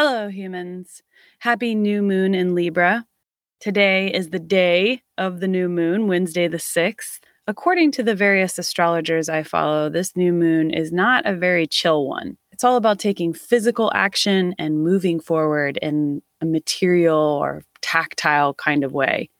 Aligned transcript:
Hello, 0.00 0.28
humans. 0.28 1.02
Happy 1.40 1.74
new 1.74 2.02
moon 2.02 2.32
in 2.32 2.54
Libra. 2.54 3.04
Today 3.58 4.14
is 4.14 4.30
the 4.30 4.38
day 4.38 5.02
of 5.18 5.40
the 5.40 5.48
new 5.48 5.68
moon, 5.68 6.06
Wednesday 6.06 6.46
the 6.46 6.58
6th. 6.58 7.18
According 7.48 7.90
to 7.90 8.04
the 8.04 8.14
various 8.14 8.60
astrologers 8.60 9.28
I 9.28 9.42
follow, 9.42 9.88
this 9.88 10.14
new 10.14 10.32
moon 10.32 10.70
is 10.70 10.92
not 10.92 11.26
a 11.26 11.34
very 11.34 11.66
chill 11.66 12.06
one. 12.06 12.38
It's 12.52 12.62
all 12.62 12.76
about 12.76 13.00
taking 13.00 13.32
physical 13.32 13.90
action 13.92 14.54
and 14.56 14.84
moving 14.84 15.18
forward 15.18 15.78
in 15.82 16.22
a 16.40 16.46
material 16.46 17.18
or 17.18 17.64
tactile 17.82 18.54
kind 18.54 18.84
of 18.84 18.92
way. 18.92 19.30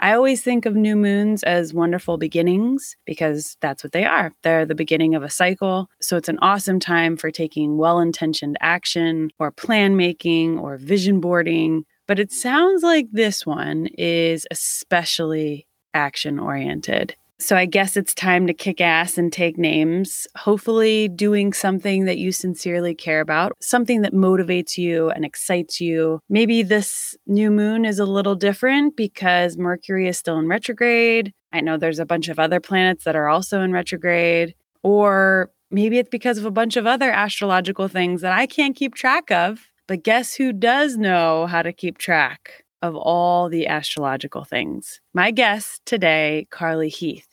I 0.00 0.12
always 0.12 0.42
think 0.42 0.64
of 0.64 0.76
new 0.76 0.94
moons 0.94 1.42
as 1.42 1.74
wonderful 1.74 2.18
beginnings 2.18 2.96
because 3.04 3.56
that's 3.60 3.82
what 3.82 3.92
they 3.92 4.04
are. 4.04 4.32
They're 4.42 4.64
the 4.64 4.74
beginning 4.74 5.14
of 5.14 5.24
a 5.24 5.30
cycle. 5.30 5.90
So 6.00 6.16
it's 6.16 6.28
an 6.28 6.38
awesome 6.40 6.78
time 6.78 7.16
for 7.16 7.30
taking 7.30 7.78
well 7.78 7.98
intentioned 7.98 8.56
action 8.60 9.30
or 9.38 9.50
plan 9.50 9.96
making 9.96 10.58
or 10.58 10.76
vision 10.76 11.20
boarding. 11.20 11.84
But 12.06 12.20
it 12.20 12.32
sounds 12.32 12.82
like 12.82 13.08
this 13.12 13.44
one 13.44 13.88
is 13.98 14.46
especially 14.50 15.66
action 15.94 16.38
oriented. 16.38 17.16
So 17.40 17.56
I 17.56 17.66
guess 17.66 17.96
it's 17.96 18.14
time 18.14 18.48
to 18.48 18.52
kick 18.52 18.80
ass 18.80 19.16
and 19.16 19.32
take 19.32 19.56
names, 19.56 20.26
hopefully 20.36 21.08
doing 21.08 21.52
something 21.52 22.04
that 22.04 22.18
you 22.18 22.32
sincerely 22.32 22.96
care 22.96 23.20
about, 23.20 23.52
something 23.60 24.02
that 24.02 24.12
motivates 24.12 24.76
you 24.76 25.10
and 25.10 25.24
excites 25.24 25.80
you. 25.80 26.20
Maybe 26.28 26.64
this 26.64 27.16
new 27.26 27.52
moon 27.52 27.84
is 27.84 28.00
a 28.00 28.04
little 28.04 28.34
different 28.34 28.96
because 28.96 29.56
Mercury 29.56 30.08
is 30.08 30.18
still 30.18 30.38
in 30.38 30.48
retrograde. 30.48 31.32
I 31.52 31.60
know 31.60 31.76
there's 31.76 32.00
a 32.00 32.06
bunch 32.06 32.28
of 32.28 32.40
other 32.40 32.58
planets 32.58 33.04
that 33.04 33.14
are 33.14 33.28
also 33.28 33.60
in 33.62 33.72
retrograde. 33.72 34.54
Or 34.82 35.50
maybe 35.70 35.98
it's 35.98 36.10
because 36.10 36.38
of 36.38 36.44
a 36.44 36.50
bunch 36.50 36.76
of 36.76 36.86
other 36.86 37.10
astrological 37.12 37.86
things 37.86 38.20
that 38.22 38.32
I 38.32 38.46
can't 38.46 38.74
keep 38.74 38.96
track 38.96 39.30
of. 39.30 39.60
But 39.86 40.02
guess 40.02 40.34
who 40.34 40.52
does 40.52 40.96
know 40.96 41.46
how 41.46 41.62
to 41.62 41.72
keep 41.72 41.98
track? 41.98 42.64
of 42.82 42.94
all 42.94 43.48
the 43.48 43.66
astrological 43.66 44.44
things. 44.44 45.00
My 45.12 45.30
guest 45.30 45.82
today, 45.84 46.46
Carly 46.50 46.88
Heath. 46.88 47.27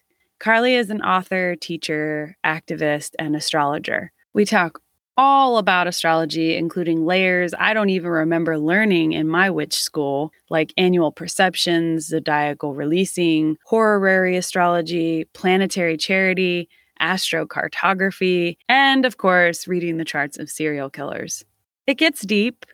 Carly 0.45 0.75
is 0.75 0.91
an 0.91 1.01
author, 1.01 1.55
teacher, 1.55 2.37
activist, 2.45 3.13
and 3.17 3.35
astrologer. 3.35 4.11
We 4.35 4.45
talk 4.45 4.79
all 5.17 5.57
about 5.57 5.87
astrology, 5.87 6.55
including 6.55 7.03
layers 7.03 7.55
I 7.57 7.73
don't 7.73 7.89
even 7.89 8.11
remember 8.11 8.59
learning 8.59 9.13
in 9.13 9.27
my 9.27 9.49
witch 9.49 9.73
school, 9.73 10.31
like 10.51 10.71
annual 10.77 11.11
perfections, 11.11 12.05
zodiacal 12.05 12.75
releasing, 12.75 13.57
horary 13.65 14.37
astrology, 14.37 15.25
planetary 15.33 15.97
charity, 15.97 16.69
astrocartography, 17.01 18.57
and 18.69 19.03
of 19.03 19.17
course, 19.17 19.67
reading 19.67 19.97
the 19.97 20.05
charts 20.05 20.37
of 20.37 20.51
serial 20.51 20.91
killers. 20.91 21.43
It 21.87 21.95
gets 21.95 22.21
deep 22.21 22.67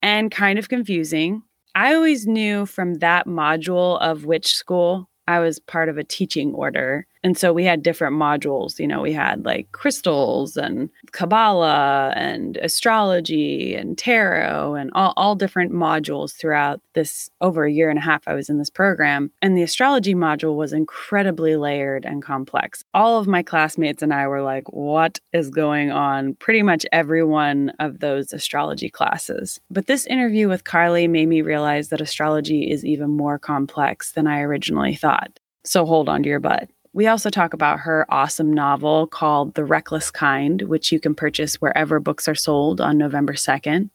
and 0.00 0.30
kind 0.30 0.60
of 0.60 0.68
confusing. 0.68 1.42
I 1.74 1.92
always 1.92 2.28
knew 2.28 2.66
from 2.66 2.98
that 2.98 3.26
module 3.26 4.00
of 4.00 4.26
witch 4.26 4.54
school 4.54 5.10
I 5.30 5.38
was 5.38 5.60
part 5.60 5.88
of 5.88 5.96
a 5.96 6.02
teaching 6.02 6.54
order. 6.54 7.06
And 7.22 7.36
so 7.36 7.52
we 7.52 7.64
had 7.64 7.82
different 7.82 8.16
modules. 8.16 8.78
You 8.78 8.86
know, 8.86 9.02
we 9.02 9.12
had 9.12 9.44
like 9.44 9.70
crystals 9.72 10.56
and 10.56 10.88
Kabbalah 11.12 12.12
and 12.16 12.56
astrology 12.58 13.74
and 13.74 13.98
tarot 13.98 14.74
and 14.74 14.90
all, 14.94 15.12
all 15.16 15.34
different 15.34 15.72
modules 15.72 16.34
throughout 16.34 16.80
this 16.94 17.30
over 17.40 17.64
a 17.64 17.72
year 17.72 17.90
and 17.90 17.98
a 17.98 18.02
half 18.02 18.26
I 18.26 18.34
was 18.34 18.48
in 18.48 18.58
this 18.58 18.70
program. 18.70 19.30
And 19.42 19.56
the 19.56 19.62
astrology 19.62 20.14
module 20.14 20.56
was 20.56 20.72
incredibly 20.72 21.56
layered 21.56 22.04
and 22.06 22.22
complex. 22.22 22.84
All 22.94 23.18
of 23.18 23.26
my 23.26 23.42
classmates 23.42 24.02
and 24.02 24.14
I 24.14 24.26
were 24.26 24.42
like, 24.42 24.72
what 24.72 25.18
is 25.32 25.50
going 25.50 25.90
on? 25.90 26.34
Pretty 26.34 26.62
much 26.62 26.86
every 26.90 27.22
one 27.22 27.70
of 27.78 28.00
those 28.00 28.32
astrology 28.32 28.88
classes. 28.88 29.60
But 29.70 29.86
this 29.86 30.06
interview 30.06 30.48
with 30.48 30.64
Carly 30.64 31.06
made 31.06 31.28
me 31.28 31.42
realize 31.42 31.88
that 31.90 32.00
astrology 32.00 32.70
is 32.70 32.84
even 32.84 33.10
more 33.10 33.38
complex 33.38 34.12
than 34.12 34.26
I 34.26 34.40
originally 34.40 34.94
thought. 34.94 35.38
So 35.64 35.84
hold 35.84 36.08
on 36.08 36.22
to 36.22 36.28
your 36.28 36.40
butt. 36.40 36.70
We 36.92 37.06
also 37.06 37.30
talk 37.30 37.54
about 37.54 37.80
her 37.80 38.04
awesome 38.08 38.52
novel 38.52 39.06
called 39.06 39.54
The 39.54 39.64
Reckless 39.64 40.10
Kind, 40.10 40.62
which 40.62 40.90
you 40.90 40.98
can 40.98 41.14
purchase 41.14 41.54
wherever 41.56 42.00
books 42.00 42.26
are 42.26 42.34
sold 42.34 42.80
on 42.80 42.98
November 42.98 43.34
2nd. 43.34 43.90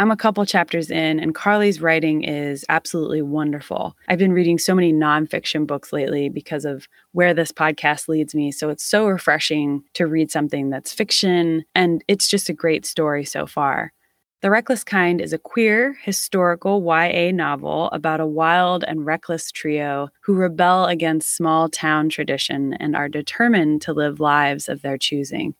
I'm 0.00 0.10
a 0.10 0.16
couple 0.16 0.44
chapters 0.44 0.90
in, 0.90 1.20
and 1.20 1.34
Carly's 1.34 1.80
writing 1.80 2.22
is 2.22 2.64
absolutely 2.68 3.22
wonderful. 3.22 3.96
I've 4.08 4.18
been 4.18 4.32
reading 4.32 4.58
so 4.58 4.74
many 4.74 4.92
nonfiction 4.92 5.66
books 5.66 5.92
lately 5.92 6.28
because 6.28 6.64
of 6.64 6.88
where 7.12 7.34
this 7.34 7.52
podcast 7.52 8.08
leads 8.08 8.34
me. 8.34 8.50
So 8.50 8.68
it's 8.68 8.84
so 8.84 9.06
refreshing 9.06 9.84
to 9.94 10.06
read 10.06 10.30
something 10.30 10.70
that's 10.70 10.92
fiction, 10.92 11.64
and 11.74 12.02
it's 12.08 12.28
just 12.28 12.48
a 12.48 12.52
great 12.52 12.84
story 12.84 13.24
so 13.24 13.46
far. 13.46 13.92
The 14.40 14.50
Reckless 14.50 14.84
Kind 14.84 15.20
is 15.20 15.32
a 15.32 15.38
queer, 15.38 15.98
historical 16.04 16.80
YA 16.80 17.32
novel 17.32 17.90
about 17.90 18.20
a 18.20 18.26
wild 18.26 18.84
and 18.84 19.04
reckless 19.04 19.50
trio 19.50 20.10
who 20.20 20.34
rebel 20.34 20.84
against 20.84 21.34
small 21.34 21.68
town 21.68 22.08
tradition 22.08 22.74
and 22.74 22.94
are 22.94 23.08
determined 23.08 23.82
to 23.82 23.92
live 23.92 24.20
lives 24.20 24.68
of 24.68 24.80
their 24.82 24.96
choosing. 24.96 25.56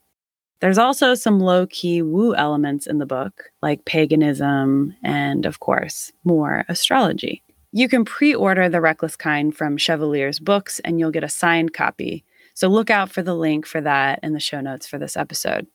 There's 0.61 0.77
also 0.77 1.13
some 1.13 1.41
low 1.41 1.67
key 1.67 2.01
woo 2.01 2.33
elements 2.35 2.87
in 2.87 2.99
the 2.99 3.05
book, 3.05 3.51
like 3.61 3.83
paganism 3.83 4.95
and, 5.03 5.45
of 5.45 5.59
course, 5.59 6.13
more 6.23 6.63
astrology. 6.69 7.43
You 7.73 7.89
can 7.89 8.05
pre 8.05 8.33
order 8.33 8.69
The 8.69 8.79
Reckless 8.79 9.17
Kind 9.17 9.57
from 9.57 9.75
Chevalier's 9.75 10.39
Books 10.39 10.79
and 10.85 11.01
you'll 11.01 11.11
get 11.11 11.25
a 11.25 11.29
signed 11.29 11.73
copy. 11.73 12.23
So 12.53 12.69
look 12.69 12.89
out 12.89 13.11
for 13.11 13.23
the 13.23 13.35
link 13.35 13.65
for 13.65 13.81
that 13.81 14.19
in 14.23 14.31
the 14.31 14.39
show 14.39 14.61
notes 14.61 14.87
for 14.87 14.97
this 14.97 15.17
episode. 15.17 15.67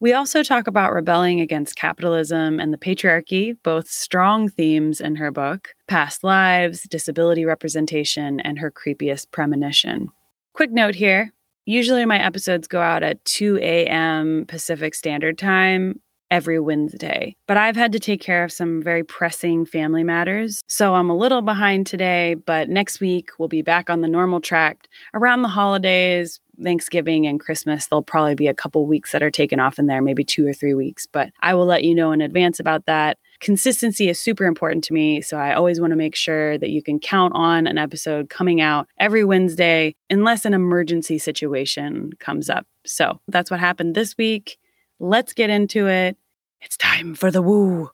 We 0.00 0.12
also 0.12 0.42
talk 0.42 0.66
about 0.66 0.92
rebelling 0.92 1.40
against 1.40 1.76
capitalism 1.76 2.60
and 2.60 2.72
the 2.72 2.78
patriarchy, 2.78 3.56
both 3.62 3.88
strong 3.88 4.48
themes 4.48 5.00
in 5.00 5.16
her 5.16 5.30
book 5.30 5.74
past 5.88 6.24
lives, 6.24 6.82
disability 6.82 7.44
representation, 7.44 8.40
and 8.40 8.58
her 8.58 8.70
creepiest 8.70 9.30
premonition. 9.30 10.08
Quick 10.52 10.72
note 10.72 10.94
here 10.94 11.32
usually 11.66 12.04
my 12.04 12.22
episodes 12.22 12.68
go 12.68 12.80
out 12.80 13.02
at 13.02 13.24
2 13.24 13.58
a.m. 13.58 14.44
Pacific 14.46 14.94
Standard 14.94 15.38
Time 15.38 16.00
every 16.34 16.58
Wednesday. 16.58 17.36
But 17.46 17.58
I've 17.58 17.76
had 17.76 17.92
to 17.92 18.00
take 18.00 18.20
care 18.20 18.42
of 18.42 18.50
some 18.50 18.82
very 18.82 19.04
pressing 19.04 19.64
family 19.64 20.02
matters. 20.02 20.64
So 20.66 20.96
I'm 20.96 21.08
a 21.08 21.16
little 21.16 21.42
behind 21.42 21.86
today, 21.86 22.34
but 22.34 22.68
next 22.68 22.98
week 22.98 23.30
we'll 23.38 23.46
be 23.46 23.62
back 23.62 23.88
on 23.88 24.00
the 24.00 24.08
normal 24.08 24.40
track. 24.40 24.88
Around 25.14 25.42
the 25.42 25.48
holidays, 25.48 26.40
Thanksgiving 26.60 27.24
and 27.24 27.38
Christmas, 27.38 27.86
there'll 27.86 28.02
probably 28.02 28.34
be 28.34 28.48
a 28.48 28.54
couple 28.54 28.84
weeks 28.84 29.12
that 29.12 29.22
are 29.22 29.30
taken 29.30 29.60
off 29.60 29.78
in 29.78 29.86
there, 29.86 30.02
maybe 30.02 30.24
two 30.24 30.44
or 30.44 30.52
three 30.52 30.74
weeks. 30.74 31.06
But 31.06 31.30
I 31.40 31.54
will 31.54 31.66
let 31.66 31.84
you 31.84 31.94
know 31.94 32.10
in 32.10 32.20
advance 32.20 32.58
about 32.58 32.86
that. 32.86 33.16
Consistency 33.38 34.08
is 34.08 34.18
super 34.18 34.44
important 34.44 34.82
to 34.84 34.92
me. 34.92 35.20
So 35.20 35.36
I 35.36 35.54
always 35.54 35.80
want 35.80 35.92
to 35.92 35.96
make 35.96 36.16
sure 36.16 36.58
that 36.58 36.70
you 36.70 36.82
can 36.82 36.98
count 36.98 37.32
on 37.36 37.68
an 37.68 37.78
episode 37.78 38.28
coming 38.28 38.60
out 38.60 38.88
every 38.98 39.24
Wednesday, 39.24 39.94
unless 40.10 40.44
an 40.44 40.52
emergency 40.52 41.18
situation 41.18 42.10
comes 42.18 42.50
up. 42.50 42.66
So 42.84 43.20
that's 43.28 43.52
what 43.52 43.60
happened 43.60 43.94
this 43.94 44.16
week. 44.18 44.58
Let's 44.98 45.32
get 45.32 45.48
into 45.48 45.86
it. 45.86 46.16
It's 46.64 46.78
time 46.78 47.14
for 47.14 47.30
the 47.30 47.42
woo. 47.42 47.90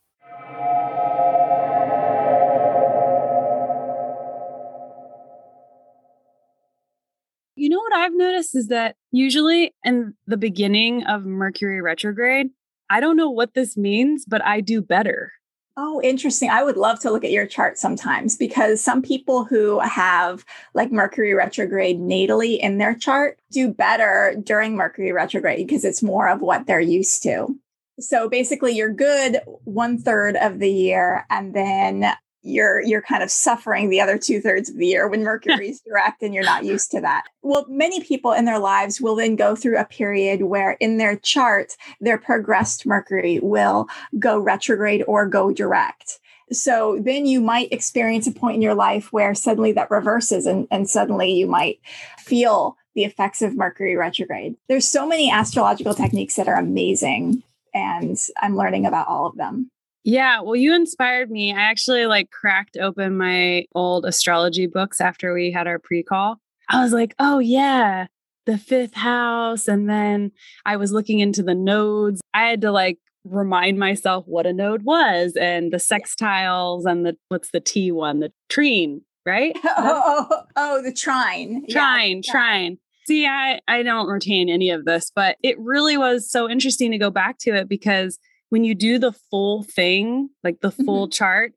You 7.56 7.68
know 7.68 7.80
what 7.80 7.94
I've 7.94 8.14
noticed 8.14 8.54
is 8.54 8.68
that 8.68 8.94
usually 9.10 9.74
in 9.84 10.14
the 10.28 10.36
beginning 10.36 11.04
of 11.04 11.26
Mercury 11.26 11.82
retrograde, 11.82 12.50
I 12.88 13.00
don't 13.00 13.16
know 13.16 13.28
what 13.28 13.54
this 13.54 13.76
means, 13.76 14.24
but 14.24 14.42
I 14.46 14.60
do 14.60 14.80
better. 14.80 15.32
Oh, 15.76 16.00
interesting. 16.02 16.48
I 16.48 16.62
would 16.62 16.76
love 16.76 17.00
to 17.00 17.10
look 17.10 17.24
at 17.24 17.32
your 17.32 17.46
chart 17.46 17.76
sometimes 17.76 18.36
because 18.36 18.80
some 18.80 19.02
people 19.02 19.44
who 19.44 19.80
have 19.80 20.44
like 20.74 20.92
Mercury 20.92 21.34
retrograde 21.34 21.98
natally 21.98 22.58
in 22.58 22.78
their 22.78 22.94
chart 22.94 23.38
do 23.50 23.72
better 23.72 24.36
during 24.42 24.76
Mercury 24.76 25.10
retrograde 25.10 25.66
because 25.66 25.84
it's 25.84 26.02
more 26.02 26.28
of 26.28 26.40
what 26.40 26.66
they're 26.66 26.80
used 26.80 27.22
to. 27.24 27.56
So 28.00 28.28
basically, 28.28 28.72
you're 28.72 28.92
good 28.92 29.40
one 29.64 29.98
third 29.98 30.36
of 30.36 30.58
the 30.58 30.70
year, 30.70 31.26
and 31.30 31.54
then 31.54 32.12
you're 32.42 32.80
you're 32.80 33.02
kind 33.02 33.22
of 33.22 33.30
suffering 33.30 33.90
the 33.90 34.00
other 34.00 34.18
two 34.18 34.40
thirds 34.40 34.70
of 34.70 34.76
the 34.76 34.86
year 34.86 35.08
when 35.08 35.22
Mercury's 35.24 35.80
direct 35.80 36.22
and 36.22 36.34
you're 36.34 36.44
not 36.44 36.64
used 36.64 36.90
to 36.92 37.00
that. 37.00 37.24
Well, 37.42 37.66
many 37.68 38.02
people 38.02 38.32
in 38.32 38.44
their 38.44 38.58
lives 38.58 39.00
will 39.00 39.16
then 39.16 39.36
go 39.36 39.54
through 39.54 39.78
a 39.78 39.84
period 39.84 40.42
where 40.42 40.72
in 40.80 40.98
their 40.98 41.16
chart, 41.16 41.76
their 42.00 42.18
progressed 42.18 42.86
Mercury 42.86 43.38
will 43.42 43.88
go 44.18 44.38
retrograde 44.38 45.04
or 45.06 45.26
go 45.26 45.52
direct. 45.52 46.18
So 46.52 46.98
then 47.00 47.26
you 47.26 47.40
might 47.40 47.72
experience 47.72 48.26
a 48.26 48.32
point 48.32 48.56
in 48.56 48.62
your 48.62 48.74
life 48.74 49.12
where 49.12 49.34
suddenly 49.34 49.70
that 49.72 49.90
reverses 49.90 50.46
and, 50.46 50.66
and 50.70 50.90
suddenly 50.90 51.30
you 51.30 51.46
might 51.46 51.78
feel 52.18 52.76
the 52.96 53.04
effects 53.04 53.40
of 53.40 53.56
Mercury 53.56 53.94
retrograde. 53.94 54.56
There's 54.68 54.88
so 54.88 55.06
many 55.06 55.30
astrological 55.30 55.94
techniques 55.94 56.34
that 56.34 56.48
are 56.48 56.56
amazing 56.56 57.44
and 57.74 58.16
I'm 58.40 58.56
learning 58.56 58.86
about 58.86 59.08
all 59.08 59.26
of 59.26 59.36
them. 59.36 59.70
Yeah, 60.02 60.40
well, 60.40 60.56
you 60.56 60.74
inspired 60.74 61.30
me. 61.30 61.52
I 61.52 61.60
actually 61.60 62.06
like 62.06 62.30
cracked 62.30 62.76
open 62.78 63.16
my 63.16 63.66
old 63.74 64.06
astrology 64.06 64.66
books 64.66 65.00
after 65.00 65.34
we 65.34 65.52
had 65.52 65.66
our 65.66 65.78
pre 65.78 66.02
call. 66.02 66.40
I 66.68 66.82
was 66.82 66.92
like, 66.92 67.14
oh, 67.18 67.38
yeah, 67.38 68.06
the 68.46 68.56
fifth 68.56 68.94
house. 68.94 69.68
And 69.68 69.90
then 69.90 70.32
I 70.64 70.76
was 70.76 70.92
looking 70.92 71.18
into 71.18 71.42
the 71.42 71.54
nodes. 71.54 72.20
I 72.32 72.48
had 72.48 72.60
to 72.62 72.72
like 72.72 72.98
remind 73.24 73.78
myself 73.78 74.24
what 74.26 74.46
a 74.46 74.52
node 74.52 74.82
was 74.82 75.36
and 75.38 75.72
the 75.72 75.76
sextiles 75.76 76.86
and 76.86 77.04
the 77.04 77.16
what's 77.28 77.50
the 77.50 77.60
T 77.60 77.92
one, 77.92 78.20
the 78.20 78.32
trine, 78.48 79.02
right? 79.26 79.52
oh, 79.64 80.26
oh, 80.30 80.42
oh, 80.56 80.82
the 80.82 80.92
trine. 80.92 81.66
Trine, 81.68 82.22
yeah, 82.24 82.32
trine. 82.32 82.78
See, 83.10 83.26
I, 83.26 83.58
I 83.66 83.82
don't 83.82 84.06
retain 84.06 84.48
any 84.48 84.70
of 84.70 84.84
this, 84.84 85.10
but 85.12 85.36
it 85.42 85.58
really 85.58 85.96
was 85.96 86.30
so 86.30 86.48
interesting 86.48 86.92
to 86.92 86.96
go 86.98 87.10
back 87.10 87.38
to 87.38 87.50
it 87.56 87.68
because 87.68 88.20
when 88.50 88.62
you 88.62 88.72
do 88.72 89.00
the 89.00 89.10
full 89.10 89.64
thing, 89.64 90.28
like 90.44 90.60
the 90.60 90.70
full 90.70 91.08
mm-hmm. 91.08 91.10
chart, 91.10 91.52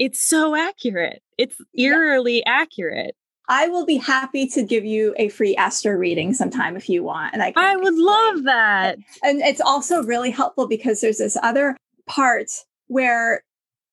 it's 0.00 0.20
so 0.20 0.56
accurate. 0.56 1.22
It's 1.38 1.54
eerily 1.78 2.38
yeah. 2.38 2.60
accurate. 2.60 3.14
I 3.48 3.68
will 3.68 3.86
be 3.86 3.98
happy 3.98 4.48
to 4.48 4.64
give 4.64 4.84
you 4.84 5.14
a 5.16 5.28
free 5.28 5.54
astro 5.54 5.92
reading 5.92 6.34
sometime 6.34 6.76
if 6.76 6.88
you 6.88 7.04
want. 7.04 7.34
And 7.34 7.40
I 7.40 7.52
I 7.54 7.76
would 7.76 7.94
love 7.94 8.42
that. 8.42 8.98
And 9.22 9.42
it's 9.42 9.60
also 9.60 10.02
really 10.02 10.32
helpful 10.32 10.66
because 10.66 11.00
there's 11.02 11.18
this 11.18 11.36
other 11.40 11.76
part 12.08 12.50
where 12.88 13.44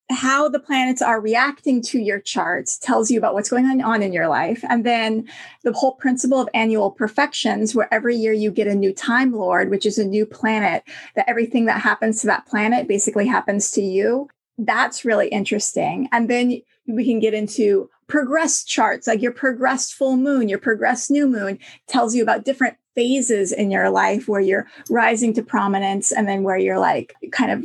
how 0.09 0.49
the 0.49 0.59
planets 0.59 1.01
are 1.01 1.21
reacting 1.21 1.81
to 1.81 1.99
your 1.99 2.19
charts 2.19 2.77
tells 2.77 3.09
you 3.09 3.17
about 3.17 3.33
what's 3.33 3.49
going 3.49 3.81
on 3.81 4.01
in 4.01 4.13
your 4.13 4.27
life. 4.27 4.63
And 4.69 4.85
then 4.85 5.29
the 5.63 5.73
whole 5.73 5.93
principle 5.93 6.39
of 6.39 6.49
annual 6.53 6.91
perfections, 6.91 7.73
where 7.73 7.91
every 7.93 8.15
year 8.15 8.33
you 8.33 8.51
get 8.51 8.67
a 8.67 8.75
new 8.75 8.93
Time 8.93 9.31
Lord, 9.31 9.69
which 9.69 9.85
is 9.85 9.97
a 9.97 10.05
new 10.05 10.25
planet, 10.25 10.83
that 11.15 11.29
everything 11.29 11.65
that 11.65 11.81
happens 11.81 12.21
to 12.21 12.27
that 12.27 12.45
planet 12.45 12.87
basically 12.87 13.27
happens 13.27 13.71
to 13.71 13.81
you. 13.81 14.29
That's 14.57 15.05
really 15.05 15.29
interesting. 15.29 16.09
And 16.11 16.29
then 16.29 16.61
we 16.87 17.05
can 17.05 17.19
get 17.19 17.33
into 17.33 17.89
progressed 18.07 18.67
charts, 18.67 19.07
like 19.07 19.21
your 19.21 19.31
progressed 19.31 19.93
full 19.93 20.17
moon, 20.17 20.49
your 20.49 20.59
progressed 20.59 21.09
new 21.09 21.27
moon 21.27 21.57
tells 21.87 22.13
you 22.13 22.21
about 22.21 22.45
different 22.45 22.75
phases 22.93 23.51
in 23.51 23.71
your 23.71 23.89
life 23.89 24.27
where 24.27 24.41
you're 24.41 24.67
rising 24.89 25.33
to 25.33 25.41
prominence 25.41 26.11
and 26.11 26.27
then 26.27 26.43
where 26.43 26.57
you're 26.57 26.77
like 26.77 27.15
kind 27.31 27.51
of 27.51 27.63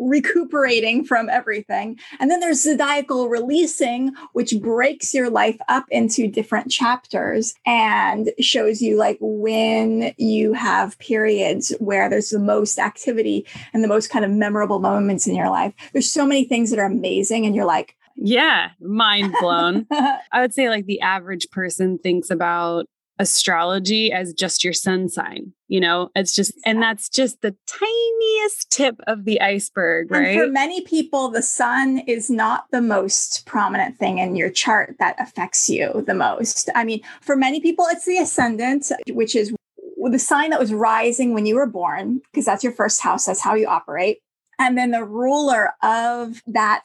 recuperating 0.00 1.04
from 1.04 1.28
everything. 1.28 1.98
And 2.18 2.30
then 2.30 2.40
there's 2.40 2.62
zodiacal 2.62 3.28
releasing, 3.28 4.12
which 4.32 4.54
breaks 4.60 5.14
your 5.14 5.30
life 5.30 5.58
up 5.68 5.84
into 5.90 6.26
different 6.26 6.70
chapters 6.70 7.54
and 7.66 8.30
shows 8.40 8.80
you 8.80 8.96
like 8.96 9.18
when 9.20 10.14
you 10.16 10.54
have 10.54 10.98
periods 10.98 11.72
where 11.78 12.08
there's 12.08 12.30
the 12.30 12.38
most 12.38 12.78
activity 12.78 13.46
and 13.72 13.84
the 13.84 13.88
most 13.88 14.08
kind 14.10 14.24
of 14.24 14.30
memorable 14.30 14.80
moments 14.80 15.26
in 15.26 15.34
your 15.34 15.50
life. 15.50 15.74
There's 15.92 16.10
so 16.10 16.26
many 16.26 16.44
things 16.44 16.70
that 16.70 16.78
are 16.78 16.86
amazing, 16.86 17.46
and 17.46 17.54
you're 17.54 17.64
like, 17.64 17.96
yeah, 18.16 18.70
mind 18.80 19.34
blown. 19.40 19.86
I 19.90 20.40
would 20.40 20.54
say 20.54 20.68
like 20.68 20.86
the 20.86 21.00
average 21.00 21.50
person 21.50 21.98
thinks 21.98 22.30
about 22.30 22.86
astrology 23.20 24.10
as 24.10 24.32
just 24.32 24.64
your 24.64 24.72
sun 24.72 25.08
sign. 25.08 25.52
You 25.68 25.78
know, 25.78 26.08
it's 26.16 26.34
just, 26.34 26.52
and 26.64 26.82
that's 26.82 27.08
just 27.08 27.42
the 27.42 27.54
tiniest 27.68 28.70
tip 28.70 28.96
of 29.06 29.24
the 29.24 29.40
iceberg, 29.40 30.10
right? 30.10 30.28
And 30.28 30.40
for 30.40 30.48
many 30.48 30.80
people, 30.80 31.30
the 31.30 31.42
sun 31.42 31.98
is 32.08 32.30
not 32.30 32.64
the 32.72 32.80
most 32.80 33.46
prominent 33.46 33.98
thing 33.98 34.18
in 34.18 34.34
your 34.34 34.50
chart 34.50 34.96
that 34.98 35.14
affects 35.20 35.68
you 35.68 36.02
the 36.06 36.14
most. 36.14 36.70
I 36.74 36.82
mean, 36.82 37.02
for 37.20 37.36
many 37.36 37.60
people, 37.60 37.84
it's 37.90 38.06
the 38.06 38.18
ascendant, 38.18 38.90
which 39.10 39.36
is 39.36 39.54
the 40.02 40.18
sign 40.18 40.50
that 40.50 40.58
was 40.58 40.72
rising 40.72 41.34
when 41.34 41.44
you 41.44 41.54
were 41.54 41.66
born, 41.66 42.22
because 42.32 42.46
that's 42.46 42.64
your 42.64 42.72
first 42.72 43.02
house, 43.02 43.26
that's 43.26 43.42
how 43.42 43.54
you 43.54 43.68
operate. 43.68 44.18
And 44.58 44.76
then 44.76 44.90
the 44.90 45.04
ruler 45.04 45.74
of 45.82 46.42
that 46.46 46.84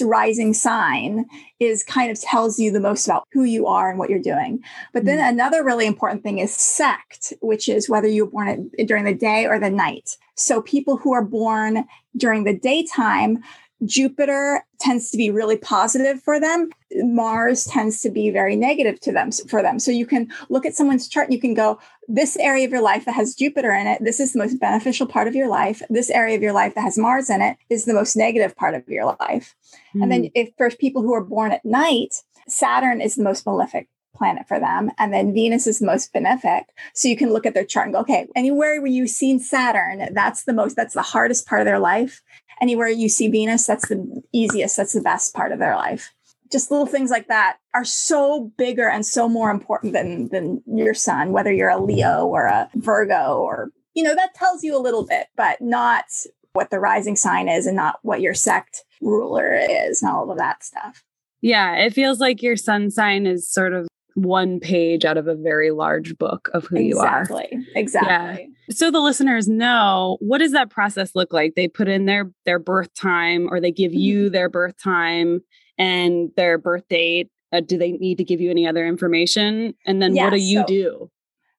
a 0.00 0.06
rising 0.06 0.54
sign 0.54 1.26
is 1.60 1.84
kind 1.84 2.10
of 2.10 2.20
tells 2.20 2.58
you 2.58 2.72
the 2.72 2.80
most 2.80 3.06
about 3.06 3.28
who 3.32 3.44
you 3.44 3.66
are 3.66 3.90
and 3.90 3.98
what 3.98 4.10
you're 4.10 4.18
doing. 4.18 4.62
But 4.92 5.04
then 5.04 5.18
mm. 5.18 5.28
another 5.28 5.62
really 5.62 5.86
important 5.86 6.22
thing 6.22 6.38
is 6.38 6.54
sect, 6.54 7.32
which 7.40 7.68
is 7.68 7.88
whether 7.88 8.08
you 8.08 8.24
were 8.24 8.30
born 8.30 8.70
during 8.86 9.04
the 9.04 9.14
day 9.14 9.46
or 9.46 9.58
the 9.58 9.70
night. 9.70 10.16
So 10.36 10.62
people 10.62 10.96
who 10.96 11.12
are 11.12 11.24
born 11.24 11.84
during 12.16 12.44
the 12.44 12.56
daytime 12.56 13.42
Jupiter 13.84 14.64
tends 14.80 15.10
to 15.10 15.16
be 15.16 15.30
really 15.30 15.56
positive 15.56 16.22
for 16.22 16.38
them. 16.38 16.70
Mars 16.92 17.64
tends 17.64 18.00
to 18.02 18.10
be 18.10 18.30
very 18.30 18.56
negative 18.56 19.00
to 19.00 19.12
them 19.12 19.30
for 19.32 19.62
them. 19.62 19.78
So 19.78 19.90
you 19.90 20.06
can 20.06 20.32
look 20.48 20.66
at 20.66 20.74
someone's 20.74 21.08
chart 21.08 21.26
and 21.26 21.34
you 21.34 21.40
can 21.40 21.54
go, 21.54 21.78
this 22.06 22.36
area 22.36 22.64
of 22.64 22.70
your 22.70 22.82
life 22.82 23.04
that 23.06 23.14
has 23.14 23.34
Jupiter 23.34 23.72
in 23.72 23.86
it, 23.86 24.02
this 24.04 24.20
is 24.20 24.32
the 24.32 24.38
most 24.38 24.60
beneficial 24.60 25.06
part 25.06 25.26
of 25.26 25.34
your 25.34 25.48
life. 25.48 25.82
This 25.88 26.10
area 26.10 26.36
of 26.36 26.42
your 26.42 26.52
life 26.52 26.74
that 26.74 26.82
has 26.82 26.98
Mars 26.98 27.30
in 27.30 27.42
it 27.42 27.56
is 27.70 27.84
the 27.84 27.94
most 27.94 28.16
negative 28.16 28.54
part 28.56 28.74
of 28.74 28.88
your 28.88 29.16
life. 29.20 29.54
Mm. 29.96 30.02
And 30.02 30.12
then 30.12 30.20
hmm. 30.22 30.28
if 30.34 30.50
for 30.56 30.70
people 30.70 31.02
who 31.02 31.14
are 31.14 31.24
born 31.24 31.52
at 31.52 31.64
night, 31.64 32.14
Saturn 32.46 33.00
is 33.00 33.14
the 33.14 33.22
most 33.22 33.46
malefic 33.46 33.88
planet 34.14 34.46
for 34.48 34.58
them. 34.58 34.90
And 34.98 35.12
then 35.12 35.34
Venus 35.34 35.66
is 35.66 35.82
most 35.82 36.12
benefic. 36.12 36.64
So 36.94 37.08
you 37.08 37.16
can 37.16 37.32
look 37.32 37.46
at 37.46 37.54
their 37.54 37.64
chart 37.64 37.86
and 37.86 37.94
go, 37.94 38.00
okay, 38.00 38.28
anywhere 38.34 38.80
where 38.80 38.90
you've 38.90 39.10
seen 39.10 39.40
Saturn, 39.40 40.08
that's 40.12 40.44
the 40.44 40.52
most, 40.52 40.76
that's 40.76 40.94
the 40.94 41.02
hardest 41.02 41.46
part 41.46 41.60
of 41.60 41.66
their 41.66 41.78
life 41.78 42.22
anywhere 42.60 42.88
you 42.88 43.08
see 43.08 43.28
Venus, 43.28 43.66
that's 43.66 43.88
the 43.88 44.22
easiest, 44.32 44.76
that's 44.76 44.92
the 44.92 45.00
best 45.00 45.34
part 45.34 45.52
of 45.52 45.58
their 45.58 45.76
life. 45.76 46.12
Just 46.50 46.70
little 46.70 46.86
things 46.86 47.10
like 47.10 47.28
that 47.28 47.58
are 47.74 47.84
so 47.84 48.52
bigger 48.56 48.88
and 48.88 49.04
so 49.04 49.28
more 49.28 49.50
important 49.50 49.92
than 49.92 50.28
than 50.28 50.62
your 50.66 50.94
sun, 50.94 51.32
whether 51.32 51.52
you're 51.52 51.70
a 51.70 51.82
Leo 51.82 52.26
or 52.26 52.46
a 52.46 52.70
Virgo 52.74 53.38
or 53.38 53.70
you 53.94 54.02
know, 54.02 54.14
that 54.14 54.34
tells 54.34 54.64
you 54.64 54.76
a 54.76 54.82
little 54.82 55.06
bit, 55.06 55.28
but 55.36 55.60
not 55.60 56.04
what 56.52 56.70
the 56.70 56.80
rising 56.80 57.16
sign 57.16 57.48
is 57.48 57.66
and 57.66 57.76
not 57.76 57.98
what 58.02 58.20
your 58.20 58.34
sect 58.34 58.82
ruler 59.00 59.54
is 59.54 60.02
and 60.02 60.10
all 60.10 60.30
of 60.30 60.38
that 60.38 60.64
stuff. 60.64 61.04
Yeah, 61.40 61.76
it 61.76 61.92
feels 61.92 62.20
like 62.20 62.42
your 62.42 62.56
sun 62.56 62.90
sign 62.90 63.26
is 63.26 63.48
sort 63.48 63.72
of 63.72 63.86
one 64.14 64.60
page 64.60 65.04
out 65.04 65.16
of 65.16 65.26
a 65.26 65.34
very 65.34 65.70
large 65.70 66.16
book 66.18 66.48
of 66.54 66.66
who 66.66 66.76
exactly, 66.76 66.86
you 66.88 66.98
are. 66.98 67.20
Exactly. 67.20 67.66
Exactly. 67.74 68.48
Yeah. 68.68 68.74
So 68.74 68.90
the 68.90 69.00
listeners 69.00 69.48
know 69.48 70.16
what 70.20 70.38
does 70.38 70.52
that 70.52 70.70
process 70.70 71.12
look 71.14 71.32
like? 71.32 71.54
They 71.54 71.68
put 71.68 71.88
in 71.88 72.06
their 72.06 72.30
their 72.44 72.58
birth 72.58 72.94
time 72.94 73.48
or 73.50 73.60
they 73.60 73.72
give 73.72 73.92
mm-hmm. 73.92 74.00
you 74.00 74.30
their 74.30 74.48
birth 74.48 74.76
time 74.82 75.40
and 75.78 76.30
their 76.36 76.58
birth 76.58 76.88
date. 76.88 77.30
Uh, 77.52 77.60
do 77.60 77.78
they 77.78 77.92
need 77.92 78.18
to 78.18 78.24
give 78.24 78.40
you 78.40 78.50
any 78.50 78.66
other 78.66 78.86
information? 78.86 79.74
And 79.86 80.00
then 80.00 80.14
yeah, 80.14 80.24
what 80.24 80.30
do 80.30 80.38
you 80.38 80.60
so, 80.60 80.66
do? 80.66 81.10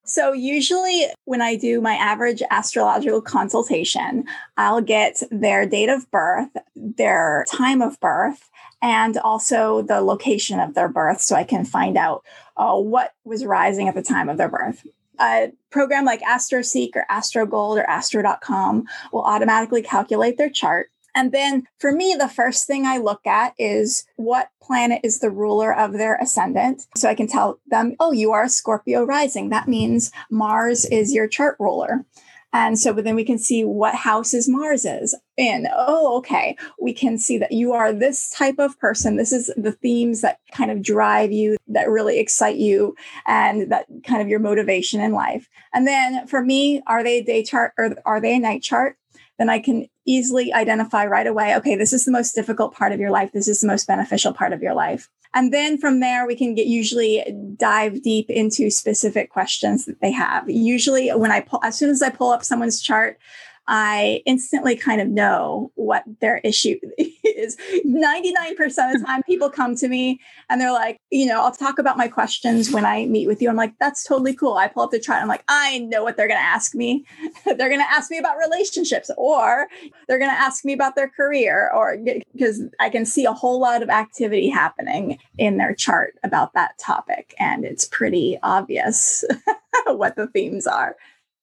So, 0.08 0.32
usually, 0.32 1.06
when 1.24 1.42
I 1.42 1.56
do 1.56 1.80
my 1.80 1.94
average 1.94 2.40
astrological 2.50 3.20
consultation, 3.20 4.24
I'll 4.56 4.80
get 4.80 5.20
their 5.32 5.66
date 5.66 5.88
of 5.88 6.08
birth, 6.12 6.50
their 6.76 7.44
time 7.50 7.82
of 7.82 7.98
birth, 7.98 8.48
and 8.80 9.18
also 9.18 9.82
the 9.82 10.00
location 10.00 10.60
of 10.60 10.74
their 10.74 10.88
birth 10.88 11.20
so 11.20 11.34
I 11.34 11.42
can 11.42 11.64
find 11.64 11.96
out 11.96 12.24
uh, 12.56 12.76
what 12.76 13.12
was 13.24 13.44
rising 13.44 13.88
at 13.88 13.94
the 13.94 14.02
time 14.02 14.28
of 14.28 14.36
their 14.36 14.48
birth. 14.48 14.86
A 15.18 15.52
program 15.70 16.04
like 16.04 16.20
AstroSeek 16.22 16.90
or 16.94 17.06
AstroGold 17.10 17.78
or 17.78 17.88
Astro.com 17.88 18.84
will 19.12 19.22
automatically 19.22 19.82
calculate 19.82 20.36
their 20.36 20.50
chart. 20.50 20.90
And 21.14 21.32
then 21.32 21.66
for 21.78 21.92
me, 21.92 22.14
the 22.14 22.28
first 22.28 22.66
thing 22.66 22.84
I 22.84 22.98
look 22.98 23.26
at 23.26 23.54
is 23.58 24.04
what 24.16 24.50
planet 24.62 25.00
is 25.02 25.20
the 25.20 25.30
ruler 25.30 25.74
of 25.74 25.94
their 25.94 26.16
ascendant. 26.16 26.86
So 26.94 27.08
I 27.08 27.14
can 27.14 27.26
tell 27.26 27.58
them, 27.66 27.96
oh, 27.98 28.12
you 28.12 28.32
are 28.32 28.44
a 28.44 28.50
Scorpio 28.50 29.02
rising. 29.04 29.48
That 29.48 29.66
means 29.66 30.12
Mars 30.30 30.84
is 30.84 31.14
your 31.14 31.26
chart 31.26 31.56
ruler. 31.58 32.04
And 32.52 32.78
so, 32.78 32.94
but 32.94 33.04
then 33.04 33.16
we 33.16 33.24
can 33.24 33.38
see 33.38 33.64
what 33.64 33.94
houses 33.94 34.48
Mars 34.48 34.84
is 34.84 35.14
in. 35.36 35.68
Oh, 35.74 36.16
okay. 36.18 36.56
We 36.80 36.94
can 36.94 37.18
see 37.18 37.36
that 37.38 37.52
you 37.52 37.72
are 37.72 37.92
this 37.92 38.30
type 38.30 38.58
of 38.58 38.78
person. 38.78 39.16
This 39.16 39.32
is 39.32 39.52
the 39.56 39.72
themes 39.72 40.22
that 40.22 40.38
kind 40.52 40.70
of 40.70 40.82
drive 40.82 41.32
you, 41.32 41.58
that 41.68 41.90
really 41.90 42.18
excite 42.18 42.56
you, 42.56 42.94
and 43.26 43.70
that 43.70 43.86
kind 44.04 44.22
of 44.22 44.28
your 44.28 44.38
motivation 44.38 45.00
in 45.00 45.12
life. 45.12 45.48
And 45.74 45.86
then 45.86 46.26
for 46.26 46.42
me, 46.42 46.82
are 46.86 47.02
they 47.02 47.18
a 47.18 47.24
day 47.24 47.42
chart 47.42 47.72
or 47.76 47.96
are 48.06 48.20
they 48.20 48.36
a 48.36 48.38
night 48.38 48.62
chart? 48.62 48.96
Then 49.38 49.50
I 49.50 49.58
can 49.58 49.88
easily 50.06 50.52
identify 50.52 51.04
right 51.04 51.26
away 51.26 51.56
okay, 51.56 51.74
this 51.74 51.92
is 51.92 52.04
the 52.04 52.12
most 52.12 52.34
difficult 52.34 52.74
part 52.74 52.92
of 52.92 53.00
your 53.00 53.10
life. 53.10 53.32
This 53.32 53.48
is 53.48 53.60
the 53.60 53.66
most 53.66 53.86
beneficial 53.86 54.32
part 54.32 54.52
of 54.52 54.62
your 54.62 54.74
life. 54.74 55.10
And 55.36 55.52
then 55.52 55.76
from 55.76 56.00
there, 56.00 56.26
we 56.26 56.34
can 56.34 56.54
get 56.54 56.66
usually 56.66 57.22
dive 57.58 58.02
deep 58.02 58.30
into 58.30 58.70
specific 58.70 59.28
questions 59.28 59.84
that 59.84 60.00
they 60.00 60.10
have. 60.10 60.48
Usually, 60.48 61.10
when 61.10 61.30
I 61.30 61.42
pull, 61.42 61.60
as 61.62 61.76
soon 61.76 61.90
as 61.90 62.00
I 62.00 62.08
pull 62.08 62.30
up 62.30 62.42
someone's 62.42 62.80
chart, 62.80 63.18
I 63.68 64.22
instantly 64.26 64.76
kind 64.76 65.00
of 65.00 65.08
know 65.08 65.72
what 65.74 66.04
their 66.20 66.38
issue 66.38 66.78
is. 66.98 67.56
99% 67.84 68.58
of 68.60 69.00
the 69.00 69.04
time, 69.04 69.22
people 69.24 69.50
come 69.50 69.74
to 69.76 69.88
me 69.88 70.20
and 70.48 70.60
they're 70.60 70.72
like, 70.72 71.00
you 71.10 71.26
know, 71.26 71.40
I'll 71.40 71.52
talk 71.52 71.78
about 71.78 71.96
my 71.96 72.08
questions 72.08 72.70
when 72.70 72.84
I 72.84 73.06
meet 73.06 73.26
with 73.26 73.42
you. 73.42 73.48
I'm 73.48 73.56
like, 73.56 73.74
that's 73.80 74.04
totally 74.04 74.34
cool. 74.34 74.54
I 74.54 74.68
pull 74.68 74.84
up 74.84 74.90
the 74.90 75.00
chart. 75.00 75.20
I'm 75.20 75.28
like, 75.28 75.44
I 75.48 75.78
know 75.78 76.04
what 76.04 76.16
they're 76.16 76.28
going 76.28 76.40
to 76.40 76.44
ask 76.44 76.74
me. 76.74 77.04
they're 77.44 77.68
going 77.68 77.80
to 77.80 77.90
ask 77.90 78.10
me 78.10 78.18
about 78.18 78.36
relationships, 78.36 79.10
or 79.16 79.66
they're 80.06 80.18
going 80.18 80.30
to 80.30 80.36
ask 80.36 80.64
me 80.64 80.72
about 80.72 80.94
their 80.94 81.08
career, 81.08 81.70
or 81.74 81.98
because 82.32 82.62
I 82.80 82.90
can 82.90 83.04
see 83.04 83.24
a 83.24 83.32
whole 83.32 83.60
lot 83.60 83.82
of 83.82 83.88
activity 83.88 84.48
happening 84.48 85.18
in 85.38 85.56
their 85.56 85.74
chart 85.74 86.14
about 86.22 86.54
that 86.54 86.78
topic. 86.78 87.34
And 87.38 87.64
it's 87.64 87.86
pretty 87.86 88.38
obvious 88.42 89.24
what 89.86 90.16
the 90.16 90.26
themes 90.28 90.66
are. 90.66 90.96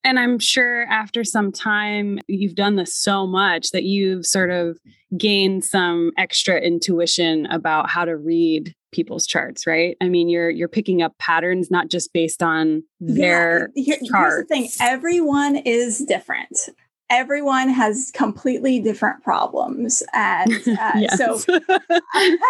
And 0.03 0.19
I'm 0.19 0.37
sure 0.39 0.83
after 0.83 1.23
some 1.23 1.51
time, 1.51 2.19
you've 2.27 2.55
done 2.55 2.75
this 2.75 2.95
so 2.95 3.25
much 3.25 3.71
that 3.71 3.83
you've 3.83 4.25
sort 4.25 4.51
of 4.51 4.77
gained 5.17 5.63
some 5.63 6.11
extra 6.17 6.59
intuition 6.59 7.45
about 7.47 7.89
how 7.89 8.03
to 8.05 8.17
read 8.17 8.75
people's 8.91 9.25
charts, 9.25 9.65
right? 9.65 9.95
I 10.01 10.09
mean, 10.09 10.29
you're 10.29 10.49
you're 10.49 10.67
picking 10.67 11.01
up 11.01 11.17
patterns 11.17 11.71
not 11.71 11.89
just 11.89 12.13
based 12.13 12.43
on 12.43 12.83
their 12.99 13.69
yeah, 13.75 13.95
here, 13.95 14.09
charts. 14.09 14.35
Here's 14.35 14.47
the 14.47 14.55
thing: 14.55 14.69
everyone 14.79 15.55
is 15.55 15.99
different. 15.99 16.69
Everyone 17.09 17.69
has 17.69 18.11
completely 18.13 18.79
different 18.79 19.23
problems, 19.23 20.03
and 20.13 20.51
uh, 20.79 21.07
so 21.15 21.39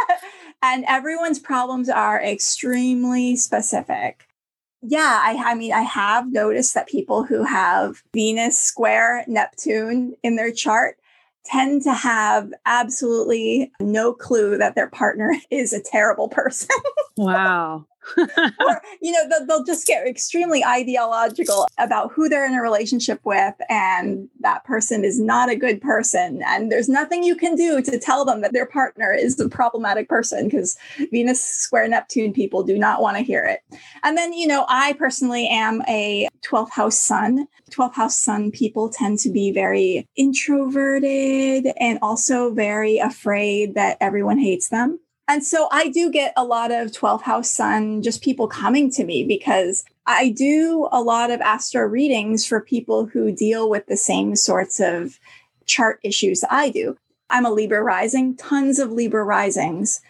and 0.61 0.85
everyone's 0.87 1.39
problems 1.39 1.89
are 1.89 2.21
extremely 2.21 3.35
specific 3.35 4.27
yeah, 4.85 5.21
I, 5.23 5.51
I 5.51 5.55
mean, 5.55 5.71
I 5.71 5.81
have 5.81 6.31
noticed 6.31 6.73
that 6.73 6.87
people 6.87 7.23
who 7.23 7.43
have 7.43 8.03
Venus 8.13 8.59
square 8.59 9.23
Neptune 9.27 10.15
in 10.23 10.35
their 10.35 10.51
chart 10.51 10.97
tend 11.45 11.83
to 11.83 11.93
have 11.93 12.53
absolutely 12.65 13.71
no 13.79 14.13
clue 14.13 14.57
that 14.57 14.75
their 14.75 14.89
partner 14.89 15.33
is 15.49 15.73
a 15.73 15.81
terrible 15.81 16.27
person. 16.29 16.69
wow 17.17 17.85
or, 18.17 18.81
you 19.01 19.11
know, 19.11 19.29
they'll, 19.29 19.45
they'll, 19.45 19.63
just 19.63 19.87
get 19.87 20.05
extremely 20.05 20.63
ideological 20.63 21.67
about 21.77 22.11
who 22.11 22.27
they're 22.27 22.45
in 22.45 22.53
a 22.53 22.61
relationship 22.61 23.19
with, 23.23 23.53
and 23.69 24.27
that 24.41 24.63
person 24.65 25.05
is 25.05 25.19
not 25.19 25.49
a 25.49 25.55
good 25.55 25.81
person. 25.81 26.41
And 26.45 26.69
there's 26.71 26.89
nothing 26.89 27.23
you 27.23 27.35
can 27.35 27.55
do 27.55 27.81
to 27.81 27.97
tell 27.97 28.25
them 28.25 28.41
that 28.41 28.51
their 28.51 28.65
partner 28.65 29.13
is 29.13 29.39
a 29.39 29.47
problematic 29.47 30.09
person 30.09 30.49
because 30.49 30.77
Venus 31.11 31.43
square 31.43 31.87
Neptune 31.87 32.33
people 32.33 32.63
do 32.63 32.77
not 32.77 33.01
want 33.01 33.17
to 33.17 33.23
hear 33.23 33.45
it. 33.45 33.61
And 34.03 34.17
then, 34.17 34.33
you 34.33 34.47
know, 34.47 34.65
I 34.67 34.93
personally 34.93 35.47
am 35.47 35.81
a 35.87 36.27
12th 36.45 36.71
house 36.71 36.99
sun. 36.99 37.47
12th 37.71 37.93
house 37.95 38.19
sun 38.19 38.51
people 38.51 38.89
tend 38.89 39.19
to 39.19 39.29
be 39.29 39.51
very 39.51 40.07
introverted 40.15 41.71
and 41.77 41.99
also 42.01 42.53
very 42.53 42.97
afraid 42.97 43.75
that 43.75 43.97
everyone 44.01 44.37
hates 44.37 44.69
them. 44.69 44.99
And 45.27 45.43
so 45.43 45.67
I 45.71 45.87
do 45.87 46.11
get 46.11 46.33
a 46.35 46.43
lot 46.43 46.71
of 46.71 46.91
12th 46.91 47.21
house 47.21 47.49
sun, 47.49 48.01
just 48.01 48.21
people 48.21 48.47
coming 48.47 48.91
to 48.91 49.05
me 49.05 49.23
because 49.23 49.85
I 50.05 50.29
do 50.29 50.89
a 50.91 51.01
lot 51.01 51.31
of 51.31 51.39
astro 51.39 51.85
readings 51.85 52.45
for 52.45 52.59
people 52.59 53.05
who 53.05 53.31
deal 53.31 53.69
with 53.69 53.85
the 53.87 53.95
same 53.95 54.35
sorts 54.35 54.79
of 54.81 55.19
chart 55.65 55.99
issues 56.03 56.43
I 56.49 56.69
do. 56.69 56.97
I'm 57.29 57.45
a 57.45 57.51
Libra 57.51 57.81
rising, 57.81 58.35
tons 58.35 58.79
of 58.79 58.91
Libra 58.91 59.23
risings 59.23 60.01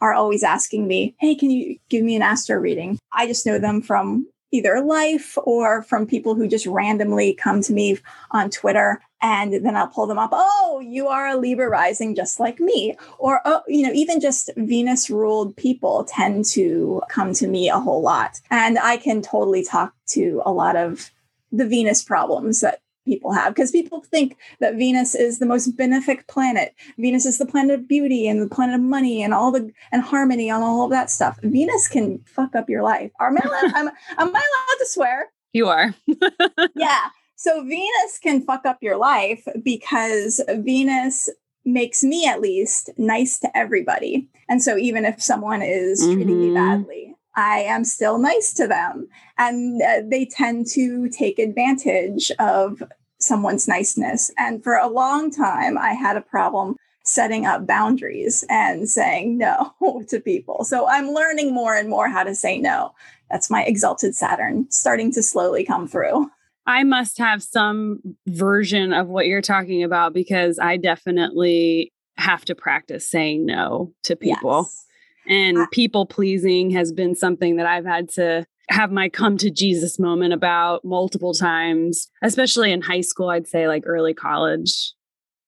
are 0.00 0.14
always 0.14 0.42
asking 0.42 0.88
me, 0.88 1.14
Hey, 1.20 1.34
can 1.34 1.50
you 1.50 1.78
give 1.88 2.02
me 2.02 2.16
an 2.16 2.22
astro 2.22 2.56
reading? 2.56 2.98
I 3.12 3.26
just 3.26 3.46
know 3.46 3.58
them 3.58 3.82
from 3.82 4.26
either 4.50 4.80
life 4.82 5.38
or 5.44 5.82
from 5.82 6.06
people 6.06 6.34
who 6.34 6.48
just 6.48 6.66
randomly 6.66 7.34
come 7.34 7.62
to 7.62 7.72
me 7.72 7.98
on 8.32 8.50
Twitter 8.50 9.00
and 9.22 9.64
then 9.64 9.76
I'll 9.76 9.86
pull 9.86 10.06
them 10.06 10.18
up. 10.18 10.30
Oh, 10.32 10.82
you 10.84 11.06
are 11.06 11.28
a 11.28 11.36
Libra 11.36 11.68
rising 11.68 12.14
just 12.14 12.40
like 12.40 12.58
me. 12.58 12.96
Or, 13.18 13.40
oh, 13.44 13.62
you 13.68 13.86
know, 13.86 13.92
even 13.94 14.20
just 14.20 14.50
Venus 14.56 15.08
ruled 15.08 15.56
people 15.56 16.04
tend 16.04 16.44
to 16.46 17.00
come 17.08 17.32
to 17.34 17.46
me 17.46 17.68
a 17.68 17.78
whole 17.78 18.02
lot. 18.02 18.40
And 18.50 18.78
I 18.80 18.96
can 18.96 19.22
totally 19.22 19.64
talk 19.64 19.94
to 20.08 20.42
a 20.44 20.52
lot 20.52 20.76
of 20.76 21.10
the 21.52 21.66
Venus 21.66 22.02
problems 22.02 22.60
that 22.60 22.80
people 23.04 23.32
have 23.32 23.54
because 23.54 23.70
people 23.70 24.00
think 24.00 24.36
that 24.60 24.76
Venus 24.76 25.14
is 25.14 25.38
the 25.38 25.46
most 25.46 25.76
benefic 25.76 26.26
planet. 26.26 26.74
Venus 26.98 27.26
is 27.26 27.38
the 27.38 27.46
planet 27.46 27.78
of 27.78 27.88
beauty 27.88 28.26
and 28.26 28.40
the 28.40 28.54
planet 28.54 28.76
of 28.76 28.80
money 28.80 29.22
and 29.22 29.34
all 29.34 29.52
the 29.52 29.70
and 29.92 30.02
harmony 30.02 30.50
and 30.50 30.62
all 30.62 30.84
of 30.84 30.90
that 30.90 31.10
stuff. 31.10 31.38
Venus 31.42 31.88
can 31.88 32.18
fuck 32.26 32.54
up 32.54 32.68
your 32.68 32.82
life. 32.82 33.10
Are 33.20 33.28
am, 33.28 33.38
am 33.38 33.92
I 34.18 34.18
allowed 34.18 34.78
to 34.78 34.86
swear? 34.86 35.30
You 35.52 35.68
are. 35.68 35.94
yeah. 36.74 37.08
So 37.42 37.64
Venus 37.64 38.20
can 38.22 38.40
fuck 38.42 38.64
up 38.64 38.78
your 38.80 38.96
life 38.96 39.48
because 39.64 40.40
Venus 40.48 41.28
makes 41.64 42.04
me 42.04 42.24
at 42.24 42.40
least 42.40 42.90
nice 42.96 43.40
to 43.40 43.56
everybody. 43.56 44.28
And 44.48 44.62
so 44.62 44.76
even 44.76 45.04
if 45.04 45.20
someone 45.20 45.60
is 45.60 46.00
mm-hmm. 46.00 46.14
treating 46.14 46.38
me 46.38 46.46
mm-hmm. 46.50 46.54
badly, 46.54 47.16
I 47.34 47.62
am 47.62 47.82
still 47.82 48.18
nice 48.18 48.52
to 48.54 48.68
them. 48.68 49.08
And 49.38 49.82
uh, 49.82 50.02
they 50.08 50.24
tend 50.24 50.68
to 50.74 51.08
take 51.08 51.40
advantage 51.40 52.30
of 52.38 52.80
someone's 53.18 53.66
niceness. 53.66 54.30
And 54.38 54.62
for 54.62 54.76
a 54.76 54.86
long 54.86 55.32
time, 55.32 55.76
I 55.76 55.94
had 55.94 56.16
a 56.16 56.20
problem 56.20 56.76
setting 57.02 57.44
up 57.44 57.66
boundaries 57.66 58.44
and 58.50 58.88
saying 58.88 59.38
no 59.38 59.74
to 60.10 60.20
people. 60.20 60.62
So 60.62 60.86
I'm 60.86 61.08
learning 61.08 61.52
more 61.52 61.74
and 61.74 61.88
more 61.88 62.08
how 62.08 62.22
to 62.22 62.36
say 62.36 62.58
no. 62.58 62.94
That's 63.32 63.50
my 63.50 63.64
exalted 63.64 64.14
Saturn 64.14 64.70
starting 64.70 65.10
to 65.14 65.24
slowly 65.24 65.64
come 65.64 65.88
through. 65.88 66.30
I 66.66 66.84
must 66.84 67.18
have 67.18 67.42
some 67.42 68.00
version 68.26 68.92
of 68.92 69.08
what 69.08 69.26
you're 69.26 69.42
talking 69.42 69.82
about 69.82 70.12
because 70.12 70.58
I 70.58 70.76
definitely 70.76 71.92
have 72.16 72.44
to 72.44 72.54
practice 72.54 73.08
saying 73.10 73.46
no 73.46 73.92
to 74.04 74.16
people. 74.16 74.68
Yes. 74.68 74.86
And 75.28 75.58
I- 75.58 75.66
people 75.72 76.06
pleasing 76.06 76.70
has 76.70 76.92
been 76.92 77.14
something 77.14 77.56
that 77.56 77.66
I've 77.66 77.86
had 77.86 78.08
to 78.10 78.44
have 78.68 78.92
my 78.92 79.08
come 79.08 79.36
to 79.38 79.50
Jesus 79.50 79.98
moment 79.98 80.32
about 80.32 80.84
multiple 80.84 81.34
times, 81.34 82.08
especially 82.22 82.72
in 82.72 82.80
high 82.80 83.00
school, 83.00 83.28
I'd 83.28 83.46
say 83.48 83.66
like 83.68 83.82
early 83.86 84.14
college. 84.14 84.92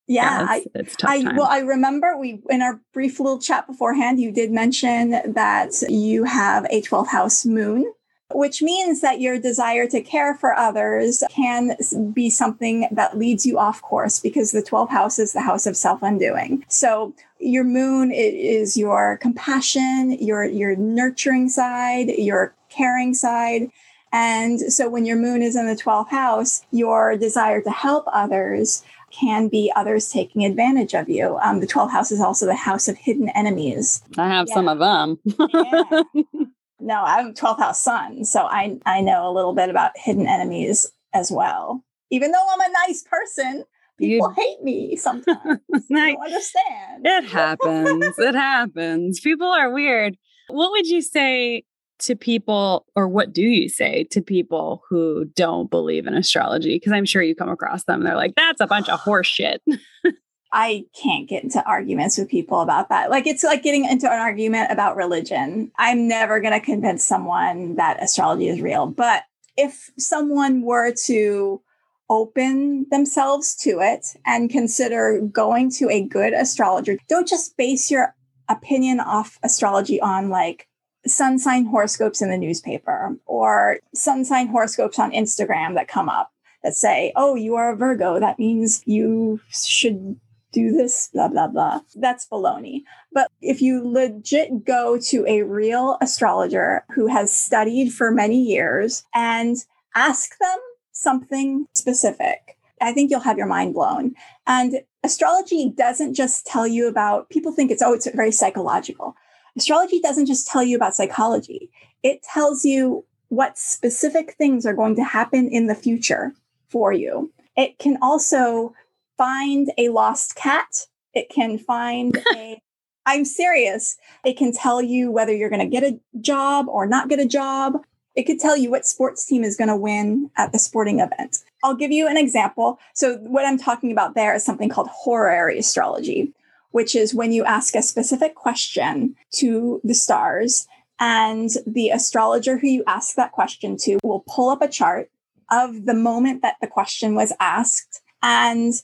Yeah, 0.07 0.59
it's 0.75 0.97
I, 1.03 1.25
I 1.27 1.33
well, 1.35 1.47
I 1.47 1.61
remember 1.61 2.19
we 2.19 2.43
in 2.51 2.61
our 2.61 2.81
brief 2.93 3.19
little 3.19 3.39
chat 3.39 3.67
beforehand, 3.67 4.21
you 4.21 4.33
did 4.33 4.51
mention 4.53 5.11
that 5.11 5.83
you 5.89 6.25
have 6.25 6.67
a 6.69 6.83
12th 6.83 7.09
house 7.09 7.47
moon 7.47 7.91
which 8.35 8.63
means 8.63 9.01
that 9.01 9.21
your 9.21 9.39
desire 9.39 9.87
to 9.87 10.01
care 10.01 10.35
for 10.35 10.55
others 10.55 11.23
can 11.31 11.77
be 12.13 12.29
something 12.29 12.89
that 12.91 13.17
leads 13.17 13.47
you 13.47 13.59
off 13.59 13.81
course 13.83 14.21
because 14.21 14.53
the 14.53 14.63
12th 14.63 14.91
house 14.91 15.19
is 15.19 15.33
the 15.33 15.41
house 15.41 15.67
of 15.67 15.77
self 15.77 16.03
undoing. 16.03 16.65
So 16.69 17.15
your 17.39 17.65
moon 17.65 18.11
is 18.13 18.77
your 18.77 19.19
compassion, 19.19 20.13
your 20.21 20.45
your 20.45 20.77
nurturing 20.77 21.49
side, 21.49 22.09
your 22.19 22.55
caring 22.69 23.15
side. 23.15 23.71
And 24.13 24.61
so 24.73 24.89
when 24.89 25.05
your 25.07 25.17
moon 25.17 25.43
is 25.43 25.57
in 25.57 25.67
the 25.67 25.75
12th 25.75 26.11
house, 26.11 26.65
your 26.71 27.17
desire 27.17 27.61
to 27.63 27.71
help 27.71 28.05
others 28.13 28.85
can 29.11 29.49
be 29.49 29.73
others 29.77 30.09
taking 30.09 30.45
advantage 30.45 30.95
of 30.95 31.09
you. 31.09 31.39
Um, 31.43 31.61
the 31.61 31.67
12th 31.67 31.91
house 31.91 32.13
is 32.13 32.21
also 32.21 32.47
the 32.47 32.55
house 32.55 32.89
of 32.89 32.97
hidden 32.97 33.29
enemies. 33.31 34.03
I 34.19 34.29
have 34.29 34.47
yeah. 34.49 34.55
some 34.55 34.69
of 34.69 34.79
them. 34.79 35.19
yeah. 35.39 36.03
No, 36.85 37.03
I'm 37.03 37.33
12th 37.33 37.59
house 37.59 37.81
sun, 37.81 38.25
so 38.25 38.43
I 38.43 38.77
I 38.85 39.01
know 39.01 39.29
a 39.29 39.33
little 39.33 39.55
bit 39.55 39.71
about 39.71 39.93
hidden 39.97 40.27
enemies 40.27 40.93
as 41.15 41.33
well. 41.33 41.83
Even 42.11 42.31
though 42.31 42.47
I'm 42.53 42.61
a 42.61 42.73
nice 42.87 43.03
person, 43.03 43.65
people 43.99 44.29
you, 44.29 44.35
hate 44.37 44.63
me 44.63 44.95
sometimes. 44.97 45.41
I 45.95 46.13
don't 46.13 46.23
understand. 46.23 47.07
It 47.07 47.25
happens. 47.25 48.19
it 48.19 48.35
happens. 48.35 49.21
People 49.21 49.47
are 49.47 49.73
weird. 49.73 50.19
What 50.49 50.73
would 50.73 50.87
you 50.87 51.01
say 51.01 51.65
to 52.01 52.17
people, 52.17 52.85
or 52.95 53.09
what 53.09 53.33
do 53.33 53.43
you 53.43 53.71
say 53.71 54.05
to 54.11 54.21
people 54.21 54.83
who 54.91 55.25
don't 55.37 55.71
believe 55.71 56.07
in 56.07 56.13
astrology? 56.13 56.77
Because 56.77 56.93
I'm 56.93 57.07
sure 57.07 57.23
you 57.23 57.35
come 57.35 57.49
across 57.49 57.85
them. 57.85 58.03
They're 58.03 58.15
like, 58.15 58.35
that's 58.37 58.61
a 58.61 58.67
bunch 58.67 58.91
of 58.91 59.01
horse 59.01 59.27
shit. 59.27 59.63
I 60.57 60.85
can't 60.95 61.29
get 61.29 61.43
into 61.43 61.67
arguments 61.67 62.17
with 62.17 62.29
people 62.29 62.61
about 62.61 62.89
that. 62.89 63.11
Like 63.11 63.27
it's 63.27 63.43
like 63.43 63.65
getting 63.65 63.87
into 63.87 64.07
an 64.07 64.21
argument 64.21 64.71
about 64.71 64.95
religion. 64.95 65.73
I'm 65.77 66.07
never 66.07 66.39
going 66.39 66.53
to 66.53 66.65
convince 66.65 67.05
someone 67.05 67.75
that 67.75 68.01
astrology 68.01 68.47
is 68.47 68.61
real. 68.61 68.87
But 68.87 69.25
if 69.57 69.91
someone 69.99 70.63
were 70.63 70.95
to 71.07 71.61
open 72.09 72.87
themselves 72.93 73.57
to 73.57 73.81
it 73.81 74.07
and 74.25 74.49
consider 74.49 75.21
going 75.21 75.73
to 75.73 75.91
a 75.91 76.07
good 76.07 76.33
astrologer, 76.33 76.99
don't 77.09 77.27
just 77.27 77.57
base 77.57 77.91
your 77.91 78.15
opinion 78.49 79.01
off 79.01 79.41
astrology 79.43 80.01
on 80.01 80.29
like 80.29 80.69
sun 81.05 81.37
sign 81.37 81.65
horoscopes 81.65 82.23
in 82.23 82.31
the 82.31 82.39
newspaper 82.39 83.17
or 83.27 83.79
sun 83.93 84.25
sign 84.25 84.47
horoscopes 84.47 85.01
on 85.01 85.11
Instagram 85.11 85.75
that 85.75 85.89
come 85.89 86.09
up 86.09 86.31
that 86.63 86.75
say, 86.75 87.13
oh, 87.17 87.35
you 87.35 87.57
are 87.57 87.73
a 87.73 87.77
Virgo. 87.77 88.21
That 88.21 88.39
means 88.39 88.83
you 88.87 89.41
should 89.51 90.21
do 90.55 90.71
this, 90.73 91.11
blah, 91.13 91.29
blah, 91.29 91.49
blah. 91.49 91.81
That's 91.97 92.27
baloney. 92.27 92.85
But 93.13 93.31
if 93.43 93.61
you 93.61 93.87
legit 93.87 94.65
go 94.65 94.99
to 95.11 95.27
a 95.27 95.43
real 95.43 95.99
astrologer 96.01 96.85
who 96.95 97.09
has 97.09 97.33
studied 97.33 97.93
for 97.93 98.11
many 98.11 98.41
years 98.41 99.05
and 99.15 99.57
ask 99.95 100.39
them 100.39 100.59
something 100.93 101.67
specific, 101.75 102.57
I 102.81 102.93
think 102.93 103.11
you'll 103.11 103.21
have 103.21 103.39
your 103.39 103.47
mind 103.47 103.75
blown. 103.75 104.15
And 104.47 104.81
astrology 105.03 105.71
doesn't 105.77 106.15
just 106.15 106.47
tell 106.47 106.67
you 106.67 106.89
about, 106.89 107.29
people 107.31 107.53
think 107.53 107.71
it's, 107.71 107.83
oh, 107.83 107.93
it's 107.93 108.09
very 108.15 108.33
psychological. 108.33 109.17
Astrology 109.57 110.01
doesn't 110.01 110.27
just 110.27 110.47
tell 110.47 110.63
you 110.63 110.77
about 110.77 110.95
psychology, 110.95 111.71
it 112.03 112.23
tells 112.23 112.65
you 112.65 113.05
what 113.29 113.59
specific 113.59 114.35
things 114.35 114.67
are 114.67 114.75
going 114.75 114.95
to 114.97 115.05
happen 115.05 115.49
in 115.49 115.67
the 115.67 115.75
future 115.75 116.33
for 116.69 116.93
you. 116.93 117.33
It 117.57 117.79
can 117.79 117.99
also 118.03 118.75
find 119.17 119.71
a 119.79 119.89
lost 119.89 120.35
cat. 120.35 120.87
It 121.13 121.29
can 121.29 121.59
find 121.59 122.17
a 122.35 122.61
I'm 123.07 123.25
serious. 123.25 123.97
It 124.25 124.37
can 124.37 124.53
tell 124.53 124.81
you 124.81 125.11
whether 125.11 125.35
you're 125.35 125.51
going 125.51 125.61
to 125.61 125.67
get 125.67 125.85
a 125.85 126.01
job 126.21 126.69
or 126.69 126.87
not 126.87 127.09
get 127.09 127.21
a 127.21 127.27
job. 127.27 127.83
It 128.15 128.25
could 128.25 128.39
tell 128.39 128.57
you 128.57 128.71
what 128.71 128.87
sports 128.87 129.27
team 129.27 129.45
is 129.45 129.57
going 129.57 129.69
to 129.69 129.77
win 129.77 130.31
at 130.37 130.53
the 130.53 130.59
sporting 130.59 131.01
event. 131.01 131.39
I'll 131.63 131.75
give 131.75 131.91
you 131.91 132.07
an 132.07 132.17
example. 132.17 132.79
So, 132.95 133.17
what 133.19 133.45
I'm 133.45 133.59
talking 133.59 133.91
about 133.91 134.15
there 134.15 134.35
is 134.35 134.45
something 134.45 134.69
called 134.69 134.89
horary 134.89 135.59
astrology, 135.59 136.33
which 136.71 136.95
is 136.95 137.15
when 137.15 137.33
you 137.33 137.45
ask 137.45 137.75
a 137.75 137.83
specific 137.83 138.35
question 138.35 139.17
to 139.37 139.81
the 139.83 139.95
stars, 139.95 140.69
and 141.01 141.51
the 141.67 141.91
astrologer 141.91 142.59
who 142.59 142.69
you 142.69 142.85
ask 142.87 143.17
that 143.17 143.33
question 143.33 143.77
to 143.79 143.99
will 144.05 144.25
pull 144.29 144.49
up 144.49 144.63
a 144.63 144.69
chart 144.69 145.11
of 145.51 145.85
the 145.85 145.95
moment 145.95 146.43
that 146.43 146.57
the 146.61 146.69
question 146.69 147.15
was 147.15 147.33
asked. 147.41 148.01
And 148.23 148.75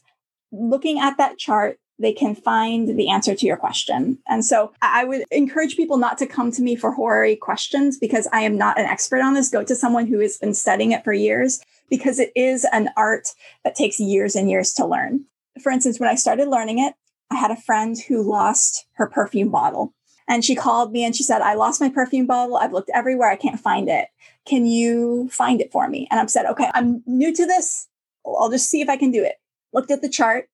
looking 0.52 0.98
at 0.98 1.16
that 1.18 1.38
chart, 1.38 1.78
they 1.98 2.12
can 2.12 2.34
find 2.34 2.98
the 2.98 3.10
answer 3.10 3.34
to 3.34 3.46
your 3.46 3.58
question. 3.58 4.18
And 4.26 4.44
so 4.44 4.72
I 4.80 5.04
would 5.04 5.24
encourage 5.30 5.76
people 5.76 5.98
not 5.98 6.16
to 6.18 6.26
come 6.26 6.50
to 6.52 6.62
me 6.62 6.74
for 6.74 6.92
horary 6.92 7.36
questions 7.36 7.98
because 7.98 8.26
I 8.32 8.40
am 8.40 8.56
not 8.56 8.78
an 8.78 8.86
expert 8.86 9.20
on 9.20 9.34
this. 9.34 9.50
Go 9.50 9.62
to 9.64 9.76
someone 9.76 10.06
who 10.06 10.18
has 10.20 10.38
been 10.38 10.54
studying 10.54 10.92
it 10.92 11.04
for 11.04 11.12
years 11.12 11.60
because 11.90 12.18
it 12.18 12.32
is 12.34 12.66
an 12.72 12.88
art 12.96 13.28
that 13.64 13.74
takes 13.74 14.00
years 14.00 14.34
and 14.34 14.48
years 14.48 14.72
to 14.74 14.86
learn. 14.86 15.26
For 15.62 15.70
instance, 15.70 16.00
when 16.00 16.08
I 16.08 16.14
started 16.14 16.48
learning 16.48 16.78
it, 16.78 16.94
I 17.30 17.36
had 17.36 17.50
a 17.50 17.56
friend 17.56 17.96
who 18.08 18.22
lost 18.22 18.86
her 18.92 19.06
perfume 19.06 19.50
bottle. 19.50 19.94
And 20.26 20.44
she 20.44 20.54
called 20.54 20.92
me 20.92 21.04
and 21.04 21.14
she 21.14 21.24
said, 21.24 21.42
I 21.42 21.54
lost 21.54 21.80
my 21.80 21.90
perfume 21.90 22.26
bottle. 22.26 22.56
I've 22.56 22.72
looked 22.72 22.90
everywhere. 22.94 23.28
I 23.28 23.36
can't 23.36 23.60
find 23.60 23.88
it. 23.88 24.08
Can 24.46 24.64
you 24.64 25.28
find 25.30 25.60
it 25.60 25.72
for 25.72 25.88
me? 25.88 26.06
And 26.10 26.20
I 26.20 26.26
said, 26.26 26.46
okay, 26.46 26.70
I'm 26.72 27.02
new 27.04 27.34
to 27.34 27.46
this. 27.46 27.88
I'll 28.24 28.50
just 28.50 28.70
see 28.70 28.80
if 28.80 28.88
I 28.88 28.96
can 28.96 29.10
do 29.10 29.24
it. 29.24 29.39
Looked 29.72 29.90
at 29.90 30.02
the 30.02 30.08
chart 30.08 30.48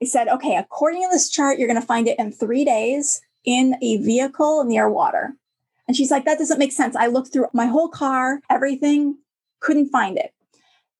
I 0.00 0.06
said, 0.06 0.28
okay, 0.28 0.56
according 0.56 1.02
to 1.02 1.08
this 1.10 1.28
chart, 1.28 1.58
you're 1.58 1.68
going 1.68 1.80
to 1.80 1.86
find 1.86 2.06
it 2.06 2.18
in 2.18 2.32
three 2.32 2.64
days 2.64 3.20
in 3.44 3.76
a 3.82 3.96
vehicle 3.98 4.64
near 4.64 4.88
water. 4.88 5.34
And 5.86 5.96
she's 5.96 6.10
like, 6.10 6.24
that 6.24 6.38
doesn't 6.38 6.58
make 6.58 6.72
sense. 6.72 6.94
I 6.94 7.06
looked 7.06 7.32
through 7.32 7.46
my 7.52 7.66
whole 7.66 7.88
car, 7.88 8.40
everything, 8.50 9.18
couldn't 9.60 9.88
find 9.88 10.18
it. 10.18 10.32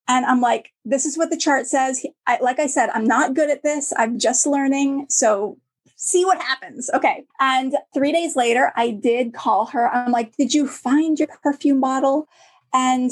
And 0.08 0.24
I'm 0.24 0.40
like, 0.40 0.72
this 0.84 1.04
is 1.04 1.18
what 1.18 1.30
the 1.30 1.36
chart 1.36 1.66
says. 1.66 2.04
I, 2.26 2.38
like 2.40 2.58
I 2.58 2.66
said, 2.66 2.88
I'm 2.94 3.04
not 3.04 3.34
good 3.34 3.50
at 3.50 3.62
this. 3.62 3.92
I'm 3.96 4.18
just 4.18 4.46
learning. 4.46 5.06
So 5.10 5.58
see 5.96 6.24
what 6.24 6.40
happens. 6.40 6.88
Okay. 6.94 7.26
And 7.38 7.76
three 7.92 8.10
days 8.10 8.34
later, 8.34 8.72
I 8.74 8.90
did 8.90 9.34
call 9.34 9.66
her. 9.66 9.94
I'm 9.94 10.10
like, 10.10 10.34
did 10.36 10.54
you 10.54 10.66
find 10.66 11.18
your 11.18 11.28
perfume 11.42 11.80
bottle? 11.80 12.26
And 12.72 13.10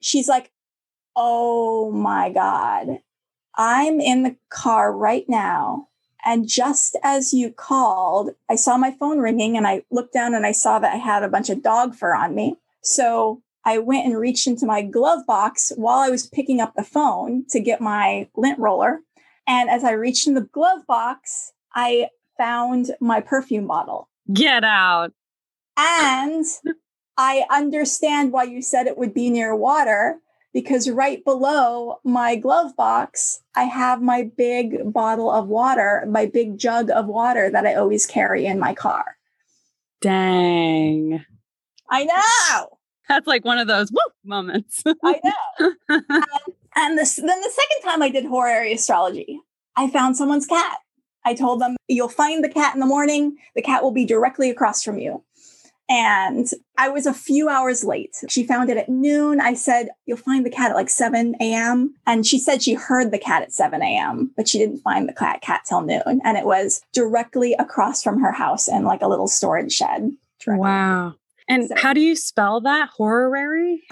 she's 0.00 0.28
like, 0.28 0.52
oh 1.16 1.90
my 1.90 2.30
God. 2.30 3.00
I'm 3.58 4.00
in 4.00 4.22
the 4.22 4.36
car 4.48 4.96
right 4.96 5.24
now. 5.28 5.88
And 6.24 6.48
just 6.48 6.96
as 7.02 7.32
you 7.32 7.52
called, 7.52 8.30
I 8.48 8.54
saw 8.54 8.76
my 8.76 8.92
phone 8.92 9.18
ringing 9.18 9.56
and 9.56 9.66
I 9.66 9.82
looked 9.90 10.12
down 10.12 10.34
and 10.34 10.46
I 10.46 10.52
saw 10.52 10.78
that 10.78 10.94
I 10.94 10.96
had 10.96 11.22
a 11.22 11.28
bunch 11.28 11.50
of 11.50 11.62
dog 11.62 11.94
fur 11.94 12.14
on 12.14 12.34
me. 12.34 12.56
So 12.82 13.42
I 13.64 13.78
went 13.78 14.06
and 14.06 14.18
reached 14.18 14.46
into 14.46 14.64
my 14.64 14.82
glove 14.82 15.26
box 15.26 15.72
while 15.76 15.98
I 15.98 16.08
was 16.08 16.26
picking 16.26 16.60
up 16.60 16.74
the 16.74 16.84
phone 16.84 17.44
to 17.50 17.60
get 17.60 17.80
my 17.80 18.28
lint 18.36 18.58
roller. 18.58 19.00
And 19.46 19.68
as 19.68 19.84
I 19.84 19.92
reached 19.92 20.26
in 20.26 20.34
the 20.34 20.42
glove 20.42 20.86
box, 20.86 21.52
I 21.74 22.08
found 22.36 22.92
my 23.00 23.20
perfume 23.20 23.66
bottle. 23.66 24.08
Get 24.32 24.64
out. 24.64 25.12
And 25.76 26.44
I 27.16 27.44
understand 27.50 28.32
why 28.32 28.44
you 28.44 28.62
said 28.62 28.86
it 28.86 28.98
would 28.98 29.14
be 29.14 29.30
near 29.30 29.54
water 29.54 30.20
because 30.52 30.88
right 30.88 31.24
below 31.24 32.00
my 32.04 32.36
glove 32.36 32.74
box, 32.76 33.40
I 33.54 33.64
have 33.64 34.02
my 34.02 34.30
big 34.36 34.92
bottle 34.92 35.30
of 35.30 35.48
water, 35.48 36.04
my 36.08 36.26
big 36.26 36.58
jug 36.58 36.90
of 36.90 37.06
water 37.06 37.50
that 37.50 37.66
I 37.66 37.74
always 37.74 38.06
carry 38.06 38.46
in 38.46 38.58
my 38.58 38.74
car. 38.74 39.04
Dang. 40.00 41.24
I 41.90 42.04
know. 42.04 42.78
That's 43.08 43.26
like 43.26 43.44
one 43.44 43.58
of 43.58 43.68
those 43.68 43.90
woo 43.90 43.98
moments. 44.24 44.82
I 44.86 45.20
know. 45.24 45.72
and, 45.88 46.04
and 46.76 46.98
this, 46.98 47.16
then 47.16 47.26
the 47.26 47.50
second 47.50 47.90
time 47.90 48.02
I 48.02 48.10
did 48.10 48.26
horary 48.26 48.72
astrology, 48.72 49.40
I 49.76 49.88
found 49.90 50.16
someone's 50.16 50.46
cat. 50.46 50.78
I 51.24 51.34
told 51.34 51.60
them, 51.60 51.76
you'll 51.88 52.08
find 52.08 52.42
the 52.42 52.48
cat 52.48 52.74
in 52.74 52.80
the 52.80 52.86
morning. 52.86 53.36
The 53.54 53.62
cat 53.62 53.82
will 53.82 53.92
be 53.92 54.04
directly 54.04 54.50
across 54.50 54.82
from 54.82 54.98
you. 54.98 55.24
And 55.88 56.46
I 56.76 56.88
was 56.88 57.06
a 57.06 57.14
few 57.14 57.48
hours 57.48 57.82
late. 57.82 58.14
She 58.28 58.46
found 58.46 58.68
it 58.68 58.76
at 58.76 58.88
noon. 58.88 59.40
I 59.40 59.54
said, 59.54 59.88
You'll 60.06 60.18
find 60.18 60.44
the 60.44 60.50
cat 60.50 60.70
at 60.70 60.76
like 60.76 60.90
7 60.90 61.34
a.m. 61.40 61.94
And 62.06 62.26
she 62.26 62.38
said 62.38 62.62
she 62.62 62.74
heard 62.74 63.10
the 63.10 63.18
cat 63.18 63.42
at 63.42 63.52
7 63.52 63.80
a.m., 63.82 64.32
but 64.36 64.48
she 64.48 64.58
didn't 64.58 64.80
find 64.80 65.08
the 65.08 65.14
cat, 65.14 65.40
cat 65.40 65.62
till 65.66 65.80
noon. 65.80 66.20
And 66.24 66.36
it 66.36 66.44
was 66.44 66.82
directly 66.92 67.54
across 67.58 68.02
from 68.02 68.20
her 68.20 68.32
house 68.32 68.68
in 68.68 68.84
like 68.84 69.02
a 69.02 69.08
little 69.08 69.28
storage 69.28 69.72
shed. 69.72 70.12
Directly. 70.40 70.60
Wow. 70.60 71.14
And 71.48 71.66
so, 71.68 71.74
how 71.76 71.94
do 71.94 72.00
you 72.00 72.14
spell 72.14 72.60
that? 72.60 72.90
Horary? 72.90 73.82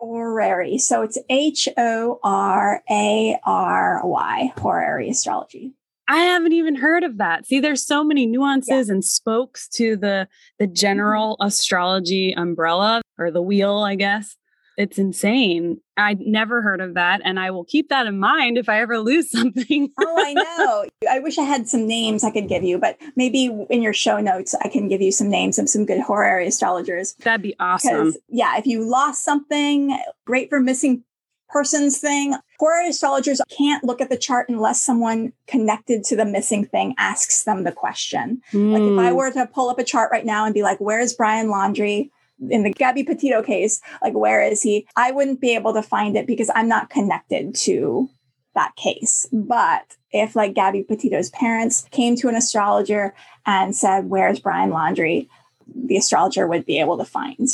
Horary. 0.00 0.78
So 0.78 1.02
it's 1.02 1.18
H 1.28 1.68
O 1.76 2.18
R 2.22 2.82
A 2.90 3.38
R 3.44 4.00
Y, 4.02 4.52
horary 4.56 5.10
astrology. 5.10 5.74
I 6.08 6.18
haven't 6.18 6.52
even 6.52 6.76
heard 6.76 7.04
of 7.04 7.18
that. 7.18 7.46
See, 7.46 7.60
there's 7.60 7.84
so 7.84 8.04
many 8.04 8.26
nuances 8.26 8.88
yeah. 8.88 8.94
and 8.94 9.04
spokes 9.04 9.68
to 9.70 9.96
the 9.96 10.28
the 10.58 10.66
mm-hmm. 10.66 10.74
general 10.74 11.36
astrology 11.40 12.32
umbrella 12.32 13.02
or 13.18 13.30
the 13.30 13.42
wheel, 13.42 13.78
I 13.78 13.96
guess. 13.96 14.36
It's 14.76 14.98
insane. 14.98 15.80
I 15.96 16.16
never 16.20 16.60
heard 16.60 16.82
of 16.82 16.94
that, 16.94 17.22
and 17.24 17.40
I 17.40 17.50
will 17.50 17.64
keep 17.64 17.88
that 17.88 18.06
in 18.06 18.18
mind 18.18 18.58
if 18.58 18.68
I 18.68 18.80
ever 18.82 18.98
lose 18.98 19.30
something. 19.32 19.90
oh, 19.98 20.14
I 20.18 20.34
know. 20.34 20.84
I 21.10 21.18
wish 21.20 21.38
I 21.38 21.42
had 21.42 21.66
some 21.66 21.86
names 21.86 22.22
I 22.24 22.30
could 22.30 22.48
give 22.48 22.62
you, 22.62 22.78
but 22.78 22.98
maybe 23.16 23.46
in 23.70 23.82
your 23.82 23.94
show 23.94 24.20
notes 24.20 24.54
I 24.62 24.68
can 24.68 24.88
give 24.88 25.00
you 25.00 25.12
some 25.12 25.30
names 25.30 25.58
of 25.58 25.68
some 25.68 25.86
good 25.86 26.00
horary 26.00 26.46
astrologers. 26.46 27.14
That'd 27.20 27.42
be 27.42 27.56
awesome. 27.58 28.14
Yeah, 28.28 28.58
if 28.58 28.66
you 28.66 28.88
lost 28.88 29.24
something, 29.24 29.98
great 30.26 30.50
for 30.50 30.60
missing 30.60 31.04
person's 31.48 31.98
thing. 31.98 32.34
Horary 32.58 32.88
astrologers 32.88 33.40
can't 33.56 33.84
look 33.84 34.00
at 34.00 34.08
the 34.08 34.16
chart 34.16 34.48
unless 34.48 34.82
someone 34.82 35.32
connected 35.46 36.04
to 36.04 36.16
the 36.16 36.24
missing 36.24 36.64
thing 36.64 36.94
asks 36.98 37.44
them 37.44 37.64
the 37.64 37.72
question. 37.72 38.40
Mm. 38.52 38.72
Like 38.72 38.82
if 38.82 38.98
I 38.98 39.10
hmm. 39.10 39.16
were 39.16 39.30
to 39.32 39.46
pull 39.46 39.68
up 39.68 39.78
a 39.78 39.84
chart 39.84 40.10
right 40.10 40.24
now 40.26 40.44
and 40.44 40.54
be 40.54 40.62
like, 40.62 40.78
where's 40.78 41.14
Brian 41.14 41.48
Laundrie? 41.48 42.10
In 42.50 42.64
the 42.64 42.70
Gabby 42.70 43.02
Petito 43.02 43.42
case, 43.42 43.80
like 44.02 44.12
where 44.12 44.42
is 44.42 44.60
he? 44.60 44.86
I 44.94 45.10
wouldn't 45.10 45.40
be 45.40 45.54
able 45.54 45.72
to 45.72 45.82
find 45.82 46.18
it 46.18 46.26
because 46.26 46.50
I'm 46.54 46.68
not 46.68 46.90
connected 46.90 47.54
to 47.60 48.10
that 48.54 48.76
case. 48.76 49.26
But 49.32 49.96
if 50.12 50.36
like 50.36 50.52
Gabby 50.52 50.82
Petito's 50.82 51.30
parents 51.30 51.86
came 51.92 52.14
to 52.16 52.28
an 52.28 52.34
astrologer 52.34 53.14
and 53.46 53.74
said, 53.74 54.10
Where's 54.10 54.40
Brian 54.40 54.70
Laundrie? 54.70 55.28
The 55.74 55.96
astrologer 55.96 56.46
would 56.46 56.66
be 56.66 56.78
able 56.78 56.98
to 56.98 57.04
find 57.06 57.48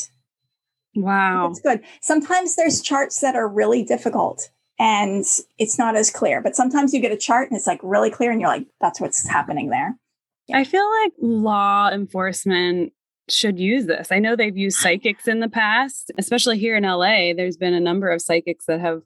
Wow. 0.95 1.51
It's 1.51 1.61
good. 1.61 1.81
Sometimes 2.01 2.57
there's 2.57 2.83
charts 2.83 3.21
that 3.21 3.35
are 3.35 3.49
really 3.49 3.83
difficult 3.83 4.51
and 4.79 5.25
it's 5.59 5.79
not 5.79 5.97
as 5.97 6.11
clear, 6.11 6.41
but 6.41 6.57
sometimes 6.57 6.93
you 6.93 7.01
get 7.01 7.13
a 7.13 7.17
chart 7.17 7.51
and 7.51 7.57
it's 7.57 7.67
like 7.67 7.81
really 7.83 8.11
clear 8.11 8.31
and 8.31 8.41
you're 8.41 8.51
like, 8.51 8.67
that's 8.81 9.01
what's 9.01 9.27
happening 9.29 9.71
there. 9.71 9.97
Yeah. 10.49 10.59
I 10.59 10.65
feel 10.65 10.87
like 11.03 11.13
law 11.21 11.91
enforcement 11.91 12.93
should 13.29 13.59
use 13.59 13.87
this. 13.87 14.11
I 14.11 14.19
know 14.19 14.37
they've 14.37 14.57
used 14.57 14.79
psychics 14.81 15.29
in 15.29 15.41
the 15.41 15.49
past, 15.49 16.11
especially 16.19 16.59
here 16.59 16.77
in 16.77 16.85
LA. 16.85 17.33
There's 17.35 17.57
been 17.57 17.75
a 17.75 17.81
number 17.81 18.09
of 18.09 18.21
psychics 18.21 18.67
that 18.67 18.81
have 18.81 19.03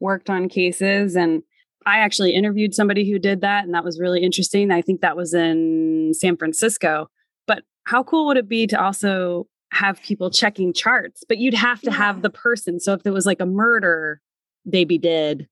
worked 0.00 0.28
on 0.28 0.48
cases 0.48 1.16
and 1.16 1.42
I 1.86 1.98
actually 1.98 2.32
interviewed 2.32 2.74
somebody 2.74 3.10
who 3.10 3.18
did 3.18 3.40
that 3.42 3.64
and 3.64 3.74
that 3.74 3.84
was 3.84 4.00
really 4.00 4.22
interesting. 4.22 4.70
I 4.70 4.82
think 4.82 5.00
that 5.00 5.16
was 5.16 5.34
in 5.34 6.12
San 6.14 6.36
Francisco. 6.36 7.10
But 7.46 7.62
how 7.84 8.02
cool 8.02 8.26
would 8.26 8.36
it 8.36 8.48
be 8.48 8.66
to 8.68 8.82
also 8.82 9.46
have 9.74 10.00
people 10.02 10.30
checking 10.30 10.72
charts, 10.72 11.24
but 11.28 11.38
you'd 11.38 11.54
have 11.54 11.80
to 11.80 11.90
yeah. 11.90 11.96
have 11.96 12.22
the 12.22 12.30
person. 12.30 12.80
So 12.80 12.92
if 12.92 13.02
there 13.02 13.12
was 13.12 13.26
like 13.26 13.40
a 13.40 13.46
murder, 13.46 14.20
they'd 14.64 14.88
be 14.88 14.98
dead. 14.98 15.48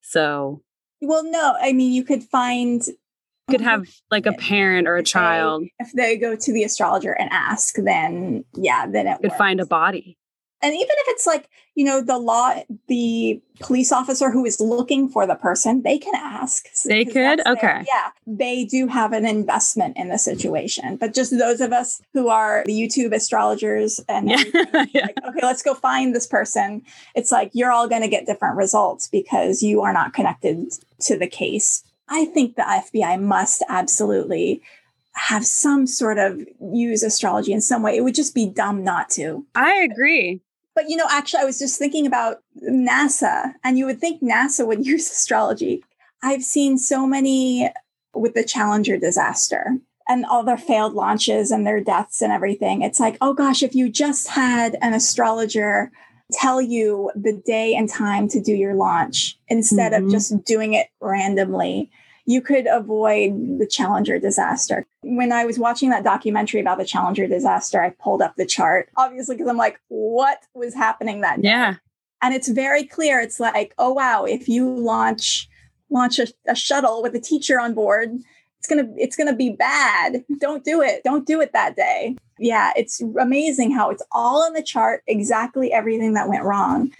So, 0.00 0.62
well, 1.00 1.24
no, 1.24 1.56
I 1.60 1.72
mean, 1.72 1.92
you 1.92 2.04
could 2.04 2.22
find, 2.22 2.86
you 2.86 2.94
could 3.50 3.60
have 3.60 3.88
like 4.10 4.26
a 4.26 4.32
parent 4.32 4.86
or 4.86 4.96
a 4.96 5.02
child. 5.02 5.62
They, 5.62 5.72
if 5.80 5.92
they 5.92 6.16
go 6.16 6.36
to 6.36 6.52
the 6.52 6.62
astrologer 6.62 7.12
and 7.12 7.28
ask, 7.32 7.74
then 7.76 8.44
yeah, 8.54 8.86
then 8.86 9.06
it 9.06 9.20
could 9.20 9.32
find 9.32 9.60
a 9.60 9.66
body. 9.66 10.16
And 10.62 10.74
even 10.74 10.86
if 10.88 11.08
it's 11.08 11.26
like 11.26 11.48
you 11.74 11.84
know 11.84 12.00
the 12.00 12.18
law 12.18 12.54
the 12.88 13.40
police 13.60 13.92
officer 13.92 14.30
who 14.30 14.44
is 14.44 14.60
looking 14.60 15.08
for 15.08 15.26
the 15.26 15.34
person 15.34 15.82
they 15.82 15.98
can 15.98 16.14
ask 16.14 16.66
they 16.84 17.04
could 17.04 17.40
okay 17.46 17.60
their, 17.60 17.84
yeah 17.86 18.10
they 18.26 18.64
do 18.64 18.86
have 18.86 19.12
an 19.12 19.24
investment 19.24 19.96
in 19.96 20.08
the 20.08 20.18
situation 20.18 20.96
but 20.96 21.14
just 21.14 21.36
those 21.38 21.60
of 21.60 21.72
us 21.72 22.00
who 22.12 22.28
are 22.28 22.64
the 22.66 22.72
youtube 22.72 23.12
astrologers 23.14 24.00
and 24.08 24.30
yeah. 24.30 24.42
yeah. 24.92 25.06
Like, 25.06 25.18
okay 25.28 25.40
let's 25.42 25.62
go 25.62 25.74
find 25.74 26.14
this 26.14 26.26
person 26.26 26.82
it's 27.14 27.32
like 27.32 27.50
you're 27.52 27.72
all 27.72 27.88
going 27.88 28.02
to 28.02 28.08
get 28.08 28.26
different 28.26 28.56
results 28.56 29.08
because 29.08 29.62
you 29.62 29.82
are 29.82 29.92
not 29.92 30.12
connected 30.12 30.72
to 31.02 31.18
the 31.18 31.28
case 31.28 31.84
i 32.08 32.24
think 32.24 32.56
the 32.56 32.62
fbi 32.62 33.20
must 33.20 33.62
absolutely 33.68 34.62
have 35.18 35.44
some 35.44 35.86
sort 35.86 36.18
of 36.18 36.40
use 36.72 37.02
astrology 37.02 37.52
in 37.52 37.60
some 37.60 37.82
way. 37.82 37.96
It 37.96 38.02
would 38.02 38.14
just 38.14 38.34
be 38.34 38.48
dumb 38.48 38.84
not 38.84 39.10
to. 39.10 39.44
I 39.54 39.74
agree. 39.90 40.40
But 40.78 40.88
you 40.88 40.94
know, 40.94 41.08
actually, 41.10 41.40
I 41.40 41.44
was 41.44 41.58
just 41.58 41.76
thinking 41.76 42.06
about 42.06 42.36
NASA, 42.62 43.52
and 43.64 43.76
you 43.76 43.84
would 43.86 44.00
think 44.00 44.22
NASA 44.22 44.64
would 44.64 44.86
use 44.92 45.10
astrology. 45.10 45.82
I've 46.22 46.44
seen 46.44 46.78
so 46.78 47.04
many 47.04 47.68
with 48.14 48.34
the 48.34 48.44
Challenger 48.44 48.96
disaster 48.96 49.78
and 50.08 50.24
all 50.24 50.44
their 50.44 50.56
failed 50.56 50.94
launches 50.94 51.50
and 51.50 51.66
their 51.66 51.80
deaths 51.80 52.22
and 52.22 52.32
everything. 52.32 52.82
It's 52.82 53.00
like, 53.00 53.18
oh 53.20 53.34
gosh, 53.34 53.64
if 53.64 53.74
you 53.74 53.88
just 53.88 54.28
had 54.28 54.76
an 54.80 54.94
astrologer 54.94 55.90
tell 56.30 56.62
you 56.62 57.10
the 57.16 57.42
day 57.44 57.74
and 57.74 57.88
time 57.88 58.28
to 58.28 58.40
do 58.40 58.52
your 58.52 58.76
launch 58.76 59.36
instead 59.48 59.90
mm-hmm. 59.90 60.06
of 60.06 60.12
just 60.12 60.44
doing 60.44 60.74
it 60.74 60.86
randomly, 61.00 61.90
you 62.28 62.42
could 62.42 62.66
avoid 62.66 63.58
the 63.58 63.66
Challenger 63.66 64.18
disaster. 64.18 64.86
When 65.00 65.32
I 65.32 65.46
was 65.46 65.58
watching 65.58 65.88
that 65.88 66.04
documentary 66.04 66.60
about 66.60 66.76
the 66.76 66.84
Challenger 66.84 67.26
disaster, 67.26 67.80
I 67.80 67.88
pulled 67.88 68.20
up 68.20 68.36
the 68.36 68.44
chart, 68.44 68.90
obviously, 68.98 69.34
because 69.34 69.48
I'm 69.48 69.56
like, 69.56 69.80
what 69.88 70.42
was 70.52 70.74
happening 70.74 71.22
that 71.22 71.40
day? 71.40 71.48
Yeah. 71.48 71.76
And 72.20 72.34
it's 72.34 72.48
very 72.48 72.84
clear. 72.84 73.18
It's 73.18 73.40
like, 73.40 73.72
oh 73.78 73.94
wow, 73.94 74.26
if 74.26 74.46
you 74.46 74.68
launch 74.68 75.48
launch 75.88 76.18
a, 76.18 76.26
a 76.46 76.54
shuttle 76.54 77.02
with 77.02 77.14
a 77.14 77.20
teacher 77.20 77.58
on 77.58 77.72
board, 77.72 78.10
it's 78.58 78.68
gonna 78.68 78.92
it's 78.98 79.16
gonna 79.16 79.34
be 79.34 79.48
bad. 79.48 80.22
Don't 80.38 80.64
do 80.64 80.82
it. 80.82 81.02
Don't 81.04 81.26
do 81.26 81.40
it 81.40 81.54
that 81.54 81.76
day. 81.76 82.14
Yeah, 82.38 82.72
it's 82.76 83.00
amazing 83.18 83.70
how 83.70 83.88
it's 83.88 84.02
all 84.12 84.46
in 84.46 84.52
the 84.52 84.62
chart, 84.62 85.02
exactly 85.06 85.72
everything 85.72 86.12
that 86.12 86.28
went 86.28 86.44
wrong. 86.44 86.92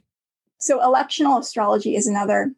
So 0.57 0.79
electional 0.81 1.39
astrology 1.39 1.97
is 1.97 2.07
another 2.07 2.55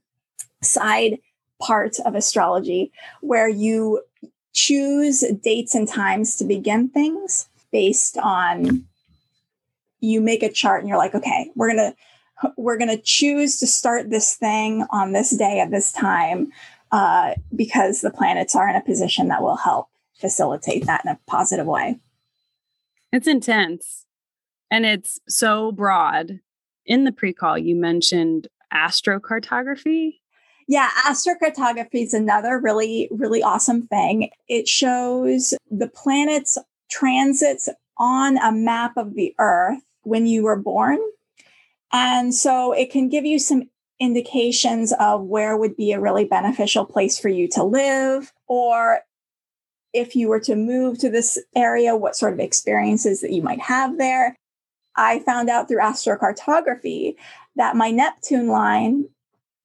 side 0.62 1.18
part 1.60 1.98
of 2.04 2.14
astrology 2.14 2.92
where 3.20 3.48
you 3.48 4.02
choose 4.52 5.24
dates 5.42 5.74
and 5.74 5.86
times 5.86 6.36
to 6.36 6.44
begin 6.44 6.88
things 6.88 7.48
based 7.70 8.18
on 8.18 8.84
you 10.00 10.20
make 10.20 10.42
a 10.42 10.50
chart 10.50 10.80
and 10.80 10.88
you're 10.88 10.98
like 10.98 11.14
okay 11.14 11.50
we're 11.54 11.72
going 11.72 11.90
to 11.92 11.94
we're 12.56 12.78
going 12.78 12.88
to 12.88 13.02
choose 13.02 13.58
to 13.58 13.66
start 13.66 14.10
this 14.10 14.34
thing 14.34 14.84
on 14.90 15.12
this 15.12 15.30
day 15.30 15.60
at 15.60 15.70
this 15.70 15.92
time 15.92 16.50
uh, 16.92 17.34
because 17.54 18.00
the 18.00 18.10
planets 18.10 18.56
are 18.56 18.68
in 18.68 18.76
a 18.76 18.80
position 18.80 19.28
that 19.28 19.42
will 19.42 19.56
help 19.56 19.88
facilitate 20.18 20.86
that 20.86 21.02
in 21.04 21.12
a 21.12 21.18
positive 21.26 21.66
way. 21.66 21.98
It's 23.12 23.26
intense. 23.26 24.06
And 24.70 24.86
it's 24.86 25.18
so 25.28 25.72
broad. 25.72 26.40
In 26.86 27.04
the 27.04 27.12
pre-call 27.12 27.58
you 27.58 27.76
mentioned 27.76 28.48
astrocartography 28.72 30.19
yeah, 30.70 30.88
astrocartography 31.04 32.04
is 32.04 32.14
another 32.14 32.56
really, 32.56 33.08
really 33.10 33.42
awesome 33.42 33.88
thing. 33.88 34.30
It 34.46 34.68
shows 34.68 35.52
the 35.68 35.88
planets' 35.88 36.56
transits 36.88 37.68
on 37.98 38.38
a 38.38 38.52
map 38.52 38.96
of 38.96 39.14
the 39.14 39.34
Earth 39.40 39.80
when 40.02 40.28
you 40.28 40.44
were 40.44 40.54
born. 40.54 41.00
And 41.92 42.32
so 42.32 42.70
it 42.70 42.92
can 42.92 43.08
give 43.08 43.24
you 43.24 43.40
some 43.40 43.64
indications 43.98 44.92
of 45.00 45.22
where 45.22 45.56
would 45.56 45.76
be 45.76 45.90
a 45.90 45.98
really 45.98 46.24
beneficial 46.24 46.84
place 46.84 47.18
for 47.18 47.28
you 47.28 47.48
to 47.48 47.64
live, 47.64 48.32
or 48.46 49.00
if 49.92 50.14
you 50.14 50.28
were 50.28 50.38
to 50.38 50.54
move 50.54 51.00
to 51.00 51.10
this 51.10 51.36
area, 51.56 51.96
what 51.96 52.14
sort 52.14 52.32
of 52.32 52.38
experiences 52.38 53.22
that 53.22 53.32
you 53.32 53.42
might 53.42 53.60
have 53.60 53.98
there. 53.98 54.36
I 54.94 55.18
found 55.18 55.50
out 55.50 55.66
through 55.66 55.80
astrocartography 55.80 57.16
that 57.56 57.74
my 57.74 57.90
Neptune 57.90 58.46
line 58.46 59.08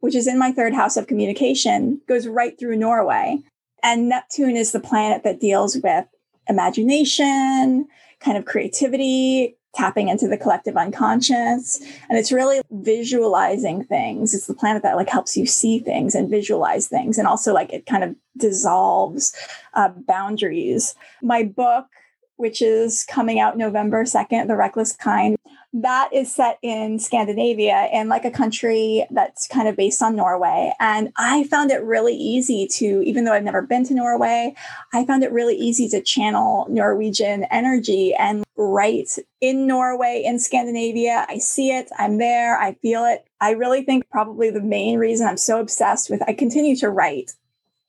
which 0.06 0.14
is 0.14 0.28
in 0.28 0.38
my 0.38 0.52
third 0.52 0.72
house 0.72 0.98
of 0.98 1.08
communication, 1.08 2.00
goes 2.08 2.28
right 2.28 2.60
through 2.60 2.76
Norway. 2.76 3.40
And 3.82 4.08
Neptune 4.08 4.56
is 4.56 4.72
the 4.72 4.80
planet 4.80 5.24
that 5.24 5.40
deals 5.40 5.78
with 5.84 6.06
imagination, 6.48 7.88
kind 8.20 8.38
of 8.38 8.46
creativity, 8.46 9.58
tapping 9.74 10.10
into 10.10 10.28
the 10.28 10.38
collective 10.38 10.78
unconscious. 10.78 11.82
And 12.08 12.20
it's 12.20 12.32
really 12.32 12.62
visualizing 12.70 13.84
things. 13.84 14.36
It's 14.36 14.46
the 14.46 14.54
planet 14.54 14.84
that 14.84 14.96
like 14.96 15.10
helps 15.10 15.36
you 15.36 15.48
see 15.48 15.80
things 15.80 16.14
and 16.14 16.30
visualize 16.30 16.88
things. 16.88 17.18
And 17.18 17.28
also 17.28 17.52
like 17.52 17.74
it 17.74 17.88
kind 17.88 18.04
of 18.04 18.16
dissolves 18.38 19.36
uh, 19.74 19.90
boundaries. 19.90 20.94
My 21.24 21.42
book, 21.42 21.88
which 22.36 22.62
is 22.62 23.06
coming 23.10 23.40
out 23.40 23.58
November 23.58 24.04
2nd, 24.04 24.46
The 24.46 24.56
Reckless 24.56 24.96
Kind, 24.96 25.36
that 25.78 26.10
is 26.14 26.34
set 26.34 26.58
in 26.62 26.98
Scandinavia 27.00 27.90
in 27.92 28.08
like 28.08 28.24
a 28.24 28.32
country 28.32 29.06
that's 29.12 29.46
kind 29.46 29.68
of 29.68 29.76
based 29.76 30.02
on 30.02 30.16
Norway. 30.16 30.74
And 30.80 31.12
I 31.18 31.44
found 31.44 31.70
it 31.70 31.84
really 31.84 32.16
easy 32.16 32.66
to, 32.76 33.02
even 33.06 33.26
though 33.26 33.34
I've 33.34 33.44
never 33.44 33.62
been 33.62 33.84
to 33.88 33.94
Norway, 33.94 34.56
I 34.94 35.06
found 35.06 35.24
it 35.24 35.34
really 35.34 35.56
easy 35.56 35.90
to 35.90 36.02
channel 36.02 36.66
Norwegian 36.70 37.44
energy 37.52 38.14
and 38.14 38.46
write 38.56 39.18
in 39.42 39.68
Norway, 39.68 40.24
in 40.26 40.40
Scandinavia. 40.40 41.26
I 41.28 41.40
see 41.40 41.72
it, 41.72 41.90
I'm 42.00 42.20
there, 42.20 42.58
I 42.58 42.76
feel 42.76 43.04
it. 43.04 43.28
I 43.42 43.52
really 43.52 43.84
think 43.84 44.10
probably 44.10 44.50
the 44.50 44.62
main 44.62 44.98
reason 44.98 45.28
I'm 45.28 45.36
so 45.36 45.60
obsessed 45.60 46.10
with, 46.10 46.24
I 46.26 46.34
continue 46.34 46.78
to 46.78 46.90
write 46.90 47.34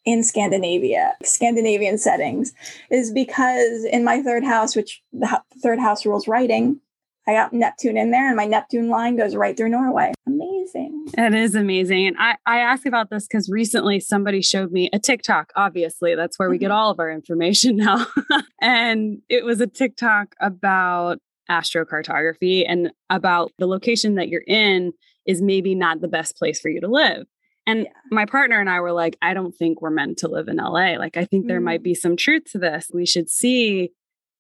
in 0.05 0.25
Scandinavia, 0.25 1.15
Scandinavian 1.23 1.99
settings, 1.99 2.53
is 2.91 3.13
because 3.13 3.85
in 3.85 4.03
my 4.03 4.23
third 4.23 4.43
house, 4.43 4.75
which 4.75 5.05
the 5.13 5.41
third 5.63 5.79
house 5.79 6.05
rules 6.05 6.27
writing, 6.27 6.81
I 7.29 7.33
got 7.33 7.53
Neptune 7.53 7.97
in 7.97 8.13
there 8.13 8.29
and 8.29 8.37
my 8.37 8.47
Neptune 8.47 8.89
line 8.89 9.17
goes 9.17 9.35
right 9.35 9.57
through 9.57 9.71
Norway. 9.71 10.13
Amazing. 10.27 11.07
It 11.19 11.35
is 11.35 11.55
amazing. 11.55 12.07
And 12.07 12.17
I, 12.19 12.37
I 12.47 12.59
asked 12.59 12.87
about 12.87 13.11
this 13.11 13.27
because 13.27 13.49
recently 13.49 13.99
somebody 13.99 14.43
showed 14.43 14.71
me 14.71 14.89
a 14.93 14.99
TikTok. 14.99 15.53
Obviously, 15.57 16.15
that's 16.15 16.39
where 16.39 16.49
we 16.49 16.59
get 16.59 16.67
mm-hmm. 16.67 16.77
all 16.77 16.91
of 16.91 17.01
our 17.01 17.11
information 17.11 17.77
now. 17.79 18.07
and 18.61 19.23
it 19.29 19.45
was 19.45 19.61
a 19.61 19.67
TikTok 19.67 20.35
about 20.41 21.19
astrocartography 21.51 22.65
and 22.67 22.91
about 23.11 23.53
the 23.59 23.67
location 23.67 24.17
that 24.17 24.29
you're 24.29 24.45
in 24.47 24.93
is 25.27 25.43
maybe 25.43 25.75
not 25.75 26.01
the 26.01 26.09
best 26.09 26.37
place 26.37 26.61
for 26.61 26.69
you 26.69 26.81
to 26.81 26.89
live. 26.89 27.27
And 27.67 27.81
yeah. 27.81 27.91
my 28.11 28.27
partner 28.27 28.61
and 28.61 28.71
I 28.71 28.81
were 28.81 28.93
like, 28.93 29.17
I 29.21 29.35
don't 29.35 29.53
think 29.53 29.83
we're 29.83 29.91
meant 29.91 30.19
to 30.19 30.29
live 30.29 30.47
in 30.49 30.57
LA. 30.57 30.97
Like, 30.99 31.17
I 31.17 31.25
think 31.25 31.45
mm. 31.45 31.49
there 31.49 31.61
might 31.61 31.81
mm. 31.81 31.85
be 31.85 31.95
some 31.95 32.17
truth 32.17 32.45
to 32.53 32.59
this. 32.59 32.89
We 32.95 33.07
should 33.07 33.29
see 33.29 33.91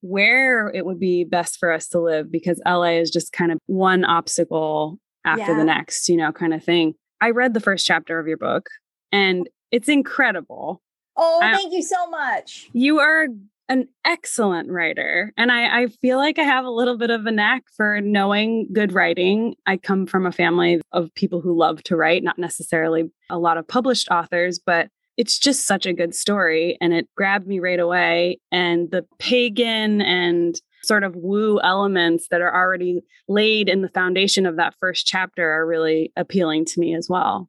where 0.00 0.68
it 0.68 0.84
would 0.84 1.00
be 1.00 1.24
best 1.24 1.58
for 1.58 1.72
us 1.72 1.88
to 1.88 2.00
live 2.00 2.30
because 2.30 2.60
LA 2.66 2.98
is 2.98 3.10
just 3.10 3.32
kind 3.32 3.52
of 3.52 3.58
one 3.66 4.04
obstacle 4.04 4.98
after 5.24 5.52
yeah. 5.52 5.58
the 5.58 5.64
next, 5.64 6.08
you 6.08 6.16
know, 6.16 6.32
kind 6.32 6.54
of 6.54 6.62
thing. 6.62 6.94
I 7.20 7.30
read 7.30 7.54
the 7.54 7.60
first 7.60 7.86
chapter 7.86 8.18
of 8.18 8.26
your 8.26 8.36
book 8.36 8.68
and 9.10 9.48
it's 9.70 9.88
incredible. 9.88 10.82
Oh, 11.16 11.38
thank 11.40 11.72
you 11.72 11.82
so 11.82 12.08
much. 12.10 12.68
You 12.72 12.98
are 13.00 13.28
an 13.68 13.88
excellent 14.04 14.70
writer. 14.70 15.32
And 15.36 15.50
I, 15.50 15.82
I 15.82 15.86
feel 15.88 16.18
like 16.18 16.38
I 16.38 16.44
have 16.44 16.64
a 16.64 16.70
little 16.70 16.96
bit 16.96 17.10
of 17.10 17.26
a 17.26 17.32
knack 17.32 17.64
for 17.76 18.00
knowing 18.00 18.68
good 18.72 18.92
writing. 18.92 19.56
I 19.66 19.76
come 19.76 20.06
from 20.06 20.26
a 20.26 20.32
family 20.32 20.80
of 20.92 21.12
people 21.14 21.40
who 21.40 21.56
love 21.56 21.82
to 21.84 21.96
write, 21.96 22.22
not 22.22 22.38
necessarily 22.38 23.10
a 23.28 23.38
lot 23.38 23.58
of 23.58 23.66
published 23.66 24.08
authors, 24.10 24.60
but 24.64 24.88
it's 25.16 25.38
just 25.38 25.66
such 25.66 25.86
a 25.86 25.92
good 25.92 26.14
story 26.14 26.76
and 26.80 26.92
it 26.92 27.08
grabbed 27.16 27.46
me 27.46 27.58
right 27.58 27.80
away. 27.80 28.38
And 28.52 28.90
the 28.90 29.06
pagan 29.18 30.02
and 30.02 30.60
sort 30.82 31.04
of 31.04 31.16
woo 31.16 31.58
elements 31.60 32.28
that 32.30 32.40
are 32.40 32.54
already 32.54 33.02
laid 33.28 33.68
in 33.68 33.82
the 33.82 33.88
foundation 33.88 34.46
of 34.46 34.56
that 34.56 34.74
first 34.78 35.06
chapter 35.06 35.50
are 35.50 35.66
really 35.66 36.12
appealing 36.16 36.64
to 36.66 36.80
me 36.80 36.94
as 36.94 37.08
well. 37.08 37.48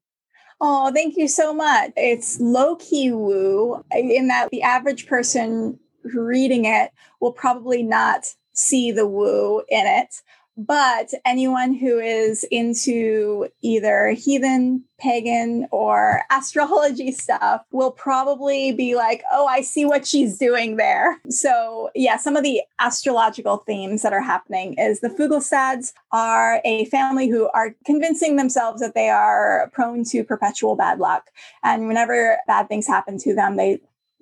Oh, 0.59 0.91
thank 0.91 1.17
you 1.17 1.27
so 1.27 1.53
much. 1.53 1.91
It's 1.95 2.39
low 2.39 2.77
key 2.77 3.11
woo 3.11 3.83
in 3.91 4.27
that 4.29 4.49
the 4.49 4.63
average 4.63 5.05
person 5.05 5.79
reading 6.03 6.65
it 6.65 6.91
will 7.21 7.33
probably 7.33 7.83
not 7.83 8.25
see 8.53 8.91
the 8.91 9.05
woo 9.05 9.59
in 9.69 9.85
it. 9.85 10.15
But 10.57 11.13
anyone 11.23 11.73
who 11.73 11.99
is 11.99 12.43
into 12.45 13.47
either 13.61 14.09
heathen, 14.09 14.83
pagan, 14.99 15.67
or 15.71 16.23
astrology 16.31 17.11
stuff 17.13 17.61
will 17.71 17.91
probably 17.91 18.71
be 18.71 18.95
like, 18.95 19.23
oh, 19.31 19.45
I 19.45 19.61
see 19.61 19.85
what 19.85 20.07
she's 20.07 20.39
doing 20.39 20.77
there. 20.77 21.21
So, 21.29 21.91
yeah, 21.93 22.17
some 22.17 22.35
of 22.35 22.43
the 22.43 22.61
astrological 22.79 23.57
themes 23.57 24.01
that 24.01 24.13
are 24.13 24.21
happening 24.21 24.73
is 24.79 24.99
the 24.99 25.09
Fuglesangs 25.09 25.93
are 26.11 26.59
a 26.65 26.85
family 26.85 27.29
who 27.29 27.49
are 27.53 27.75
convincing 27.85 28.35
themselves 28.35 28.81
that 28.81 28.95
they 28.95 29.09
are 29.09 29.69
prone 29.73 30.03
to 30.05 30.23
perpetual 30.23 30.75
bad 30.75 30.97
luck. 30.97 31.29
And 31.63 31.87
whenever 31.87 32.37
bad 32.47 32.67
things 32.67 32.87
happen 32.87 33.19
to 33.19 33.35
them, 33.35 33.57
they 33.57 33.79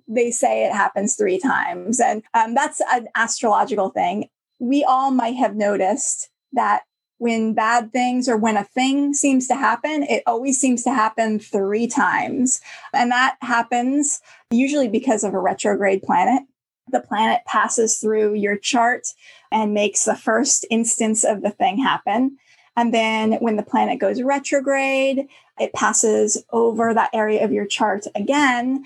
they 0.07 0.29
say 0.29 0.65
it 0.65 0.71
happens 0.71 1.15
three 1.15 1.39
times. 1.39 1.99
And 1.99 2.21
um, 2.35 2.53
that's 2.53 2.79
an 2.91 3.07
astrological 3.15 3.89
thing 3.89 4.29
we 4.59 4.83
all 4.83 5.11
might 5.11 5.35
have 5.35 5.55
noticed 5.55 6.29
that 6.53 6.83
when 7.17 7.53
bad 7.53 7.91
things 7.91 8.27
or 8.27 8.37
when 8.37 8.57
a 8.57 8.63
thing 8.63 9.13
seems 9.13 9.47
to 9.47 9.55
happen, 9.55 10.03
it 10.03 10.23
always 10.25 10.59
seems 10.59 10.83
to 10.83 10.93
happen 10.93 11.39
three 11.39 11.87
times. 11.87 12.61
And 12.93 13.11
that 13.11 13.37
happens 13.41 14.21
usually 14.51 14.89
because 14.89 15.23
of 15.23 15.33
a 15.33 15.39
retrograde 15.39 16.03
planet. 16.03 16.43
The 16.91 16.99
planet 16.99 17.41
passes 17.47 17.97
through 17.97 18.35
your 18.35 18.57
chart 18.57 19.07
and 19.51 19.73
makes 19.73 20.03
the 20.03 20.15
first 20.15 20.65
instance 20.69 21.23
of 21.23 21.41
the 21.41 21.49
thing 21.49 21.77
happen. 21.77 22.37
And 22.75 22.93
then 22.93 23.33
when 23.33 23.55
the 23.55 23.63
planet 23.63 23.99
goes 23.99 24.21
retrograde, 24.21 25.27
it 25.59 25.73
passes 25.73 26.43
over 26.51 26.93
that 26.93 27.11
area 27.13 27.43
of 27.43 27.53
your 27.53 27.65
chart 27.65 28.05
again, 28.13 28.83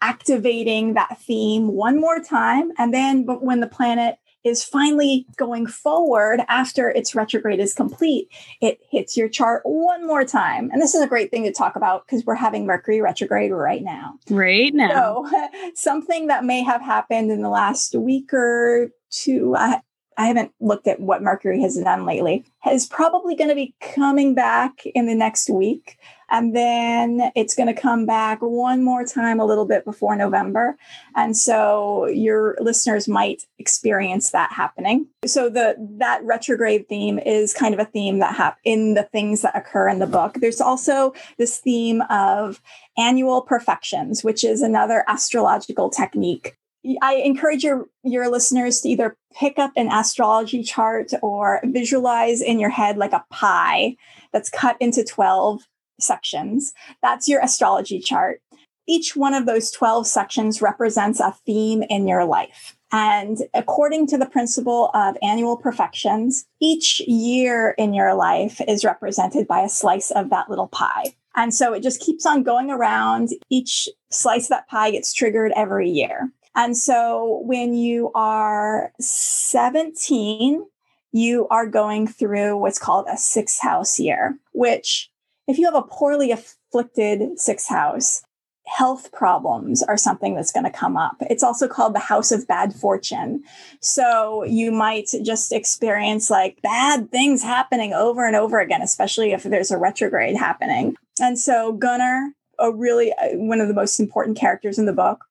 activating 0.00 0.94
that 0.94 1.20
theme 1.20 1.68
one 1.68 2.00
more 2.00 2.20
time. 2.20 2.70
And 2.78 2.94
then 2.94 3.24
when 3.26 3.60
the 3.60 3.66
planet 3.66 4.18
is 4.44 4.64
finally 4.64 5.26
going 5.36 5.66
forward 5.66 6.40
after 6.48 6.88
its 6.88 7.14
retrograde 7.14 7.60
is 7.60 7.74
complete, 7.74 8.28
it 8.60 8.80
hits 8.90 9.16
your 9.16 9.28
chart 9.28 9.62
one 9.64 10.06
more 10.06 10.24
time. 10.24 10.70
And 10.72 10.82
this 10.82 10.94
is 10.94 11.02
a 11.02 11.06
great 11.06 11.30
thing 11.30 11.44
to 11.44 11.52
talk 11.52 11.76
about 11.76 12.06
because 12.06 12.24
we're 12.24 12.34
having 12.34 12.66
Mercury 12.66 13.00
retrograde 13.00 13.52
right 13.52 13.82
now. 13.82 14.18
Right 14.28 14.74
now. 14.74 15.24
So, 15.24 15.48
something 15.74 16.26
that 16.26 16.44
may 16.44 16.62
have 16.62 16.80
happened 16.80 17.30
in 17.30 17.42
the 17.42 17.48
last 17.48 17.94
week 17.94 18.32
or 18.32 18.90
two, 19.10 19.54
I, 19.56 19.80
I 20.16 20.26
haven't 20.26 20.52
looked 20.60 20.86
at 20.86 21.00
what 21.00 21.22
Mercury 21.22 21.60
has 21.62 21.76
done 21.76 22.04
lately, 22.04 22.44
is 22.70 22.86
probably 22.86 23.34
going 23.34 23.48
to 23.48 23.54
be 23.54 23.74
coming 23.80 24.34
back 24.34 24.84
in 24.86 25.06
the 25.06 25.14
next 25.14 25.48
week. 25.48 25.98
And 26.32 26.56
then 26.56 27.30
it's 27.36 27.54
going 27.54 27.72
to 27.72 27.78
come 27.78 28.06
back 28.06 28.38
one 28.40 28.82
more 28.82 29.04
time 29.04 29.38
a 29.38 29.44
little 29.44 29.66
bit 29.66 29.84
before 29.84 30.16
November. 30.16 30.78
And 31.14 31.36
so 31.36 32.06
your 32.06 32.56
listeners 32.58 33.06
might 33.06 33.42
experience 33.58 34.30
that 34.30 34.50
happening. 34.50 35.06
So 35.26 35.50
the 35.50 35.76
that 35.98 36.24
retrograde 36.24 36.88
theme 36.88 37.18
is 37.18 37.52
kind 37.52 37.74
of 37.74 37.80
a 37.80 37.84
theme 37.84 38.18
that 38.20 38.34
hap- 38.34 38.58
in 38.64 38.94
the 38.94 39.02
things 39.02 39.42
that 39.42 39.54
occur 39.54 39.90
in 39.90 39.98
the 39.98 40.06
book. 40.06 40.38
There's 40.40 40.60
also 40.60 41.12
this 41.36 41.58
theme 41.58 42.00
of 42.08 42.62
annual 42.96 43.42
perfections, 43.42 44.24
which 44.24 44.42
is 44.42 44.62
another 44.62 45.04
astrological 45.06 45.90
technique 45.90 46.56
I 47.00 47.14
encourage 47.14 47.62
your 47.62 47.86
your 48.02 48.28
listeners 48.28 48.80
to 48.80 48.88
either 48.88 49.16
pick 49.38 49.58
up 49.58 49.72
an 49.76 49.88
astrology 49.88 50.64
chart 50.64 51.12
or 51.22 51.60
visualize 51.64 52.42
in 52.42 52.58
your 52.58 52.70
head 52.70 52.96
like 52.96 53.12
a 53.12 53.24
pie 53.30 53.96
that's 54.32 54.50
cut 54.50 54.76
into 54.80 55.04
12 55.04 55.62
sections. 56.02 56.72
That's 57.02 57.28
your 57.28 57.40
astrology 57.40 58.00
chart. 58.00 58.40
Each 58.86 59.14
one 59.14 59.34
of 59.34 59.46
those 59.46 59.70
12 59.70 60.06
sections 60.06 60.60
represents 60.60 61.20
a 61.20 61.34
theme 61.46 61.82
in 61.88 62.08
your 62.08 62.24
life. 62.24 62.76
And 62.90 63.38
according 63.54 64.08
to 64.08 64.18
the 64.18 64.26
principle 64.26 64.90
of 64.92 65.16
annual 65.22 65.56
perfections, 65.56 66.44
each 66.60 67.00
year 67.06 67.74
in 67.78 67.94
your 67.94 68.14
life 68.14 68.60
is 68.68 68.84
represented 68.84 69.46
by 69.46 69.60
a 69.60 69.68
slice 69.68 70.10
of 70.10 70.30
that 70.30 70.50
little 70.50 70.68
pie. 70.68 71.14
And 71.34 71.54
so 71.54 71.72
it 71.72 71.82
just 71.82 72.00
keeps 72.00 72.26
on 72.26 72.42
going 72.42 72.70
around. 72.70 73.30
Each 73.48 73.88
slice 74.10 74.44
of 74.44 74.50
that 74.50 74.68
pie 74.68 74.90
gets 74.90 75.14
triggered 75.14 75.52
every 75.56 75.88
year. 75.88 76.30
And 76.54 76.76
so 76.76 77.40
when 77.44 77.72
you 77.74 78.10
are 78.14 78.92
17, 79.00 80.66
you 81.12 81.48
are 81.48 81.66
going 81.66 82.06
through 82.06 82.58
what's 82.58 82.78
called 82.78 83.06
a 83.08 83.16
sixth 83.16 83.60
house 83.62 83.98
year, 83.98 84.38
which, 84.52 85.10
if 85.46 85.58
you 85.58 85.64
have 85.66 85.74
a 85.74 85.82
poorly 85.82 86.30
afflicted 86.30 87.38
sixth 87.38 87.68
house, 87.68 88.22
health 88.66 89.10
problems 89.12 89.82
are 89.82 89.96
something 89.96 90.34
that's 90.34 90.52
going 90.52 90.64
to 90.64 90.70
come 90.70 90.96
up. 90.96 91.16
It's 91.22 91.42
also 91.42 91.66
called 91.66 91.94
the 91.94 92.00
house 92.00 92.30
of 92.30 92.46
bad 92.46 92.72
fortune. 92.72 93.42
So 93.80 94.44
you 94.44 94.70
might 94.70 95.08
just 95.24 95.52
experience 95.52 96.30
like 96.30 96.62
bad 96.62 97.10
things 97.10 97.42
happening 97.42 97.92
over 97.92 98.26
and 98.26 98.36
over 98.36 98.60
again, 98.60 98.80
especially 98.80 99.32
if 99.32 99.42
there's 99.42 99.72
a 99.72 99.78
retrograde 99.78 100.36
happening. 100.36 100.94
And 101.20 101.38
so 101.38 101.72
Gunnar, 101.72 102.32
a 102.58 102.70
really 102.70 103.12
uh, 103.14 103.30
one 103.32 103.60
of 103.60 103.68
the 103.68 103.74
most 103.74 103.98
important 103.98 104.38
characters 104.38 104.78
in 104.78 104.86
the 104.86 104.92
book, 104.92 105.24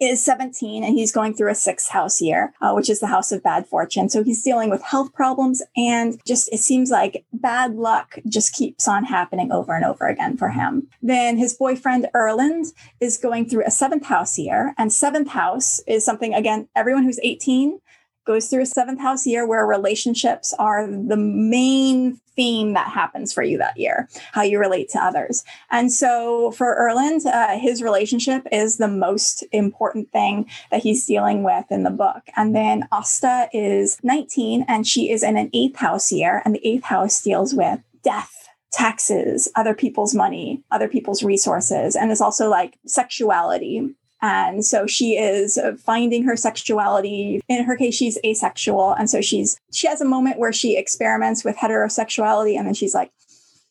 is 0.00 0.24
17 0.24 0.84
and 0.84 0.94
he's 0.94 1.12
going 1.12 1.34
through 1.34 1.50
a 1.50 1.54
sixth 1.54 1.90
house 1.90 2.20
year, 2.20 2.52
uh, 2.60 2.72
which 2.72 2.88
is 2.88 3.00
the 3.00 3.06
house 3.08 3.32
of 3.32 3.42
bad 3.42 3.66
fortune. 3.66 4.08
So 4.08 4.22
he's 4.22 4.42
dealing 4.42 4.70
with 4.70 4.82
health 4.82 5.12
problems 5.12 5.62
and 5.76 6.20
just 6.24 6.48
it 6.52 6.60
seems 6.60 6.90
like 6.90 7.24
bad 7.32 7.74
luck 7.74 8.18
just 8.28 8.52
keeps 8.52 8.86
on 8.86 9.04
happening 9.04 9.50
over 9.52 9.74
and 9.74 9.84
over 9.84 10.06
again 10.06 10.36
for 10.36 10.50
him. 10.50 10.88
Then 11.02 11.36
his 11.36 11.54
boyfriend 11.54 12.08
Erland 12.14 12.66
is 13.00 13.18
going 13.18 13.48
through 13.48 13.64
a 13.66 13.70
seventh 13.70 14.06
house 14.06 14.38
year, 14.38 14.74
and 14.78 14.92
seventh 14.92 15.28
house 15.28 15.80
is 15.86 16.04
something 16.04 16.34
again, 16.34 16.68
everyone 16.76 17.04
who's 17.04 17.20
18 17.22 17.80
goes 18.28 18.46
through 18.46 18.62
a 18.62 18.66
seventh 18.66 19.00
house 19.00 19.26
year 19.26 19.46
where 19.46 19.66
relationships 19.66 20.54
are 20.58 20.86
the 20.86 21.16
main 21.16 22.20
theme 22.36 22.74
that 22.74 22.86
happens 22.86 23.32
for 23.32 23.42
you 23.42 23.56
that 23.58 23.76
year, 23.76 24.06
how 24.32 24.42
you 24.42 24.60
relate 24.60 24.90
to 24.90 25.02
others. 25.02 25.42
And 25.70 25.90
so 25.90 26.52
for 26.52 26.76
Erland, 26.76 27.26
uh, 27.26 27.58
his 27.58 27.82
relationship 27.82 28.46
is 28.52 28.76
the 28.76 28.86
most 28.86 29.42
important 29.50 30.12
thing 30.12 30.46
that 30.70 30.82
he's 30.82 31.06
dealing 31.06 31.42
with 31.42 31.64
in 31.70 31.82
the 31.82 31.90
book. 31.90 32.22
And 32.36 32.54
then 32.54 32.86
Asta 32.92 33.48
is 33.52 33.98
19 34.02 34.66
and 34.68 34.86
she 34.86 35.10
is 35.10 35.22
in 35.22 35.38
an 35.38 35.50
eighth 35.54 35.76
house 35.76 36.12
year, 36.12 36.42
and 36.44 36.54
the 36.54 36.66
eighth 36.66 36.84
house 36.84 37.20
deals 37.22 37.54
with 37.54 37.80
death 38.04 38.38
taxes, 38.70 39.48
other 39.56 39.74
people's 39.74 40.14
money, 40.14 40.62
other 40.70 40.88
people's 40.88 41.22
resources. 41.22 41.96
And 41.96 42.12
it's 42.12 42.20
also 42.20 42.50
like 42.50 42.78
sexuality 42.86 43.94
and 44.20 44.64
so 44.64 44.86
she 44.86 45.16
is 45.16 45.58
finding 45.78 46.24
her 46.24 46.36
sexuality. 46.36 47.40
In 47.48 47.64
her 47.64 47.76
case, 47.76 47.94
she's 47.94 48.18
asexual. 48.24 48.92
And 48.92 49.08
so 49.08 49.20
she's, 49.20 49.58
she 49.72 49.86
has 49.86 50.00
a 50.00 50.04
moment 50.04 50.38
where 50.38 50.52
she 50.52 50.76
experiments 50.76 51.44
with 51.44 51.56
heterosexuality 51.56 52.56
and 52.56 52.66
then 52.66 52.74
she's 52.74 52.94
like, 52.94 53.12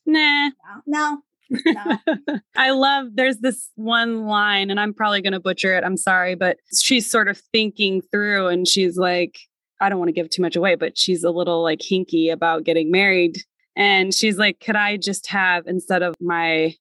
nah, 0.06 0.52
no, 0.86 1.22
no. 1.50 1.98
I 2.56 2.72
love 2.72 3.08
there's 3.14 3.38
this 3.38 3.70
one 3.76 4.26
line, 4.26 4.70
and 4.70 4.80
I'm 4.80 4.94
probably 4.94 5.22
going 5.22 5.34
to 5.34 5.40
butcher 5.40 5.78
it. 5.78 5.84
I'm 5.84 5.98
sorry, 5.98 6.36
but 6.36 6.58
she's 6.78 7.10
sort 7.10 7.28
of 7.28 7.38
thinking 7.38 8.02
through 8.12 8.48
and 8.48 8.68
she's 8.68 8.98
like, 8.98 9.38
I 9.80 9.90
don't 9.90 10.00
want 10.00 10.10
to 10.10 10.14
give 10.14 10.30
too 10.30 10.42
much 10.42 10.56
away, 10.56 10.76
but 10.76 10.98
she's 10.98 11.24
a 11.24 11.30
little 11.30 11.62
like 11.62 11.80
hinky 11.80 12.32
about 12.32 12.64
getting 12.64 12.92
married. 12.92 13.38
And 13.76 14.14
she's 14.14 14.38
like, 14.38 14.60
could 14.60 14.76
I 14.76 14.98
just 14.98 15.28
have, 15.28 15.68
instead 15.68 16.02
of 16.02 16.16
my 16.20 16.74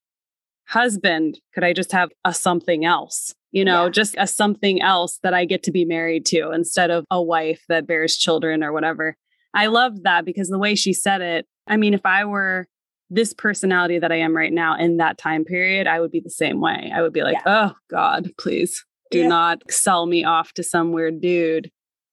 husband, 0.69 1.41
could 1.55 1.65
I 1.65 1.73
just 1.73 1.93
have 1.93 2.11
a 2.25 2.35
something 2.35 2.85
else? 2.85 3.35
you 3.57 3.65
know, 3.65 3.85
yeah. 3.85 3.91
just 3.91 4.15
a 4.19 4.27
something 4.27 4.83
else 4.83 5.19
that 5.23 5.33
I 5.33 5.47
get 5.47 5.63
to 5.63 5.73
be 5.73 5.87
married 5.87 6.27
to 6.27 6.51
instead 6.51 6.91
of 6.91 7.07
a 7.11 7.23
wife 7.23 7.65
that 7.71 7.87
bears 7.87 8.19
children 8.19 8.63
or 8.63 8.71
whatever. 8.71 9.17
I 9.55 9.69
loved 9.69 10.05
that 10.05 10.27
because 10.27 10.51
the 10.51 10.59
way 10.59 10.75
she 10.75 10.93
said 10.93 11.23
it, 11.23 11.47
I 11.67 11.79
mean, 11.79 11.95
if 11.95 12.05
I 12.05 12.27
were 12.27 12.67
this 13.09 13.33
personality 13.33 13.99
that 13.99 14.13
I 14.13 14.17
am 14.17 14.37
right 14.37 14.53
now 14.53 14.77
in 14.77 14.99
that 14.99 15.17
time 15.17 15.47
period, 15.47 15.87
I 15.87 16.01
would 16.01 16.11
be 16.11 16.21
the 16.21 16.29
same 16.29 16.61
way. 16.61 16.93
I 16.95 17.01
would 17.01 17.15
be 17.15 17.23
like, 17.23 17.39
yeah. 17.47 17.71
oh 17.71 17.75
God, 17.91 18.31
please 18.39 18.85
do 19.11 19.21
yeah. 19.21 19.29
not 19.29 19.63
sell 19.71 20.05
me 20.05 20.23
off 20.23 20.53
to 20.53 20.63
some 20.63 20.93
weird 20.93 21.23
dude 21.23 21.71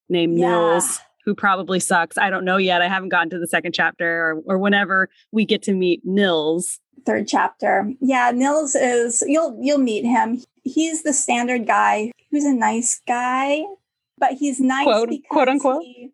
named 0.07 0.39
yeah. 0.39 0.47
Nils 0.47 1.01
who 1.25 1.35
probably 1.35 1.81
sucks. 1.81 2.17
I 2.17 2.29
don't 2.29 2.45
know 2.45 2.57
yet. 2.57 2.81
I 2.81 2.87
haven't 2.87 3.09
gotten 3.09 3.31
to 3.31 3.39
the 3.39 3.47
second 3.47 3.73
chapter 3.73 4.07
or, 4.07 4.55
or 4.55 4.57
whenever 4.59 5.09
we 5.33 5.43
get 5.45 5.61
to 5.63 5.73
meet 5.73 6.03
Nils. 6.05 6.79
Third 7.05 7.27
chapter. 7.27 7.91
Yeah, 7.99 8.31
Nils 8.31 8.75
is 8.75 9.23
you'll 9.27 9.57
you'll 9.61 9.77
meet 9.77 10.05
him 10.05 10.41
he's 10.63 11.03
the 11.03 11.13
standard 11.13 11.67
guy 11.67 12.11
who's 12.31 12.45
a 12.45 12.53
nice 12.53 13.01
guy, 13.07 13.63
but 14.17 14.33
he's 14.33 14.59
nice 14.59 14.85
quote, 14.85 15.09
quote 15.29 15.49
unquote. 15.49 15.83
He, 15.83 16.11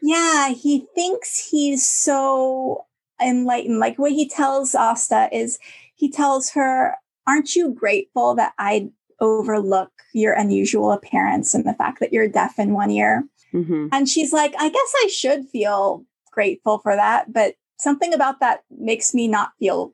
yeah, 0.00 0.50
he 0.50 0.86
thinks 0.94 1.48
he's 1.50 1.88
so 1.88 2.86
enlightened. 3.20 3.78
Like 3.78 3.98
what 3.98 4.12
he 4.12 4.28
tells 4.28 4.74
Asta 4.74 5.28
is 5.32 5.58
he 5.94 6.10
tells 6.10 6.50
her, 6.50 6.96
Aren't 7.26 7.54
you 7.54 7.72
grateful 7.72 8.34
that 8.34 8.52
I 8.58 8.90
overlook 9.20 9.92
your 10.12 10.32
unusual 10.32 10.90
appearance 10.90 11.54
and 11.54 11.64
the 11.64 11.74
fact 11.74 12.00
that 12.00 12.12
you're 12.12 12.28
deaf 12.28 12.58
in 12.58 12.72
one 12.72 12.90
ear? 12.90 13.24
Mm-hmm. 13.54 13.88
And 13.92 14.08
she's 14.08 14.32
like, 14.32 14.54
I 14.58 14.68
guess 14.68 14.92
I 15.04 15.08
should 15.08 15.46
feel 15.46 16.04
grateful 16.32 16.78
for 16.78 16.96
that, 16.96 17.32
but 17.32 17.54
something 17.78 18.12
about 18.14 18.40
that 18.40 18.64
makes 18.70 19.14
me 19.14 19.28
not 19.28 19.52
feel 19.58 19.92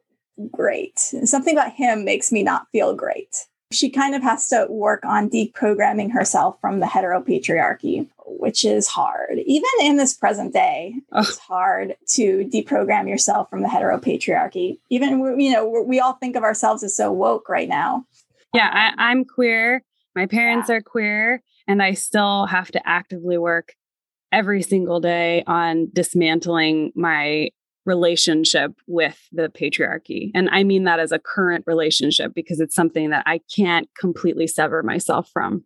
great. 0.50 0.98
Something 0.98 1.54
about 1.56 1.72
him 1.72 2.04
makes 2.04 2.30
me 2.32 2.42
not 2.42 2.68
feel 2.72 2.94
great 2.94 3.46
she 3.70 3.90
kind 3.90 4.14
of 4.14 4.22
has 4.22 4.48
to 4.48 4.66
work 4.70 5.04
on 5.04 5.28
deprogramming 5.28 6.12
herself 6.12 6.58
from 6.60 6.80
the 6.80 6.86
heteropatriarchy, 6.86 8.08
which 8.26 8.64
is 8.64 8.86
hard. 8.86 9.38
Even 9.44 9.70
in 9.82 9.96
this 9.96 10.14
present 10.14 10.52
day, 10.54 10.94
it's 11.14 11.38
hard 11.38 11.94
to 12.08 12.48
deprogram 12.52 13.08
yourself 13.08 13.50
from 13.50 13.62
the 13.62 13.68
heteropatriarchy. 13.68 14.78
Even, 14.90 15.38
you 15.38 15.52
know, 15.52 15.84
we 15.86 16.00
all 16.00 16.14
think 16.14 16.34
of 16.34 16.42
ourselves 16.42 16.82
as 16.82 16.96
so 16.96 17.12
woke 17.12 17.48
right 17.48 17.68
now. 17.68 18.04
Yeah, 18.54 18.92
I, 18.96 19.12
am 19.12 19.26
queer. 19.26 19.82
My 20.14 20.26
parents 20.26 20.70
yeah. 20.70 20.76
are 20.76 20.80
queer, 20.80 21.42
and 21.66 21.82
I 21.82 21.92
still 21.92 22.46
have 22.46 22.70
to 22.72 22.88
actively 22.88 23.36
work 23.36 23.74
every 24.32 24.62
single 24.62 25.00
day 25.00 25.44
on 25.46 25.88
dismantling 25.92 26.92
my 26.94 27.50
relationship 27.88 28.74
with 28.86 29.18
the 29.32 29.48
patriarchy. 29.48 30.30
And 30.34 30.48
I 30.50 30.62
mean 30.62 30.84
that 30.84 31.00
as 31.00 31.10
a 31.10 31.18
current 31.18 31.64
relationship 31.66 32.34
because 32.34 32.60
it's 32.60 32.74
something 32.74 33.10
that 33.10 33.24
I 33.26 33.40
can't 33.56 33.88
completely 33.98 34.46
sever 34.46 34.82
myself 34.82 35.30
from, 35.32 35.64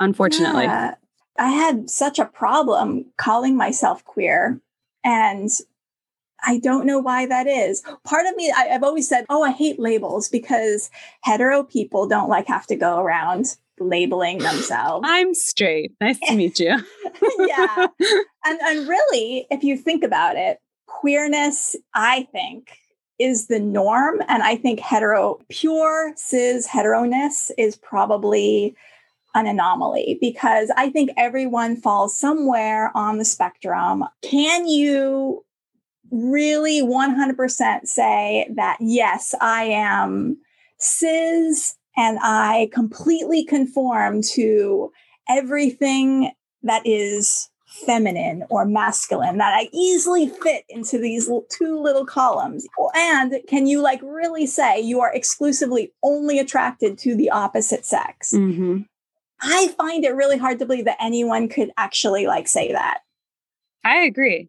unfortunately. 0.00 0.64
Yeah. 0.64 0.94
I 1.38 1.50
had 1.50 1.90
such 1.90 2.18
a 2.18 2.24
problem 2.24 3.12
calling 3.18 3.56
myself 3.56 4.04
queer. 4.04 4.60
And 5.04 5.50
I 6.46 6.58
don't 6.58 6.86
know 6.86 6.98
why 6.98 7.26
that 7.26 7.46
is. 7.46 7.82
Part 8.04 8.26
of 8.26 8.34
me, 8.36 8.52
I, 8.56 8.64
have 8.64 8.82
always 8.82 9.08
said, 9.08 9.26
oh, 9.28 9.42
I 9.42 9.50
hate 9.50 9.78
labels 9.78 10.28
because 10.28 10.90
hetero 11.22 11.62
people 11.62 12.08
don't 12.08 12.28
like 12.28 12.46
have 12.46 12.66
to 12.68 12.76
go 12.76 13.00
around 13.00 13.56
labeling 13.78 14.38
themselves. 14.38 15.04
I'm 15.06 15.34
straight. 15.34 15.92
Nice 16.00 16.18
to 16.20 16.34
meet 16.34 16.58
you. 16.58 16.78
yeah. 17.38 17.86
And, 18.46 18.60
and 18.60 18.86
really, 18.86 19.46
if 19.50 19.64
you 19.64 19.74
think 19.74 20.04
about 20.04 20.36
it, 20.36 20.58
queerness, 21.04 21.76
I 21.92 22.26
think, 22.32 22.78
is 23.18 23.48
the 23.48 23.60
norm. 23.60 24.22
And 24.26 24.42
I 24.42 24.56
think 24.56 24.80
hetero, 24.80 25.38
pure 25.50 26.14
cis 26.16 26.64
heteroness 26.64 27.50
is 27.58 27.76
probably 27.76 28.74
an 29.34 29.46
anomaly 29.46 30.16
because 30.18 30.72
I 30.78 30.88
think 30.88 31.10
everyone 31.18 31.76
falls 31.76 32.18
somewhere 32.18 32.90
on 32.94 33.18
the 33.18 33.24
spectrum. 33.26 34.04
Can 34.22 34.66
you 34.66 35.44
really 36.10 36.80
100% 36.80 37.80
say 37.84 38.48
that, 38.56 38.78
yes, 38.80 39.34
I 39.42 39.64
am 39.64 40.38
cis 40.78 41.76
and 41.98 42.18
I 42.22 42.70
completely 42.72 43.44
conform 43.44 44.22
to 44.32 44.90
everything 45.28 46.32
that 46.62 46.80
is 46.86 47.50
feminine 47.86 48.44
or 48.50 48.64
masculine 48.64 49.38
that 49.38 49.54
I 49.54 49.68
easily 49.72 50.28
fit 50.28 50.64
into 50.68 50.98
these 50.98 51.28
two 51.50 51.80
little 51.80 52.06
columns? 52.06 52.66
And 52.94 53.34
can 53.48 53.66
you 53.66 53.82
like 53.82 54.00
really 54.02 54.46
say 54.46 54.80
you 54.80 55.00
are 55.00 55.12
exclusively 55.12 55.92
only 56.02 56.38
attracted 56.38 56.98
to 56.98 57.14
the 57.14 57.30
opposite 57.30 57.84
sex? 57.84 58.32
Mm-hmm. 58.32 58.82
I 59.42 59.68
find 59.76 60.04
it 60.04 60.14
really 60.14 60.38
hard 60.38 60.58
to 60.60 60.66
believe 60.66 60.84
that 60.84 60.96
anyone 61.00 61.48
could 61.48 61.70
actually 61.76 62.26
like 62.26 62.48
say 62.48 62.72
that. 62.72 63.00
I 63.84 64.04
agree. 64.04 64.48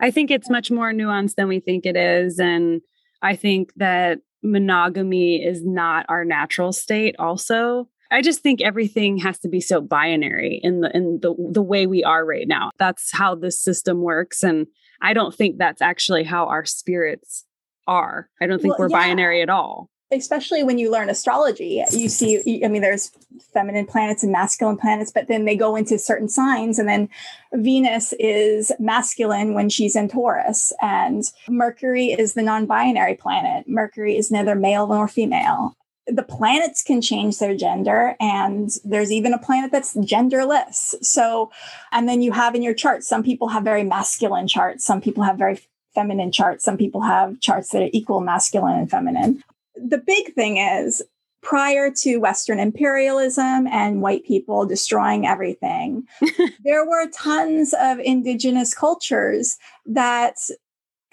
I 0.00 0.10
think 0.10 0.30
it's 0.30 0.50
much 0.50 0.70
more 0.70 0.92
nuanced 0.92 1.36
than 1.36 1.48
we 1.48 1.60
think 1.60 1.86
it 1.86 1.96
is. 1.96 2.38
And 2.38 2.82
I 3.22 3.36
think 3.36 3.72
that 3.76 4.18
monogamy 4.42 5.42
is 5.42 5.64
not 5.64 6.04
our 6.08 6.24
natural 6.24 6.72
state, 6.72 7.16
also. 7.18 7.88
I 8.10 8.22
just 8.22 8.40
think 8.40 8.60
everything 8.60 9.18
has 9.18 9.38
to 9.40 9.48
be 9.48 9.60
so 9.60 9.80
binary 9.80 10.60
in 10.62 10.80
the 10.80 10.96
in 10.96 11.20
the 11.20 11.34
the 11.52 11.62
way 11.62 11.86
we 11.86 12.04
are 12.04 12.24
right 12.24 12.46
now. 12.46 12.70
That's 12.78 13.12
how 13.12 13.34
this 13.34 13.58
system 13.60 14.00
works 14.00 14.42
and 14.42 14.66
I 15.00 15.12
don't 15.12 15.34
think 15.34 15.58
that's 15.58 15.82
actually 15.82 16.24
how 16.24 16.46
our 16.46 16.64
spirits 16.64 17.44
are. 17.86 18.28
I 18.40 18.46
don't 18.46 18.60
think 18.60 18.78
well, 18.78 18.88
we're 18.88 18.94
yeah. 18.98 19.08
binary 19.08 19.42
at 19.42 19.50
all. 19.50 19.90
Especially 20.12 20.62
when 20.62 20.78
you 20.78 20.90
learn 20.90 21.10
astrology, 21.10 21.82
you 21.90 22.08
see 22.08 22.62
I 22.64 22.68
mean 22.68 22.80
there's 22.80 23.10
feminine 23.52 23.86
planets 23.86 24.22
and 24.22 24.30
masculine 24.30 24.76
planets, 24.76 25.10
but 25.10 25.26
then 25.26 25.44
they 25.44 25.56
go 25.56 25.74
into 25.74 25.98
certain 25.98 26.28
signs 26.28 26.78
and 26.78 26.88
then 26.88 27.08
Venus 27.52 28.14
is 28.20 28.70
masculine 28.78 29.52
when 29.52 29.68
she's 29.68 29.96
in 29.96 30.08
Taurus 30.08 30.72
and 30.80 31.24
Mercury 31.48 32.12
is 32.12 32.34
the 32.34 32.42
non-binary 32.42 33.16
planet. 33.16 33.68
Mercury 33.68 34.16
is 34.16 34.30
neither 34.30 34.54
male 34.54 34.86
nor 34.86 35.08
female 35.08 35.76
the 36.06 36.22
planets 36.22 36.82
can 36.82 37.00
change 37.00 37.38
their 37.38 37.56
gender 37.56 38.16
and 38.20 38.70
there's 38.84 39.10
even 39.10 39.32
a 39.32 39.38
planet 39.38 39.72
that's 39.72 39.94
genderless. 39.96 40.94
So 41.02 41.50
and 41.90 42.08
then 42.08 42.22
you 42.22 42.32
have 42.32 42.54
in 42.54 42.62
your 42.62 42.74
chart 42.74 43.02
some 43.02 43.22
people 43.22 43.48
have 43.48 43.64
very 43.64 43.82
masculine 43.82 44.46
charts 44.46 44.84
some 44.84 45.00
people 45.00 45.24
have 45.24 45.36
very 45.36 45.60
feminine 45.94 46.30
charts 46.30 46.64
some 46.64 46.76
people 46.76 47.00
have 47.02 47.40
charts 47.40 47.70
that 47.70 47.82
are 47.82 47.90
equal 47.92 48.20
masculine 48.20 48.78
and 48.78 48.90
feminine. 48.90 49.42
The 49.74 49.98
big 49.98 50.34
thing 50.34 50.58
is 50.58 51.02
prior 51.42 51.90
to 51.90 52.16
western 52.18 52.58
imperialism 52.58 53.66
and 53.68 54.00
white 54.00 54.24
people 54.24 54.66
destroying 54.66 55.26
everything 55.26 56.04
there 56.64 56.84
were 56.84 57.08
tons 57.10 57.74
of 57.78 57.98
indigenous 58.00 58.74
cultures 58.74 59.56
that 59.84 60.36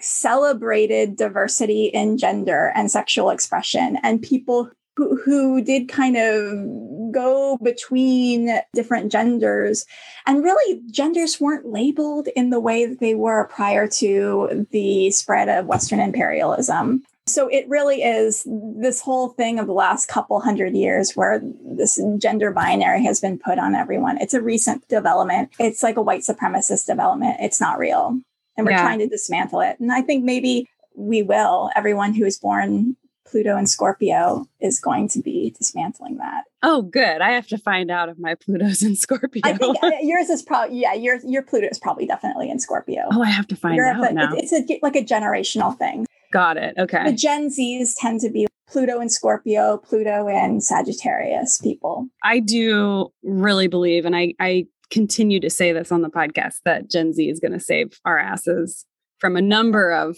celebrated 0.00 1.16
diversity 1.16 1.86
in 1.86 2.18
gender 2.18 2.72
and 2.74 2.90
sexual 2.90 3.30
expression 3.30 3.96
and 4.02 4.22
people 4.22 4.70
who, 4.96 5.16
who 5.16 5.62
did 5.62 5.88
kind 5.88 6.16
of 6.16 7.12
go 7.12 7.58
between 7.62 8.60
different 8.74 9.10
genders. 9.10 9.86
And 10.26 10.44
really, 10.44 10.82
genders 10.90 11.40
weren't 11.40 11.66
labeled 11.66 12.28
in 12.36 12.50
the 12.50 12.60
way 12.60 12.86
that 12.86 13.00
they 13.00 13.14
were 13.14 13.48
prior 13.48 13.88
to 13.88 14.66
the 14.70 15.10
spread 15.10 15.48
of 15.48 15.66
Western 15.66 16.00
imperialism. 16.00 17.02
So 17.26 17.48
it 17.48 17.66
really 17.68 18.02
is 18.02 18.46
this 18.46 19.00
whole 19.00 19.30
thing 19.30 19.58
of 19.58 19.66
the 19.66 19.72
last 19.72 20.08
couple 20.08 20.38
hundred 20.40 20.74
years 20.74 21.12
where 21.12 21.40
this 21.42 21.98
gender 22.18 22.50
binary 22.50 23.02
has 23.04 23.18
been 23.18 23.38
put 23.38 23.58
on 23.58 23.74
everyone. 23.74 24.18
It's 24.20 24.34
a 24.34 24.42
recent 24.42 24.86
development. 24.88 25.50
It's 25.58 25.82
like 25.82 25.96
a 25.96 26.02
white 26.02 26.20
supremacist 26.20 26.86
development. 26.86 27.36
It's 27.40 27.60
not 27.60 27.78
real. 27.78 28.20
And 28.56 28.66
we're 28.66 28.72
yeah. 28.72 28.82
trying 28.82 28.98
to 28.98 29.08
dismantle 29.08 29.62
it. 29.62 29.80
And 29.80 29.90
I 29.90 30.02
think 30.02 30.22
maybe 30.22 30.68
we 30.94 31.22
will. 31.22 31.70
Everyone 31.74 32.12
who 32.12 32.26
is 32.26 32.38
born 32.38 32.96
Pluto 33.34 33.56
and 33.56 33.68
Scorpio 33.68 34.46
is 34.60 34.78
going 34.78 35.08
to 35.08 35.20
be 35.20 35.52
dismantling 35.58 36.18
that. 36.18 36.44
Oh, 36.62 36.82
good. 36.82 37.20
I 37.20 37.32
have 37.32 37.48
to 37.48 37.58
find 37.58 37.90
out 37.90 38.08
if 38.08 38.16
my 38.16 38.36
Pluto's 38.36 38.80
in 38.80 38.94
Scorpio. 38.94 39.42
I 39.42 39.54
think 39.54 39.76
uh, 39.82 39.90
yours 40.02 40.30
is 40.30 40.40
probably 40.40 40.78
yeah. 40.78 40.94
Your 40.94 41.18
your 41.26 41.42
Pluto 41.42 41.66
is 41.66 41.80
probably 41.80 42.06
definitely 42.06 42.48
in 42.48 42.60
Scorpio. 42.60 43.02
Oh, 43.10 43.24
I 43.24 43.30
have 43.30 43.48
to 43.48 43.56
find 43.56 43.80
out 43.80 44.14
now. 44.14 44.30
It's 44.34 44.52
a 44.52 44.64
like 44.82 44.94
a 44.94 45.02
generational 45.02 45.76
thing. 45.76 46.06
Got 46.32 46.58
it. 46.58 46.76
Okay. 46.78 47.10
The 47.10 47.16
Gen 47.16 47.48
Zs 47.48 47.94
tend 47.98 48.20
to 48.20 48.30
be 48.30 48.46
Pluto 48.68 49.00
and 49.00 49.10
Scorpio, 49.10 49.78
Pluto 49.78 50.28
and 50.28 50.62
Sagittarius 50.62 51.58
people. 51.58 52.06
I 52.22 52.38
do 52.38 53.12
really 53.24 53.66
believe, 53.66 54.04
and 54.04 54.14
I 54.14 54.34
I 54.38 54.68
continue 54.92 55.40
to 55.40 55.50
say 55.50 55.72
this 55.72 55.90
on 55.90 56.02
the 56.02 56.08
podcast 56.08 56.58
that 56.64 56.88
Gen 56.88 57.12
Z 57.12 57.28
is 57.28 57.40
going 57.40 57.50
to 57.50 57.58
save 57.58 57.98
our 58.04 58.16
asses 58.16 58.86
from 59.18 59.34
a 59.36 59.42
number 59.42 59.90
of 59.90 60.16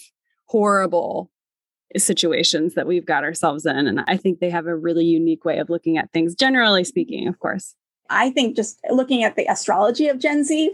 horrible 0.48 1.30
situations 1.96 2.74
that 2.74 2.86
we've 2.86 3.06
got 3.06 3.24
ourselves 3.24 3.66
in. 3.66 3.86
And 3.86 4.02
I 4.06 4.16
think 4.16 4.40
they 4.40 4.50
have 4.50 4.66
a 4.66 4.76
really 4.76 5.04
unique 5.04 5.44
way 5.44 5.58
of 5.58 5.70
looking 5.70 5.98
at 5.98 6.12
things, 6.12 6.34
generally 6.34 6.84
speaking, 6.84 7.28
of 7.28 7.38
course. 7.38 7.74
I 8.08 8.30
think 8.30 8.56
just 8.56 8.78
looking 8.90 9.24
at 9.24 9.36
the 9.36 9.46
astrology 9.46 10.08
of 10.08 10.18
Gen 10.18 10.44
Z, 10.44 10.72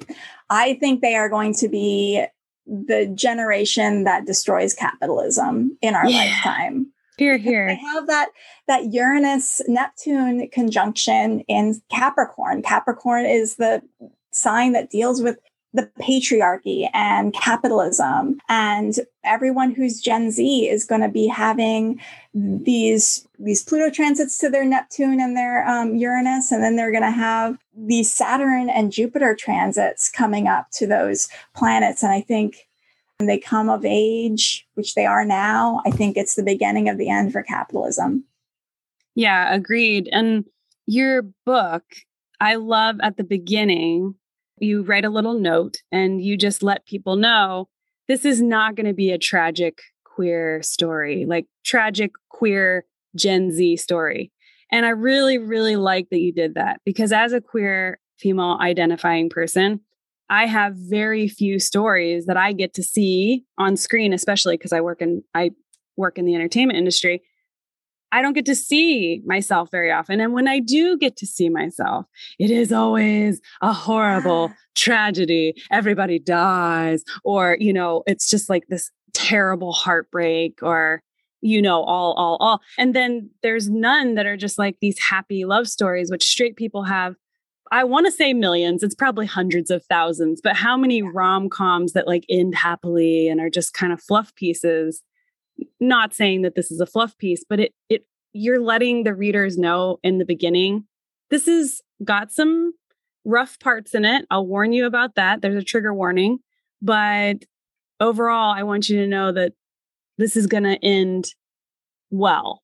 I 0.50 0.74
think 0.74 1.00
they 1.00 1.14
are 1.16 1.28
going 1.28 1.54
to 1.54 1.68
be 1.68 2.24
the 2.66 3.06
generation 3.14 4.04
that 4.04 4.26
destroys 4.26 4.74
capitalism 4.74 5.76
in 5.80 5.94
our 5.94 6.06
yeah. 6.06 6.18
lifetime. 6.18 6.92
Here, 7.18 7.36
here. 7.36 7.68
They 7.68 7.76
have 7.76 8.06
that 8.06 8.28
that 8.68 8.92
Uranus 8.92 9.60
Neptune 9.68 10.48
conjunction 10.48 11.40
in 11.40 11.80
Capricorn. 11.90 12.62
Capricorn 12.62 13.26
is 13.26 13.56
the 13.56 13.82
sign 14.32 14.72
that 14.72 14.90
deals 14.90 15.22
with 15.22 15.38
the 15.74 15.90
patriarchy 16.00 16.88
and 16.92 17.32
capitalism. 17.32 18.38
And 18.48 18.94
everyone 19.24 19.74
who's 19.74 20.00
Gen 20.00 20.30
Z 20.30 20.68
is 20.68 20.84
going 20.84 21.00
to 21.00 21.08
be 21.08 21.26
having 21.26 22.00
these 22.34 23.26
these 23.38 23.62
Pluto 23.62 23.90
transits 23.90 24.38
to 24.38 24.48
their 24.48 24.64
Neptune 24.64 25.20
and 25.20 25.36
their 25.36 25.66
um, 25.66 25.96
Uranus, 25.96 26.52
and 26.52 26.62
then 26.62 26.76
they're 26.76 26.92
going 26.92 27.02
to 27.02 27.10
have 27.10 27.58
these 27.76 28.12
Saturn 28.12 28.70
and 28.70 28.92
Jupiter 28.92 29.34
transits 29.34 30.10
coming 30.10 30.46
up 30.46 30.70
to 30.72 30.86
those 30.86 31.28
planets. 31.54 32.02
And 32.02 32.12
I 32.12 32.20
think 32.20 32.68
when 33.18 33.26
they 33.26 33.38
come 33.38 33.68
of 33.68 33.84
age, 33.84 34.66
which 34.74 34.94
they 34.94 35.06
are 35.06 35.24
now, 35.24 35.80
I 35.86 35.90
think 35.90 36.16
it's 36.16 36.34
the 36.34 36.42
beginning 36.42 36.88
of 36.88 36.98
the 36.98 37.10
end 37.10 37.32
for 37.32 37.42
capitalism. 37.42 38.24
Yeah, 39.14 39.54
agreed. 39.54 40.08
And 40.12 40.44
your 40.86 41.22
book, 41.44 41.84
I 42.40 42.56
love 42.56 42.96
at 43.02 43.16
the 43.16 43.24
beginning 43.24 44.14
you 44.62 44.82
write 44.82 45.04
a 45.04 45.10
little 45.10 45.38
note 45.38 45.76
and 45.90 46.22
you 46.22 46.36
just 46.36 46.62
let 46.62 46.86
people 46.86 47.16
know 47.16 47.68
this 48.08 48.24
is 48.24 48.40
not 48.40 48.74
going 48.74 48.86
to 48.86 48.92
be 48.92 49.10
a 49.10 49.18
tragic 49.18 49.80
queer 50.04 50.62
story, 50.62 51.24
like 51.26 51.46
tragic 51.64 52.12
queer 52.28 52.84
Gen 53.16 53.50
Z 53.50 53.76
story. 53.76 54.30
And 54.70 54.86
I 54.86 54.90
really, 54.90 55.38
really 55.38 55.76
like 55.76 56.08
that 56.10 56.20
you 56.20 56.32
did 56.32 56.54
that 56.54 56.80
because 56.84 57.12
as 57.12 57.32
a 57.32 57.40
queer 57.40 57.98
female 58.18 58.58
identifying 58.60 59.28
person, 59.28 59.80
I 60.30 60.46
have 60.46 60.74
very 60.76 61.28
few 61.28 61.58
stories 61.58 62.26
that 62.26 62.36
I 62.36 62.52
get 62.52 62.72
to 62.74 62.82
see 62.82 63.44
on 63.58 63.76
screen, 63.76 64.12
especially 64.12 64.56
because 64.56 64.72
I 64.72 64.80
work 64.80 65.02
in 65.02 65.22
I 65.34 65.50
work 65.96 66.16
in 66.16 66.24
the 66.24 66.34
entertainment 66.34 66.78
industry 66.78 67.22
I 68.12 68.20
don't 68.20 68.34
get 68.34 68.44
to 68.46 68.54
see 68.54 69.22
myself 69.24 69.70
very 69.70 69.90
often. 69.90 70.20
And 70.20 70.34
when 70.34 70.46
I 70.46 70.60
do 70.60 70.98
get 70.98 71.16
to 71.16 71.26
see 71.26 71.48
myself, 71.48 72.06
it 72.38 72.50
is 72.50 72.70
always 72.70 73.40
a 73.62 73.72
horrible 73.72 74.50
ah. 74.52 74.56
tragedy. 74.76 75.54
Everybody 75.70 76.18
dies, 76.18 77.02
or, 77.24 77.56
you 77.58 77.72
know, 77.72 78.02
it's 78.06 78.28
just 78.28 78.50
like 78.50 78.64
this 78.68 78.90
terrible 79.14 79.72
heartbreak 79.72 80.62
or, 80.62 81.02
you 81.40 81.62
know, 81.62 81.82
all, 81.82 82.12
all, 82.12 82.36
all. 82.40 82.60
And 82.78 82.94
then 82.94 83.30
there's 83.42 83.70
none 83.70 84.14
that 84.14 84.26
are 84.26 84.36
just 84.36 84.58
like 84.58 84.76
these 84.80 84.98
happy 84.98 85.46
love 85.46 85.66
stories, 85.66 86.10
which 86.10 86.24
straight 86.24 86.56
people 86.56 86.84
have. 86.84 87.16
I 87.70 87.84
want 87.84 88.04
to 88.04 88.12
say 88.12 88.34
millions, 88.34 88.82
it's 88.82 88.94
probably 88.94 89.24
hundreds 89.24 89.70
of 89.70 89.82
thousands, 89.86 90.42
but 90.42 90.56
how 90.56 90.76
many 90.76 91.00
rom 91.00 91.48
coms 91.48 91.94
that 91.94 92.06
like 92.06 92.26
end 92.28 92.54
happily 92.54 93.28
and 93.28 93.40
are 93.40 93.48
just 93.48 93.72
kind 93.72 93.94
of 93.94 94.02
fluff 94.02 94.34
pieces 94.34 95.02
not 95.80 96.14
saying 96.14 96.42
that 96.42 96.54
this 96.54 96.70
is 96.70 96.80
a 96.80 96.86
fluff 96.86 97.16
piece, 97.18 97.44
but 97.48 97.60
it 97.60 97.74
it 97.88 98.06
you're 98.32 98.60
letting 98.60 99.04
the 99.04 99.14
readers 99.14 99.58
know 99.58 99.98
in 100.02 100.18
the 100.18 100.24
beginning 100.24 100.84
this 101.30 101.46
has 101.46 101.80
got 102.04 102.30
some 102.30 102.72
rough 103.24 103.58
parts 103.58 103.94
in 103.94 104.04
it. 104.04 104.26
I'll 104.30 104.46
warn 104.46 104.72
you 104.72 104.86
about 104.86 105.14
that. 105.14 105.40
There's 105.40 105.60
a 105.60 105.64
trigger 105.64 105.94
warning, 105.94 106.38
but 106.82 107.44
overall, 108.00 108.52
I 108.52 108.64
want 108.64 108.88
you 108.88 108.98
to 108.98 109.06
know 109.06 109.32
that 109.32 109.52
this 110.18 110.36
is 110.36 110.46
going 110.46 110.64
to 110.64 110.84
end 110.84 111.26
well 112.10 112.62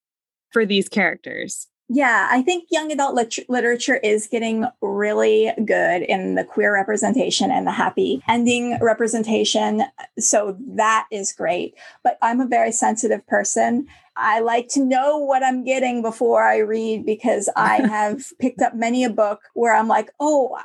for 0.50 0.66
these 0.66 0.88
characters. 0.88 1.68
Yeah, 1.90 2.28
I 2.30 2.42
think 2.42 2.68
young 2.70 2.92
adult 2.92 3.14
lit- 3.14 3.48
literature 3.48 3.96
is 3.96 4.26
getting 4.26 4.66
really 4.82 5.50
good 5.64 6.02
in 6.02 6.34
the 6.34 6.44
queer 6.44 6.72
representation 6.74 7.50
and 7.50 7.66
the 7.66 7.72
happy 7.72 8.22
ending 8.28 8.78
representation. 8.80 9.84
So 10.18 10.56
that 10.76 11.06
is 11.10 11.32
great. 11.32 11.74
But 12.04 12.18
I'm 12.20 12.40
a 12.40 12.46
very 12.46 12.72
sensitive 12.72 13.26
person. 13.26 13.86
I 14.16 14.40
like 14.40 14.68
to 14.70 14.84
know 14.84 15.16
what 15.16 15.42
I'm 15.42 15.64
getting 15.64 16.02
before 16.02 16.42
I 16.42 16.58
read 16.58 17.06
because 17.06 17.48
I 17.56 17.76
have 17.88 18.22
picked 18.38 18.60
up 18.60 18.74
many 18.74 19.02
a 19.02 19.10
book 19.10 19.40
where 19.54 19.74
I'm 19.74 19.88
like, 19.88 20.10
oh, 20.20 20.58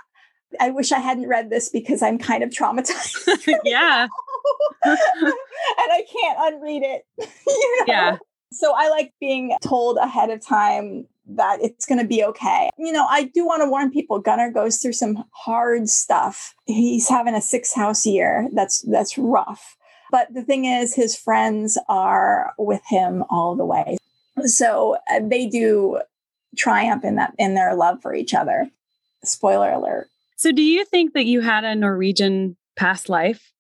I 0.60 0.72
wish 0.72 0.92
I 0.92 1.00
hadn't 1.00 1.30
read 1.30 1.50
this 1.50 1.70
because 1.70 2.02
I'm 2.02 2.18
kind 2.18 2.44
of 2.44 2.50
traumatized. 2.50 3.48
yeah. 3.64 4.08
and 4.84 4.98
I 5.78 6.04
can't 6.12 6.54
unread 6.54 6.84
it. 6.84 7.06
you 7.18 7.78
know? 7.80 7.86
Yeah. 7.88 8.18
So 8.52 8.74
I 8.76 8.90
like 8.90 9.14
being 9.20 9.56
told 9.64 9.98
ahead 9.98 10.30
of 10.30 10.46
time 10.46 11.08
that 11.26 11.60
it's 11.62 11.86
going 11.86 12.00
to 12.00 12.08
be 12.08 12.24
okay. 12.24 12.70
You 12.78 12.92
know, 12.92 13.06
I 13.10 13.24
do 13.24 13.46
want 13.46 13.62
to 13.62 13.70
warn 13.70 13.92
people 13.92 14.20
Gunnar 14.20 14.52
goes 14.52 14.78
through 14.78 14.94
some 14.94 15.24
hard 15.32 15.90
stuff. 15.90 16.54
He's 16.66 17.08
having 17.10 17.36
a 17.36 17.42
six 17.42 17.74
house 17.74 18.06
year. 18.06 18.50
That's 18.54 18.82
that's 18.82 19.18
rough. 19.18 19.78
But 20.12 20.34
the 20.34 20.44
thing 20.44 20.66
is 20.66 20.94
his 20.94 21.16
friends 21.16 21.78
are 21.90 22.54
with 22.58 22.82
him 22.88 23.24
all 23.30 23.56
the 23.56 23.66
way. 23.66 23.98
So 24.46 24.98
uh, 25.12 25.22
they 25.24 25.48
do 25.48 26.02
triumph 26.58 27.04
in 27.04 27.16
that 27.16 27.34
in 27.38 27.56
their 27.56 27.76
love 27.76 28.02
for 28.02 28.14
each 28.14 28.34
other. 28.34 28.70
Spoiler 29.24 29.72
alert. 29.72 30.10
So 30.36 30.52
do 30.52 30.62
you 30.62 30.86
think 30.86 31.14
that 31.14 31.26
you 31.26 31.42
had 31.42 31.64
a 31.64 31.76
Norwegian 31.76 32.58
past 32.76 33.10
life? 33.10 33.54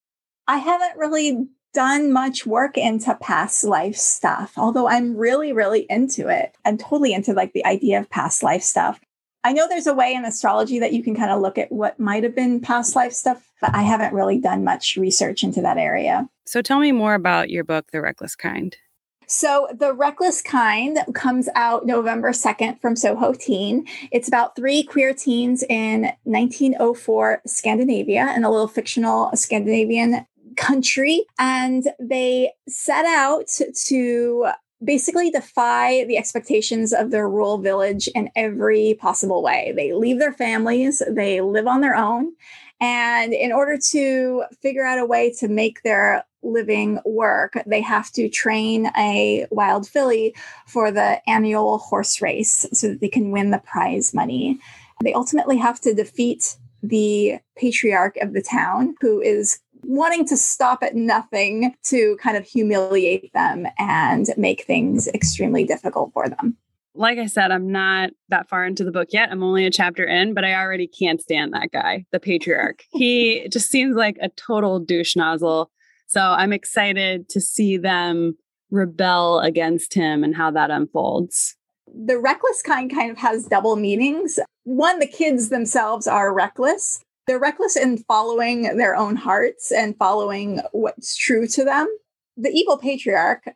I 0.48 0.58
haven't 0.58 0.98
really 0.98 1.48
done 1.74 2.14
much 2.14 2.46
work 2.46 2.78
into 2.78 3.16
past 3.16 3.64
life 3.64 3.96
stuff, 3.96 4.54
although 4.58 4.88
I'm 4.88 5.18
really, 5.18 5.52
really 5.52 5.86
into 5.90 6.28
it. 6.28 6.56
I'm 6.66 6.78
totally 6.78 7.14
into 7.14 7.34
like 7.34 7.54
the 7.54 7.66
idea 7.66 8.00
of 8.00 8.10
past 8.10 8.44
life 8.44 8.64
stuff. 8.64 9.00
I 9.44 9.52
know 9.52 9.68
there's 9.68 9.88
a 9.88 9.94
way 9.94 10.14
in 10.14 10.24
astrology 10.24 10.80
that 10.80 10.94
you 10.94 11.04
can 11.04 11.16
kind 11.16 11.32
of 11.32 11.42
look 11.42 11.58
at 11.58 11.72
what 11.72 12.00
might 12.00 12.24
have 12.24 12.36
been 12.36 12.62
past 12.62 12.96
life 12.96 13.12
stuff, 13.12 13.52
but 13.60 13.76
I 13.76 13.82
haven't 13.82 14.14
really 14.14 14.40
done 14.40 14.64
much 14.64 14.96
research 14.96 15.44
into 15.44 15.62
that 15.62 15.78
area. 15.78 16.30
So 16.46 16.62
tell 16.62 16.80
me 16.80 16.94
more 16.94 17.14
about 17.14 17.50
your 17.50 17.66
book, 17.66 17.92
The 17.92 18.02
Reckless 18.02 18.36
Kind. 18.36 18.78
So, 19.26 19.68
The 19.74 19.94
Reckless 19.94 20.42
Kind 20.42 21.00
comes 21.14 21.50
out 21.56 21.86
November 21.86 22.32
2nd 22.32 22.80
from 22.82 22.96
Soho 22.96 23.34
Teen. 23.34 23.88
It's 24.12 24.28
about 24.28 24.56
three 24.56 24.84
queer 24.84 25.14
teens 25.14 25.64
in 25.70 26.12
1904 26.24 27.42
Scandinavia 27.48 28.28
and 28.30 28.46
a 28.46 28.50
little 28.50 28.68
fictional 28.68 29.32
Scandinavian 29.34 30.26
country 30.56 31.26
and 31.40 31.88
they 32.00 32.52
set 32.68 33.06
out 33.06 33.48
to 33.86 34.48
basically 34.84 35.32
defy 35.32 36.04
the 36.06 36.18
expectations 36.18 36.94
of 36.94 37.12
their 37.12 37.30
rural 37.30 37.58
village 37.58 38.08
in 38.10 38.30
every 38.36 38.98
possible 39.00 39.42
way. 39.42 39.74
They 39.76 39.94
leave 39.94 40.20
their 40.20 40.34
families, 40.34 41.02
they 41.10 41.42
live 41.42 41.68
on 41.68 41.82
their 41.82 41.96
own. 41.96 42.34
And 42.82 43.34
in 43.34 43.54
order 43.54 43.78
to 43.92 44.44
figure 44.62 44.84
out 44.84 45.00
a 45.00 45.06
way 45.06 45.32
to 45.40 45.48
make 45.48 45.84
their 45.84 46.26
living 46.42 47.00
work, 47.06 47.58
they 47.66 47.80
have 47.80 48.12
to 48.12 48.28
train 48.28 48.92
a 48.98 49.48
wild 49.52 49.88
filly 49.88 50.36
for 50.68 50.92
the 50.92 51.22
annual 51.30 51.78
horse 51.78 52.22
race 52.22 52.66
so 52.74 52.90
that 52.90 53.00
they 53.00 53.08
can 53.08 53.32
win 53.32 53.52
the 53.52 53.60
prize 53.60 54.14
money. 54.14 54.60
They 55.02 55.14
ultimately 55.14 55.58
have 55.58 55.80
to 55.82 55.94
defeat 55.94 56.58
the 56.82 57.40
patriarch 57.56 58.18
of 58.18 58.34
the 58.34 58.42
town, 58.42 58.96
who 59.00 59.22
is 59.22 59.60
wanting 59.84 60.26
to 60.28 60.38
stop 60.38 60.84
at 60.84 60.96
nothing 60.96 61.76
to 61.84 62.18
kind 62.22 62.38
of 62.38 62.46
humiliate 62.46 63.32
them 63.34 63.68
and 63.78 64.28
make 64.38 64.64
things 64.66 65.08
extremely 65.10 65.64
difficult 65.64 66.12
for 66.14 66.30
them. 66.30 66.58
Like 66.96 67.18
I 67.18 67.26
said, 67.26 67.52
I'm 67.52 67.72
not 67.72 68.12
that 68.30 68.48
far 68.48 68.66
into 68.66 68.84
the 68.84 68.92
book 68.92 69.10
yet. 69.12 69.30
I'm 69.32 69.44
only 69.44 69.66
a 69.66 69.72
chapter 69.72 70.06
in, 70.06 70.34
but 70.34 70.46
I 70.46 70.54
already 70.54 70.88
can't 70.88 71.22
stand 71.22 71.54
that 71.54 71.72
guy, 71.72 72.06
the 72.12 72.20
patriarch. 72.20 72.84
he 72.92 73.48
just 73.50 73.70
seems 73.70 73.96
like 73.96 74.18
a 74.22 74.30
total 74.30 74.80
douche 74.80 75.16
nozzle. 75.16 75.72
So 76.08 76.22
I'm 76.22 76.54
excited 76.54 77.30
to 77.30 77.42
see 77.42 77.78
them 77.78 78.38
rebel 78.70 79.40
against 79.40 79.94
him 79.94 80.24
and 80.24 80.36
how 80.36 80.52
that 80.52 80.70
unfolds. 80.70 81.56
The 81.88 82.20
reckless 82.20 82.62
kind 82.62 82.94
kind 82.94 83.12
of 83.12 83.18
has 83.18 83.46
double 83.46 83.76
meanings. 83.76 84.40
One, 84.64 85.00
the 85.00 85.08
kids 85.08 85.50
themselves 85.50 86.08
are 86.08 86.34
reckless, 86.34 87.03
they're 87.26 87.40
reckless 87.40 87.76
in 87.76 87.98
following 88.00 88.78
their 88.78 88.96
own 88.96 89.16
hearts 89.16 89.72
and 89.72 89.98
following 89.98 90.62
what's 90.72 91.16
true 91.16 91.48
to 91.48 91.64
them. 91.64 91.88
The 92.36 92.50
evil 92.50 92.78
patriarch, 92.78 93.48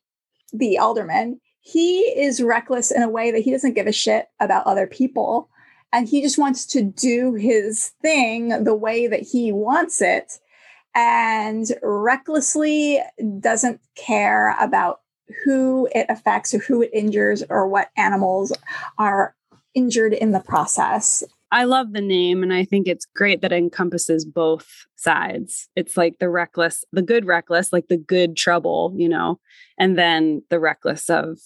the 0.53 0.77
alderman, 0.77 1.41
he 1.59 1.99
is 1.99 2.41
reckless 2.41 2.91
in 2.91 3.01
a 3.01 3.09
way 3.09 3.31
that 3.31 3.41
he 3.41 3.51
doesn't 3.51 3.73
give 3.73 3.87
a 3.87 3.91
shit 3.91 4.27
about 4.39 4.65
other 4.65 4.87
people. 4.87 5.49
And 5.91 6.07
he 6.07 6.21
just 6.21 6.37
wants 6.37 6.65
to 6.67 6.81
do 6.81 7.33
his 7.33 7.91
thing 8.01 8.63
the 8.63 8.75
way 8.75 9.07
that 9.07 9.21
he 9.21 9.51
wants 9.51 10.01
it 10.01 10.39
and 10.95 11.67
recklessly 11.83 12.99
doesn't 13.39 13.81
care 13.95 14.55
about 14.59 15.01
who 15.43 15.87
it 15.93 16.05
affects 16.09 16.53
or 16.53 16.59
who 16.59 16.81
it 16.81 16.89
injures 16.93 17.43
or 17.49 17.67
what 17.67 17.89
animals 17.97 18.53
are 18.97 19.35
injured 19.73 20.13
in 20.13 20.31
the 20.31 20.39
process. 20.39 21.23
I 21.51 21.63
love 21.63 21.93
the 21.93 22.01
name 22.01 22.43
and 22.43 22.53
I 22.53 22.65
think 22.65 22.87
it's 22.87 23.07
great 23.15 23.41
that 23.41 23.51
it 23.51 23.57
encompasses 23.57 24.25
both 24.25 24.67
sides. 24.95 25.69
It's 25.75 25.95
like 25.95 26.19
the 26.19 26.29
reckless, 26.29 26.83
the 26.91 27.01
good 27.01 27.25
reckless, 27.25 27.71
like 27.71 27.87
the 27.87 27.97
good 27.97 28.35
trouble, 28.35 28.93
you 28.95 29.07
know, 29.07 29.39
and 29.77 29.97
then 29.97 30.43
the 30.49 30.59
reckless 30.59 31.09
of 31.09 31.39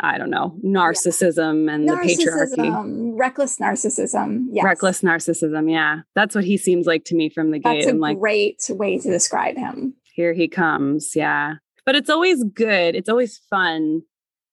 I 0.00 0.16
don't 0.16 0.30
know, 0.30 0.58
narcissism 0.64 1.66
yeah. 1.66 1.74
and 1.74 1.88
narcissism, 1.88 2.56
the 2.56 2.62
patriarchy. 2.62 3.12
Reckless 3.14 3.58
narcissism. 3.58 4.46
Yes. 4.50 4.64
Reckless 4.64 5.02
narcissism. 5.02 5.70
Yeah. 5.70 6.00
That's 6.14 6.34
what 6.34 6.44
he 6.44 6.56
seems 6.56 6.86
like 6.86 7.04
to 7.04 7.14
me 7.14 7.28
from 7.28 7.50
the 7.50 7.58
gate. 7.58 7.84
That's 7.84 7.92
a 7.92 7.98
like, 7.98 8.18
great 8.18 8.56
way 8.70 8.98
to 8.98 9.10
describe 9.10 9.56
him. 9.56 9.94
Here 10.14 10.32
he 10.32 10.48
comes. 10.48 11.14
Yeah. 11.14 11.56
But 11.84 11.94
it's 11.94 12.08
always 12.08 12.42
good. 12.42 12.94
It's 12.94 13.10
always 13.10 13.38
fun 13.50 14.02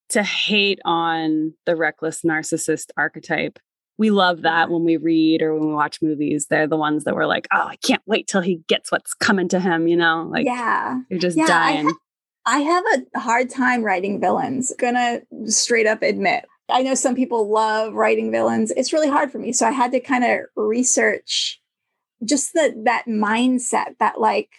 to 0.09 0.23
hate 0.23 0.79
on 0.83 1.53
the 1.65 1.75
reckless 1.75 2.21
narcissist 2.21 2.87
archetype 2.97 3.59
we 3.99 4.11
love 4.11 4.43
that 4.43 4.69
when 4.69 4.85
we 4.85 4.95
read 4.95 5.41
or 5.41 5.53
when 5.53 5.67
we 5.67 5.73
watch 5.73 6.01
movies. 6.01 6.47
They're 6.49 6.67
the 6.67 6.77
ones 6.77 7.03
that 7.03 7.15
we're 7.15 7.25
like, 7.25 7.49
oh, 7.53 7.67
I 7.67 7.75
can't 7.75 8.01
wait 8.05 8.27
till 8.27 8.39
he 8.39 8.63
gets 8.67 8.93
what's 8.93 9.13
coming 9.13 9.49
to 9.49 9.59
him, 9.59 9.89
you 9.89 9.97
know? 9.97 10.25
Like, 10.31 10.45
yeah, 10.45 11.01
you're 11.09 11.19
just 11.19 11.37
yeah, 11.37 11.45
dying. 11.45 11.85
I, 11.85 11.91
ha- 11.91 11.97
I 12.45 12.59
have 12.61 12.83
a 13.13 13.19
hard 13.19 13.49
time 13.49 13.83
writing 13.83 14.21
villains, 14.21 14.73
gonna 14.79 15.19
straight 15.45 15.85
up 15.85 16.01
admit. 16.01 16.45
I 16.69 16.81
know 16.81 16.95
some 16.95 17.13
people 17.13 17.51
love 17.51 17.93
writing 17.93 18.31
villains. 18.31 18.71
It's 18.71 18.93
really 18.93 19.09
hard 19.09 19.33
for 19.33 19.37
me. 19.37 19.51
So 19.51 19.67
I 19.67 19.71
had 19.71 19.91
to 19.91 19.99
kind 19.99 20.23
of 20.23 20.39
research 20.55 21.59
just 22.23 22.53
the, 22.53 22.81
that 22.85 23.03
mindset 23.07 23.97
that, 23.99 24.21
like, 24.21 24.49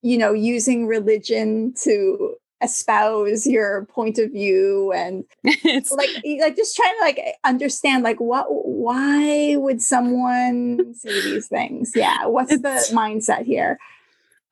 you 0.00 0.16
know, 0.16 0.32
using 0.32 0.86
religion 0.86 1.74
to 1.82 2.36
espouse 2.62 3.46
your 3.46 3.86
point 3.86 4.18
of 4.18 4.30
view 4.30 4.92
and 4.92 5.24
it's 5.44 5.92
like 5.92 6.10
like 6.40 6.56
just 6.56 6.76
trying 6.76 6.94
to 6.98 7.02
like 7.02 7.20
understand 7.44 8.02
like 8.02 8.20
what 8.20 8.46
why 8.48 9.56
would 9.56 9.80
someone 9.80 10.94
say 10.94 11.20
these 11.22 11.48
things? 11.48 11.92
Yeah 11.94 12.26
what's 12.26 12.50
the 12.50 12.90
mindset 12.92 13.44
here 13.44 13.78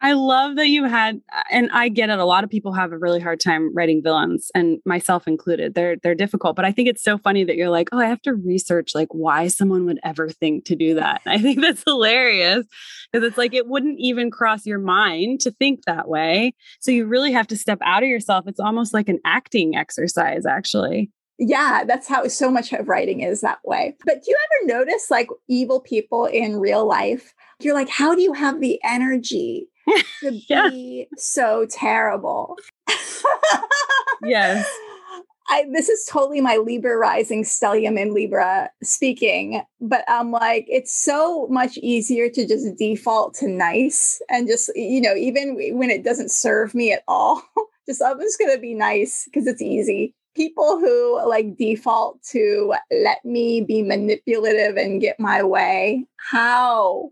I 0.00 0.12
love 0.12 0.56
that 0.56 0.68
you 0.68 0.84
had, 0.84 1.20
and 1.50 1.70
I 1.72 1.88
get 1.88 2.08
it. 2.08 2.18
A 2.20 2.24
lot 2.24 2.44
of 2.44 2.50
people 2.50 2.72
have 2.72 2.92
a 2.92 2.98
really 2.98 3.18
hard 3.18 3.40
time 3.40 3.74
writing 3.74 4.00
villains, 4.02 4.50
and 4.54 4.78
myself 4.84 5.26
included. 5.26 5.74
They're 5.74 5.96
they're 5.96 6.14
difficult, 6.14 6.54
but 6.54 6.64
I 6.64 6.70
think 6.70 6.88
it's 6.88 7.02
so 7.02 7.18
funny 7.18 7.42
that 7.44 7.56
you're 7.56 7.68
like, 7.68 7.88
oh, 7.90 7.98
I 7.98 8.06
have 8.06 8.22
to 8.22 8.34
research 8.34 8.94
like 8.94 9.08
why 9.10 9.48
someone 9.48 9.86
would 9.86 9.98
ever 10.04 10.28
think 10.28 10.64
to 10.66 10.76
do 10.76 10.94
that. 10.94 11.20
I 11.26 11.38
think 11.38 11.60
that's 11.60 11.82
hilarious 11.84 12.64
because 13.12 13.26
it's 13.26 13.38
like 13.38 13.54
it 13.54 13.66
wouldn't 13.66 13.98
even 13.98 14.30
cross 14.30 14.66
your 14.66 14.78
mind 14.78 15.40
to 15.40 15.50
think 15.50 15.80
that 15.86 16.08
way. 16.08 16.54
So 16.78 16.92
you 16.92 17.06
really 17.06 17.32
have 17.32 17.48
to 17.48 17.56
step 17.56 17.78
out 17.82 18.04
of 18.04 18.08
yourself. 18.08 18.44
It's 18.46 18.60
almost 18.60 18.94
like 18.94 19.08
an 19.08 19.18
acting 19.24 19.76
exercise, 19.76 20.46
actually. 20.46 21.10
Yeah, 21.40 21.84
that's 21.86 22.08
how 22.08 22.26
so 22.28 22.50
much 22.50 22.72
of 22.72 22.88
writing 22.88 23.20
is 23.20 23.40
that 23.42 23.60
way. 23.64 23.96
But 24.04 24.22
do 24.24 24.30
you 24.30 24.36
ever 24.36 24.78
notice 24.78 25.08
like 25.10 25.28
evil 25.48 25.80
people 25.80 26.26
in 26.26 26.56
real 26.56 26.86
life? 26.86 27.32
You're 27.60 27.74
like, 27.74 27.88
how 27.88 28.14
do 28.14 28.22
you 28.22 28.32
have 28.32 28.60
the 28.60 28.80
energy 28.84 29.68
to 30.20 30.32
yeah. 30.48 30.68
be 30.68 31.08
so 31.16 31.66
terrible. 31.70 32.56
yes. 34.22 34.68
I, 35.50 35.64
this 35.72 35.88
is 35.88 36.04
totally 36.04 36.42
my 36.42 36.56
Libra 36.56 36.96
rising 36.96 37.42
stellium 37.42 37.98
in 37.98 38.12
Libra 38.12 38.70
speaking, 38.82 39.62
but 39.80 40.04
I'm 40.06 40.30
like, 40.30 40.66
it's 40.68 40.94
so 40.94 41.46
much 41.48 41.78
easier 41.78 42.28
to 42.28 42.46
just 42.46 42.76
default 42.76 43.34
to 43.34 43.48
nice 43.48 44.20
and 44.28 44.46
just, 44.46 44.70
you 44.76 45.00
know, 45.00 45.14
even 45.14 45.56
when 45.78 45.88
it 45.88 46.04
doesn't 46.04 46.30
serve 46.30 46.74
me 46.74 46.92
at 46.92 47.02
all, 47.08 47.42
just 47.86 48.02
I'm 48.02 48.20
just 48.20 48.38
going 48.38 48.54
to 48.54 48.60
be 48.60 48.74
nice 48.74 49.24
because 49.24 49.46
it's 49.46 49.62
easy. 49.62 50.14
People 50.36 50.78
who 50.78 51.26
like 51.26 51.56
default 51.56 52.22
to 52.30 52.74
let 52.90 53.24
me 53.24 53.62
be 53.62 53.82
manipulative 53.82 54.76
and 54.76 55.00
get 55.00 55.18
my 55.18 55.42
way, 55.42 56.04
how? 56.16 57.10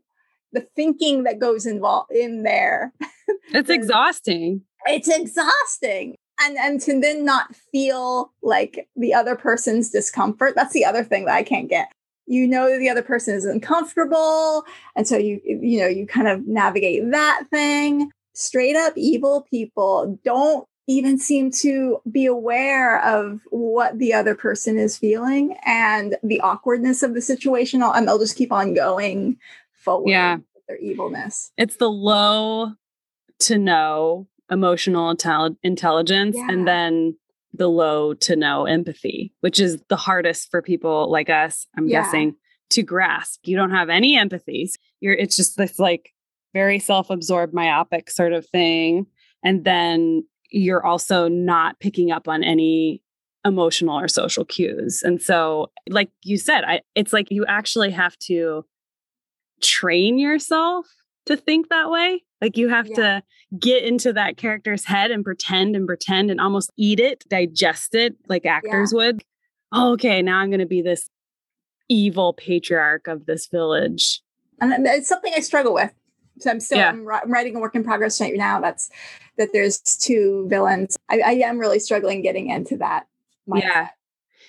The 0.53 0.67
thinking 0.77 1.25
that 1.25 1.39
goes 1.39 1.67
involved 1.67 2.13
in 2.13 2.43
there. 2.43 2.93
It's 3.53 3.71
exhausting. 3.71 4.63
It's 4.87 5.09
exhausting. 5.09 6.17
And 6.41 6.57
and 6.59 6.81
to 6.83 7.01
then 7.01 7.25
not 7.25 7.55
feel 7.73 8.33
like 8.43 8.89
the 8.95 9.15
other 9.15 9.37
person's 9.37 9.91
discomfort. 9.91 10.55
That's 10.55 10.75
the 10.75 10.85
other 10.85 11.03
thing 11.03 11.25
that 11.25 11.35
I 11.35 11.43
can't 11.43 11.69
get. 11.69 11.91
You 12.27 12.47
know 12.47 12.71
that 12.71 12.79
the 12.79 12.89
other 12.89 13.03
person 13.03 13.35
is 13.35 13.45
uncomfortable. 13.45 14.65
And 14.95 15.09
so 15.09 15.17
you 15.17 15.41
you 15.45 15.81
know, 15.81 15.87
you 15.87 16.07
kind 16.07 16.29
of 16.29 16.47
navigate 16.47 17.11
that 17.11 17.45
thing. 17.51 18.11
Straight 18.35 18.77
up 18.77 18.93
evil 18.97 19.47
people 19.51 20.19
don't 20.25 20.67
even 20.89 21.19
seem 21.19 21.51
to 21.51 22.01
be 22.11 22.27
aware 22.27 23.03
of 23.03 23.41
what 23.51 23.99
the 23.99 24.13
other 24.13 24.35
person 24.35 24.79
is 24.79 24.97
feeling 24.97 25.57
and 25.65 26.17
the 26.23 26.41
awkwardness 26.41 27.03
of 27.03 27.15
the 27.15 27.21
situation 27.21 27.83
and 27.83 28.07
they'll 28.07 28.19
just 28.19 28.37
keep 28.37 28.53
on 28.53 28.73
going 28.73 29.37
forward 29.87 30.11
yeah. 30.11 30.37
with 30.37 30.67
their 30.69 30.79
evilness. 30.79 31.51
It's 31.57 31.77
the 31.77 31.91
low 31.91 32.73
to 33.41 33.59
no 33.59 34.27
emotional 34.51 35.15
intel- 35.15 35.57
intelligence 35.63 36.37
Yeah. 36.37 36.49
and 36.51 36.67
then 36.69 37.17
the 37.53 37.69
low 37.69 38.13
to 38.15 38.37
no 38.37 38.67
empathy, 38.67 39.33
which 39.41 39.59
is 39.61 39.83
the 39.89 39.97
hardest 39.97 40.51
for 40.51 40.61
people 40.61 41.11
like 41.11 41.31
us, 41.31 41.67
I'm 41.77 41.89
Yeah. 41.89 42.03
guessing, 42.03 42.37
to 42.71 42.83
grasp. 42.83 43.41
You 43.47 43.57
don't 43.57 43.71
have 43.71 43.89
any 43.89 44.17
empathies. 44.17 44.73
You're 45.01 45.15
it's 45.15 45.37
just 45.37 45.57
this 45.57 45.79
like 45.79 46.13
very 46.53 46.79
self-absorbed 46.79 47.55
myopic 47.55 48.11
sort 48.11 48.33
of 48.33 48.47
thing 48.47 49.07
and 49.45 49.65
then 49.65 50.25
you're 50.51 50.85
also 50.85 51.29
not 51.29 51.79
picking 51.81 52.11
up 52.11 52.29
on 52.29 52.43
any 52.43 53.03
emotional 53.45 53.99
or 53.99 54.09
social 54.09 54.45
cues. 54.45 55.03
And 55.03 55.21
so 55.23 55.71
like 55.89 56.11
you 56.25 56.37
said, 56.39 56.65
I 56.65 56.81
it's 56.95 57.13
like 57.13 57.31
you 57.31 57.45
actually 57.47 57.91
have 57.93 58.17
to 58.31 58.65
train 59.63 60.19
yourself 60.19 60.87
to 61.27 61.37
think 61.37 61.69
that 61.69 61.91
way. 61.91 62.23
Like 62.41 62.57
you 62.57 62.69
have 62.69 62.87
Yeah. 62.89 62.97
to 62.97 63.23
get 63.59 63.83
into 63.85 64.13
that 64.13 64.37
character's 64.37 64.85
head 64.85 65.11
and 65.11 65.25
pretend 65.25 65.75
and 65.77 65.87
pretend 65.87 66.31
and 66.31 66.41
almost 66.41 66.71
eat 66.77 67.01
it, 67.01 67.25
digest 67.29 67.95
it 67.95 68.17
like 68.29 68.45
actors 68.47 68.93
would. 68.93 69.23
Oh, 69.73 69.93
okay, 69.93 70.23
now 70.23 70.39
I'm 70.39 70.51
going 70.51 70.61
to 70.61 70.67
be 70.67 70.83
this 70.83 71.09
evil 71.89 72.33
patriarch 72.35 73.07
of 73.09 73.27
this 73.27 73.47
village. 73.47 74.21
and 74.61 74.87
it's 74.87 75.09
something 75.09 75.33
I 75.37 75.41
struggle 75.41 75.75
with. 75.75 75.93
So 76.39 76.51
I'm 76.51 76.61
still 76.61 76.79
Yeah. 76.79 76.91
I'm, 76.91 77.09
I'm 77.09 77.31
writing 77.33 77.57
a 77.57 77.61
work 77.61 77.75
in 77.75 77.83
progress 77.85 78.21
right 78.21 78.35
now. 78.37 78.61
That's 78.61 78.91
that 79.39 79.51
there's 79.53 79.81
two 79.81 80.47
villains. 80.49 80.97
I, 81.09 81.21
I 81.21 81.31
am 81.33 81.59
really 81.59 81.79
struggling 81.79 82.23
getting 82.23 82.51
into 82.51 82.77
that. 82.79 83.07
mindset. 83.49 83.61
Yeah. 83.63 83.89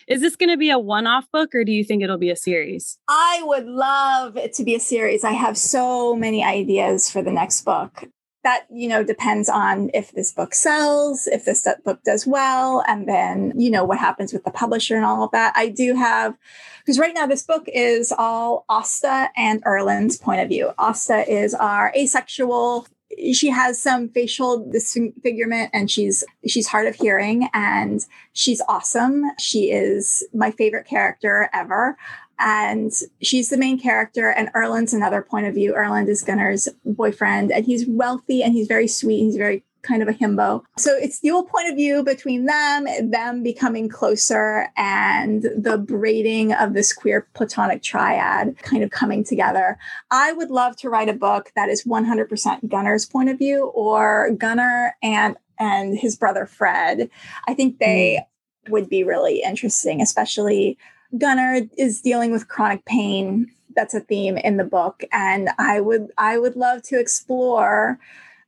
Is 0.07 0.21
this 0.21 0.37
going 0.37 0.49
to 0.49 0.57
be 0.57 0.69
a 0.69 0.79
one-off 0.79 1.29
book 1.31 1.53
or 1.53 1.65
do 1.65 1.71
you 1.71 1.83
think 1.83 2.01
it'll 2.01 2.17
be 2.17 2.29
a 2.29 2.35
series? 2.35 2.97
I 3.09 3.41
would 3.43 3.65
love 3.65 4.37
it 4.37 4.53
to 4.53 4.63
be 4.63 4.73
a 4.73 4.79
series. 4.79 5.25
I 5.25 5.33
have 5.33 5.57
so 5.57 6.15
many 6.15 6.43
ideas 6.43 7.09
for 7.09 7.21
the 7.21 7.31
next 7.31 7.63
book. 7.65 8.05
That 8.43 8.65
you 8.71 8.87
know 8.87 9.03
depends 9.03 9.49
on 9.49 9.89
if 9.93 10.13
this 10.13 10.31
book 10.31 10.55
sells, 10.55 11.27
if 11.27 11.43
this 11.43 11.67
book 11.83 12.01
does 12.05 12.25
well, 12.25 12.81
and 12.87 13.05
then 13.05 13.51
you 13.59 13.69
know 13.69 13.83
what 13.83 13.97
happens 13.97 14.31
with 14.31 14.45
the 14.45 14.51
publisher 14.51 14.95
and 14.95 15.03
all 15.03 15.23
of 15.23 15.31
that. 15.31 15.51
I 15.57 15.67
do 15.67 15.95
have 15.95 16.37
because 16.79 16.97
right 16.97 17.13
now 17.13 17.25
this 17.25 17.43
book 17.43 17.65
is 17.67 18.13
all 18.17 18.63
Asta 18.69 19.31
and 19.35 19.61
Erland's 19.65 20.17
point 20.17 20.39
of 20.39 20.47
view. 20.47 20.71
Asta 20.77 21.29
is 21.29 21.53
our 21.53 21.91
asexual. 21.93 22.87
She 23.33 23.49
has 23.49 23.81
some 23.81 24.09
facial 24.09 24.69
disfigurement 24.69 25.71
and 25.73 25.89
she's 25.89 26.23
she's 26.47 26.67
hard 26.67 26.87
of 26.87 26.95
hearing 26.95 27.49
and 27.53 28.05
she's 28.33 28.61
awesome. 28.67 29.23
She 29.39 29.71
is 29.71 30.27
my 30.33 30.51
favorite 30.51 30.85
character 30.87 31.49
ever. 31.53 31.97
And 32.39 32.91
she's 33.19 33.49
the 33.49 33.57
main 33.57 33.79
character, 33.79 34.29
and 34.29 34.49
Erland's 34.53 34.93
another 34.93 35.23
point 35.23 35.47
of 35.47 35.55
view. 35.55 35.73
Erland 35.73 36.07
is 36.07 36.21
Gunnar's 36.21 36.69
boyfriend, 36.85 37.51
and 37.51 37.65
he's 37.65 37.87
wealthy 37.87 38.43
and 38.43 38.53
he's 38.53 38.67
very 38.67 38.87
sweet. 38.87 39.23
He's 39.23 39.37
very 39.37 39.63
kind 39.87 40.01
of 40.01 40.07
a 40.07 40.13
himbo. 40.13 40.63
So 40.77 40.95
it's 40.95 41.19
dual 41.19 41.43
point 41.43 41.69
of 41.69 41.75
view 41.75 42.03
between 42.03 42.45
them, 42.45 42.87
them 43.09 43.43
becoming 43.43 43.89
closer, 43.89 44.69
and 44.75 45.43
the 45.43 45.77
braiding 45.77 46.53
of 46.53 46.73
this 46.73 46.93
queer 46.93 47.27
platonic 47.33 47.81
triad 47.81 48.57
kind 48.59 48.83
of 48.83 48.91
coming 48.91 49.23
together. 49.23 49.77
I 50.11 50.33
would 50.33 50.49
love 50.49 50.75
to 50.77 50.89
write 50.89 51.09
a 51.09 51.13
book 51.13 51.51
that 51.55 51.69
is 51.69 51.83
100% 51.85 52.67
Gunnar's 52.67 53.05
point 53.05 53.29
of 53.29 53.37
view, 53.37 53.67
or 53.67 54.31
Gunnar 54.31 54.95
and 55.01 55.37
and 55.59 55.97
his 55.97 56.15
brother 56.15 56.45
Fred. 56.45 57.09
I 57.47 57.53
think 57.53 57.79
they 57.79 58.23
would 58.69 58.89
be 58.89 59.03
really 59.03 59.41
interesting, 59.41 60.01
especially 60.01 60.77
Gunnar 61.17 61.61
is 61.77 62.01
dealing 62.01 62.31
with 62.31 62.47
chronic 62.47 62.85
pain. 62.85 63.47
That's 63.75 63.93
a 63.93 63.99
theme 63.99 64.37
in 64.37 64.57
the 64.57 64.63
book, 64.63 65.03
and 65.11 65.49
I 65.57 65.81
would 65.81 66.11
I 66.17 66.37
would 66.37 66.55
love 66.55 66.81
to 66.83 66.99
explore 66.99 67.99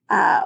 uh, 0.09 0.41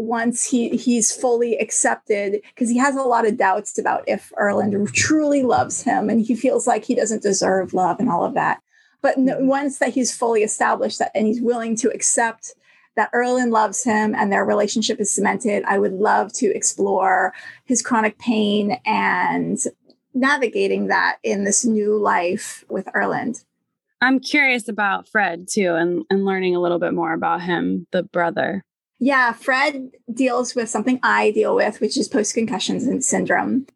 once 0.00 0.44
he 0.44 0.70
he's 0.76 1.14
fully 1.14 1.56
accepted 1.58 2.40
because 2.54 2.70
he 2.70 2.78
has 2.78 2.96
a 2.96 3.02
lot 3.02 3.26
of 3.26 3.36
doubts 3.36 3.78
about 3.78 4.02
if 4.06 4.32
Erland 4.36 4.92
truly 4.94 5.42
loves 5.42 5.82
him, 5.82 6.08
and 6.08 6.20
he 6.20 6.34
feels 6.34 6.66
like 6.66 6.84
he 6.84 6.94
doesn't 6.94 7.22
deserve 7.22 7.74
love 7.74 8.00
and 8.00 8.08
all 8.08 8.24
of 8.24 8.34
that. 8.34 8.62
But 9.02 9.18
no, 9.18 9.36
mm-hmm. 9.36 9.46
once 9.46 9.78
that 9.78 9.94
he's 9.94 10.14
fully 10.14 10.42
established 10.42 10.98
that 10.98 11.12
and 11.14 11.26
he's 11.26 11.40
willing 11.40 11.76
to 11.76 11.90
accept 11.90 12.54
that 12.96 13.10
Erland 13.14 13.52
loves 13.52 13.84
him 13.84 14.14
and 14.14 14.32
their 14.32 14.44
relationship 14.44 15.00
is 15.00 15.14
cemented, 15.14 15.64
I 15.64 15.78
would 15.78 15.92
love 15.92 16.32
to 16.34 16.54
explore 16.54 17.32
his 17.64 17.82
chronic 17.82 18.18
pain 18.18 18.80
and 18.84 19.58
navigating 20.12 20.88
that 20.88 21.18
in 21.22 21.44
this 21.44 21.64
new 21.64 21.96
life 21.96 22.64
with 22.68 22.88
Erland. 22.94 23.44
I'm 24.02 24.18
curious 24.18 24.66
about 24.68 25.08
Fred 25.08 25.46
too 25.48 25.74
and, 25.74 26.04
and 26.10 26.24
learning 26.24 26.56
a 26.56 26.60
little 26.60 26.78
bit 26.78 26.94
more 26.94 27.12
about 27.12 27.42
him, 27.42 27.86
the 27.92 28.02
brother. 28.02 28.64
Yeah, 29.02 29.32
Fred 29.32 29.92
deals 30.12 30.54
with 30.54 30.68
something 30.68 31.00
I 31.02 31.30
deal 31.30 31.56
with, 31.56 31.80
which 31.80 31.96
is 31.96 32.06
post 32.06 32.34
concussion 32.34 33.00
syndrome. 33.00 33.66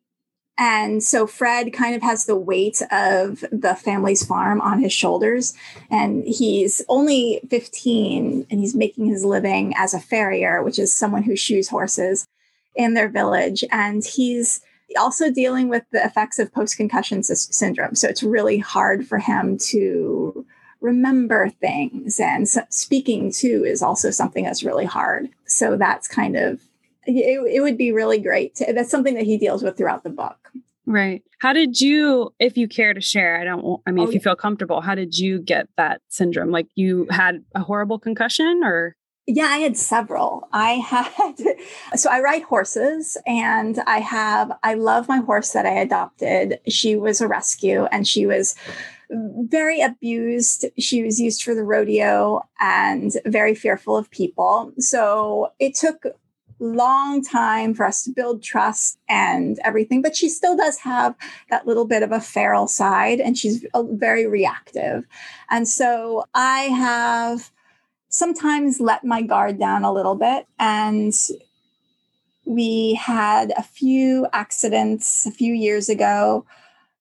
And 0.57 1.03
so 1.03 1.27
Fred 1.27 1.73
kind 1.73 1.97
of 1.97 2.03
has 2.03 2.27
the 2.27 2.37
weight 2.37 2.81
of 2.93 3.45
the 3.51 3.75
family's 3.75 4.25
farm 4.25 4.61
on 4.61 4.81
his 4.81 4.93
shoulders. 4.93 5.55
And 5.91 6.25
he's 6.25 6.83
only 6.89 7.41
15 7.51 8.47
and 8.49 8.61
he's 8.61 8.75
making 8.75 9.07
his 9.07 9.25
living 9.25 9.75
as 9.77 9.95
a 9.95 9.99
farrier, 9.99 10.63
which 10.63 10.79
is 10.79 10.95
someone 10.95 11.25
who 11.25 11.35
shoes 11.35 11.69
horses 11.69 12.27
in 12.77 12.95
their 12.95 13.09
village. 13.09 13.65
And 13.73 14.05
he's 14.05 14.61
also 14.97 15.31
dealing 15.31 15.69
with 15.69 15.85
the 15.91 16.05
effects 16.05 16.39
of 16.39 16.53
post 16.53 16.77
concussion 16.77 17.23
syndrome. 17.25 17.95
So 17.95 18.09
it's 18.09 18.23
really 18.23 18.59
hard 18.59 19.09
for 19.09 19.19
him 19.19 19.59
to 19.71 20.47
remember 20.85 21.49
things. 21.49 22.21
And 22.21 22.47
so 22.47 22.61
speaking 22.69 23.33
too 23.33 23.65
is 23.67 23.83
also 23.83 24.11
something 24.11 24.45
that's 24.45 24.63
really 24.63 24.85
hard. 24.85 25.31
So 25.47 25.77
that's 25.79 26.07
kind 26.07 26.37
of 26.37 26.61
it, 27.07 27.41
it 27.55 27.61
would 27.61 27.79
be 27.79 27.91
really 27.91 28.19
great. 28.19 28.55
To, 28.57 28.73
that's 28.73 28.91
something 28.91 29.15
that 29.15 29.25
he 29.25 29.39
deals 29.39 29.63
with 29.63 29.77
throughout 29.77 30.05
the 30.05 30.11
book. 30.11 30.51
Right. 30.87 31.23
How 31.41 31.55
did 31.55 31.81
you, 31.81 32.35
if 32.39 32.59
you 32.59 32.69
care 32.69 32.93
to 32.93 33.01
share, 33.01 33.41
I 33.41 33.45
don't, 33.45 33.81
I 33.87 33.91
mean, 33.91 34.05
Oh, 34.05 34.09
if 34.09 34.15
you 34.15 34.21
yeah. 34.21 34.25
feel 34.25 34.37
comfortable, 34.37 34.83
how 34.83 34.95
did 34.95 35.17
you 35.17 35.41
get 35.41 35.69
that 35.79 36.03
syndrome? 36.09 36.51
Like 36.51 36.67
you 36.75 37.07
had 37.11 37.43
a 37.55 37.61
horrible 37.61 37.99
concussion 37.99 38.61
or? 38.63 38.95
Yeah, 39.27 39.47
I 39.47 39.59
had 39.59 39.79
several. 39.79 40.47
I 40.53 40.73
had, 40.73 41.37
so 41.99 42.11
I 42.11 42.21
ride 42.21 42.43
horses 42.43 43.17
and 43.27 43.81
I 43.87 44.01
have, 44.01 44.53
I 44.63 44.75
love 44.75 45.09
my 45.09 45.19
horse 45.19 45.53
that 45.53 45.65
I 45.65 45.73
adopted. 45.73 46.61
She 46.69 46.97
was 46.97 47.23
a 47.23 47.29
rescue 47.29 47.85
and 47.85 48.07
she 48.07 48.27
was 48.27 48.55
very 49.11 49.81
abused. 49.81 50.67
She 50.79 51.03
was 51.03 51.21
used 51.21 51.43
for 51.43 51.55
the 51.55 51.63
rodeo 51.63 52.43
and 52.61 53.13
very 53.27 53.55
fearful 53.55 53.97
of 53.97 54.11
people. 54.11 54.73
So 54.79 55.53
it 55.59 55.75
took 55.75 56.05
long 56.61 57.23
time 57.23 57.75
for 57.75 57.85
us 57.85 58.05
to 58.05 58.11
build 58.11 58.43
trust 58.43 58.99
and 59.09 59.59
everything 59.65 60.01
but 60.01 60.17
she 60.17 60.29
still 60.29 60.57
does 60.57 60.79
have 60.79 61.15
that 61.51 61.67
little 61.67 61.85
bit 61.85 62.03
of 62.03 62.13
a 62.13 62.21
feral 62.21 62.69
side 62.69 63.21
and 63.21 63.37
she's 63.37 63.67
very 63.75 64.27
reactive 64.27 65.05
and 65.51 65.67
so 65.67 66.25
i 66.33 66.61
have 66.61 67.51
sometimes 68.09 68.81
let 68.81 69.05
my 69.05 69.21
guard 69.21 69.59
down 69.59 69.83
a 69.83 69.93
little 69.93 70.15
bit 70.15 70.47
and 70.59 71.13
we 72.47 72.95
had 72.95 73.53
a 73.57 73.63
few 73.63 74.27
accidents 74.33 75.27
a 75.27 75.31
few 75.31 75.53
years 75.53 75.89
ago 75.89 76.47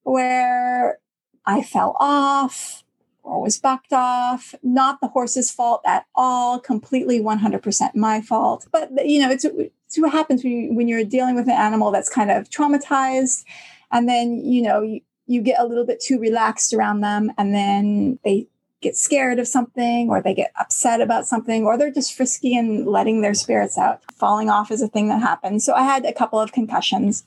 where 0.04 0.98
i 1.46 1.62
fell 1.62 1.96
off 2.00 2.84
or 3.24 3.42
was 3.42 3.58
bucked 3.58 3.94
off. 3.94 4.54
Not 4.62 5.00
the 5.02 5.08
horse's 5.08 5.50
fault 5.50 5.82
at 5.86 6.06
all, 6.14 6.60
completely 6.60 7.20
100% 7.20 7.96
my 7.96 8.22
fault. 8.22 8.68
But, 8.72 8.92
you 9.06 9.22
know, 9.22 9.32
it's, 9.32 9.46
it's 9.46 9.98
what 9.98 10.12
happens 10.12 10.44
when, 10.44 10.54
you, 10.54 10.74
when 10.74 10.88
you're 10.88 11.06
dealing 11.06 11.36
with 11.36 11.46
an 11.46 11.52
animal 11.52 11.92
that's 11.92 12.10
kind 12.10 12.30
of 12.30 12.50
traumatized. 12.50 13.46
And 13.92 14.08
then, 14.08 14.44
you 14.44 14.62
know, 14.62 14.82
you, 14.82 15.02
you 15.26 15.42
get 15.42 15.60
a 15.60 15.66
little 15.66 15.86
bit 15.86 16.02
too 16.02 16.20
relaxed 16.20 16.74
around 16.74 17.02
them 17.02 17.32
and 17.38 17.54
then 17.54 18.20
they 18.26 18.48
get 18.82 18.98
scared 18.98 19.40
of 19.40 19.48
something 19.48 20.10
or 20.10 20.22
they 20.22 20.34
get 20.34 20.52
upset 20.60 21.00
about 21.00 21.26
something 21.26 21.66
or 21.66 21.78
they're 21.78 21.90
just 21.90 22.14
frisky 22.14 22.58
and 22.58 22.86
letting 22.86 23.22
their 23.22 23.34
spirits 23.34 23.78
out. 23.78 24.02
Falling 24.14 24.50
off 24.50 24.70
is 24.72 24.82
a 24.82 24.90
thing 24.90 25.08
that 25.08 25.22
happens. 25.22 25.64
So 25.64 25.74
I 25.74 25.84
had 25.84 26.06
a 26.06 26.14
couple 26.14 26.40
of 26.40 26.52
concussions 26.52 27.24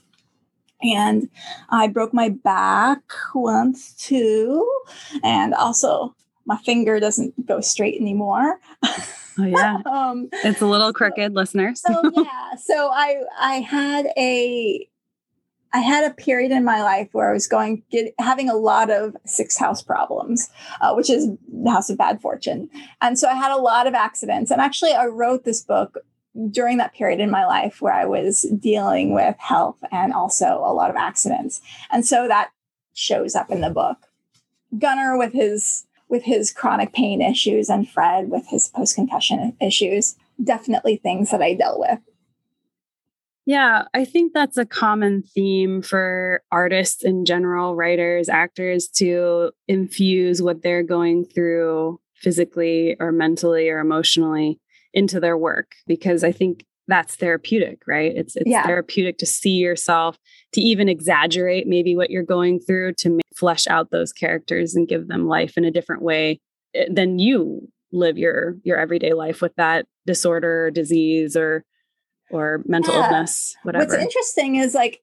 and 0.83 1.29
I 1.71 1.89
broke 1.89 2.13
my 2.13 2.29
back 2.29 3.03
once 3.35 3.93
too, 3.95 4.71
and 5.23 5.55
also 5.55 6.15
my 6.47 6.57
finger 6.59 7.01
doesn't 7.01 7.47
go 7.47 7.61
straight 7.61 8.01
anymore. 8.01 8.61
Oh 9.39 9.45
yeah. 9.45 9.79
um, 9.87 10.29
it's 10.45 10.61
a 10.61 10.67
little 10.67 10.93
crooked, 10.93 11.33
so, 11.33 11.35
listeners. 11.35 11.81
so 11.81 12.03
yeah. 12.17 12.55
So 12.57 12.91
I 12.93 13.23
I 13.39 13.55
had 13.57 14.07
a 14.17 14.89
I 15.73 15.81
had 15.81 16.11
a 16.11 16.15
period 16.15 16.53
in 16.53 16.65
my 16.65 16.83
life 16.83 17.09
where 17.13 17.29
I 17.29 17.33
was 17.33 17.47
going 17.47 17.83
get, 17.91 18.15
having 18.19 18.49
a 18.49 18.55
lot 18.55 18.91
of 18.91 19.15
sixth 19.27 19.59
house 19.59 19.83
problems, 19.83 20.49
uh, 20.81 20.95
which 20.95 21.11
is 21.11 21.29
the 21.53 21.71
house 21.71 21.91
of 21.91 21.99
bad 21.99 22.21
fortune, 22.21 22.71
and 23.01 23.19
so 23.19 23.29
I 23.29 23.35
had 23.35 23.53
a 23.53 23.61
lot 23.61 23.87
of 23.87 23.95
accidents. 23.95 24.51
And 24.51 24.61
actually, 24.61 24.93
I 24.93 25.07
wrote 25.07 25.45
this 25.45 25.63
book 25.63 25.99
during 26.51 26.79
that 26.79 26.95
period 26.95 27.21
in 27.21 27.31
my 27.31 27.47
life 27.47 27.81
where 27.81 27.93
I 27.93 28.05
was 28.05 28.43
dealing 28.59 29.15
with 29.15 29.37
health 29.39 29.79
and 29.91 30.13
also 30.13 30.63
a 30.65 30.73
lot 30.73 30.91
of 30.91 30.97
accidents, 30.97 31.61
and 31.91 32.07
so 32.07 32.29
that 32.29 32.51
shows 32.95 33.35
up 33.35 33.51
in 33.51 33.61
the 33.61 33.71
book. 33.71 33.99
Gunnar 34.79 35.17
with 35.17 35.33
his 35.33 35.87
with 36.09 36.23
his 36.23 36.53
chronic 36.53 36.93
pain 36.93 37.21
issues 37.21 37.69
and 37.69 37.89
Fred 37.89 38.31
with 38.31 38.47
his 38.49 38.69
post 38.69 38.95
concussion 38.95 39.57
issues, 39.61 40.17
definitely 40.43 40.97
things 40.97 41.31
that 41.31 41.43
I 41.43 41.55
dealt 41.55 41.81
with. 41.81 41.99
Yeah, 43.45 43.85
I 43.95 44.05
think 44.05 44.33
that's 44.33 44.57
a 44.57 44.67
common 44.67 45.23
theme 45.23 45.81
for 45.81 46.43
artists 46.51 47.05
in 47.05 47.25
general, 47.25 47.77
writers, 47.77 48.29
actors 48.29 48.89
to 48.97 49.53
infuse 49.69 50.43
what 50.43 50.63
they're 50.63 50.83
going 50.83 51.25
through 51.25 52.01
physically 52.15 52.97
or 52.99 53.13
mentally 53.13 53.69
or 53.69 53.79
emotionally 53.79 54.59
into 54.97 55.21
their 55.21 55.37
work 55.37 55.73
because 55.87 56.25
I 56.25 56.33
think 56.33 56.65
that's 56.89 57.17
therapeutic, 57.17 57.83
right? 57.87 58.13
It's 58.17 58.35
it's 58.35 58.49
yeah. 58.49 58.65
therapeutic 58.65 59.19
to 59.19 59.27
see 59.27 59.57
yourself, 59.57 60.19
to 60.53 60.61
even 60.61 60.89
exaggerate 60.89 61.67
maybe 61.67 61.95
what 61.95 62.11
you're 62.11 62.23
going 62.23 62.59
through 62.59 62.95
to 62.95 63.21
flesh 63.35 63.67
out 63.69 63.91
those 63.91 64.13
characters 64.13 64.75
and 64.75 64.89
give 64.89 65.09
them 65.09 65.29
life 65.29 65.57
in 65.57 65.65
a 65.65 65.71
different 65.71 66.03
way 66.03 66.41
eh, 66.75 66.87
than 66.91 67.19
you 67.19 67.69
live 67.93 68.19
your 68.19 68.57
your 68.65 68.79
everyday 68.79 69.13
life 69.13 69.41
with 69.41 69.55
that 69.57 69.87
disorder 70.07 70.67
or 70.67 70.71
disease 70.71 71.37
or 71.37 71.65
or 72.31 72.63
mental 72.67 72.95
yeah. 72.95 73.07
illness, 73.07 73.55
whatever. 73.63 73.85
What's 73.85 74.03
interesting 74.03 74.57
is 74.57 74.75
like 74.75 75.03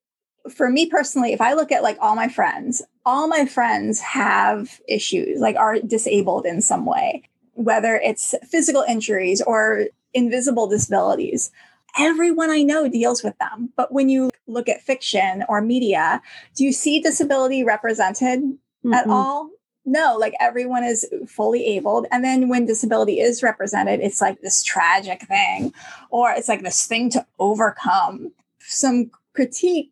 for 0.51 0.69
me 0.69 0.87
personally, 0.87 1.33
if 1.33 1.41
I 1.41 1.53
look 1.53 1.71
at 1.71 1.83
like 1.83 1.97
all 2.01 2.15
my 2.15 2.27
friends, 2.27 2.81
all 3.05 3.27
my 3.27 3.45
friends 3.45 3.99
have 3.99 4.79
issues, 4.87 5.39
like 5.39 5.55
are 5.55 5.79
disabled 5.79 6.45
in 6.45 6.61
some 6.61 6.85
way, 6.85 7.23
whether 7.53 7.95
it's 7.95 8.35
physical 8.49 8.81
injuries 8.81 9.41
or 9.41 9.85
invisible 10.13 10.67
disabilities. 10.67 11.51
Everyone 11.97 12.49
I 12.49 12.63
know 12.63 12.87
deals 12.87 13.23
with 13.23 13.37
them. 13.37 13.69
But 13.75 13.91
when 13.91 14.09
you 14.09 14.31
look 14.47 14.67
at 14.67 14.81
fiction 14.81 15.43
or 15.47 15.61
media, 15.61 16.21
do 16.55 16.63
you 16.63 16.73
see 16.73 16.99
disability 16.99 17.63
represented 17.63 18.39
mm-hmm. 18.41 18.93
at 18.93 19.07
all? 19.07 19.49
no, 19.85 20.15
like 20.17 20.33
everyone 20.39 20.83
is 20.83 21.05
fully 21.27 21.65
abled. 21.65 22.07
And 22.11 22.23
then 22.23 22.47
when 22.47 22.65
disability 22.65 23.19
is 23.19 23.43
represented, 23.43 23.99
it's 23.99 24.21
like 24.21 24.41
this 24.41 24.63
tragic 24.63 25.23
thing, 25.23 25.73
or 26.09 26.31
it's 26.31 26.47
like 26.47 26.63
this 26.63 26.85
thing 26.87 27.09
to 27.11 27.25
overcome. 27.39 28.31
Some 28.59 29.11
critique 29.33 29.91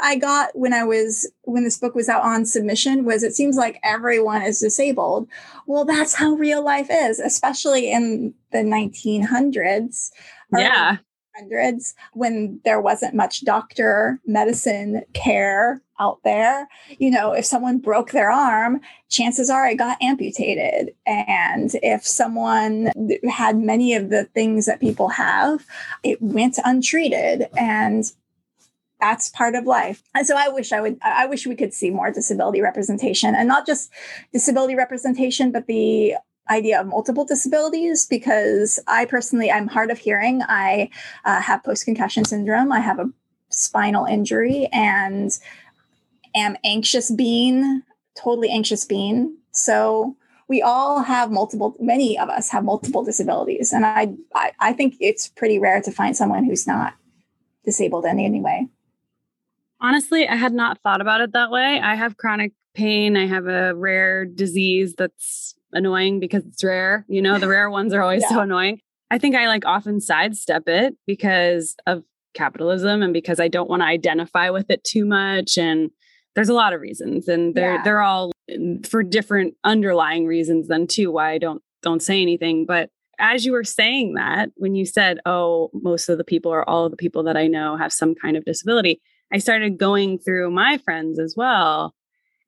I 0.00 0.16
got 0.16 0.50
when 0.54 0.72
I 0.72 0.84
was 0.84 1.30
when 1.42 1.64
this 1.64 1.78
book 1.78 1.94
was 1.94 2.08
out 2.08 2.22
on 2.22 2.46
submission 2.46 3.04
was 3.04 3.22
it 3.22 3.34
seems 3.34 3.56
like 3.56 3.78
everyone 3.82 4.42
is 4.42 4.60
disabled. 4.60 5.28
Well, 5.66 5.84
that's 5.84 6.14
how 6.14 6.32
real 6.34 6.64
life 6.64 6.88
is, 6.90 7.18
especially 7.18 7.90
in 7.90 8.34
the 8.52 8.58
1900s. 8.58 10.10
Yeah 10.56 10.98
hundreds 11.36 11.94
when 12.12 12.60
there 12.64 12.80
wasn't 12.80 13.14
much 13.14 13.44
doctor 13.44 14.20
medicine 14.26 15.02
care 15.14 15.80
out 15.98 16.20
there. 16.24 16.68
You 16.98 17.10
know, 17.10 17.32
if 17.32 17.44
someone 17.44 17.78
broke 17.78 18.10
their 18.10 18.30
arm, 18.30 18.80
chances 19.08 19.48
are 19.48 19.66
it 19.66 19.76
got 19.76 20.02
amputated. 20.02 20.94
And 21.06 21.70
if 21.82 22.06
someone 22.06 22.90
had 23.30 23.56
many 23.58 23.94
of 23.94 24.10
the 24.10 24.24
things 24.24 24.66
that 24.66 24.80
people 24.80 25.08
have, 25.08 25.64
it 26.02 26.20
went 26.20 26.58
untreated. 26.64 27.48
And 27.56 28.04
that's 29.02 29.30
part 29.30 29.56
of 29.56 29.66
life. 29.66 30.00
And 30.14 30.24
so 30.24 30.36
I 30.36 30.48
wish 30.48 30.70
I 30.72 30.80
would, 30.80 30.96
I 31.02 31.26
wish 31.26 31.44
we 31.44 31.56
could 31.56 31.74
see 31.74 31.90
more 31.90 32.12
disability 32.12 32.60
representation 32.60 33.34
and 33.34 33.48
not 33.48 33.66
just 33.66 33.90
disability 34.32 34.76
representation, 34.76 35.50
but 35.50 35.66
the 35.66 36.14
idea 36.48 36.80
of 36.80 36.86
multiple 36.86 37.24
disabilities 37.24 38.06
because 38.06 38.78
I 38.86 39.06
personally, 39.06 39.50
I'm 39.50 39.66
hard 39.66 39.90
of 39.90 39.98
hearing. 39.98 40.42
I 40.42 40.88
uh, 41.24 41.40
have 41.40 41.64
post 41.64 41.84
concussion 41.84 42.24
syndrome. 42.24 42.70
I 42.70 42.78
have 42.78 43.00
a 43.00 43.10
spinal 43.48 44.04
injury 44.04 44.68
and 44.72 45.36
am 46.36 46.56
anxious 46.62 47.10
being, 47.10 47.82
totally 48.16 48.50
anxious 48.50 48.84
being. 48.84 49.36
So 49.50 50.16
we 50.46 50.62
all 50.62 51.02
have 51.02 51.32
multiple, 51.32 51.74
many 51.80 52.16
of 52.16 52.28
us 52.28 52.50
have 52.50 52.64
multiple 52.64 53.02
disabilities. 53.02 53.72
And 53.72 53.84
I, 53.84 54.14
I, 54.32 54.52
I 54.60 54.72
think 54.72 54.94
it's 55.00 55.26
pretty 55.26 55.58
rare 55.58 55.80
to 55.82 55.90
find 55.90 56.16
someone 56.16 56.44
who's 56.44 56.68
not 56.68 56.94
disabled 57.64 58.04
in 58.04 58.20
any 58.20 58.40
way. 58.40 58.68
Honestly, 59.82 60.28
I 60.28 60.36
had 60.36 60.52
not 60.52 60.80
thought 60.82 61.00
about 61.00 61.20
it 61.20 61.32
that 61.32 61.50
way. 61.50 61.80
I 61.82 61.96
have 61.96 62.16
chronic 62.16 62.52
pain. 62.74 63.16
I 63.16 63.26
have 63.26 63.48
a 63.48 63.74
rare 63.74 64.24
disease 64.24 64.94
that's 64.96 65.54
annoying 65.72 66.20
because 66.20 66.46
it's 66.46 66.62
rare. 66.62 67.04
You 67.08 67.20
know, 67.20 67.38
the 67.38 67.48
rare 67.48 67.68
ones 67.68 67.92
are 67.92 68.00
always 68.00 68.22
yeah. 68.30 68.36
so 68.36 68.40
annoying. 68.40 68.80
I 69.10 69.18
think 69.18 69.34
I 69.34 69.48
like 69.48 69.66
often 69.66 70.00
sidestep 70.00 70.68
it 70.68 70.94
because 71.06 71.74
of 71.86 72.04
capitalism 72.32 73.02
and 73.02 73.12
because 73.12 73.40
I 73.40 73.48
don't 73.48 73.68
want 73.68 73.82
to 73.82 73.86
identify 73.86 74.50
with 74.50 74.70
it 74.70 74.84
too 74.84 75.04
much. 75.04 75.58
And 75.58 75.90
there's 76.34 76.48
a 76.48 76.54
lot 76.54 76.72
of 76.72 76.80
reasons, 76.80 77.28
and 77.28 77.54
they're 77.54 77.74
yeah. 77.74 77.82
they're 77.82 78.00
all 78.00 78.32
mm, 78.50 78.86
for 78.86 79.02
different 79.02 79.54
underlying 79.64 80.26
reasons 80.26 80.68
then 80.68 80.86
too 80.86 81.10
why 81.10 81.32
I 81.32 81.38
don't 81.38 81.62
don't 81.82 82.02
say 82.02 82.22
anything. 82.22 82.64
But 82.64 82.88
as 83.18 83.44
you 83.44 83.52
were 83.52 83.64
saying 83.64 84.14
that, 84.14 84.50
when 84.56 84.74
you 84.74 84.86
said, 84.86 85.18
"Oh, 85.26 85.70
most 85.74 86.08
of 86.08 86.18
the 86.18 86.24
people 86.24 86.50
or 86.52 86.68
all 86.68 86.86
of 86.86 86.90
the 86.90 86.96
people 86.96 87.24
that 87.24 87.36
I 87.36 87.48
know 87.48 87.76
have 87.76 87.92
some 87.92 88.14
kind 88.14 88.36
of 88.36 88.44
disability," 88.44 89.02
I 89.32 89.38
started 89.38 89.78
going 89.78 90.18
through 90.18 90.50
my 90.50 90.78
friends 90.78 91.18
as 91.18 91.34
well. 91.36 91.94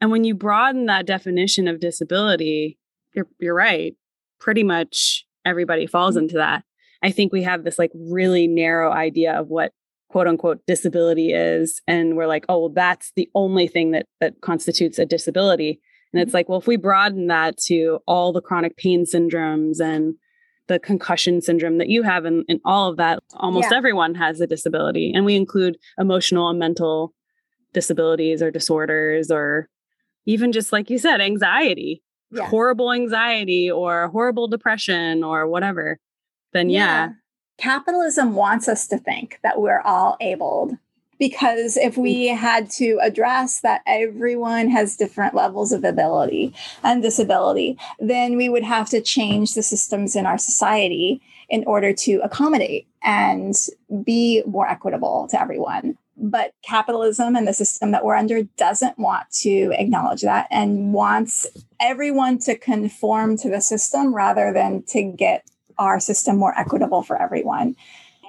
And 0.00 0.10
when 0.10 0.24
you 0.24 0.34
broaden 0.34 0.86
that 0.86 1.06
definition 1.06 1.66
of 1.66 1.80
disability, 1.80 2.78
you're 3.14 3.28
you're 3.40 3.54
right. 3.54 3.94
Pretty 4.38 4.62
much 4.62 5.24
everybody 5.44 5.86
falls 5.86 6.14
mm-hmm. 6.14 6.24
into 6.24 6.36
that. 6.36 6.64
I 7.02 7.10
think 7.10 7.32
we 7.32 7.42
have 7.42 7.64
this 7.64 7.78
like 7.78 7.90
really 7.94 8.46
narrow 8.46 8.92
idea 8.92 9.32
of 9.32 9.48
what 9.48 9.72
quote 10.10 10.26
unquote 10.26 10.60
disability 10.66 11.32
is 11.32 11.80
and 11.86 12.16
we're 12.16 12.26
like, 12.26 12.44
"Oh, 12.48 12.60
well 12.60 12.68
that's 12.68 13.12
the 13.16 13.28
only 13.34 13.66
thing 13.66 13.92
that 13.92 14.06
that 14.20 14.40
constitutes 14.42 14.98
a 14.98 15.06
disability." 15.06 15.80
And 16.12 16.20
it's 16.20 16.28
mm-hmm. 16.28 16.36
like, 16.36 16.48
well, 16.48 16.60
if 16.60 16.66
we 16.66 16.76
broaden 16.76 17.28
that 17.28 17.56
to 17.66 17.98
all 18.06 18.32
the 18.32 18.42
chronic 18.42 18.76
pain 18.76 19.04
syndromes 19.04 19.80
and 19.80 20.14
the 20.66 20.78
concussion 20.78 21.40
syndrome 21.40 21.78
that 21.78 21.88
you 21.88 22.02
have 22.02 22.24
and, 22.24 22.44
and 22.48 22.60
all 22.64 22.90
of 22.90 22.96
that, 22.96 23.22
almost 23.34 23.68
yeah. 23.70 23.76
everyone 23.76 24.14
has 24.14 24.40
a 24.40 24.46
disability. 24.46 25.12
And 25.14 25.24
we 25.24 25.36
include 25.36 25.76
emotional 25.98 26.48
and 26.48 26.58
mental 26.58 27.12
disabilities 27.72 28.42
or 28.42 28.50
disorders 28.50 29.30
or 29.30 29.68
even 30.26 30.52
just 30.52 30.72
like 30.72 30.88
you 30.88 30.98
said, 30.98 31.20
anxiety 31.20 32.02
yeah. 32.34 32.46
horrible 32.46 32.92
anxiety 32.92 33.70
or 33.70 34.08
horrible 34.08 34.48
depression 34.48 35.22
or 35.22 35.46
whatever, 35.46 35.98
then 36.52 36.68
yeah. 36.68 37.06
yeah. 37.06 37.12
Capitalism 37.56 38.34
wants 38.34 38.68
us 38.68 38.88
to 38.88 38.98
think 38.98 39.38
that 39.42 39.60
we're 39.60 39.80
all 39.80 40.16
abled 40.20 40.76
because 41.18 41.76
if 41.76 41.96
we 41.96 42.28
had 42.28 42.70
to 42.70 42.98
address 43.02 43.60
that 43.60 43.82
everyone 43.86 44.68
has 44.70 44.96
different 44.96 45.34
levels 45.34 45.72
of 45.72 45.84
ability 45.84 46.54
and 46.82 47.02
disability, 47.02 47.78
then 47.98 48.36
we 48.36 48.48
would 48.48 48.64
have 48.64 48.88
to 48.90 49.00
change 49.00 49.54
the 49.54 49.62
systems 49.62 50.16
in 50.16 50.26
our 50.26 50.38
society 50.38 51.20
in 51.48 51.64
order 51.66 51.92
to 51.92 52.20
accommodate 52.24 52.86
and 53.02 53.54
be 54.02 54.42
more 54.46 54.68
equitable 54.68 55.28
to 55.30 55.40
everyone. 55.40 55.96
But 56.16 56.52
capitalism 56.62 57.34
and 57.34 57.46
the 57.46 57.52
system 57.52 57.90
that 57.90 58.04
we're 58.04 58.14
under 58.14 58.42
doesn't 58.56 58.98
want 58.98 59.30
to 59.40 59.72
acknowledge 59.76 60.22
that 60.22 60.46
and 60.50 60.94
wants 60.94 61.46
everyone 61.80 62.38
to 62.40 62.56
conform 62.56 63.36
to 63.38 63.50
the 63.50 63.60
system 63.60 64.14
rather 64.14 64.52
than 64.52 64.84
to 64.88 65.02
get 65.02 65.44
our 65.76 65.98
system 65.98 66.36
more 66.36 66.56
equitable 66.56 67.02
for 67.02 67.20
everyone. 67.20 67.74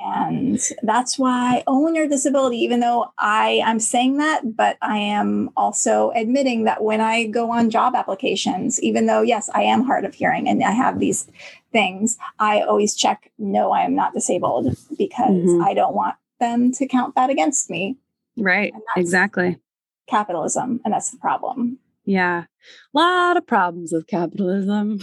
And 0.04 0.60
that's 0.84 1.18
why 1.18 1.64
own 1.68 1.96
your 1.96 2.08
disability, 2.08 2.58
even 2.58 2.80
though 2.80 3.12
I 3.18 3.62
i'm 3.66 3.80
saying 3.80 4.18
that, 4.18 4.56
but 4.56 4.78
I 4.82 4.98
am 4.98 5.50
also 5.58 6.12
admitting 6.16 6.66
that 6.66 6.84
when 6.84 7.02
I 7.02 7.26
go 7.26 7.52
on 7.52 7.70
job 7.70 7.96
applications, 7.96 8.82
even 8.82 9.06
though, 9.06 9.22
yes, 9.22 9.50
I 9.54 9.64
am 9.64 9.84
hard 9.84 10.06
of 10.06 10.14
hearing 10.14 10.48
and 10.48 10.64
I 10.64 10.72
have 10.72 11.00
these 11.00 11.28
things, 11.72 12.18
I 12.40 12.62
always 12.62 12.96
check, 12.96 13.32
no, 13.38 13.72
I 13.72 13.82
am 13.82 13.96
not 13.96 14.14
disabled 14.14 14.76
because 14.98 15.30
mm-hmm. 15.30 15.64
I 15.64 15.74
don't 15.74 15.96
want 15.96 16.16
them 16.40 16.72
to 16.74 16.88
count 16.88 17.16
that 17.16 17.30
against 17.30 17.70
me. 17.70 17.98
Right. 18.38 18.74
Exactly. 18.96 19.60
Capitalism. 20.08 20.82
And 20.84 20.94
that's 20.94 21.12
the 21.12 21.18
problem. 21.18 21.80
Yeah. 22.06 22.44
A 22.44 22.98
lot 22.98 23.38
of 23.38 23.46
problems 23.46 23.92
with 23.92 24.08
capitalism. 24.08 25.00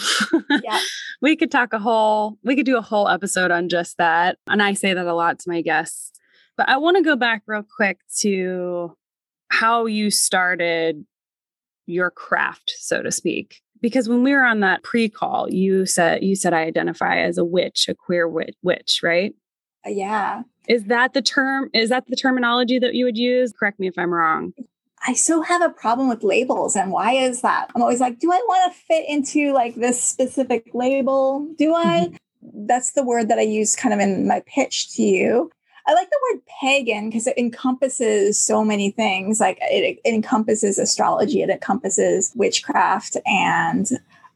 yeah. 0.62 0.80
we 1.22 1.36
could 1.36 1.50
talk 1.50 1.72
a 1.72 1.78
whole, 1.78 2.38
we 2.42 2.56
could 2.56 2.66
do 2.66 2.76
a 2.76 2.82
whole 2.82 3.08
episode 3.08 3.50
on 3.50 3.68
just 3.68 3.96
that. 3.98 4.38
And 4.46 4.62
I 4.62 4.74
say 4.74 4.94
that 4.94 5.06
a 5.06 5.14
lot 5.14 5.38
to 5.40 5.50
my 5.50 5.62
guests. 5.62 6.12
But 6.56 6.68
I 6.68 6.76
want 6.76 6.96
to 6.96 7.02
go 7.02 7.16
back 7.16 7.42
real 7.46 7.64
quick 7.76 7.98
to 8.20 8.96
how 9.48 9.86
you 9.86 10.10
started 10.10 11.04
your 11.86 12.10
craft, 12.10 12.72
so 12.78 13.02
to 13.02 13.10
speak. 13.10 13.60
because 13.82 14.08
when 14.08 14.22
we 14.22 14.32
were 14.32 14.44
on 14.44 14.60
that 14.60 14.82
pre-call, 14.82 15.50
you 15.50 15.84
said 15.84 16.22
you 16.22 16.36
said 16.36 16.54
I 16.54 16.62
identify 16.62 17.18
as 17.18 17.36
a 17.36 17.44
witch, 17.44 17.86
a 17.88 17.94
queer 17.94 18.28
witch, 18.28 18.54
witch 18.62 19.00
right? 19.02 19.34
Uh, 19.84 19.90
yeah. 19.90 20.42
Is 20.68 20.84
that 20.84 21.12
the 21.12 21.22
term? 21.22 21.68
Is 21.74 21.90
that 21.90 22.04
the 22.06 22.16
terminology 22.16 22.78
that 22.78 22.94
you 22.94 23.04
would 23.04 23.18
use? 23.18 23.52
Correct 23.52 23.80
me 23.80 23.88
if 23.88 23.98
I'm 23.98 24.14
wrong. 24.14 24.52
I 25.06 25.14
so 25.14 25.42
have 25.42 25.62
a 25.62 25.70
problem 25.70 26.08
with 26.08 26.22
labels. 26.22 26.76
And 26.76 26.92
why 26.92 27.12
is 27.12 27.42
that? 27.42 27.70
I'm 27.74 27.82
always 27.82 28.00
like, 28.00 28.18
do 28.18 28.30
I 28.30 28.42
want 28.46 28.72
to 28.72 28.78
fit 28.78 29.04
into 29.08 29.52
like 29.52 29.74
this 29.74 30.02
specific 30.02 30.70
label? 30.74 31.46
Do 31.58 31.74
I? 31.74 32.08
Mm-hmm. 32.08 32.66
That's 32.66 32.92
the 32.92 33.04
word 33.04 33.28
that 33.28 33.38
I 33.38 33.42
use 33.42 33.74
kind 33.76 33.92
of 33.92 34.00
in 34.00 34.26
my 34.26 34.42
pitch 34.46 34.94
to 34.94 35.02
you. 35.02 35.50
I 35.86 35.94
like 35.94 36.08
the 36.10 36.20
word 36.30 36.42
pagan 36.60 37.08
because 37.08 37.26
it 37.26 37.36
encompasses 37.36 38.42
so 38.42 38.64
many 38.64 38.90
things. 38.90 39.40
Like 39.40 39.58
it, 39.62 39.98
it, 40.04 40.14
encompasses 40.14 40.78
astrology, 40.78 41.42
it 41.42 41.50
encompasses 41.50 42.32
witchcraft 42.36 43.16
and 43.26 43.88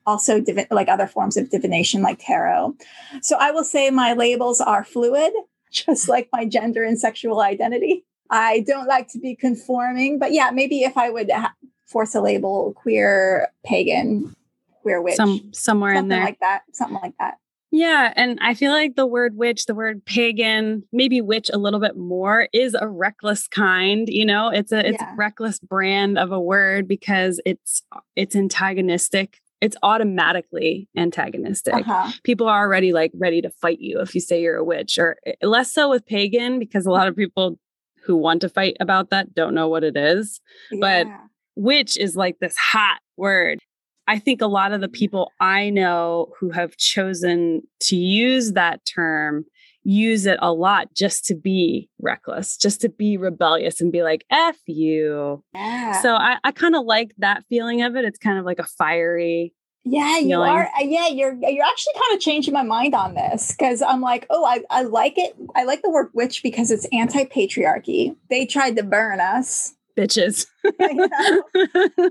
also 0.07 0.41
divi- 0.41 0.67
like 0.71 0.89
other 0.89 1.07
forms 1.07 1.37
of 1.37 1.51
divination 1.51 2.03
like 2.03 2.19
tarot. 2.21 2.75
So 3.23 3.37
I 3.39 3.53
will 3.53 3.65
say 3.65 3.91
my 3.91 4.13
labels 4.13 4.61
are 4.61 4.85
fluid, 4.85 5.33
just 5.71 6.09
like 6.09 6.29
my 6.33 6.45
gender 6.45 6.83
and 6.83 6.99
sexual 6.99 7.41
identity. 7.41 8.05
I 8.31 8.61
don't 8.67 8.87
like 8.87 9.09
to 9.13 9.19
be 9.19 9.35
conforming, 9.37 10.19
but 10.19 10.33
yeah, 10.33 10.51
maybe 10.53 10.81
if 10.83 10.97
I 10.97 11.11
would 11.11 11.31
ha- 11.31 11.55
force 11.87 12.15
a 12.15 12.21
label 12.21 12.73
queer, 12.75 13.49
pagan, 13.65 14.35
queer 14.83 15.01
witch, 15.01 15.17
Some, 15.17 15.51
somewhere 15.53 15.95
in 15.95 16.09
there, 16.09 16.25
like 16.25 16.41
that, 16.41 16.63
something 16.73 16.99
like 17.03 17.15
that. 17.19 17.39
Yeah. 17.73 18.13
And 18.17 18.39
I 18.41 18.55
feel 18.55 18.73
like 18.73 18.95
the 18.95 19.07
word 19.07 19.37
witch, 19.37 19.67
the 19.67 19.75
word 19.75 20.05
pagan, 20.05 20.85
maybe 20.93 21.21
witch 21.21 21.51
a 21.53 21.59
little 21.59 21.81
bit 21.81 21.97
more 21.97 22.49
is 22.53 22.75
a 22.75 22.89
reckless 22.89 23.49
kind, 23.49 24.09
you 24.09 24.25
know, 24.25 24.49
it's 24.49 24.73
a 24.73 24.89
it's 24.89 24.99
Yeah. 25.01 25.13
a 25.13 25.17
reckless 25.17 25.59
brand 25.59 26.17
of 26.17 26.33
a 26.33 26.41
word 26.41 26.89
because 26.89 27.41
it's 27.45 27.83
it's 28.15 28.37
antagonistic. 28.37 29.41
It's 29.61 29.77
automatically 29.83 30.89
antagonistic. 30.97 31.75
Uh-huh. 31.75 32.13
People 32.23 32.47
are 32.47 32.61
already 32.61 32.93
like 32.93 33.11
ready 33.15 33.41
to 33.43 33.51
fight 33.51 33.81
you 33.81 34.01
if 34.01 34.15
you 34.15 34.21
say 34.21 34.41
you're 34.41 34.57
a 34.57 34.65
witch, 34.65 34.99
or 34.99 35.17
eh, 35.27 35.35
less 35.43 35.73
so 35.73 35.91
with 35.91 36.07
pagan 36.07 36.59
because 36.59 36.87
a 36.87 36.91
lot 36.91 37.09
of 37.09 37.17
people 37.17 37.59
who 38.07 38.17
want 38.17 38.41
to 38.43 38.49
fight 38.49 38.77
about 38.81 39.11
that 39.11 39.35
don't 39.35 39.55
know 39.55 39.69
what 39.69 39.85
it 39.85 39.97
is. 39.97 40.41
But- 40.81 41.07
Yeah. 41.07 41.21
witch 41.57 41.97
is 41.97 42.17
like 42.17 42.39
this 42.39 42.57
hot 42.57 43.01
word. 43.17 43.59
I 44.07 44.19
think 44.19 44.41
a 44.41 44.47
lot 44.47 44.73
of 44.73 44.81
the 44.81 44.87
mm-hmm. 44.87 44.93
people 44.93 45.33
I 45.41 45.71
know 45.71 46.33
who 46.39 46.51
have 46.51 46.77
chosen 46.77 47.63
to 47.81 47.97
use 47.97 48.53
that 48.53 48.85
term 48.85 49.47
use 49.83 50.27
it 50.27 50.39
a 50.43 50.53
lot 50.53 50.93
just 50.95 51.25
to 51.27 51.35
be 51.35 51.89
reckless, 52.01 52.57
just 52.57 52.81
to 52.81 52.89
be 52.89 53.17
rebellious 53.17 53.81
and 53.81 53.93
be 53.93 54.03
like, 54.03 54.25
F 54.31 54.57
you. 54.67 55.45
yeah. 55.55 56.01
So 56.03 56.15
I, 56.15 56.39
I 56.43 56.51
kind 56.51 56.75
of 56.75 56.85
like 56.85 57.13
that 57.19 57.45
feeling 57.49 57.83
of 57.83 57.95
it. 57.95 58.05
It's 58.05 58.19
kind 58.19 58.37
of 58.37 58.45
like 58.45 58.59
a 58.59 58.67
fiery. 58.67 59.55
Yeah, 59.89 60.19
you 60.19 60.31
feeling. 60.31 60.51
are. 60.51 60.65
uh, 60.65 60.83
Yeah, 60.83 61.07
you're 61.07 61.33
you're 61.35 61.65
actually 61.65 61.93
kind 61.95 62.15
of 62.15 62.21
changing 62.21 62.53
my 62.53 62.65
mind 62.65 62.93
on 62.95 63.15
this 63.15 63.53
because 63.53 63.81
I'm 63.83 64.01
like, 64.01 64.27
oh, 64.31 64.45
I, 64.45 64.63
I 64.69 64.83
like 64.83 65.15
it. 65.17 65.37
I 65.55 65.63
like 65.63 65.83
the 65.83 65.91
word 65.91 66.11
witch 66.13 66.43
because 66.43 66.73
it's 66.73 66.87
anti 66.93 67.25
patriarchy. 67.25 68.17
They 68.29 68.47
tried 68.47 68.75
to 68.77 68.83
burn 68.83 69.21
us. 69.21 69.75
Bitches. 69.97 70.47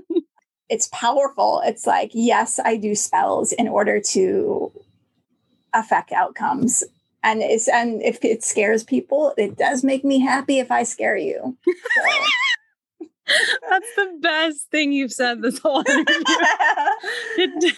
It's 0.68 0.88
powerful. 0.88 1.62
It's 1.64 1.86
like, 1.86 2.10
yes, 2.12 2.58
I 2.58 2.76
do 2.76 2.96
spells 2.96 3.52
in 3.52 3.68
order 3.68 4.00
to 4.00 4.72
affect 5.72 6.10
outcomes. 6.10 6.82
And 7.22 7.40
it's 7.40 7.68
and 7.68 8.02
if 8.02 8.24
it 8.24 8.42
scares 8.42 8.82
people, 8.82 9.32
it 9.38 9.56
does 9.56 9.84
make 9.84 10.04
me 10.04 10.18
happy 10.18 10.58
if 10.58 10.72
I 10.72 10.82
scare 10.82 11.16
you. 11.16 11.56
So- 11.66 12.10
That's 13.68 13.94
the 13.96 14.18
best 14.20 14.70
thing 14.70 14.92
you've 14.92 15.12
said 15.12 15.42
this 15.42 15.58
whole 15.58 15.80
interview. 15.80 16.04
It 17.38 17.74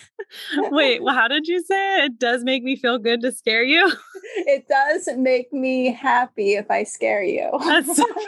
Wait, 0.70 1.02
well, 1.02 1.14
how 1.14 1.26
did 1.26 1.46
you 1.46 1.62
say 1.62 1.98
it? 2.00 2.04
It 2.12 2.18
does 2.18 2.44
make 2.44 2.62
me 2.62 2.76
feel 2.76 2.98
good 2.98 3.22
to 3.22 3.32
scare 3.32 3.62
you. 3.62 3.90
it 4.36 4.66
does 4.68 5.08
make 5.16 5.52
me 5.52 5.90
happy 5.92 6.54
if 6.54 6.70
I 6.70 6.84
scare 6.84 7.22
you. 7.22 7.50
That's 7.64 7.96
so 7.96 8.04
funny. 8.14 8.26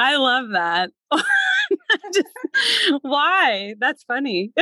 I 0.00 0.16
love 0.16 0.46
that. 0.52 0.90
Just- 2.14 3.02
why? 3.02 3.74
That's 3.78 4.02
funny. 4.04 4.52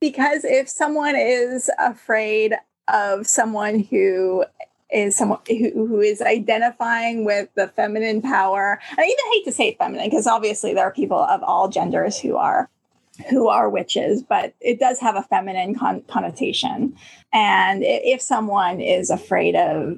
because 0.00 0.44
if 0.44 0.68
someone 0.68 1.16
is 1.16 1.70
afraid 1.78 2.54
of 2.88 3.26
someone 3.26 3.80
who 3.80 4.44
is 4.92 5.16
someone 5.16 5.38
who, 5.48 5.70
who 5.86 6.00
is 6.00 6.20
identifying 6.22 7.24
with 7.24 7.48
the 7.54 7.68
feminine 7.68 8.20
power 8.22 8.78
i 8.98 9.02
even 9.02 9.32
hate 9.32 9.44
to 9.44 9.52
say 9.52 9.74
feminine 9.78 10.08
because 10.08 10.26
obviously 10.26 10.74
there 10.74 10.84
are 10.84 10.92
people 10.92 11.18
of 11.18 11.42
all 11.42 11.68
genders 11.68 12.18
who 12.18 12.36
are 12.36 12.68
who 13.28 13.48
are 13.48 13.68
witches 13.68 14.22
but 14.22 14.54
it 14.60 14.78
does 14.80 14.98
have 15.00 15.16
a 15.16 15.22
feminine 15.22 15.74
con- 15.74 16.02
connotation 16.08 16.96
and 17.32 17.82
if 17.84 18.20
someone 18.22 18.80
is 18.80 19.10
afraid 19.10 19.54
of 19.54 19.96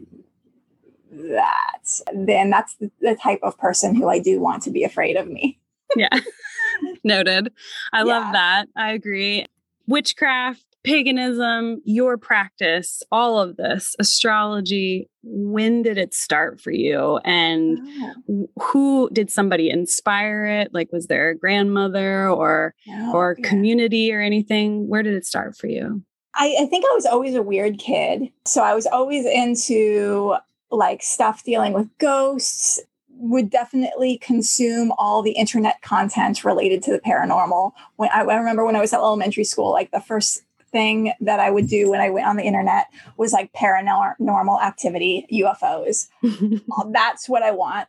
that 1.12 2.00
then 2.14 2.50
that's 2.50 2.74
the, 2.76 2.90
the 3.00 3.14
type 3.14 3.40
of 3.42 3.56
person 3.58 3.94
who 3.94 4.08
i 4.08 4.18
do 4.18 4.40
want 4.40 4.62
to 4.62 4.70
be 4.70 4.82
afraid 4.84 5.16
of 5.16 5.28
me 5.28 5.58
yeah. 5.94 6.08
Noted. 7.04 7.52
I 7.92 7.98
Yeah. 7.98 8.04
love 8.04 8.32
that. 8.32 8.66
I 8.74 8.92
agree. 8.92 9.44
Witchcraft, 9.86 10.64
paganism, 10.84 11.80
your 11.84 12.18
practice, 12.18 13.02
all 13.12 13.38
of 13.38 13.56
this, 13.56 13.94
astrology, 13.98 15.08
when 15.22 15.82
did 15.82 15.98
it 15.98 16.14
start 16.14 16.60
for 16.60 16.70
you? 16.72 17.18
And 17.24 17.78
oh. 17.80 18.14
w- 18.26 18.48
who 18.60 19.10
did 19.12 19.30
somebody 19.30 19.70
inspire 19.70 20.44
it? 20.46 20.74
Like, 20.74 20.92
was 20.92 21.06
there 21.06 21.30
a 21.30 21.38
grandmother 21.38 22.28
or 22.28 22.74
No, 22.86 23.12
or 23.12 23.36
yeah. 23.38 23.48
community 23.48 24.12
or 24.12 24.20
anything? 24.20 24.88
Where 24.88 25.02
did 25.02 25.14
it 25.14 25.24
start 25.24 25.56
for 25.56 25.68
you? 25.68 26.02
I, 26.34 26.56
I 26.60 26.66
think 26.66 26.84
I 26.84 26.94
was 26.94 27.06
always 27.06 27.34
a 27.34 27.42
weird 27.42 27.78
kid. 27.78 28.30
So 28.46 28.62
I 28.62 28.74
was 28.74 28.86
always 28.86 29.26
into 29.26 30.34
like 30.70 31.02
stuff 31.02 31.44
dealing 31.44 31.74
with 31.74 31.88
ghosts, 31.98 32.80
would 33.10 33.50
definitely 33.50 34.18
consume 34.18 34.92
all 34.98 35.22
the 35.22 35.32
internet 35.32 35.80
content 35.82 36.44
related 36.44 36.82
to 36.82 36.90
the 36.90 36.98
paranormal. 36.98 37.72
When 37.96 38.08
I, 38.12 38.22
I 38.22 38.36
remember 38.36 38.64
when 38.64 38.74
I 38.74 38.80
was 38.80 38.92
at 38.92 38.98
elementary 38.98 39.44
school, 39.44 39.70
like 39.70 39.92
the 39.92 40.00
first 40.00 40.42
thing 40.72 41.12
that 41.20 41.38
I 41.40 41.50
would 41.50 41.68
do 41.68 41.90
when 41.90 42.00
I 42.00 42.10
went 42.10 42.26
on 42.26 42.36
the 42.36 42.42
internet 42.42 42.86
was 43.16 43.32
like 43.32 43.52
paranormal 43.52 44.62
activity, 44.62 45.26
UFOs. 45.32 46.08
Uh, 46.72 46.84
That's 46.90 47.28
what 47.28 47.42
I 47.42 47.50
want. 47.50 47.88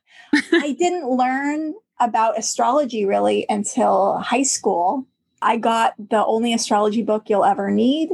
I 0.51 0.75
didn't 0.77 1.09
learn 1.09 1.73
about 1.99 2.37
astrology 2.37 3.05
really 3.05 3.45
until 3.49 4.17
high 4.17 4.43
school. 4.43 5.05
I 5.41 5.57
got 5.57 5.93
the 5.97 6.25
only 6.25 6.53
astrology 6.53 7.01
book 7.01 7.29
you'll 7.29 7.45
ever 7.45 7.71
need. 7.71 8.09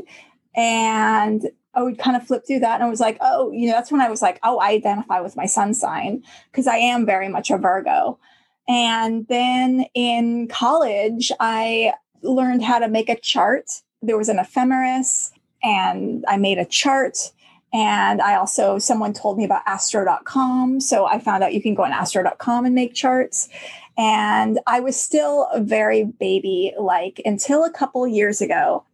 And 0.55 1.49
I 1.74 1.84
would 1.84 1.97
kind 1.97 2.17
of 2.17 2.26
flip 2.26 2.43
through 2.45 2.59
that 2.59 2.76
and 2.76 2.84
I 2.84 2.89
was 2.89 2.99
like, 2.99 3.17
oh, 3.22 3.51
you 3.51 3.67
know, 3.67 3.74
that's 3.74 3.91
when 3.91 4.01
I 4.01 4.09
was 4.09 4.22
like, 4.22 4.39
oh, 4.43 4.59
I 4.59 4.72
identify 4.72 5.22
with 5.22 5.36
my 5.36 5.45
sun 5.45 5.74
sign 5.74 6.24
because 6.51 6.67
I 6.67 6.78
am 6.78 7.05
very 7.05 7.30
much 7.30 7.51
a 7.51 7.57
Virgo. 7.57 8.20
And 8.67 9.28
then 9.28 9.86
in 9.93 10.47
college, 10.47 11.32
I 11.39 11.93
learned 12.22 12.63
how 12.63 12.80
to 12.80 12.88
make 12.88 13.09
a 13.09 13.20
chart. 13.20 13.65
There 14.02 14.18
was 14.18 14.30
an 14.30 14.39
ephemeris 14.39 15.32
and 15.64 16.24
I 16.28 16.38
made 16.38 16.58
a 16.58 16.66
chart. 16.66 17.32
And 17.72 18.22
I 18.22 18.36
also, 18.36 18.80
someone 18.80 19.14
told 19.14 19.38
me 19.38 19.45
about 19.45 19.62
astro.com. 19.66 20.80
So 20.80 21.06
I 21.06 21.20
found 21.20 21.43
out 21.43 21.54
you 21.54 21.62
can 21.62 21.76
go 21.76 21.84
on 21.84 21.91
astro.com 21.91 22.66
and 22.66 22.74
make 22.74 22.93
charts. 22.93 23.50
And 23.97 24.60
I 24.66 24.80
was 24.80 25.00
still 25.00 25.47
very 25.58 26.06
baby 26.06 26.74
like 26.80 27.22
until 27.26 27.64
a 27.64 27.72
couple 27.72 28.08
years 28.08 28.41
ago. 28.41 28.86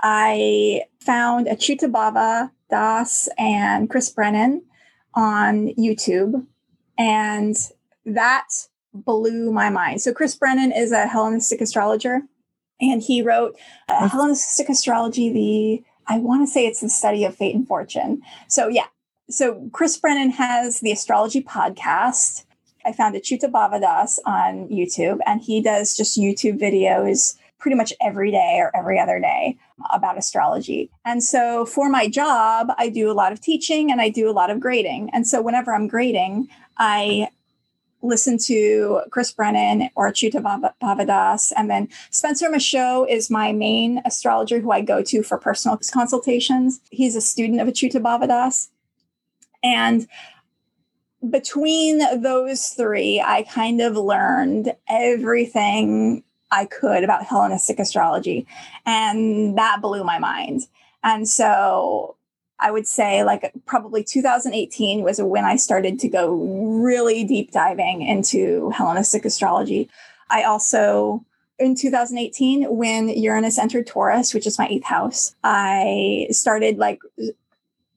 I 0.00 0.82
found 1.00 1.46
Acyuta-bhava 1.46 2.50
Das 2.70 3.28
and 3.36 3.90
Chris 3.90 4.08
Brennan 4.10 4.62
on 5.14 5.68
YouTube. 5.78 6.46
And 6.96 7.56
that 8.06 8.48
blew 8.94 9.52
my 9.52 9.70
mind. 9.70 10.00
So 10.00 10.12
Chris 10.12 10.34
Brennan 10.34 10.72
is 10.72 10.92
a 10.92 11.06
Hellenistic 11.06 11.60
astrologer. 11.60 12.22
And 12.82 13.00
he 13.00 13.22
wrote 13.22 13.56
uh, 13.88 14.08
Hellenistic 14.08 14.68
astrology, 14.68 15.32
the 15.32 15.84
I 16.12 16.18
want 16.18 16.42
to 16.42 16.52
say 16.52 16.66
it's 16.66 16.80
the 16.80 16.90
study 16.90 17.24
of 17.24 17.36
fate 17.36 17.54
and 17.54 17.66
fortune. 17.66 18.22
So 18.48 18.68
yeah. 18.68 18.86
So 19.30 19.70
Chris 19.72 19.96
Brennan 19.96 20.30
has 20.30 20.80
the 20.80 20.92
astrology 20.92 21.42
podcast. 21.42 22.44
I 22.84 22.92
found 22.92 23.14
Acyuta-bhava 23.14 23.80
Das 23.80 24.18
on 24.26 24.68
YouTube, 24.68 25.20
and 25.24 25.40
he 25.40 25.62
does 25.62 25.96
just 25.96 26.18
YouTube 26.18 26.60
videos 26.60 27.36
pretty 27.60 27.76
much 27.76 27.92
every 28.00 28.32
day 28.32 28.58
or 28.58 28.76
every 28.76 28.98
other 28.98 29.20
day 29.20 29.56
about 29.92 30.18
astrology. 30.18 30.90
And 31.04 31.22
so 31.22 31.64
for 31.64 31.88
my 31.88 32.08
job, 32.08 32.72
I 32.76 32.88
do 32.88 33.08
a 33.08 33.14
lot 33.14 33.30
of 33.30 33.40
teaching 33.40 33.92
and 33.92 34.00
I 34.00 34.08
do 34.08 34.28
a 34.28 34.32
lot 34.32 34.50
of 34.50 34.58
grading. 34.58 35.10
And 35.12 35.28
so 35.28 35.40
whenever 35.40 35.72
I'm 35.72 35.86
grading, 35.86 36.48
I 36.76 37.28
listen 38.02 38.36
to 38.36 39.02
Chris 39.10 39.32
Brennan 39.32 39.88
or 39.94 40.10
Acyuta 40.10 40.42
Bhava- 40.42 40.74
Bhavadas. 40.82 41.52
And 41.56 41.70
then 41.70 41.88
Spencer 42.10 42.50
Michaud 42.50 43.06
is 43.08 43.30
my 43.30 43.52
main 43.52 44.02
astrologer 44.04 44.60
who 44.60 44.72
I 44.72 44.80
go 44.80 45.02
to 45.02 45.22
for 45.22 45.38
personal 45.38 45.78
consultations. 45.92 46.80
He's 46.90 47.16
a 47.16 47.20
student 47.20 47.60
of 47.60 47.68
Acyuta-bhava 47.68 48.28
Das. 48.28 48.70
And 49.62 50.08
between 51.30 52.20
those 52.20 52.68
three, 52.68 53.20
I 53.20 53.44
kind 53.44 53.80
of 53.80 53.96
learned 53.96 54.74
everything 54.88 56.24
I 56.50 56.66
could 56.66 57.04
about 57.04 57.24
Hellenistic 57.24 57.78
astrology. 57.78 58.46
And 58.84 59.56
that 59.56 59.80
blew 59.80 60.04
my 60.04 60.18
mind. 60.18 60.62
And 61.04 61.28
so 61.28 62.16
I 62.62 62.70
would 62.70 62.86
say 62.86 63.24
like 63.24 63.52
probably 63.66 64.04
2018 64.04 65.02
was 65.02 65.20
when 65.20 65.44
I 65.44 65.56
started 65.56 65.98
to 65.98 66.08
go 66.08 66.32
really 66.32 67.24
deep 67.24 67.50
diving 67.50 68.02
into 68.02 68.70
Hellenistic 68.70 69.24
astrology. 69.24 69.90
I 70.30 70.44
also 70.44 71.24
in 71.58 71.74
2018 71.74 72.74
when 72.74 73.08
Uranus 73.08 73.58
entered 73.58 73.86
Taurus, 73.86 74.32
which 74.32 74.46
is 74.46 74.58
my 74.58 74.68
eighth 74.68 74.84
house, 74.84 75.34
I 75.44 76.28
started 76.30 76.78
like 76.78 77.00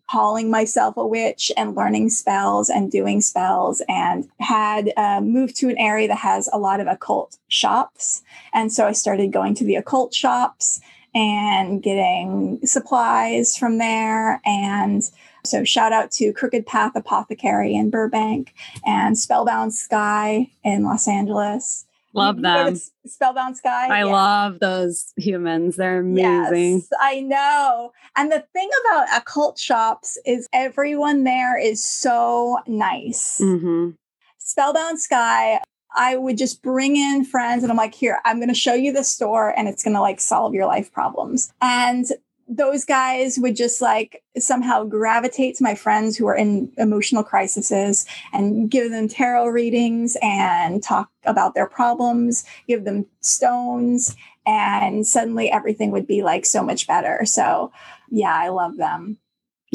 calling 0.10 0.50
myself 0.50 0.98
a 0.98 1.06
witch 1.06 1.52
and 1.58 1.76
learning 1.76 2.10
spells 2.10 2.70
and 2.70 2.92
doing 2.92 3.22
spells 3.22 3.82
and 3.88 4.28
had 4.40 4.92
uh, 4.98 5.20
moved 5.22 5.56
to 5.58 5.70
an 5.70 5.78
area 5.78 6.08
that 6.08 6.18
has 6.18 6.50
a 6.54 6.60
lot 6.60 6.80
of 6.80 6.88
occult 6.88 7.38
shops. 7.48 8.22
And 8.54 8.72
so 8.72 8.86
I 8.86 8.92
started 8.92 9.32
going 9.32 9.56
to 9.56 9.64
the 9.66 9.76
occult 9.76 10.14
shops 10.14 10.80
and 11.16 11.82
getting 11.82 12.60
supplies 12.66 13.58
from 13.58 13.78
there. 13.80 14.42
And 14.46 15.10
so 15.46 15.64
shout 15.64 15.94
out 15.94 16.12
to 16.12 16.34
Crooked 16.34 16.68
Path 16.68 16.92
Apothecary 16.96 17.74
in 17.74 17.90
Burbank 17.90 18.54
and 18.86 19.18
Spellbound 19.18 19.74
Sky 19.74 20.52
in 20.64 20.84
Los 20.84 21.08
Angeles. 21.08 21.86
Love 22.14 22.42
them. 22.42 22.80
Spellbound 23.06 23.58
Sky. 23.58 23.88
I 23.88 24.00
yeah. 24.00 24.06
love 24.06 24.60
those 24.60 25.14
humans. 25.18 25.76
They're 25.76 26.00
amazing. 26.00 26.76
Yes, 26.76 26.90
I 27.02 27.20
know. 27.20 27.92
And 28.16 28.32
the 28.32 28.46
thing 28.54 28.70
about 28.86 29.18
occult 29.18 29.60
shops 29.60 30.18
is 30.26 30.48
everyone 30.54 31.26
there 31.26 31.58
is 31.58 31.84
so 31.84 32.60
nice. 32.68 33.40
Mm-hmm. 33.42 33.92
Spellbound 34.38 35.00
Sky, 35.02 35.60
I 35.96 36.18
would 36.18 36.38
just 36.38 36.62
bring 36.62 36.96
in 36.96 37.26
friends 37.26 37.64
and 37.64 37.72
I'm 37.72 37.78
like, 37.78 37.96
here, 37.96 38.20
I'm 38.26 38.38
going 38.38 38.50
to 38.50 38.54
show 38.54 38.74
you 38.74 38.94
the 38.94 39.04
store 39.04 39.58
and 39.58 39.68
it's 39.68 39.84
going 39.84 39.96
to 39.96 40.02
like 40.02 40.20
solve 40.20 40.54
your 40.54 40.66
life 40.66 40.92
problems. 40.92 41.52
And 41.62 42.06
those 42.48 42.86
guys 42.86 43.40
would 43.40 43.56
just 43.56 43.82
like 43.82 44.24
somehow 44.38 44.84
gravitate 44.84 45.56
to 45.56 45.64
my 45.64 45.74
friends 45.74 46.16
who 46.16 46.28
are 46.28 46.36
in 46.36 46.72
emotional 46.78 47.24
crises 47.24 48.06
and 48.34 48.70
give 48.70 48.92
them 48.92 49.08
tarot 49.08 49.48
readings 49.48 50.16
and 50.22 50.84
talk 50.84 51.10
about 51.24 51.56
their 51.56 51.68
problems, 51.68 52.46
give 52.68 52.84
them 52.84 53.08
stones, 53.22 54.16
and 54.46 55.08
suddenly 55.08 55.50
everything 55.50 55.92
would 55.92 56.06
be 56.06 56.22
like 56.22 56.46
so 56.46 56.62
much 56.62 56.86
better. 56.86 57.26
So, 57.26 57.72
yeah, 58.12 58.36
I 58.36 58.50
love 58.50 58.78
them. 58.78 59.18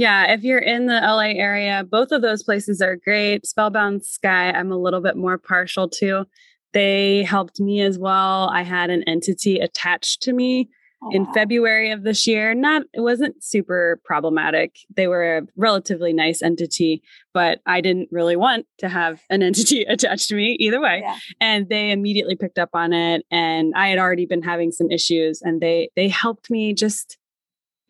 Yeah, 0.01 0.33
if 0.33 0.45
you're 0.45 0.59
in 0.59 0.87
the 0.87 0.95
LA 0.95 1.35
area, 1.37 1.85
both 1.85 2.11
of 2.11 2.23
those 2.23 2.43
places 2.43 2.81
are 2.81 2.97
great. 2.97 3.45
Spellbound 3.45 4.03
Sky, 4.03 4.51
I'm 4.51 4.73
a 4.73 4.79
little 4.79 5.03
bit 5.03 5.15
more 5.15 5.37
partial 5.37 5.91
to. 5.91 6.25
They 6.73 7.23
helped 7.23 7.61
me 7.61 7.83
as 7.83 7.99
well. 7.99 8.49
I 8.49 8.63
had 8.63 8.89
an 8.89 9.03
entity 9.07 9.59
attached 9.59 10.23
to 10.23 10.33
me 10.33 10.71
in 11.13 11.31
February 11.35 11.91
of 11.91 12.03
this 12.03 12.27
year. 12.27 12.55
Not 12.55 12.85
it 12.95 13.03
wasn't 13.03 13.45
super 13.45 14.01
problematic. 14.03 14.75
They 14.97 15.07
were 15.07 15.37
a 15.37 15.43
relatively 15.55 16.15
nice 16.15 16.41
entity, 16.41 17.03
but 17.35 17.61
I 17.67 17.83
didn't 17.83 18.09
really 18.11 18.37
want 18.37 18.67
to 18.79 18.89
have 18.89 19.21
an 19.29 19.43
entity 19.43 19.83
attached 19.83 20.29
to 20.29 20.35
me 20.35 20.57
either 20.61 20.81
way. 20.81 21.01
Yeah. 21.03 21.17
And 21.43 21.69
they 21.69 21.91
immediately 21.91 22.37
picked 22.37 22.59
up 22.59 22.71
on 22.73 22.95
it 22.95 23.27
and 23.31 23.75
I 23.77 23.89
had 23.89 23.99
already 23.99 24.25
been 24.25 24.43
having 24.43 24.73
some 24.73 24.91
issues 24.91 25.43
and 25.43 25.61
they 25.61 25.91
they 25.95 26.09
helped 26.09 26.51
me 26.51 26.73
just 26.73 27.19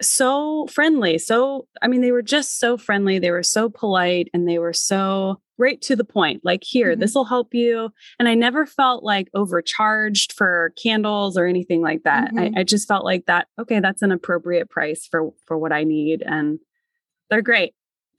so 0.00 0.66
friendly. 0.68 1.18
So 1.18 1.66
I 1.82 1.88
mean 1.88 2.00
they 2.00 2.12
were 2.12 2.22
just 2.22 2.58
so 2.58 2.76
friendly. 2.76 3.18
They 3.18 3.30
were 3.30 3.42
so 3.42 3.68
polite 3.68 4.28
and 4.32 4.48
they 4.48 4.58
were 4.58 4.72
so 4.72 5.40
right 5.60 5.80
to 5.82 5.94
the 5.94 6.04
point 6.04 6.40
like 6.42 6.64
here 6.64 6.92
mm-hmm. 6.92 7.00
this 7.00 7.14
will 7.14 7.26
help 7.26 7.52
you 7.52 7.90
and 8.18 8.26
i 8.26 8.34
never 8.34 8.64
felt 8.64 9.04
like 9.04 9.28
overcharged 9.34 10.32
for 10.32 10.72
candles 10.82 11.36
or 11.36 11.46
anything 11.46 11.82
like 11.82 12.02
that 12.02 12.32
mm-hmm. 12.32 12.56
I, 12.56 12.60
I, 12.60 12.64
just 12.64 12.88
felt 12.88 13.04
like 13.04 13.26
that 13.26 13.46
okay 13.58 13.78
that's 13.78 14.02
an 14.02 14.10
appropriate 14.10 14.70
price 14.70 15.06
for 15.06 15.30
for 15.46 15.58
what 15.58 15.70
i 15.70 15.84
need 15.84 16.22
and 16.22 16.58
they're 17.28 17.42
great 17.42 17.74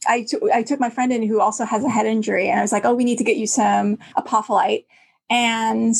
I, 0.08 0.24
t- 0.24 0.38
I 0.54 0.64
took 0.64 0.80
my 0.80 0.90
friend 0.90 1.12
in 1.12 1.28
who 1.28 1.42
also 1.42 1.66
has 1.66 1.84
a 1.84 1.90
head 1.90 2.06
injury 2.06 2.48
and 2.48 2.60
i 2.60 2.62
was 2.62 2.72
like 2.72 2.86
oh 2.86 2.94
we 2.94 3.04
need 3.04 3.18
to 3.18 3.24
get 3.24 3.38
you 3.38 3.48
some 3.48 3.98
apophyllite 4.16 4.86
and 5.30 5.96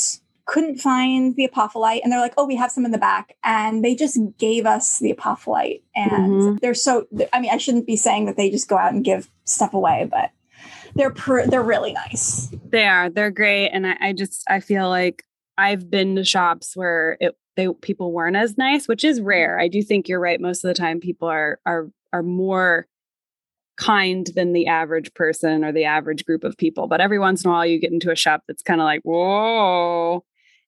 couldn't 0.46 0.78
find 0.78 1.36
the 1.36 1.48
apophyllite 1.48 2.02
and 2.04 2.12
they're 2.12 2.20
like 2.20 2.34
oh 2.38 2.46
we 2.46 2.56
have 2.56 2.72
some 2.72 2.86
in 2.86 2.92
the 2.92 2.98
back 2.98 3.36
and 3.44 3.84
they 3.84 3.96
just 3.96 4.20
gave 4.38 4.66
us 4.66 5.00
the 5.00 5.14
apophyllite 5.14 5.82
and 5.96 6.12
mm-hmm. 6.12 6.56
they're 6.62 6.74
so 6.74 7.08
i 7.34 7.40
mean 7.40 7.52
i 7.52 7.58
shouldn't 7.58 7.88
be 7.88 7.96
saying 7.96 8.26
that 8.26 8.38
they 8.38 8.50
just 8.50 8.68
go 8.68 8.78
out 8.78 8.94
and 8.94 9.04
give 9.04 9.30
stuff 9.46 9.74
away 9.74 10.08
but 10.10 10.32
they're 10.96 11.12
pr- 11.12 11.48
they're 11.48 11.64
really 11.64 11.94
nice. 11.94 12.50
They 12.70 12.86
are. 12.86 13.10
They're 13.10 13.32
great, 13.32 13.70
and 13.70 13.88
I, 13.88 13.98
I 14.00 14.14
just 14.14 14.44
I 14.50 14.60
feel 14.60 14.90
like 14.90 15.24
I've 15.58 15.90
been 15.90 16.16
to 16.16 16.24
shops 16.24 16.76
where 16.76 17.18
it 17.20 17.36
they 17.56 17.68
people 17.82 18.12
weren't 18.12 18.36
as 18.36 18.58
nice, 18.58 18.88
which 18.88 19.04
is 19.04 19.22
rare. 19.22 19.60
I 19.60 19.68
do 19.68 19.82
think 19.82 20.08
you're 20.08 20.20
right. 20.20 20.40
Most 20.40 20.64
of 20.64 20.70
the 20.70 20.74
time, 20.74 21.00
people 21.00 21.28
are 21.28 21.60
are 21.66 21.90
are 22.14 22.24
more 22.24 22.88
kind 23.78 24.28
than 24.36 24.54
the 24.54 24.68
average 24.68 25.14
person 25.14 25.64
or 25.64 25.72
the 25.72 25.86
average 25.86 26.26
group 26.26 26.44
of 26.44 26.58
people. 26.58 26.88
But 26.88 27.02
every 27.02 27.20
once 27.20 27.44
in 27.44 27.50
a 27.50 27.54
while, 27.54 27.66
you 27.66 27.80
get 27.80 27.92
into 27.92 28.12
a 28.12 28.16
shop 28.16 28.44
that's 28.48 28.64
kind 28.64 28.82
of 28.82 28.86
like 28.86 29.02
whoa. 29.04 30.24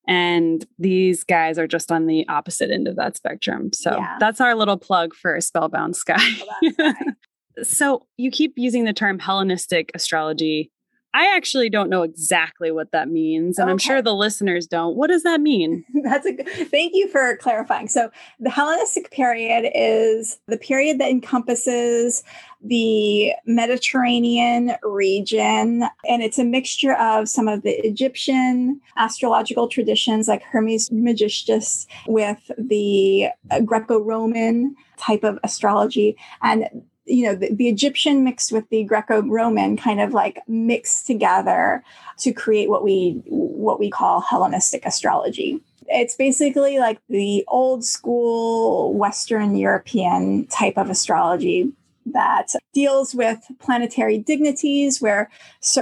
And 0.08 0.66
these 0.78 1.24
guys 1.24 1.58
are 1.58 1.68
just 1.68 1.92
on 1.92 2.08
the 2.08 2.28
opposite 2.28 2.72
end 2.72 2.88
of 2.88 2.96
that 2.98 3.16
spectrum. 3.16 3.72
So 3.74 3.98
yeah. 3.98 4.18
that's 4.20 4.42
our 4.42 4.54
little 4.54 4.78
plug 4.78 5.14
for 5.14 5.40
Spellbound 5.40 5.96
Sky. 5.96 6.18
Spellbound 6.18 6.76
Sky. 6.76 7.04
So 7.62 8.08
you 8.18 8.32
keep 8.32 8.54
using 8.56 8.86
the 8.86 8.94
term 8.94 9.20
Hellenistic 9.20 9.92
astrology. 9.94 10.72
I 11.14 11.36
actually 11.36 11.70
don't 11.70 11.90
know 11.90 12.04
exactly 12.04 12.72
what 12.72 12.92
that 12.92 13.10
means, 13.10 13.58
and 13.58 13.66
okay. 13.66 13.72
I'm 13.72 13.78
sure 13.78 14.02
the 14.02 14.16
listeners 14.16 14.68
don't. 14.68 14.96
What 14.96 15.10
does 15.10 15.24
that 15.24 15.42
mean? 15.42 15.86
That's 16.04 16.26
a 16.26 16.34
good, 16.34 16.48
thank 16.70 16.94
you 16.96 17.08
for 17.08 17.38
clarifying. 17.38 17.88
So, 17.88 18.10
the 18.40 18.50
Hellenistic 18.50 19.12
period 19.12 19.72
is 19.74 20.40
the 20.48 20.58
period 20.58 21.00
that 21.00 21.10
encompasses 21.10 22.24
the 22.66 23.34
Mediterranean 23.46 24.76
region, 24.84 25.84
and 26.08 26.24
it's 26.24 26.40
a 26.40 26.46
mixture 26.46 26.94
of 26.94 27.28
some 27.28 27.48
of 27.48 27.64
the 27.64 27.72
Egyptian 27.86 28.80
astrological 28.98 29.68
traditions 29.68 30.28
like 30.28 30.44
Hermes 30.44 30.84
Trismegistus 30.90 31.88
with 32.08 32.52
the 32.58 33.28
Greco 33.66 34.00
Roman 34.00 34.76
type 34.98 35.24
of 35.24 35.40
astrology. 35.44 36.18
And 36.42 36.84
you 37.06 37.26
know, 37.26 37.36
the, 37.36 37.54
the 37.54 37.68
Egyptian 37.68 38.24
mixed 38.24 38.52
with 38.52 38.70
the 38.70 38.84
Greco-Roman 38.84 39.78
kind 39.78 40.00
of 40.00 40.14
like 40.14 40.40
mixed 40.48 41.06
together 41.06 41.84
to 42.20 42.32
create 42.32 42.70
what 42.70 42.84
we 42.84 43.22
what 43.26 43.80
we 43.80 43.90
call 43.90 44.22
Hellenistic 44.22 44.86
astrology. 44.86 45.62
It's 45.88 46.16
basically 46.16 46.80
like 46.80 47.00
the 47.10 47.44
old 47.48 47.84
school 47.84 48.94
Western 48.94 49.56
European 49.56 50.46
type 50.48 50.78
of 50.78 50.90
astrology 50.90 51.72
that 52.06 52.54
deals 52.74 53.16
with 53.16 53.40
planetary 53.60 54.18
dignities 54.18 55.02
where 55.02 55.30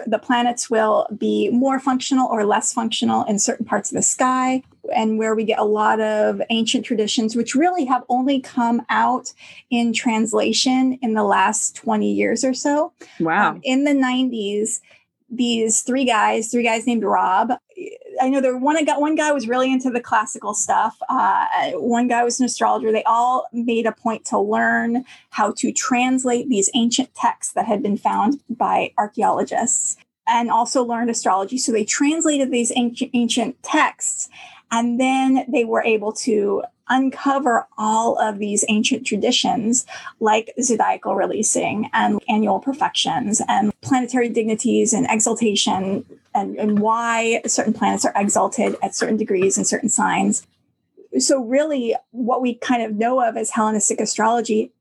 the 0.05 0.19
planets 0.19 0.69
will 0.69 1.07
be 1.17 1.49
more 1.49 1.79
functional 1.79 2.27
or 2.27 2.45
less 2.45 2.73
functional 2.73 3.23
in 3.25 3.39
certain 3.39 3.65
parts 3.65 3.91
of 3.91 3.95
the 3.95 4.01
sky 4.01 4.63
and 4.95 5.17
where 5.17 5.35
we 5.35 5.43
get 5.43 5.59
a 5.59 5.63
lot 5.63 5.99
of 5.99 6.41
ancient 6.49 6.85
traditions 6.85 7.35
which 7.35 7.55
really 7.55 7.85
have 7.85 8.03
only 8.09 8.39
come 8.39 8.81
out 8.89 9.33
in 9.69 9.93
translation 9.93 10.97
in 11.01 11.13
the 11.13 11.23
last 11.23 11.75
20 11.75 12.11
years 12.11 12.43
or 12.43 12.53
so 12.53 12.91
wow 13.19 13.51
um, 13.51 13.61
in 13.63 13.83
the 13.83 13.91
90s 13.91 14.79
these 15.31 15.81
three 15.81 16.03
guys, 16.03 16.49
three 16.49 16.63
guys 16.63 16.85
named 16.85 17.03
Rob. 17.03 17.53
I 18.21 18.29
know 18.29 18.41
there 18.41 18.57
one 18.57 18.83
got 18.83 18.99
one 18.99 19.15
guy 19.15 19.31
was 19.31 19.47
really 19.47 19.71
into 19.71 19.89
the 19.89 20.01
classical 20.01 20.53
stuff. 20.53 20.97
Uh, 21.09 21.71
one 21.75 22.09
guy 22.09 22.23
was 22.23 22.39
an 22.39 22.45
astrologer. 22.45 22.91
They 22.91 23.03
all 23.03 23.47
made 23.53 23.85
a 23.85 23.93
point 23.93 24.25
to 24.25 24.37
learn 24.37 25.05
how 25.29 25.53
to 25.53 25.71
translate 25.71 26.49
these 26.49 26.69
ancient 26.75 27.15
texts 27.15 27.53
that 27.53 27.65
had 27.65 27.81
been 27.81 27.97
found 27.97 28.41
by 28.49 28.91
archaeologists, 28.97 29.95
and 30.27 30.51
also 30.51 30.83
learned 30.83 31.09
astrology. 31.09 31.57
So 31.57 31.71
they 31.71 31.85
translated 31.85 32.51
these 32.51 32.73
ancient 32.75 33.11
ancient 33.13 33.63
texts, 33.63 34.29
and 34.71 34.99
then 34.99 35.45
they 35.47 35.65
were 35.65 35.83
able 35.83 36.13
to 36.13 36.63
uncover 36.89 37.67
all 37.77 38.19
of 38.19 38.39
these 38.39 38.65
ancient 38.67 39.05
traditions 39.05 39.85
like 40.19 40.53
zodiacal 40.61 41.15
releasing 41.15 41.89
and 41.93 42.21
annual 42.27 42.59
perfections 42.59 43.41
and 43.47 43.71
planetary 43.81 44.27
dignities 44.27 44.91
and 44.91 45.07
exaltation 45.09 46.05
and, 46.35 46.57
and 46.57 46.79
why 46.79 47.41
certain 47.45 47.73
planets 47.73 48.03
are 48.03 48.11
exalted 48.15 48.75
at 48.83 48.93
certain 48.93 49.15
degrees 49.15 49.57
and 49.57 49.65
certain 49.65 49.87
signs. 49.87 50.45
So 51.17 51.41
really 51.43 51.95
what 52.11 52.41
we 52.41 52.55
kind 52.55 52.83
of 52.83 52.95
know 52.95 53.25
of 53.25 53.37
as 53.37 53.51
Hellenistic 53.51 54.01
astrology 54.01 54.71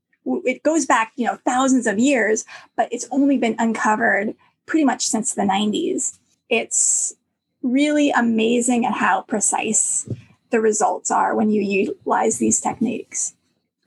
it 0.45 0.63
goes 0.63 0.87
back, 0.87 1.13
you 1.17 1.27
know, 1.27 1.39
thousands 1.45 1.87
of 1.87 1.99
years, 1.99 2.45
but 2.77 2.89
it's 2.93 3.09
only 3.11 3.39
been 3.39 3.57
uncovered 3.59 4.35
pretty 4.67 4.85
much 4.85 5.07
since 5.07 5.35
the 5.35 5.43
90s. 5.43 6.19
It's 6.49 7.15
really 7.63 8.11
amazing 8.11 8.87
at 8.87 8.95
how 8.95 9.23
precise 9.23 10.09
the 10.51 10.61
results 10.61 11.11
are 11.11 11.35
when 11.35 11.51
you 11.51 11.63
utilize 11.63 12.39
these 12.39 12.61
techniques. 12.61 13.35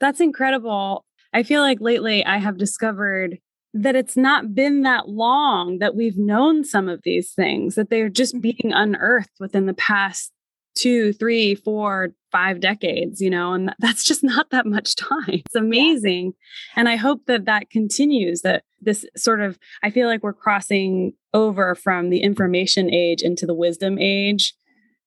That's 0.00 0.20
incredible. 0.20 1.04
I 1.32 1.42
feel 1.42 1.62
like 1.62 1.80
lately 1.80 2.24
I 2.24 2.38
have 2.38 2.58
discovered 2.58 3.38
that 3.74 3.96
it's 3.96 4.16
not 4.16 4.54
been 4.54 4.82
that 4.82 5.08
long 5.08 5.78
that 5.78 5.96
we've 5.96 6.16
known 6.16 6.64
some 6.64 6.88
of 6.88 7.00
these 7.02 7.32
things, 7.32 7.74
that 7.74 7.90
they're 7.90 8.08
just 8.08 8.34
mm-hmm. 8.34 8.40
being 8.40 8.72
unearthed 8.72 9.32
within 9.40 9.66
the 9.66 9.74
past 9.74 10.30
two, 10.76 11.12
three, 11.12 11.54
four, 11.54 12.10
five 12.34 12.58
decades, 12.58 13.20
you 13.20 13.30
know, 13.30 13.52
and 13.52 13.72
that's 13.78 14.02
just 14.02 14.24
not 14.24 14.50
that 14.50 14.66
much 14.66 14.96
time. 14.96 15.20
It's 15.46 15.54
amazing. 15.54 16.32
Yeah. 16.34 16.80
And 16.80 16.88
I 16.88 16.96
hope 16.96 17.26
that 17.26 17.44
that 17.44 17.70
continues, 17.70 18.40
that 18.40 18.64
this 18.80 19.06
sort 19.16 19.40
of, 19.40 19.56
I 19.84 19.90
feel 19.90 20.08
like 20.08 20.24
we're 20.24 20.32
crossing 20.32 21.12
over 21.32 21.76
from 21.76 22.10
the 22.10 22.22
information 22.22 22.92
age 22.92 23.22
into 23.22 23.46
the 23.46 23.54
wisdom 23.54 24.00
age. 24.00 24.52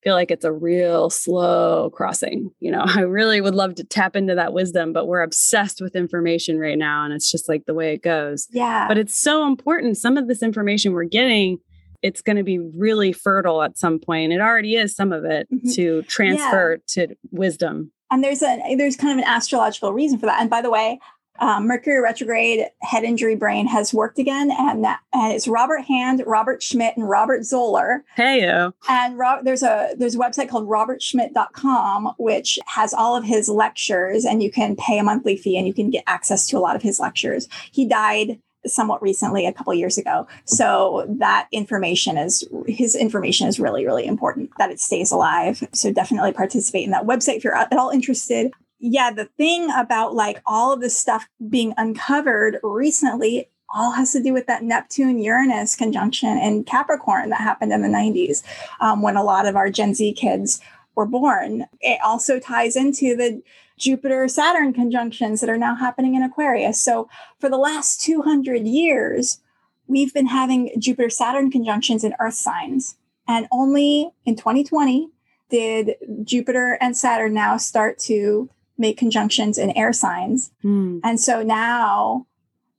feel 0.04 0.14
like 0.14 0.30
it's 0.30 0.44
a 0.46 0.52
real 0.52 1.10
slow 1.10 1.90
crossing. 1.90 2.50
You 2.60 2.70
know, 2.70 2.82
I 2.86 3.00
really 3.00 3.42
would 3.42 3.54
love 3.54 3.74
to 3.74 3.84
tap 3.84 4.16
into 4.16 4.34
that 4.34 4.54
wisdom, 4.54 4.94
but 4.94 5.06
we're 5.06 5.20
obsessed 5.20 5.82
with 5.82 5.94
information 5.94 6.58
right 6.58 6.78
now. 6.78 7.04
And 7.04 7.12
it's 7.12 7.30
just 7.30 7.46
like 7.46 7.66
the 7.66 7.74
way 7.74 7.92
it 7.92 8.02
goes. 8.02 8.48
Yeah. 8.52 8.88
But 8.88 8.96
it's 8.96 9.20
so 9.20 9.46
important. 9.46 9.98
Some 9.98 10.16
of 10.16 10.28
this 10.28 10.42
information 10.42 10.94
we're 10.94 11.04
getting 11.04 11.58
it's 12.02 12.22
going 12.22 12.36
to 12.36 12.42
be 12.42 12.58
really 12.58 13.12
fertile 13.12 13.62
at 13.62 13.78
some 13.78 13.98
point. 13.98 14.32
It 14.32 14.40
already 14.40 14.76
is 14.76 14.94
some 14.94 15.12
of 15.12 15.24
it 15.24 15.48
mm-hmm. 15.52 15.70
to 15.70 16.02
transfer 16.02 16.78
yeah. 16.96 17.06
to 17.06 17.16
wisdom. 17.30 17.92
And 18.10 18.24
there's 18.24 18.42
a 18.42 18.76
there's 18.76 18.96
kind 18.96 19.18
of 19.18 19.24
an 19.24 19.30
astrological 19.30 19.92
reason 19.92 20.18
for 20.18 20.26
that. 20.26 20.40
And 20.40 20.48
by 20.48 20.62
the 20.62 20.70
way, 20.70 20.98
um, 21.40 21.66
Mercury 21.66 22.00
retrograde 22.00 22.66
head 22.82 23.04
injury 23.04 23.36
brain 23.36 23.66
has 23.66 23.94
worked 23.94 24.18
again, 24.18 24.50
and 24.50 24.84
that, 24.84 25.00
and 25.12 25.32
it's 25.32 25.46
Robert 25.46 25.82
Hand, 25.82 26.22
Robert 26.26 26.62
Schmidt, 26.62 26.96
and 26.96 27.08
Robert 27.08 27.44
Zoller. 27.44 28.04
Hey 28.16 28.42
yo! 28.42 28.72
And 28.88 29.20
there's 29.44 29.62
a 29.62 29.94
there's 29.96 30.14
a 30.14 30.18
website 30.18 30.48
called 30.48 30.68
robertschmidt.com 30.68 32.14
which 32.18 32.58
has 32.66 32.92
all 32.92 33.16
of 33.16 33.24
his 33.24 33.48
lectures, 33.48 34.24
and 34.24 34.42
you 34.42 34.50
can 34.50 34.74
pay 34.74 34.98
a 34.98 35.04
monthly 35.04 35.36
fee, 35.36 35.56
and 35.56 35.66
you 35.66 35.74
can 35.74 35.90
get 35.90 36.04
access 36.06 36.46
to 36.48 36.58
a 36.58 36.60
lot 36.60 36.76
of 36.76 36.82
his 36.82 36.98
lectures. 36.98 37.48
He 37.70 37.86
died 37.86 38.40
somewhat 38.66 39.02
recently, 39.02 39.46
a 39.46 39.52
couple 39.52 39.72
years 39.74 39.98
ago. 39.98 40.26
So 40.44 41.06
that 41.18 41.48
information 41.52 42.16
is 42.16 42.46
his 42.66 42.94
information 42.94 43.46
is 43.46 43.60
really, 43.60 43.84
really 43.86 44.06
important 44.06 44.50
that 44.58 44.70
it 44.70 44.80
stays 44.80 45.12
alive. 45.12 45.66
So 45.72 45.92
definitely 45.92 46.32
participate 46.32 46.84
in 46.84 46.90
that 46.90 47.06
website 47.06 47.36
if 47.36 47.44
you're 47.44 47.56
at 47.56 47.72
all 47.72 47.90
interested. 47.90 48.52
Yeah, 48.80 49.10
the 49.10 49.24
thing 49.36 49.70
about 49.76 50.14
like 50.14 50.40
all 50.46 50.72
of 50.72 50.80
this 50.80 50.96
stuff 50.96 51.28
being 51.48 51.74
uncovered 51.76 52.58
recently 52.62 53.48
all 53.74 53.92
has 53.92 54.12
to 54.12 54.22
do 54.22 54.32
with 54.32 54.46
that 54.46 54.62
Neptune 54.62 55.18
Uranus 55.18 55.76
conjunction 55.76 56.38
in 56.38 56.64
Capricorn 56.64 57.30
that 57.30 57.40
happened 57.40 57.72
in 57.72 57.82
the 57.82 57.88
90s 57.88 58.42
um, 58.80 59.02
when 59.02 59.16
a 59.16 59.22
lot 59.22 59.46
of 59.46 59.56
our 59.56 59.68
Gen 59.68 59.94
Z 59.94 60.14
kids 60.14 60.60
were 60.94 61.06
born. 61.06 61.66
It 61.80 62.00
also 62.02 62.38
ties 62.38 62.76
into 62.76 63.14
the 63.14 63.42
Jupiter 63.78 64.28
Saturn 64.28 64.72
conjunctions 64.72 65.40
that 65.40 65.50
are 65.50 65.58
now 65.58 65.74
happening 65.74 66.14
in 66.14 66.22
Aquarius. 66.22 66.80
So, 66.80 67.08
for 67.38 67.48
the 67.48 67.56
last 67.56 68.00
200 68.02 68.66
years, 68.66 69.40
we've 69.86 70.12
been 70.12 70.26
having 70.26 70.70
Jupiter 70.78 71.10
Saturn 71.10 71.50
conjunctions 71.50 72.04
in 72.04 72.14
Earth 72.20 72.34
signs. 72.34 72.96
And 73.26 73.46
only 73.50 74.10
in 74.24 74.36
2020 74.36 75.10
did 75.50 75.94
Jupiter 76.22 76.78
and 76.80 76.96
Saturn 76.96 77.34
now 77.34 77.56
start 77.56 77.98
to 78.00 78.50
make 78.76 78.96
conjunctions 78.96 79.58
in 79.58 79.76
air 79.76 79.92
signs. 79.92 80.50
Mm. 80.64 81.00
And 81.02 81.20
so 81.20 81.42
now 81.42 82.26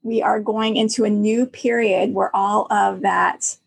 we 0.02 0.22
are 0.22 0.40
going 0.40 0.76
into 0.76 1.04
a 1.04 1.10
new 1.10 1.46
period 1.46 2.14
where 2.14 2.34
all 2.34 2.66
of 2.72 3.02
that 3.02 3.58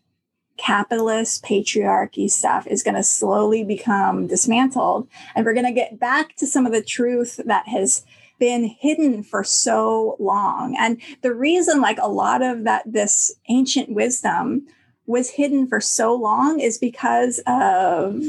capitalist 0.56 1.44
patriarchy 1.44 2.30
stuff 2.30 2.66
is 2.66 2.82
going 2.82 2.94
to 2.94 3.02
slowly 3.02 3.64
become 3.64 4.26
dismantled. 4.26 5.08
And 5.34 5.44
we're 5.44 5.54
going 5.54 5.66
to 5.66 5.72
get 5.72 5.98
back 5.98 6.36
to 6.36 6.46
some 6.46 6.66
of 6.66 6.72
the 6.72 6.82
truth 6.82 7.40
that 7.44 7.68
has 7.68 8.04
been 8.38 8.64
hidden 8.64 9.22
for 9.22 9.44
so 9.44 10.16
long. 10.18 10.76
And 10.78 11.00
the 11.22 11.34
reason, 11.34 11.80
like 11.80 11.98
a 12.00 12.08
lot 12.08 12.42
of 12.42 12.64
that, 12.64 12.82
this 12.84 13.32
ancient 13.48 13.94
wisdom 13.94 14.66
was 15.06 15.30
hidden 15.30 15.68
for 15.68 15.80
so 15.80 16.14
long 16.14 16.60
is 16.60 16.78
because 16.78 17.40
of, 17.46 18.20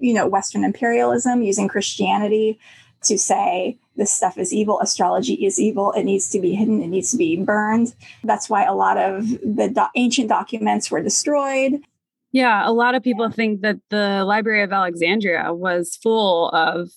you 0.00 0.14
know, 0.14 0.26
Western 0.26 0.64
imperialism 0.64 1.42
using 1.42 1.68
Christianity 1.68 2.58
to 3.04 3.18
say 3.18 3.78
this 3.98 4.12
stuff 4.12 4.38
is 4.38 4.54
evil, 4.54 4.80
astrology 4.80 5.34
is 5.44 5.60
evil, 5.60 5.92
it 5.92 6.04
needs 6.04 6.30
to 6.30 6.40
be 6.40 6.54
hidden, 6.54 6.80
it 6.82 6.86
needs 6.86 7.10
to 7.10 7.18
be 7.18 7.36
burned. 7.36 7.94
That's 8.24 8.48
why 8.48 8.64
a 8.64 8.74
lot 8.74 8.96
of 8.96 9.28
the 9.28 9.70
do- 9.74 10.00
ancient 10.00 10.28
documents 10.28 10.90
were 10.90 11.02
destroyed. 11.02 11.82
Yeah, 12.32 12.66
a 12.66 12.72
lot 12.72 12.94
of 12.94 13.02
people 13.02 13.30
think 13.30 13.62
that 13.62 13.76
the 13.90 14.24
Library 14.24 14.62
of 14.62 14.72
Alexandria 14.72 15.52
was 15.52 15.98
full 16.02 16.50
of 16.50 16.90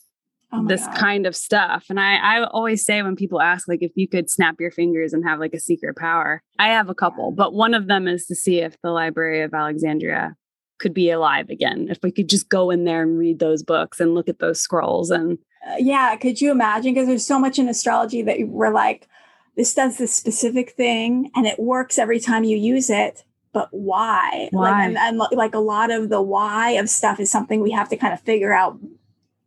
oh 0.54 0.68
this 0.68 0.86
God. 0.86 0.96
kind 0.96 1.26
of 1.26 1.36
stuff. 1.36 1.86
And 1.90 2.00
I, 2.00 2.18
I 2.18 2.44
always 2.44 2.86
say 2.86 3.02
when 3.02 3.16
people 3.16 3.42
ask, 3.42 3.68
like, 3.68 3.82
if 3.82 3.92
you 3.96 4.08
could 4.08 4.30
snap 4.30 4.56
your 4.60 4.72
fingers 4.72 5.14
and 5.14 5.26
have 5.26 5.40
like 5.40 5.54
a 5.54 5.60
secret 5.60 5.98
power, 5.98 6.44
I 6.60 6.68
have 6.68 6.90
a 6.90 6.96
couple, 6.96 7.32
but 7.32 7.54
one 7.54 7.74
of 7.74 7.88
them 7.88 8.08
is 8.08 8.26
to 8.28 8.36
see 8.36 8.60
if 8.60 8.76
the 8.84 8.92
Library 8.92 9.42
of 9.42 9.54
Alexandria 9.54 10.36
could 10.80 10.94
be 10.94 11.10
alive 11.10 11.50
again. 11.50 11.88
If 11.90 12.00
we 12.04 12.12
could 12.12 12.28
just 12.28 12.50
go 12.50 12.70
in 12.70 12.84
there 12.84 13.02
and 13.02 13.18
read 13.18 13.40
those 13.40 13.64
books 13.64 14.00
and 14.00 14.14
look 14.14 14.28
at 14.28 14.40
those 14.40 14.60
scrolls 14.60 15.12
and 15.12 15.38
yeah, 15.80 16.16
could 16.16 16.42
you 16.42 16.52
imagine? 16.52 16.94
Because 16.94 17.08
there's 17.08 17.26
so 17.26 17.40
much 17.40 17.60
in 17.60 17.70
astrology 17.70 18.22
that 18.24 18.38
we're 18.48 18.74
like, 18.74 19.08
this 19.56 19.74
does 19.74 19.98
this 19.98 20.14
specific 20.14 20.72
thing 20.72 21.30
and 21.36 21.46
it 21.46 21.60
works 21.60 22.00
every 22.00 22.20
time 22.20 22.44
you 22.44 22.58
use 22.58 22.90
it. 22.90 23.24
But 23.54 23.68
why? 23.72 24.48
why? 24.52 24.72
Like, 24.72 24.86
and, 24.86 24.98
and 24.98 25.18
like 25.34 25.54
a 25.54 25.60
lot 25.60 25.92
of 25.92 26.10
the 26.10 26.22
why 26.22 26.72
of 26.72 26.90
stuff 26.90 27.20
is 27.20 27.30
something 27.30 27.60
we 27.60 27.72
have 27.72 27.90
to 27.90 27.98
kind 27.98 28.14
of 28.14 28.22
figure 28.22 28.54
out 28.54 28.80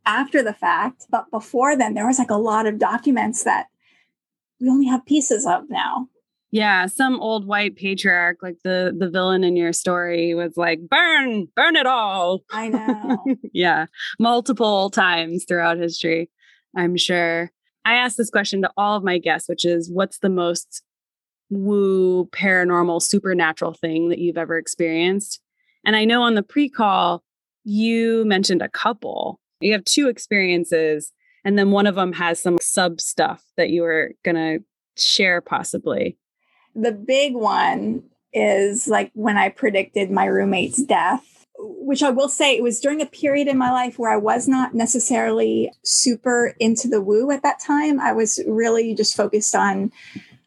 after 0.05 0.43
the 0.43 0.53
fact. 0.53 1.07
But 1.09 1.31
before 1.31 1.75
then, 1.75 1.95
there 1.95 2.05
was 2.05 2.19
like 2.19 2.29
a 2.29 2.35
lot 2.35 2.67
of 2.67 2.77
documents 2.77 3.43
that 3.43 3.67
we 4.59 4.69
only 4.69 4.85
have 4.85 5.05
pieces 5.05 5.45
of 5.45 5.69
now. 5.69 6.07
Yeah, 6.55 6.85
some 6.85 7.19
old 7.19 7.45
white 7.45 7.75
patriarch, 7.75 8.37
like 8.41 8.55
the 8.63 8.95
the 8.97 9.09
villain 9.09 9.43
in 9.43 9.57
your 9.57 9.73
story, 9.73 10.33
was 10.35 10.55
like, 10.55 10.79
"Burn, 10.89 11.49
burn 11.53 11.75
it 11.75 11.85
all." 11.85 12.43
I 12.49 12.69
know. 12.69 13.17
yeah, 13.51 13.87
multiple 14.21 14.89
times 14.89 15.43
throughout 15.45 15.77
history, 15.77 16.29
I'm 16.73 16.95
sure. 16.95 17.51
I 17.83 17.95
asked 17.95 18.15
this 18.15 18.29
question 18.29 18.61
to 18.61 18.71
all 18.77 18.95
of 18.95 19.03
my 19.03 19.17
guests, 19.17 19.49
which 19.49 19.65
is, 19.65 19.91
"What's 19.91 20.19
the 20.19 20.29
most 20.29 20.81
woo 21.49 22.27
paranormal 22.27 23.01
supernatural 23.01 23.73
thing 23.73 24.07
that 24.07 24.19
you've 24.19 24.37
ever 24.37 24.57
experienced?" 24.57 25.41
And 25.85 25.93
I 25.93 26.05
know 26.05 26.21
on 26.21 26.35
the 26.35 26.41
pre-call 26.41 27.21
you 27.65 28.23
mentioned 28.23 28.61
a 28.61 28.69
couple. 28.69 29.41
You 29.59 29.73
have 29.73 29.83
two 29.83 30.07
experiences, 30.07 31.11
and 31.43 31.59
then 31.59 31.71
one 31.71 31.85
of 31.85 31.95
them 31.95 32.13
has 32.13 32.41
some 32.41 32.59
sub 32.61 33.01
stuff 33.01 33.43
that 33.57 33.71
you 33.71 33.81
were 33.81 34.13
gonna 34.23 34.59
share, 34.95 35.41
possibly 35.41 36.17
the 36.75 36.91
big 36.91 37.33
one 37.33 38.03
is 38.33 38.87
like 38.87 39.11
when 39.13 39.37
I 39.37 39.49
predicted 39.49 40.11
my 40.11 40.25
roommate's 40.25 40.83
death, 40.83 41.45
which 41.57 42.03
I 42.03 42.09
will 42.09 42.27
say 42.27 42.55
it 42.55 42.63
was 42.63 42.81
during 42.81 43.01
a 43.01 43.05
period 43.05 43.47
in 43.47 43.57
my 43.57 43.71
life 43.71 43.97
where 43.97 44.11
I 44.11 44.17
was 44.17 44.47
not 44.47 44.73
necessarily 44.73 45.71
super 45.83 46.53
into 46.59 46.89
the 46.89 47.01
woo 47.01 47.31
at 47.31 47.43
that 47.43 47.61
time. 47.61 47.99
I 47.99 48.11
was 48.11 48.39
really 48.45 48.93
just 48.93 49.15
focused 49.15 49.55
on 49.55 49.91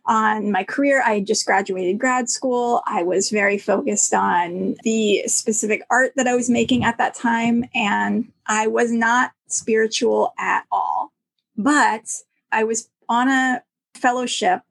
on 0.08 0.50
my 0.50 0.64
career. 0.64 1.02
I 1.04 1.20
just 1.20 1.44
graduated 1.44 1.98
grad 1.98 2.30
school. 2.30 2.82
I 2.86 3.02
was 3.02 3.28
very 3.28 3.58
focused 3.58 4.14
on 4.14 4.76
the 4.82 5.22
specific 5.26 5.82
art 5.90 6.12
that 6.16 6.26
I 6.26 6.34
was 6.34 6.48
making 6.48 6.82
at 6.82 6.96
that 6.96 7.14
time 7.14 7.68
and 7.74 8.32
I 8.46 8.68
was 8.68 8.90
not 8.90 9.32
spiritual 9.48 10.32
at 10.38 10.64
all. 10.72 11.12
But 11.58 12.04
I 12.50 12.64
was 12.64 12.88
on 13.08 13.28
a 13.28 13.62
fellowship 13.94 14.62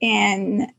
in 0.00 0.72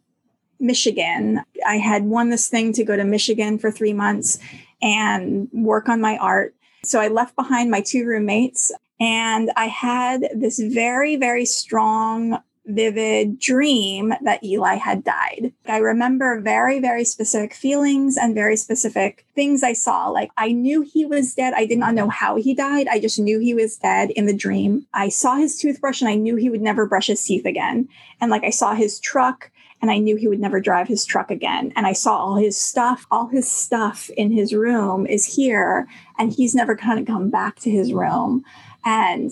Michigan. 0.60 1.42
I 1.66 1.78
had 1.78 2.04
won 2.04 2.30
this 2.30 2.50
thing 2.50 2.74
to 2.74 2.84
go 2.84 2.96
to 2.96 3.04
Michigan 3.04 3.58
for 3.58 3.72
three 3.72 3.94
months 3.94 4.40
and 4.82 5.48
work 5.54 5.90
on 5.90 6.02
my 6.02 6.18
art. 6.18 6.56
So 6.84 7.00
I 7.00 7.08
left 7.08 7.36
behind 7.36 7.72
my 7.72 7.82
two 7.82 8.06
roommates 8.06 8.72
and 9.00 9.52
I 9.56 9.68
had 9.68 10.30
this 10.36 10.60
very, 10.60 11.16
very 11.16 11.46
strong, 11.46 12.42
vivid 12.66 13.40
dream 13.40 14.14
that 14.22 14.44
Eli 14.44 14.76
had 14.76 15.04
died. 15.04 15.54
I 15.66 15.78
remember 15.78 16.40
very, 16.40 16.80
very 16.80 17.04
specific 17.04 17.54
feelings 17.54 18.18
and 18.18 18.36
very 18.36 18.56
specific 18.56 19.26
things 19.36 19.64
I 19.64 19.74
saw. 19.74 20.10
Like 20.10 20.32
I 20.38 20.52
knew 20.52 20.82
he 20.82 21.06
was 21.06 21.34
dead. 21.34 21.54
I 21.54 21.66
did 21.66 21.80
not 21.80 21.96
know 21.96 22.10
how 22.10 22.36
he 22.36 22.54
died. 22.54 22.88
I 22.88 23.00
just 23.00 23.20
knew 23.20 23.40
he 23.40 23.54
was 23.54 23.78
dead 23.78 24.12
in 24.12 24.26
the 24.26 24.36
dream. 24.36 24.86
I 24.94 25.10
saw 25.10 25.36
his 25.36 25.58
toothbrush 25.58 26.02
and 26.02 26.10
I 26.10 26.16
knew 26.16 26.36
he 26.36 26.50
would 26.50 26.62
never 26.62 26.86
brush 26.86 27.08
his 27.08 27.24
teeth 27.24 27.46
again. 27.46 27.88
And 28.22 28.30
like 28.30 28.44
I 28.44 28.52
saw 28.52 28.76
his 28.76 29.00
truck 29.00 29.52
and 29.82 29.90
I 29.90 29.98
knew 29.98 30.16
he 30.16 30.28
would 30.28 30.40
never 30.40 30.60
drive 30.60 30.88
his 30.88 31.06
truck 31.06 31.32
again. 31.32 31.72
And 31.76 31.86
I 31.86 31.94
saw 31.94 32.18
all 32.18 32.36
his 32.36 32.60
stuff, 32.60 33.06
all 33.12 33.28
his 33.28 33.50
stuff 33.50 34.10
in 34.18 34.32
his 34.32 34.54
room 34.54 35.06
is 35.06 35.26
here, 35.26 35.88
and 36.18 36.34
he's 36.34 36.54
never 36.54 36.76
kind 36.76 37.00
of 37.00 37.06
come 37.06 37.30
back 37.30 37.60
to 37.62 37.70
his 37.70 37.94
room. 37.94 38.44
And 38.84 39.32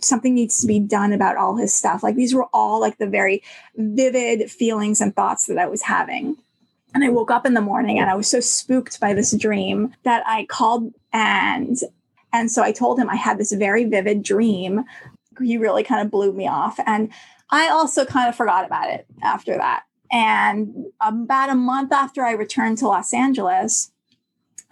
something 0.00 0.34
needs 0.34 0.60
to 0.60 0.66
be 0.66 0.80
done 0.80 1.12
about 1.12 1.36
all 1.36 1.56
his 1.56 1.72
stuff. 1.72 2.02
Like 2.02 2.16
these 2.16 2.34
were 2.34 2.46
all 2.52 2.80
like 2.80 2.98
the 2.98 3.06
very 3.06 3.42
vivid 3.76 4.50
feelings 4.50 5.00
and 5.00 5.14
thoughts 5.14 5.46
that 5.46 5.58
I 5.58 5.66
was 5.66 5.82
having. 5.82 6.36
And 6.94 7.04
I 7.04 7.08
woke 7.10 7.30
up 7.30 7.44
in 7.44 7.54
the 7.54 7.60
morning 7.60 7.98
and 7.98 8.08
I 8.08 8.14
was 8.14 8.28
so 8.28 8.40
spooked 8.40 9.00
by 9.00 9.12
this 9.12 9.32
dream 9.32 9.94
that 10.04 10.22
I 10.26 10.46
called 10.46 10.92
and 11.12 11.76
and 12.32 12.50
so 12.50 12.62
I 12.62 12.72
told 12.72 12.98
him 12.98 13.08
I 13.08 13.16
had 13.16 13.38
this 13.38 13.52
very 13.52 13.84
vivid 13.84 14.22
dream. 14.22 14.84
He 15.40 15.56
really 15.56 15.82
kind 15.82 16.04
of 16.04 16.10
blew 16.10 16.32
me 16.32 16.46
off. 16.46 16.78
And 16.86 17.10
I 17.50 17.68
also 17.68 18.04
kind 18.04 18.28
of 18.28 18.36
forgot 18.36 18.66
about 18.66 18.90
it 18.90 19.06
after 19.22 19.56
that. 19.56 19.84
And 20.10 20.86
about 21.00 21.50
a 21.50 21.54
month 21.54 21.92
after 21.92 22.24
I 22.24 22.32
returned 22.32 22.78
to 22.78 22.88
Los 22.88 23.12
Angeles, 23.12 23.92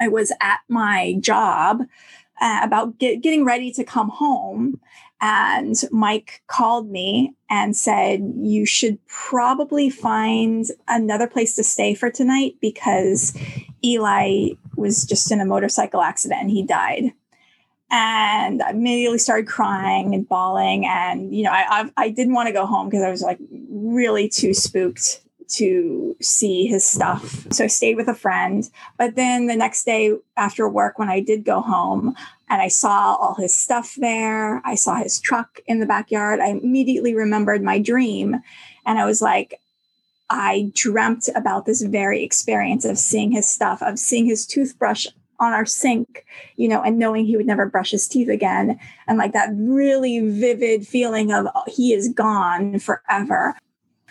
I 0.00 0.08
was 0.08 0.32
at 0.40 0.60
my 0.68 1.16
job 1.20 1.82
uh, 2.40 2.60
about 2.62 2.98
get, 2.98 3.22
getting 3.22 3.44
ready 3.44 3.72
to 3.72 3.84
come 3.84 4.08
home. 4.08 4.80
And 5.20 5.76
Mike 5.90 6.42
called 6.48 6.90
me 6.90 7.34
and 7.48 7.76
said, 7.76 8.34
You 8.36 8.66
should 8.66 8.98
probably 9.06 9.88
find 9.88 10.66
another 10.88 11.26
place 11.26 11.54
to 11.56 11.64
stay 11.64 11.94
for 11.94 12.10
tonight 12.10 12.56
because 12.60 13.36
Eli 13.82 14.50
was 14.76 15.04
just 15.04 15.30
in 15.30 15.40
a 15.40 15.46
motorcycle 15.46 16.02
accident 16.02 16.42
and 16.42 16.50
he 16.50 16.62
died. 16.62 17.12
And 17.90 18.62
I 18.62 18.70
immediately 18.70 19.18
started 19.18 19.46
crying 19.46 20.14
and 20.14 20.28
bawling. 20.28 20.86
And, 20.86 21.34
you 21.34 21.44
know, 21.44 21.52
I, 21.52 21.64
I, 21.68 21.92
I 21.96 22.08
didn't 22.10 22.34
want 22.34 22.48
to 22.48 22.52
go 22.52 22.66
home 22.66 22.88
because 22.88 23.04
I 23.04 23.10
was 23.10 23.22
like 23.22 23.38
really 23.70 24.28
too 24.28 24.54
spooked 24.54 25.20
to 25.46 26.16
see 26.20 26.66
his 26.66 26.84
stuff. 26.84 27.46
So 27.52 27.64
I 27.64 27.68
stayed 27.68 27.96
with 27.96 28.08
a 28.08 28.14
friend. 28.14 28.68
But 28.98 29.14
then 29.14 29.46
the 29.46 29.56
next 29.56 29.84
day 29.84 30.16
after 30.36 30.68
work, 30.68 30.98
when 30.98 31.08
I 31.08 31.20
did 31.20 31.44
go 31.44 31.60
home 31.60 32.16
and 32.48 32.60
I 32.60 32.68
saw 32.68 33.14
all 33.14 33.34
his 33.34 33.54
stuff 33.54 33.94
there, 33.96 34.60
I 34.64 34.74
saw 34.74 34.96
his 34.96 35.20
truck 35.20 35.60
in 35.66 35.80
the 35.80 35.86
backyard, 35.86 36.40
I 36.40 36.48
immediately 36.48 37.14
remembered 37.14 37.62
my 37.62 37.78
dream. 37.78 38.40
And 38.86 38.98
I 38.98 39.04
was 39.04 39.22
like, 39.22 39.60
I 40.30 40.70
dreamt 40.74 41.28
about 41.34 41.66
this 41.66 41.82
very 41.82 42.22
experience 42.24 42.84
of 42.84 42.98
seeing 42.98 43.32
his 43.32 43.48
stuff, 43.48 43.82
of 43.82 43.98
seeing 43.98 44.26
his 44.26 44.46
toothbrush 44.46 45.06
on 45.40 45.52
our 45.52 45.66
sink, 45.66 46.24
you 46.56 46.68
know, 46.68 46.82
and 46.82 46.98
knowing 46.98 47.24
he 47.24 47.36
would 47.36 47.46
never 47.46 47.66
brush 47.66 47.90
his 47.90 48.08
teeth 48.08 48.28
again. 48.28 48.78
And 49.06 49.18
like 49.18 49.32
that 49.32 49.50
really 49.54 50.20
vivid 50.20 50.86
feeling 50.86 51.32
of 51.32 51.46
oh, 51.54 51.62
he 51.66 51.92
is 51.92 52.08
gone 52.08 52.78
forever. 52.78 53.56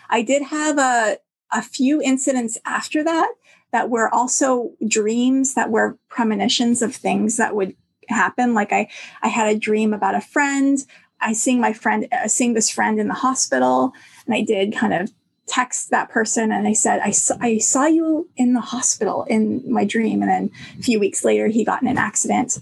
I 0.10 0.22
did 0.22 0.44
have 0.44 0.78
a, 0.78 1.18
a 1.52 1.62
few 1.62 2.02
incidents 2.02 2.58
after 2.66 3.04
that 3.04 3.32
that 3.72 3.90
were 3.90 4.14
also 4.14 4.72
dreams 4.88 5.56
that 5.56 5.72
were 5.72 5.98
premonitions 6.10 6.82
of 6.82 6.96
things 6.96 7.38
that 7.38 7.56
would 7.56 7.76
happen. 8.08 8.54
Like 8.54 8.72
I, 8.72 8.88
I 9.22 9.30
had 9.30 9.54
a 9.54 9.60
dream 9.60 9.94
about 9.94 10.16
a 10.16 10.22
friend. 10.22 10.78
I 11.20 11.34
seeing 11.34 11.60
my 11.60 11.74
friend, 11.74 12.08
uh, 12.12 12.28
seeing 12.28 12.54
this 12.54 12.70
friend 12.70 13.00
in 13.00 13.08
the 13.08 13.14
hospital, 13.14 13.94
and 14.26 14.36
I 14.36 14.42
did 14.42 14.76
kind 14.76 14.94
of 14.94 15.12
text 15.48 15.90
that 15.90 16.10
person 16.10 16.52
and 16.52 16.68
I 16.68 16.74
said, 16.74 17.02
I 17.02 17.12
saw, 17.12 17.36
I 17.42 17.58
saw 17.58 17.86
you 17.86 18.30
in 18.38 18.54
the 18.54 18.62
hospital 18.62 19.26
in 19.30 19.62
my 19.72 19.86
dream. 19.86 20.22
And 20.22 20.30
then 20.30 20.52
a 20.80 20.82
few 20.82 21.00
weeks 21.00 21.26
later, 21.26 21.48
he 21.48 21.66
got 21.66 21.82
in 21.82 21.88
an 21.88 21.98
accident. 21.98 22.60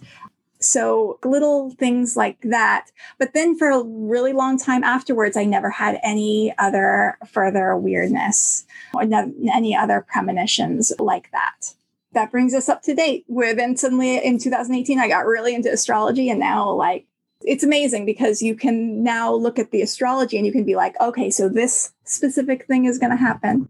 So 0.59 1.17
little 1.23 1.71
things 1.71 2.15
like 2.15 2.39
that. 2.41 2.91
But 3.17 3.33
then 3.33 3.57
for 3.57 3.69
a 3.69 3.83
really 3.83 4.33
long 4.33 4.59
time 4.59 4.83
afterwards, 4.83 5.35
I 5.35 5.45
never 5.45 5.71
had 5.71 5.99
any 6.03 6.53
other 6.59 7.17
further 7.27 7.75
weirdness 7.75 8.65
or 8.93 9.01
any 9.01 9.75
other 9.75 10.05
premonitions 10.07 10.91
like 10.99 11.31
that. 11.31 11.73
That 12.13 12.29
brings 12.29 12.53
us 12.53 12.69
up 12.69 12.83
to 12.83 12.93
date 12.93 13.25
with, 13.27 13.57
and 13.57 13.79
suddenly 13.79 14.17
in 14.17 14.37
2018, 14.37 14.99
I 14.99 15.07
got 15.07 15.25
really 15.25 15.55
into 15.55 15.71
astrology. 15.71 16.29
And 16.29 16.39
now, 16.39 16.71
like, 16.71 17.07
it's 17.43 17.63
amazing 17.63 18.05
because 18.05 18.41
you 18.41 18.55
can 18.55 19.03
now 19.03 19.33
look 19.33 19.59
at 19.59 19.71
the 19.71 19.81
astrology 19.81 20.37
and 20.37 20.45
you 20.45 20.51
can 20.51 20.63
be 20.63 20.75
like, 20.75 20.99
okay, 20.99 21.29
so 21.29 21.49
this 21.49 21.93
specific 22.05 22.65
thing 22.65 22.85
is 22.85 22.97
going 22.97 23.11
to 23.11 23.17
happen. 23.17 23.67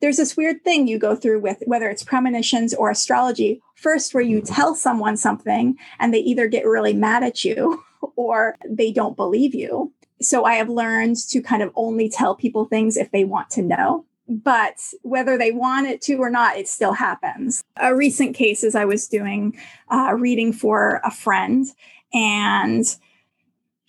There's 0.00 0.16
this 0.16 0.36
weird 0.36 0.64
thing 0.64 0.88
you 0.88 0.98
go 0.98 1.14
through 1.14 1.40
with 1.40 1.62
whether 1.66 1.88
it's 1.88 2.02
premonitions 2.02 2.74
or 2.74 2.90
astrology, 2.90 3.62
first, 3.76 4.14
where 4.14 4.22
you 4.22 4.40
tell 4.40 4.74
someone 4.74 5.16
something 5.16 5.76
and 6.00 6.12
they 6.12 6.18
either 6.18 6.48
get 6.48 6.66
really 6.66 6.92
mad 6.92 7.22
at 7.22 7.44
you 7.44 7.84
or 8.16 8.56
they 8.68 8.90
don't 8.90 9.16
believe 9.16 9.54
you. 9.54 9.92
So 10.20 10.44
I 10.44 10.54
have 10.54 10.68
learned 10.68 11.16
to 11.28 11.40
kind 11.40 11.62
of 11.62 11.72
only 11.74 12.08
tell 12.08 12.34
people 12.34 12.64
things 12.64 12.96
if 12.96 13.10
they 13.10 13.24
want 13.24 13.50
to 13.50 13.62
know. 13.62 14.04
But 14.28 14.76
whether 15.02 15.36
they 15.36 15.50
want 15.50 15.88
it 15.88 16.00
to 16.02 16.14
or 16.14 16.30
not, 16.30 16.56
it 16.56 16.68
still 16.68 16.92
happens. 16.92 17.62
A 17.76 17.94
recent 17.94 18.36
case 18.36 18.64
is 18.64 18.74
I 18.74 18.84
was 18.84 19.08
doing 19.08 19.56
uh, 19.90 20.14
reading 20.16 20.52
for 20.52 21.00
a 21.04 21.10
friend, 21.10 21.66
and 22.14 22.84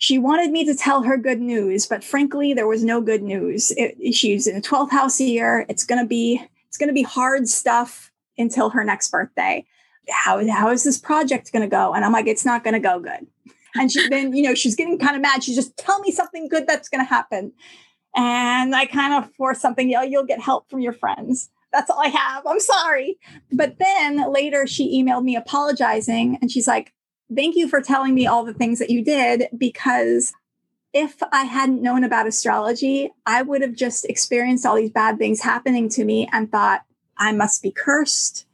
she 0.04 0.18
wanted 0.18 0.50
me 0.50 0.66
to 0.66 0.74
tell 0.74 1.02
her 1.02 1.16
good 1.16 1.40
news, 1.40 1.86
but 1.86 2.04
frankly, 2.04 2.52
there 2.52 2.66
was 2.66 2.84
no 2.84 3.00
good 3.00 3.22
news. 3.22 3.72
It, 3.74 4.12
she's 4.14 4.46
in 4.46 4.54
the 4.54 4.60
12th 4.60 4.90
house 4.90 5.18
year. 5.18 5.64
It's 5.66 5.82
to 5.98 6.06
be 6.06 6.42
it's 6.68 6.76
to 6.88 6.92
be 6.92 7.04
hard 7.04 7.48
stuff 7.48 8.12
until 8.36 8.68
her 8.68 8.84
next 8.84 9.10
birthday. 9.10 9.64
How, 10.10 10.46
how 10.52 10.68
is 10.68 10.84
this 10.84 10.98
project 10.98 11.50
to 11.62 11.68
go? 11.74 11.94
And 11.94 12.04
I'm 12.04 12.12
like, 12.12 12.26
it's 12.26 12.44
not 12.44 12.62
to 12.74 12.80
go 12.80 13.00
good. 13.00 13.26
And 13.76 13.90
she 13.90 14.06
then, 14.10 14.36
you 14.36 14.42
know, 14.42 14.54
she's 14.54 14.76
getting 14.76 14.98
kind 14.98 15.16
of 15.16 15.22
mad. 15.22 15.42
She's 15.42 15.56
just 15.56 15.74
tell 15.78 15.98
me 16.00 16.12
something 16.12 16.48
good 16.48 16.66
that's 16.66 16.90
to 17.02 17.08
happen. 17.08 17.54
And 18.14 18.76
I 18.76 18.84
kind 18.84 19.14
of 19.14 19.32
force 19.36 19.58
something, 19.58 19.88
you 19.88 19.96
know, 19.96 20.02
you'll 20.02 20.26
get 20.26 20.38
help 20.38 20.68
from 20.68 20.80
your 20.80 20.92
friends. 20.92 21.48
That's 21.72 21.88
all 21.88 21.98
I 21.98 22.08
have. 22.08 22.46
I'm 22.46 22.60
sorry. 22.60 23.16
But 23.52 23.78
then 23.78 24.30
later 24.30 24.66
she 24.66 25.02
emailed 25.02 25.24
me 25.24 25.34
apologizing 25.34 26.36
and 26.42 26.52
she's 26.52 26.68
like, 26.68 26.92
thank 27.34 27.56
you 27.56 27.68
for 27.68 27.80
telling 27.80 28.14
me 28.14 28.26
all 28.26 28.44
the 28.44 28.54
things 28.54 28.78
that 28.78 28.90
you 28.90 29.02
did 29.04 29.48
because 29.56 30.32
if 30.92 31.20
I 31.32 31.44
hadn't 31.44 31.82
known 31.82 32.04
about 32.04 32.28
astrology, 32.28 33.10
I 33.26 33.42
would 33.42 33.62
have 33.62 33.74
just 33.74 34.04
experienced 34.04 34.64
all 34.64 34.76
these 34.76 34.92
bad 34.92 35.18
things 35.18 35.40
happening 35.40 35.88
to 35.90 36.04
me 36.04 36.28
and 36.32 36.50
thought, 36.50 36.82
I 37.18 37.32
must 37.32 37.62
be 37.62 37.72
cursed. 37.72 38.46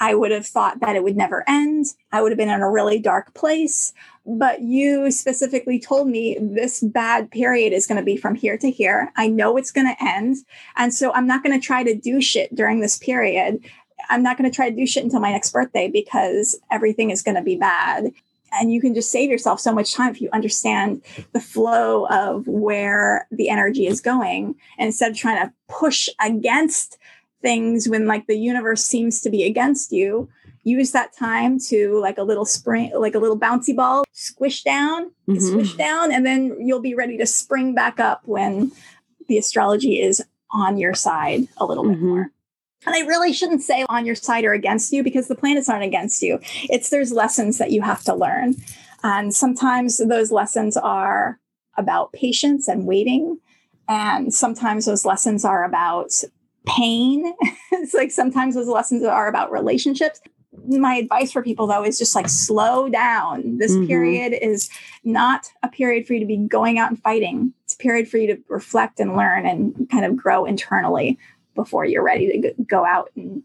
I 0.00 0.14
would 0.14 0.30
have 0.30 0.46
thought 0.46 0.80
that 0.80 0.96
it 0.96 1.04
would 1.04 1.16
never 1.16 1.44
end. 1.46 1.86
I 2.10 2.22
would 2.22 2.32
have 2.32 2.38
been 2.38 2.48
in 2.48 2.62
a 2.62 2.70
really 2.70 2.98
dark 2.98 3.34
place. 3.34 3.92
But 4.24 4.62
you 4.62 5.10
specifically 5.10 5.78
told 5.78 6.08
me 6.08 6.38
this 6.40 6.80
bad 6.80 7.30
period 7.30 7.74
is 7.74 7.86
going 7.86 7.98
to 7.98 8.04
be 8.04 8.16
from 8.16 8.36
here 8.36 8.56
to 8.56 8.70
here. 8.70 9.12
I 9.16 9.28
know 9.28 9.56
it's 9.58 9.72
going 9.72 9.88
to 9.88 10.02
end. 10.02 10.36
And 10.76 10.94
so 10.94 11.12
I'm 11.12 11.26
not 11.26 11.42
going 11.42 11.58
to 11.58 11.64
try 11.64 11.82
to 11.82 11.94
do 11.94 12.22
shit 12.22 12.54
during 12.54 12.80
this 12.80 12.96
period. 12.96 13.62
I'm 14.08 14.22
not 14.22 14.38
going 14.38 14.50
to 14.50 14.54
try 14.54 14.70
to 14.70 14.76
do 14.76 14.86
shit 14.86 15.04
until 15.04 15.20
my 15.20 15.30
next 15.30 15.52
birthday 15.52 15.88
because 15.88 16.58
everything 16.70 17.10
is 17.10 17.22
going 17.22 17.36
to 17.36 17.42
be 17.42 17.56
bad. 17.56 18.12
And 18.52 18.72
you 18.72 18.80
can 18.80 18.94
just 18.94 19.10
save 19.10 19.30
yourself 19.30 19.60
so 19.60 19.72
much 19.72 19.94
time 19.94 20.10
if 20.10 20.20
you 20.20 20.28
understand 20.32 21.02
the 21.32 21.40
flow 21.40 22.06
of 22.08 22.46
where 22.46 23.26
the 23.30 23.48
energy 23.48 23.86
is 23.86 24.00
going. 24.00 24.54
And 24.78 24.86
instead 24.86 25.10
of 25.10 25.16
trying 25.16 25.46
to 25.46 25.52
push 25.68 26.08
against 26.20 26.98
things 27.40 27.88
when 27.88 28.06
like 28.06 28.26
the 28.26 28.36
universe 28.36 28.84
seems 28.84 29.22
to 29.22 29.30
be 29.30 29.44
against 29.44 29.90
you, 29.90 30.28
use 30.64 30.92
that 30.92 31.16
time 31.16 31.58
to 31.58 31.98
like 32.00 32.18
a 32.18 32.22
little 32.22 32.44
spring, 32.44 32.92
like 32.94 33.14
a 33.14 33.18
little 33.18 33.38
bouncy 33.38 33.74
ball, 33.74 34.04
squish 34.12 34.62
down, 34.62 35.10
mm-hmm. 35.28 35.38
squish 35.38 35.74
down, 35.74 36.12
and 36.12 36.24
then 36.24 36.56
you'll 36.60 36.80
be 36.80 36.94
ready 36.94 37.16
to 37.18 37.26
spring 37.26 37.74
back 37.74 37.98
up 37.98 38.22
when 38.24 38.70
the 39.28 39.38
astrology 39.38 40.00
is 40.00 40.22
on 40.50 40.78
your 40.78 40.94
side 40.94 41.48
a 41.56 41.64
little 41.64 41.84
mm-hmm. 41.84 41.94
bit 41.94 42.02
more. 42.02 42.30
And 42.86 42.94
I 42.94 43.00
really 43.00 43.32
shouldn't 43.32 43.62
say 43.62 43.84
on 43.88 44.06
your 44.06 44.14
side 44.14 44.44
or 44.44 44.52
against 44.52 44.92
you 44.92 45.02
because 45.02 45.28
the 45.28 45.34
planets 45.34 45.68
aren't 45.68 45.84
against 45.84 46.22
you. 46.22 46.40
It's 46.68 46.90
there's 46.90 47.12
lessons 47.12 47.58
that 47.58 47.70
you 47.70 47.82
have 47.82 48.02
to 48.04 48.14
learn. 48.14 48.56
And 49.02 49.34
sometimes 49.34 49.98
those 49.98 50.30
lessons 50.30 50.76
are 50.76 51.38
about 51.76 52.12
patience 52.12 52.68
and 52.68 52.86
waiting. 52.86 53.38
And 53.88 54.32
sometimes 54.32 54.84
those 54.84 55.04
lessons 55.04 55.44
are 55.44 55.64
about 55.64 56.12
pain. 56.66 57.32
it's 57.72 57.94
like 57.94 58.10
sometimes 58.10 58.54
those 58.54 58.68
lessons 58.68 59.04
are 59.04 59.28
about 59.28 59.50
relationships. 59.50 60.20
My 60.66 60.94
advice 60.96 61.32
for 61.32 61.42
people 61.42 61.66
though 61.66 61.84
is 61.84 61.98
just 61.98 62.14
like 62.14 62.28
slow 62.28 62.88
down. 62.88 63.58
This 63.58 63.72
mm-hmm. 63.72 63.86
period 63.86 64.34
is 64.40 64.70
not 65.02 65.48
a 65.62 65.68
period 65.68 66.06
for 66.06 66.14
you 66.14 66.20
to 66.20 66.26
be 66.26 66.36
going 66.36 66.78
out 66.78 66.90
and 66.90 67.02
fighting. 67.02 67.54
It's 67.64 67.74
a 67.74 67.78
period 67.78 68.08
for 68.08 68.18
you 68.18 68.36
to 68.36 68.42
reflect 68.48 69.00
and 69.00 69.16
learn 69.16 69.46
and 69.46 69.88
kind 69.90 70.04
of 70.04 70.16
grow 70.16 70.44
internally 70.44 71.18
before 71.54 71.84
you're 71.84 72.04
ready 72.04 72.40
to 72.40 72.54
go 72.64 72.84
out 72.84 73.10
and 73.16 73.42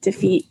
defeat 0.00 0.46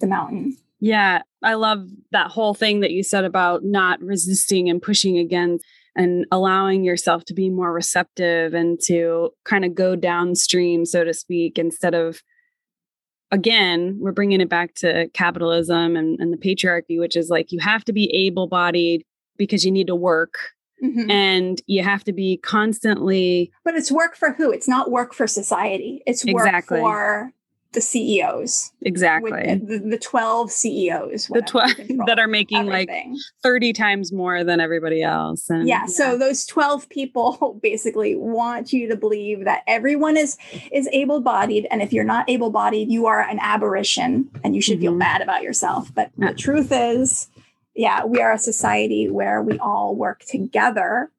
the 0.00 0.06
mountain. 0.06 0.56
Yeah, 0.80 1.22
I 1.42 1.54
love 1.54 1.88
that 2.12 2.30
whole 2.30 2.54
thing 2.54 2.80
that 2.80 2.92
you 2.92 3.02
said 3.02 3.24
about 3.24 3.64
not 3.64 4.00
resisting 4.00 4.68
and 4.68 4.80
pushing 4.80 5.18
against 5.18 5.64
and 5.96 6.26
allowing 6.30 6.84
yourself 6.84 7.24
to 7.24 7.34
be 7.34 7.50
more 7.50 7.72
receptive 7.72 8.54
and 8.54 8.78
to 8.84 9.30
kind 9.44 9.64
of 9.64 9.74
go 9.74 9.96
downstream, 9.96 10.84
so 10.84 11.02
to 11.02 11.12
speak, 11.12 11.58
instead 11.58 11.94
of, 11.94 12.22
again, 13.32 13.98
we're 14.00 14.12
bringing 14.12 14.40
it 14.40 14.48
back 14.48 14.74
to 14.74 15.08
capitalism 15.12 15.96
and, 15.96 16.20
and 16.20 16.32
the 16.32 16.36
patriarchy, 16.36 17.00
which 17.00 17.16
is 17.16 17.28
like 17.28 17.50
you 17.50 17.58
have 17.58 17.84
to 17.84 17.92
be 17.92 18.08
able 18.14 18.46
bodied 18.46 19.04
because 19.36 19.64
you 19.64 19.72
need 19.72 19.88
to 19.88 19.96
work 19.96 20.34
Mm-hmm. 20.82 21.10
And 21.10 21.62
you 21.66 21.82
have 21.82 22.04
to 22.04 22.12
be 22.12 22.36
constantly. 22.38 23.52
But 23.64 23.74
it's 23.74 23.90
work 23.90 24.16
for 24.16 24.32
who? 24.32 24.52
It's 24.52 24.68
not 24.68 24.90
work 24.90 25.12
for 25.12 25.26
society. 25.26 26.02
It's 26.06 26.24
work 26.24 26.46
exactly. 26.46 26.80
for 26.80 27.32
the 27.72 27.80
CEOs. 27.80 28.72
Exactly. 28.82 29.30
The, 29.56 29.78
the, 29.78 29.98
12 29.98 30.50
CEOs. 30.50 31.26
The 31.26 31.42
12 31.42 31.70
that 32.06 32.18
are 32.18 32.26
making 32.26 32.68
everything. 32.68 33.12
like 33.12 33.20
30 33.42 33.72
times 33.74 34.12
more 34.12 34.42
than 34.42 34.58
everybody 34.58 35.02
else. 35.02 35.50
And, 35.50 35.68
yeah, 35.68 35.80
yeah. 35.80 35.86
So 35.86 36.16
those 36.16 36.46
12 36.46 36.88
people 36.88 37.58
basically 37.62 38.14
want 38.16 38.72
you 38.72 38.88
to 38.88 38.96
believe 38.96 39.44
that 39.44 39.62
everyone 39.66 40.16
is 40.16 40.38
is 40.72 40.88
able-bodied. 40.92 41.66
And 41.70 41.82
if 41.82 41.92
you're 41.92 42.04
not 42.04 42.28
able-bodied, 42.28 42.90
you 42.90 43.06
are 43.06 43.20
an 43.20 43.38
aberration 43.40 44.30
and 44.42 44.54
you 44.54 44.62
should 44.62 44.76
mm-hmm. 44.76 44.82
feel 44.82 44.98
bad 44.98 45.20
about 45.20 45.42
yourself. 45.42 45.94
But 45.94 46.10
yeah. 46.16 46.28
the 46.28 46.34
truth 46.34 46.72
is 46.72 47.28
yeah, 47.78 48.04
we 48.04 48.20
are 48.20 48.32
a 48.32 48.38
society 48.38 49.08
where 49.08 49.40
we 49.40 49.56
all 49.60 49.94
work 49.94 50.24
together, 50.24 51.12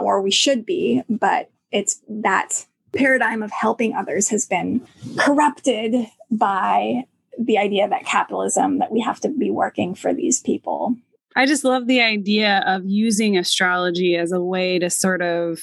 or 0.00 0.20
we 0.20 0.32
should 0.32 0.66
be, 0.66 1.02
but 1.08 1.52
it's 1.70 2.00
that 2.08 2.66
paradigm 2.92 3.44
of 3.44 3.52
helping 3.52 3.94
others 3.94 4.28
has 4.28 4.44
been 4.44 4.84
corrupted 5.16 5.94
by 6.28 7.04
the 7.38 7.56
idea 7.58 7.88
that 7.88 8.04
capitalism, 8.04 8.80
that 8.80 8.90
we 8.90 9.00
have 9.00 9.20
to 9.20 9.28
be 9.28 9.52
working 9.52 9.94
for 9.94 10.12
these 10.12 10.40
people. 10.40 10.96
I 11.36 11.46
just 11.46 11.62
love 11.62 11.86
the 11.86 12.00
idea 12.00 12.64
of 12.66 12.82
using 12.84 13.38
astrology 13.38 14.16
as 14.16 14.32
a 14.32 14.42
way 14.42 14.80
to 14.80 14.90
sort 14.90 15.22
of 15.22 15.60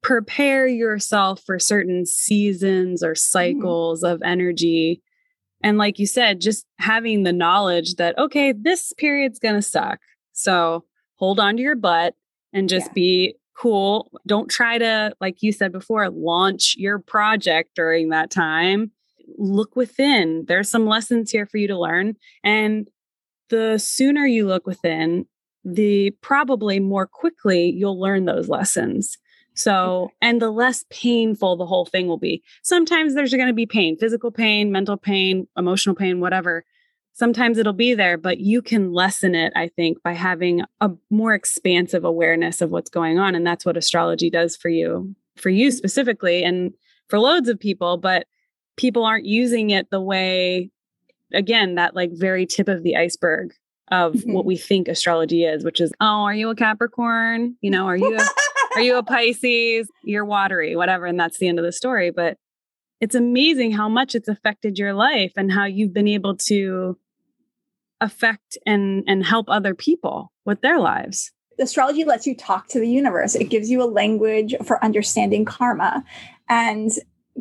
prepare 0.00 0.68
yourself 0.68 1.42
for 1.44 1.58
certain 1.58 2.06
seasons 2.06 3.02
or 3.02 3.14
mm-hmm. 3.14 3.16
cycles 3.16 4.04
mm. 4.04 4.12
of 4.12 4.22
energy. 4.24 5.02
And 5.62 5.78
like 5.78 5.98
you 5.98 6.06
said, 6.06 6.40
just 6.40 6.66
having 6.78 7.22
the 7.22 7.32
knowledge 7.32 7.96
that, 7.96 8.16
okay, 8.18 8.52
this 8.52 8.92
period's 8.92 9.38
going 9.38 9.56
to 9.56 9.62
suck. 9.62 10.00
So 10.32 10.84
hold 11.16 11.40
on 11.40 11.56
to 11.56 11.62
your 11.62 11.74
butt 11.74 12.14
and 12.52 12.68
just 12.68 12.88
yeah. 12.88 12.94
be 12.94 13.34
cool. 13.56 14.10
Don't 14.26 14.48
try 14.48 14.78
to, 14.78 15.12
like 15.20 15.42
you 15.42 15.52
said 15.52 15.72
before, 15.72 16.08
launch 16.10 16.76
your 16.78 16.98
project 17.00 17.70
during 17.74 18.10
that 18.10 18.30
time. 18.30 18.92
Look 19.36 19.74
within. 19.74 20.44
There's 20.46 20.70
some 20.70 20.86
lessons 20.86 21.30
here 21.30 21.44
for 21.44 21.58
you 21.58 21.66
to 21.68 21.78
learn. 21.78 22.14
And 22.44 22.88
the 23.50 23.78
sooner 23.78 24.26
you 24.26 24.46
look 24.46 24.66
within, 24.66 25.26
the 25.64 26.12
probably 26.22 26.78
more 26.78 27.06
quickly 27.06 27.70
you'll 27.70 28.00
learn 28.00 28.24
those 28.24 28.48
lessons. 28.48 29.18
So, 29.58 30.12
and 30.22 30.40
the 30.40 30.52
less 30.52 30.84
painful 30.88 31.56
the 31.56 31.66
whole 31.66 31.84
thing 31.84 32.06
will 32.06 32.18
be. 32.18 32.44
Sometimes 32.62 33.14
there's 33.14 33.34
going 33.34 33.48
to 33.48 33.52
be 33.52 33.66
pain, 33.66 33.96
physical 33.96 34.30
pain, 34.30 34.70
mental 34.70 34.96
pain, 34.96 35.48
emotional 35.56 35.96
pain, 35.96 36.20
whatever. 36.20 36.64
Sometimes 37.12 37.58
it'll 37.58 37.72
be 37.72 37.92
there, 37.92 38.16
but 38.16 38.38
you 38.38 38.62
can 38.62 38.92
lessen 38.92 39.34
it, 39.34 39.52
I 39.56 39.66
think, 39.66 40.00
by 40.04 40.12
having 40.12 40.62
a 40.80 40.92
more 41.10 41.34
expansive 41.34 42.04
awareness 42.04 42.60
of 42.60 42.70
what's 42.70 42.88
going 42.88 43.18
on. 43.18 43.34
And 43.34 43.44
that's 43.44 43.66
what 43.66 43.76
astrology 43.76 44.30
does 44.30 44.56
for 44.56 44.68
you, 44.68 45.16
for 45.36 45.50
you 45.50 45.72
specifically, 45.72 46.44
and 46.44 46.72
for 47.08 47.18
loads 47.18 47.48
of 47.48 47.58
people. 47.58 47.96
But 47.96 48.28
people 48.76 49.04
aren't 49.04 49.26
using 49.26 49.70
it 49.70 49.90
the 49.90 50.00
way, 50.00 50.70
again, 51.34 51.74
that 51.74 51.96
like 51.96 52.12
very 52.12 52.46
tip 52.46 52.68
of 52.68 52.84
the 52.84 52.94
iceberg 52.94 53.54
of 53.90 54.12
mm-hmm. 54.12 54.34
what 54.34 54.44
we 54.44 54.56
think 54.56 54.86
astrology 54.86 55.42
is, 55.42 55.64
which 55.64 55.80
is, 55.80 55.90
oh, 56.00 56.22
are 56.22 56.34
you 56.34 56.48
a 56.50 56.54
Capricorn? 56.54 57.56
You 57.60 57.72
know, 57.72 57.86
are 57.86 57.96
you 57.96 58.16
a 58.16 58.24
Are 58.78 58.80
you 58.80 58.96
a 58.96 59.02
Pisces? 59.02 59.90
You're 60.04 60.24
watery, 60.24 60.76
whatever. 60.76 61.06
And 61.06 61.18
that's 61.18 61.38
the 61.38 61.48
end 61.48 61.58
of 61.58 61.64
the 61.64 61.72
story. 61.72 62.12
But 62.12 62.36
it's 63.00 63.16
amazing 63.16 63.72
how 63.72 63.88
much 63.88 64.14
it's 64.14 64.28
affected 64.28 64.78
your 64.78 64.94
life 64.94 65.32
and 65.36 65.50
how 65.50 65.64
you've 65.64 65.92
been 65.92 66.06
able 66.06 66.36
to 66.46 66.96
affect 68.00 68.56
and 68.64 69.02
and 69.08 69.26
help 69.26 69.46
other 69.48 69.74
people 69.74 70.30
with 70.44 70.60
their 70.60 70.78
lives 70.78 71.32
astrology 71.58 72.04
lets 72.04 72.28
you 72.28 72.36
talk 72.36 72.68
to 72.68 72.78
the 72.78 72.88
universe 72.88 73.34
it 73.34 73.50
gives 73.50 73.68
you 73.68 73.82
a 73.82 73.90
language 73.90 74.54
for 74.64 74.82
understanding 74.84 75.44
karma 75.44 76.04
and 76.48 76.92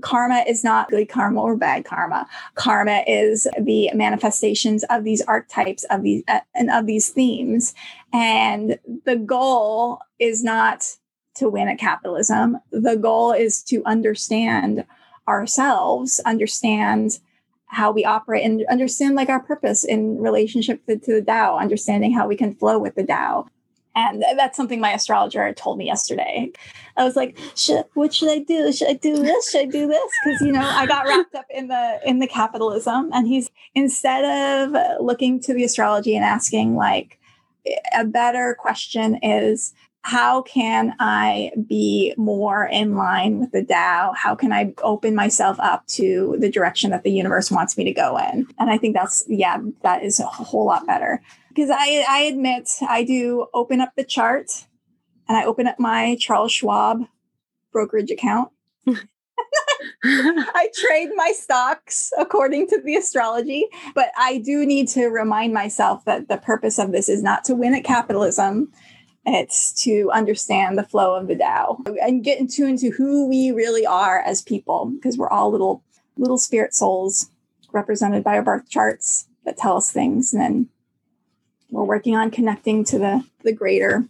karma 0.02 0.44
is 0.48 0.64
not 0.64 0.90
good 0.90 1.08
karma 1.08 1.40
or 1.40 1.56
bad 1.56 1.86
karma 1.86 2.26
karma 2.56 3.04
is 3.06 3.48
the 3.62 3.92
manifestations 3.94 4.84
of 4.90 5.04
these 5.04 5.22
archetypes 5.22 5.84
of 5.92 6.02
these 6.02 6.24
uh, 6.28 6.40
and 6.56 6.72
of 6.72 6.88
these 6.88 7.10
themes 7.10 7.76
and 8.12 8.80
the 9.06 9.16
goal 9.16 10.00
is 10.18 10.44
not 10.44 10.98
to 11.38 11.50
win 11.50 11.68
at 11.68 11.80
capitalism. 11.80 12.58
The 12.72 12.96
goal 12.96 13.32
is 13.32 13.64
to 13.64 13.84
understand 13.86 14.86
ourselves, 15.28 16.22
understand 16.26 17.20
how 17.66 17.92
we 17.92 18.06
operate, 18.06 18.46
and 18.46 18.66
understand 18.70 19.16
like 19.16 19.30
our 19.30 19.42
purpose 19.42 19.84
in 19.84 20.18
relationship 20.20 20.86
to, 20.86 20.98
to 20.98 21.14
the 21.16 21.22
Tao, 21.22 21.58
understanding 21.58 22.14
how 22.14 22.28
we 22.28 22.38
can 22.38 22.56
flow 22.56 22.80
with 22.80 22.96
the 22.96 23.04
Tao. 23.04 23.48
And 23.96 24.24
that's 24.38 24.56
something 24.56 24.80
my 24.80 24.94
astrologer 24.94 25.52
told 25.54 25.80
me 25.80 25.86
yesterday. 25.88 26.52
I 26.98 27.04
was 27.04 27.16
like, 27.16 27.38
"What 27.96 28.14
should 28.14 28.30
I 28.30 28.40
do? 28.40 28.72
Should 28.72 28.90
I 28.90 28.94
do 28.94 29.18
this? 29.18 29.50
Should 29.50 29.62
I 29.62 29.66
do 29.66 29.88
this?" 29.88 30.12
Because 30.24 30.42
you 30.42 30.52
know, 30.52 30.62
I 30.62 30.86
got 30.86 31.08
wrapped 31.08 31.34
up 31.34 31.46
in 31.50 31.68
the 31.68 32.00
in 32.06 32.20
the 32.20 32.28
capitalism. 32.28 33.10
And 33.12 33.28
he's 33.28 33.50
instead 33.74 34.24
of 34.24 35.02
looking 35.02 35.40
to 35.42 35.54
the 35.54 35.64
astrology 35.64 36.16
and 36.16 36.24
asking 36.24 36.76
like, 36.76 37.18
a 37.98 38.06
better 38.06 38.56
question 38.60 39.20
is, 39.24 39.74
how 40.08 40.42
can 40.42 40.96
I 41.02 41.52
be 41.68 42.14
more 42.16 42.66
in 42.66 42.96
line 42.96 43.40
with 43.40 43.52
the 43.52 43.66
Tao? 43.66 44.14
How 44.16 44.36
can 44.36 44.54
I 44.54 44.74
open 44.82 45.14
myself 45.14 45.60
up 45.60 45.86
to 45.88 46.38
the 46.40 46.50
direction 46.50 46.92
that 46.92 47.04
the 47.04 47.12
universe 47.12 47.52
wants 47.52 47.78
me 47.78 47.84
to 47.84 47.92
go 47.92 48.18
in? 48.18 48.48
And 48.58 48.70
I 48.70 48.78
think 48.78 48.96
that's, 48.96 49.26
yeah, 49.28 49.58
that 49.84 50.04
is 50.04 50.22
a 50.22 50.26
whole 50.26 50.66
lot 50.66 50.88
better. 50.88 51.22
Because 51.50 51.70
I, 51.70 52.06
I 52.08 52.20
admit 52.20 52.70
I 52.88 53.04
do 53.04 53.48
open 53.54 53.82
up 53.82 53.96
the 53.98 54.06
chart 54.06 54.50
and 55.28 55.38
I 55.38 55.44
open 55.44 55.68
up 55.68 55.78
my 55.78 56.16
Charles 56.22 56.54
Schwab 56.54 57.02
brokerage 57.74 58.10
account. 58.10 58.50
I 60.06 60.70
trade 60.74 61.10
my 61.16 61.34
stocks 61.36 62.14
according 62.18 62.68
to 62.68 62.82
the 62.82 62.96
astrology, 62.96 63.68
but 63.94 64.12
I 64.18 64.38
do 64.38 64.66
need 64.66 64.88
to 64.90 65.08
remind 65.08 65.54
myself 65.54 66.06
that 66.06 66.30
the 66.30 66.38
purpose 66.38 66.80
of 66.80 66.94
this 66.94 67.10
is 67.10 67.22
not 67.22 67.44
to 67.44 67.56
win 67.56 67.76
at 67.76 67.84
capitalism 67.84 68.72
it's 69.36 69.74
to 69.84 70.10
understand 70.12 70.78
the 70.78 70.84
flow 70.84 71.16
of 71.16 71.28
the 71.28 71.36
Tao 71.36 71.84
and 72.02 72.24
get 72.24 72.40
in 72.40 72.48
tune 72.48 72.78
to 72.78 72.90
who 72.92 73.28
we 73.28 73.52
really 73.52 73.86
are 73.86 74.20
as 74.22 74.42
people, 74.42 74.86
because 74.86 75.18
we're 75.18 75.30
all 75.30 75.52
little 75.52 75.84
little 76.16 76.38
spirit 76.38 76.74
souls 76.74 77.30
represented 77.74 78.24
by 78.24 78.38
our 78.38 78.42
birth 78.42 78.70
charts 78.70 79.28
that 79.46 79.58
tell 79.58 79.78
us 79.78 79.92
things. 79.92 80.34
And 80.34 80.42
then 80.42 80.70
we're 81.70 81.84
working 81.84 82.16
on 82.16 82.32
connecting 82.32 82.84
to 82.86 82.98
the 82.98 83.24
the 83.44 83.54
greater 83.54 84.08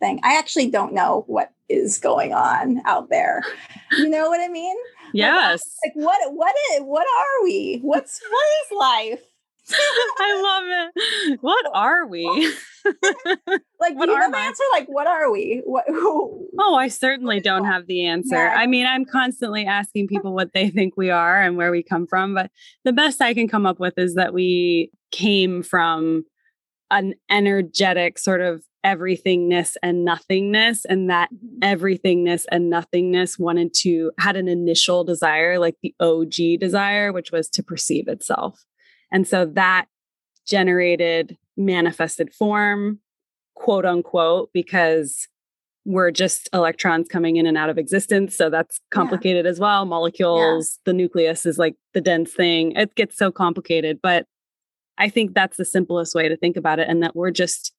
thing. 0.00 0.20
I 0.22 0.36
actually 0.36 0.70
don't 0.70 0.92
know 0.92 1.24
what 1.26 1.52
is 1.68 1.98
going 1.98 2.32
on 2.32 2.82
out 2.84 3.08
there. 3.08 3.42
You 3.92 4.08
know 4.08 4.28
what 4.28 4.40
I 4.40 4.48
mean? 4.48 4.76
Yes. 5.12 5.62
Like, 5.84 5.96
like 5.96 6.04
what 6.04 6.34
what 6.34 6.54
is 6.72 6.80
what 6.82 7.06
are 7.06 7.44
we? 7.44 7.78
What's 7.82 8.20
what 8.20 8.48
is 8.64 8.78
life? 8.78 9.22
I 9.70 10.40
love 10.42 10.64
it. 10.66 11.38
What 11.40 11.64
are 11.74 12.06
we? 12.06 12.24
like, 13.80 13.96
what 13.96 14.06
do 14.06 14.12
you 14.12 14.20
have 14.20 14.32
the 14.32 14.38
answer? 14.38 14.62
Like, 14.72 14.86
what 14.86 15.06
are 15.06 15.30
we? 15.30 15.62
What? 15.64 15.84
Who, 15.88 16.48
oh, 16.58 16.76
I 16.76 16.88
certainly 16.88 17.40
don't 17.40 17.64
have 17.64 17.86
the 17.86 18.06
answer. 18.06 18.36
Yeah. 18.36 18.54
I 18.56 18.66
mean, 18.66 18.86
I'm 18.86 19.04
constantly 19.04 19.66
asking 19.66 20.08
people 20.08 20.34
what 20.34 20.52
they 20.52 20.70
think 20.70 20.96
we 20.96 21.10
are 21.10 21.40
and 21.40 21.56
where 21.56 21.70
we 21.70 21.82
come 21.82 22.06
from, 22.06 22.34
but 22.34 22.50
the 22.84 22.92
best 22.92 23.20
I 23.20 23.34
can 23.34 23.48
come 23.48 23.66
up 23.66 23.80
with 23.80 23.94
is 23.96 24.14
that 24.14 24.32
we 24.32 24.90
came 25.10 25.62
from 25.62 26.24
an 26.90 27.14
energetic 27.30 28.18
sort 28.18 28.40
of 28.40 28.62
everythingness 28.84 29.74
and 29.82 30.04
nothingness 30.04 30.84
and 30.84 31.10
that 31.10 31.28
mm-hmm. 31.32 31.58
everythingness 31.62 32.44
and 32.52 32.70
nothingness 32.70 33.36
wanted 33.36 33.74
to 33.74 34.12
had 34.18 34.36
an 34.36 34.46
initial 34.46 35.02
desire 35.02 35.58
like 35.58 35.74
the 35.82 35.92
og 35.98 36.30
desire 36.60 37.12
which 37.12 37.32
was 37.32 37.48
to 37.48 37.64
perceive 37.64 38.06
itself 38.06 38.64
and 39.16 39.26
so 39.26 39.46
that 39.46 39.86
generated 40.46 41.38
manifested 41.56 42.34
form, 42.34 43.00
quote 43.54 43.86
unquote, 43.86 44.50
because 44.52 45.26
we're 45.86 46.10
just 46.10 46.50
electrons 46.52 47.08
coming 47.08 47.36
in 47.36 47.46
and 47.46 47.56
out 47.56 47.70
of 47.70 47.78
existence. 47.78 48.36
So 48.36 48.50
that's 48.50 48.78
complicated 48.90 49.46
yeah. 49.46 49.50
as 49.52 49.58
well. 49.58 49.86
Molecules, 49.86 50.74
yeah. 50.76 50.82
the 50.84 50.92
nucleus 50.92 51.46
is 51.46 51.56
like 51.56 51.76
the 51.94 52.02
dense 52.02 52.34
thing. 52.34 52.72
It 52.72 52.94
gets 52.94 53.16
so 53.16 53.32
complicated. 53.32 54.00
But 54.02 54.26
I 54.98 55.08
think 55.08 55.32
that's 55.32 55.56
the 55.56 55.64
simplest 55.64 56.14
way 56.14 56.28
to 56.28 56.36
think 56.36 56.58
about 56.58 56.78
it. 56.78 56.86
And 56.86 57.02
that 57.02 57.16
we're 57.16 57.30
just 57.30 57.72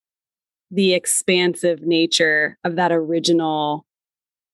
the 0.72 0.96
expansive 0.96 1.84
nature 1.84 2.58
of 2.64 2.78
that 2.78 2.92
original 2.92 3.86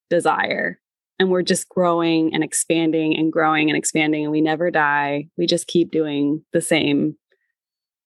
desire 0.10 0.81
and 1.19 1.30
we're 1.30 1.44
just 1.44 1.69
growing 1.69 2.34
and 2.34 2.44
expanding 2.44 3.15
and 3.15 3.31
growing 3.31 3.69
and 3.69 3.77
expanding 3.77 4.23
and 4.23 4.31
we 4.31 4.41
never 4.41 4.72
die. 4.72 5.27
We 5.38 5.45
just 5.45 5.68
keep 5.68 5.91
doing 5.91 6.44
the 6.53 6.61
same 6.61 7.15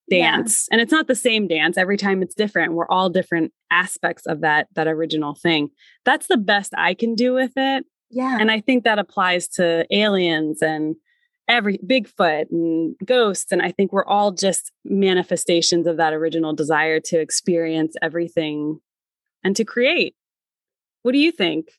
dance. 0.10 0.68
Yeah. 0.70 0.74
and 0.74 0.82
it's 0.82 0.92
not 0.92 1.08
the 1.08 1.16
same 1.16 1.48
dance. 1.48 1.78
Every 1.78 1.98
time 1.98 2.22
it's 2.22 2.36
different. 2.36 2.74
We're 2.74 2.88
all 2.88 3.10
different 3.10 3.52
aspects 3.72 4.26
of 4.26 4.42
that 4.42 4.68
that 4.76 4.88
original 4.88 5.36
thing. 5.36 5.70
That's 6.06 6.28
the 6.28 6.38
best 6.38 6.74
i 6.78 6.94
can 6.94 7.16
do 7.16 7.34
with 7.34 7.54
it. 7.56 7.86
Yeah. 8.10 8.38
And 8.40 8.52
i 8.52 8.62
think 8.62 8.84
that 8.84 9.00
applies 9.00 9.48
to 9.50 9.86
aliens 9.92 10.62
and 10.62 10.96
every 11.50 11.78
bigfoot 11.80 12.46
and 12.52 12.96
ghosts. 13.06 13.52
And 13.52 13.62
i 13.62 13.72
think 13.72 13.92
we're 13.92 14.06
all 14.06 14.32
just 14.32 14.72
manifestations 14.86 15.88
of 15.88 15.98
that 15.98 16.14
original 16.14 16.54
desire 16.54 17.00
to 17.02 17.20
experience 17.20 17.96
everything 18.02 18.80
and 19.44 19.56
to 19.56 19.66
create. 19.66 20.16
What 21.04 21.12
do 21.12 21.20
you 21.20 21.32
think 21.32 21.70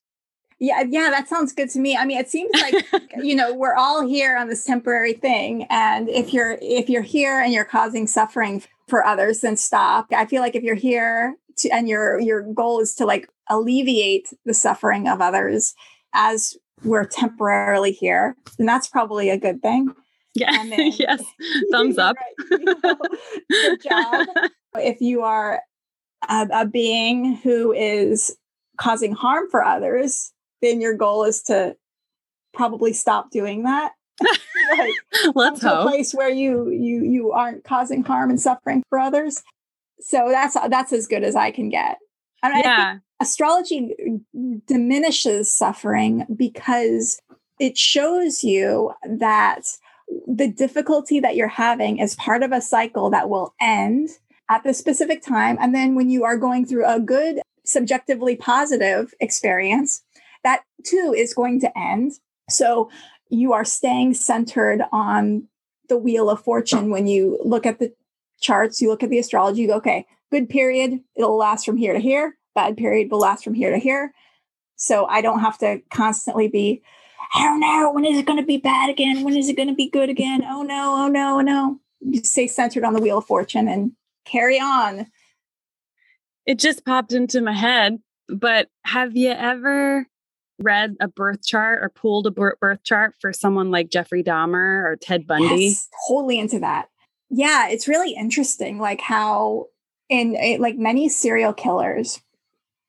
yeah, 0.60 0.82
yeah, 0.88 1.10
that 1.10 1.28
sounds 1.28 1.52
good 1.52 1.70
to 1.70 1.78
me. 1.78 1.96
I 1.96 2.04
mean, 2.04 2.18
it 2.18 2.28
seems 2.28 2.50
like 2.60 2.86
you 3.22 3.34
know 3.34 3.54
we're 3.54 3.74
all 3.74 4.06
here 4.06 4.36
on 4.36 4.48
this 4.48 4.64
temporary 4.64 5.12
thing, 5.12 5.66
and 5.70 6.08
if 6.08 6.32
you're 6.32 6.58
if 6.60 6.88
you're 6.88 7.02
here 7.02 7.40
and 7.40 7.52
you're 7.52 7.64
causing 7.64 8.06
suffering 8.06 8.62
for 8.88 9.04
others, 9.04 9.40
then 9.40 9.56
stop. 9.56 10.06
I 10.12 10.26
feel 10.26 10.42
like 10.42 10.56
if 10.56 10.62
you're 10.62 10.74
here 10.74 11.36
to, 11.58 11.68
and 11.70 11.88
your 11.88 12.20
your 12.20 12.42
goal 12.42 12.80
is 12.80 12.94
to 12.96 13.06
like 13.06 13.28
alleviate 13.48 14.32
the 14.44 14.54
suffering 14.54 15.08
of 15.08 15.20
others 15.20 15.74
as 16.14 16.56
we're 16.84 17.06
temporarily 17.06 17.92
here, 17.92 18.36
then 18.56 18.66
that's 18.66 18.88
probably 18.88 19.30
a 19.30 19.38
good 19.38 19.62
thing. 19.62 19.94
Yeah. 20.34 20.52
Then, 20.52 20.92
yes. 20.98 21.22
Thumbs 21.70 21.98
up. 21.98 22.16
Right, 22.16 22.60
you 22.60 22.64
know, 22.64 22.96
good 23.50 23.82
job. 23.82 24.26
if 24.76 25.00
you 25.00 25.22
are 25.22 25.62
a, 26.28 26.48
a 26.52 26.66
being 26.66 27.36
who 27.36 27.72
is 27.72 28.36
causing 28.78 29.12
harm 29.12 29.48
for 29.50 29.64
others, 29.64 30.32
then 30.62 30.80
your 30.80 30.94
goal 30.94 31.24
is 31.24 31.42
to 31.42 31.76
probably 32.54 32.92
stop 32.92 33.30
doing 33.30 33.64
that. 33.64 33.92
like, 34.78 34.94
Let's 35.34 35.62
hope. 35.62 35.80
a 35.80 35.90
place 35.90 36.12
where 36.12 36.28
you 36.28 36.70
you 36.70 37.04
you 37.04 37.32
aren't 37.32 37.64
causing 37.64 38.02
harm 38.02 38.30
and 38.30 38.40
suffering 38.40 38.82
for 38.88 38.98
others. 38.98 39.42
So 40.00 40.28
that's 40.30 40.56
that's 40.68 40.92
as 40.92 41.06
good 41.06 41.22
as 41.22 41.36
I 41.36 41.50
can 41.50 41.68
get. 41.68 41.98
I 42.42 42.52
mean, 42.52 42.62
yeah. 42.64 42.98
astrology 43.20 43.94
diminishes 44.66 45.50
suffering 45.50 46.26
because 46.34 47.20
it 47.58 47.76
shows 47.76 48.44
you 48.44 48.92
that 49.04 49.62
the 50.26 50.48
difficulty 50.48 51.20
that 51.20 51.36
you're 51.36 51.48
having 51.48 51.98
is 51.98 52.14
part 52.14 52.42
of 52.42 52.52
a 52.52 52.60
cycle 52.60 53.10
that 53.10 53.28
will 53.28 53.54
end 53.60 54.10
at 54.48 54.64
the 54.64 54.72
specific 54.72 55.22
time. 55.22 55.58
And 55.60 55.74
then 55.74 55.94
when 55.94 56.08
you 56.10 56.24
are 56.24 56.36
going 56.36 56.64
through 56.64 56.86
a 56.86 57.00
good, 57.00 57.40
subjectively 57.64 58.36
positive 58.36 59.12
experience, 59.20 60.02
that 60.48 60.62
too 60.84 61.14
is 61.16 61.34
going 61.34 61.60
to 61.60 61.78
end. 61.78 62.12
So 62.48 62.90
you 63.28 63.52
are 63.52 63.64
staying 63.64 64.14
centered 64.14 64.82
on 64.92 65.48
the 65.88 65.98
wheel 65.98 66.30
of 66.30 66.42
fortune 66.42 66.90
when 66.90 67.06
you 67.06 67.38
look 67.44 67.66
at 67.66 67.78
the 67.78 67.92
charts, 68.40 68.80
you 68.80 68.88
look 68.88 69.02
at 69.02 69.10
the 69.10 69.18
astrology, 69.18 69.62
you 69.62 69.68
go, 69.68 69.74
okay, 69.74 70.06
good 70.30 70.48
period, 70.48 71.00
it'll 71.16 71.36
last 71.36 71.66
from 71.66 71.76
here 71.76 71.92
to 71.92 71.98
here, 71.98 72.36
bad 72.54 72.76
period 72.76 73.10
will 73.10 73.18
last 73.18 73.44
from 73.44 73.54
here 73.54 73.70
to 73.70 73.78
here. 73.78 74.12
So 74.76 75.06
I 75.06 75.20
don't 75.20 75.40
have 75.40 75.58
to 75.58 75.82
constantly 75.90 76.48
be, 76.48 76.82
I 77.34 77.42
don't 77.42 77.60
know, 77.60 77.92
when 77.92 78.04
is 78.04 78.18
it 78.18 78.26
going 78.26 78.38
to 78.38 78.46
be 78.46 78.58
bad 78.58 78.88
again? 78.88 79.24
When 79.24 79.36
is 79.36 79.48
it 79.48 79.56
going 79.56 79.68
to 79.68 79.74
be 79.74 79.90
good 79.90 80.08
again? 80.08 80.44
Oh 80.44 80.62
no, 80.62 80.94
oh 80.96 81.08
no, 81.08 81.38
oh 81.38 81.40
no. 81.40 81.80
You 82.00 82.22
stay 82.22 82.46
centered 82.46 82.84
on 82.84 82.94
the 82.94 83.00
wheel 83.00 83.18
of 83.18 83.26
fortune 83.26 83.68
and 83.68 83.92
carry 84.24 84.58
on. 84.58 85.08
It 86.46 86.58
just 86.58 86.86
popped 86.86 87.12
into 87.12 87.42
my 87.42 87.52
head, 87.52 87.98
but 88.28 88.68
have 88.84 89.16
you 89.16 89.30
ever 89.30 90.06
read 90.58 90.96
a 91.00 91.08
birth 91.08 91.44
chart 91.44 91.82
or 91.82 91.88
pulled 91.88 92.26
a 92.26 92.30
birth 92.30 92.82
chart 92.82 93.14
for 93.20 93.32
someone 93.32 93.70
like 93.70 93.90
Jeffrey 93.90 94.22
Dahmer 94.22 94.84
or 94.84 94.96
Ted 95.00 95.26
Bundy? 95.26 95.66
Yes, 95.66 95.88
totally 96.08 96.38
into 96.38 96.58
that. 96.60 96.88
Yeah, 97.30 97.68
it's 97.68 97.88
really 97.88 98.14
interesting, 98.14 98.78
like 98.78 99.00
how 99.00 99.66
in 100.08 100.36
eh, 100.36 100.56
like 100.58 100.76
many 100.76 101.08
serial 101.08 101.52
killers, 101.52 102.20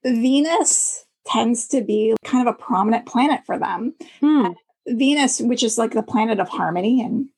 Venus 0.05 1.05
tends 1.25 1.67
to 1.69 1.81
be 1.81 2.15
kind 2.23 2.47
of 2.47 2.53
a 2.53 2.57
prominent 2.57 3.05
planet 3.05 3.41
for 3.45 3.57
them. 3.57 3.93
Hmm. 4.19 4.47
Venus, 4.87 5.39
which 5.39 5.63
is 5.63 5.77
like 5.77 5.91
the 5.91 6.03
planet 6.03 6.39
of 6.39 6.49
harmony 6.49 7.01
and 7.01 7.29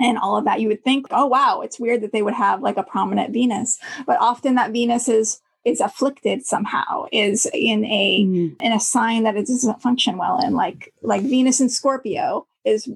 and 0.00 0.18
all 0.18 0.36
of 0.36 0.44
that, 0.46 0.60
you 0.60 0.68
would 0.68 0.82
think, 0.82 1.06
oh 1.10 1.26
wow, 1.26 1.60
it's 1.60 1.78
weird 1.78 2.02
that 2.02 2.12
they 2.12 2.22
would 2.22 2.34
have 2.34 2.60
like 2.60 2.76
a 2.76 2.82
prominent 2.82 3.32
Venus, 3.32 3.78
but 4.06 4.20
often 4.20 4.56
that 4.56 4.72
Venus 4.72 5.08
is 5.08 5.40
is 5.64 5.80
afflicted 5.80 6.44
somehow 6.44 7.06
is 7.12 7.46
in 7.54 7.84
a 7.84 8.24
mm. 8.24 8.56
in 8.60 8.72
a 8.72 8.80
sign 8.80 9.22
that 9.24 9.36
it 9.36 9.46
doesn't 9.46 9.82
function 9.82 10.16
well 10.16 10.40
in 10.44 10.54
like 10.54 10.92
like 11.02 11.22
venus 11.22 11.60
and 11.60 11.70
scorpio 11.70 12.46
is 12.64 12.88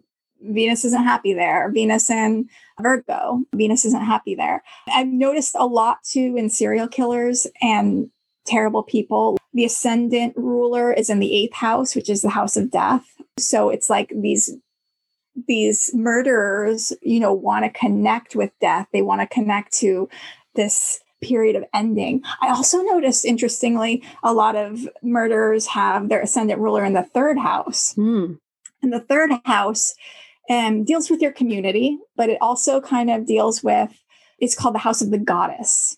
venus 0.42 0.84
isn't 0.84 1.04
happy 1.04 1.32
there. 1.32 1.70
Venus 1.70 2.10
and 2.10 2.48
virgo 2.80 3.42
venus 3.54 3.84
isn't 3.84 4.04
happy 4.04 4.34
there. 4.34 4.62
I've 4.88 5.08
noticed 5.08 5.54
a 5.58 5.66
lot 5.66 5.98
too 6.04 6.34
in 6.36 6.50
serial 6.50 6.88
killers 6.88 7.46
and 7.62 8.10
terrible 8.44 8.82
people. 8.82 9.38
The 9.54 9.64
ascendant 9.64 10.34
ruler 10.36 10.92
is 10.92 11.08
in 11.08 11.20
the 11.20 11.34
eighth 11.34 11.54
house 11.54 11.94
which 11.94 12.10
is 12.10 12.22
the 12.22 12.30
house 12.30 12.56
of 12.56 12.70
death. 12.70 13.06
So 13.38 13.70
it's 13.70 13.88
like 13.88 14.12
these 14.14 14.54
these 15.46 15.90
murderers 15.94 16.92
you 17.02 17.20
know 17.20 17.32
want 17.32 17.64
to 17.64 17.78
connect 17.78 18.34
with 18.34 18.50
death. 18.60 18.88
They 18.92 19.02
want 19.02 19.20
to 19.20 19.26
connect 19.26 19.72
to 19.78 20.08
this 20.54 21.00
period 21.22 21.56
of 21.56 21.64
ending. 21.72 22.22
I 22.42 22.48
also 22.48 22.82
noticed, 22.82 23.24
interestingly, 23.24 24.02
a 24.22 24.34
lot 24.34 24.56
of 24.56 24.88
murderers 25.02 25.66
have 25.68 26.08
their 26.08 26.20
ascendant 26.20 26.60
ruler 26.60 26.84
in 26.84 26.92
the 26.92 27.02
third 27.02 27.38
house. 27.38 27.94
Mm. 27.94 28.38
And 28.82 28.92
the 28.92 29.00
third 29.00 29.30
house 29.44 29.94
um, 30.50 30.84
deals 30.84 31.10
with 31.10 31.20
your 31.22 31.32
community, 31.32 31.98
but 32.16 32.28
it 32.28 32.38
also 32.40 32.80
kind 32.80 33.10
of 33.10 33.26
deals 33.26 33.62
with, 33.62 33.90
it's 34.38 34.54
called 34.54 34.74
the 34.74 34.80
house 34.80 35.00
of 35.00 35.10
the 35.10 35.18
goddess. 35.18 35.96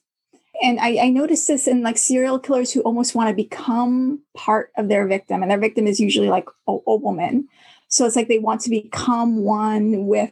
And 0.63 0.81
I, 0.81 0.99
I 1.03 1.09
noticed 1.11 1.47
this 1.47 1.69
in 1.69 1.83
like 1.83 1.99
serial 1.99 2.39
killers 2.39 2.73
who 2.73 2.81
almost 2.81 3.15
want 3.15 3.29
to 3.29 3.35
become 3.35 4.23
part 4.37 4.71
of 4.77 4.89
their 4.89 5.07
victim, 5.07 5.43
and 5.43 5.51
their 5.51 5.59
victim 5.59 5.87
is 5.87 6.01
usually 6.01 6.29
like 6.29 6.47
a, 6.67 6.77
a 6.87 6.97
woman. 6.97 7.49
So 7.89 8.07
it's 8.07 8.17
like 8.17 8.29
they 8.29 8.39
want 8.39 8.61
to 8.63 8.71
become 8.71 9.45
one 9.45 10.07
with, 10.07 10.31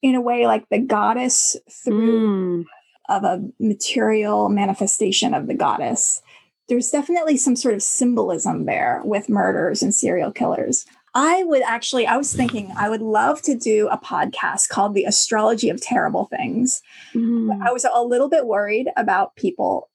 in 0.00 0.14
a 0.14 0.20
way, 0.20 0.46
like 0.46 0.68
the 0.70 0.78
goddess 0.78 1.56
through 1.84 2.62
mm 2.62 2.64
of 3.08 3.24
a 3.24 3.42
material 3.58 4.48
manifestation 4.48 5.34
of 5.34 5.46
the 5.46 5.54
goddess. 5.54 6.22
There's 6.68 6.90
definitely 6.90 7.36
some 7.38 7.56
sort 7.56 7.74
of 7.74 7.82
symbolism 7.82 8.66
there 8.66 9.00
with 9.04 9.28
murders 9.28 9.82
and 9.82 9.94
serial 9.94 10.32
killers. 10.32 10.84
I 11.14 11.42
would 11.44 11.62
actually, 11.62 12.06
I 12.06 12.16
was 12.16 12.34
thinking 12.34 12.72
I 12.76 12.90
would 12.90 13.00
love 13.00 13.40
to 13.42 13.56
do 13.56 13.88
a 13.88 13.98
podcast 13.98 14.68
called 14.68 14.94
The 14.94 15.04
Astrology 15.04 15.70
of 15.70 15.80
Terrible 15.80 16.26
Things. 16.26 16.82
Mm. 17.14 17.66
I 17.66 17.72
was 17.72 17.86
a 17.90 18.02
little 18.02 18.28
bit 18.28 18.46
worried 18.46 18.88
about 18.96 19.34
people 19.34 19.88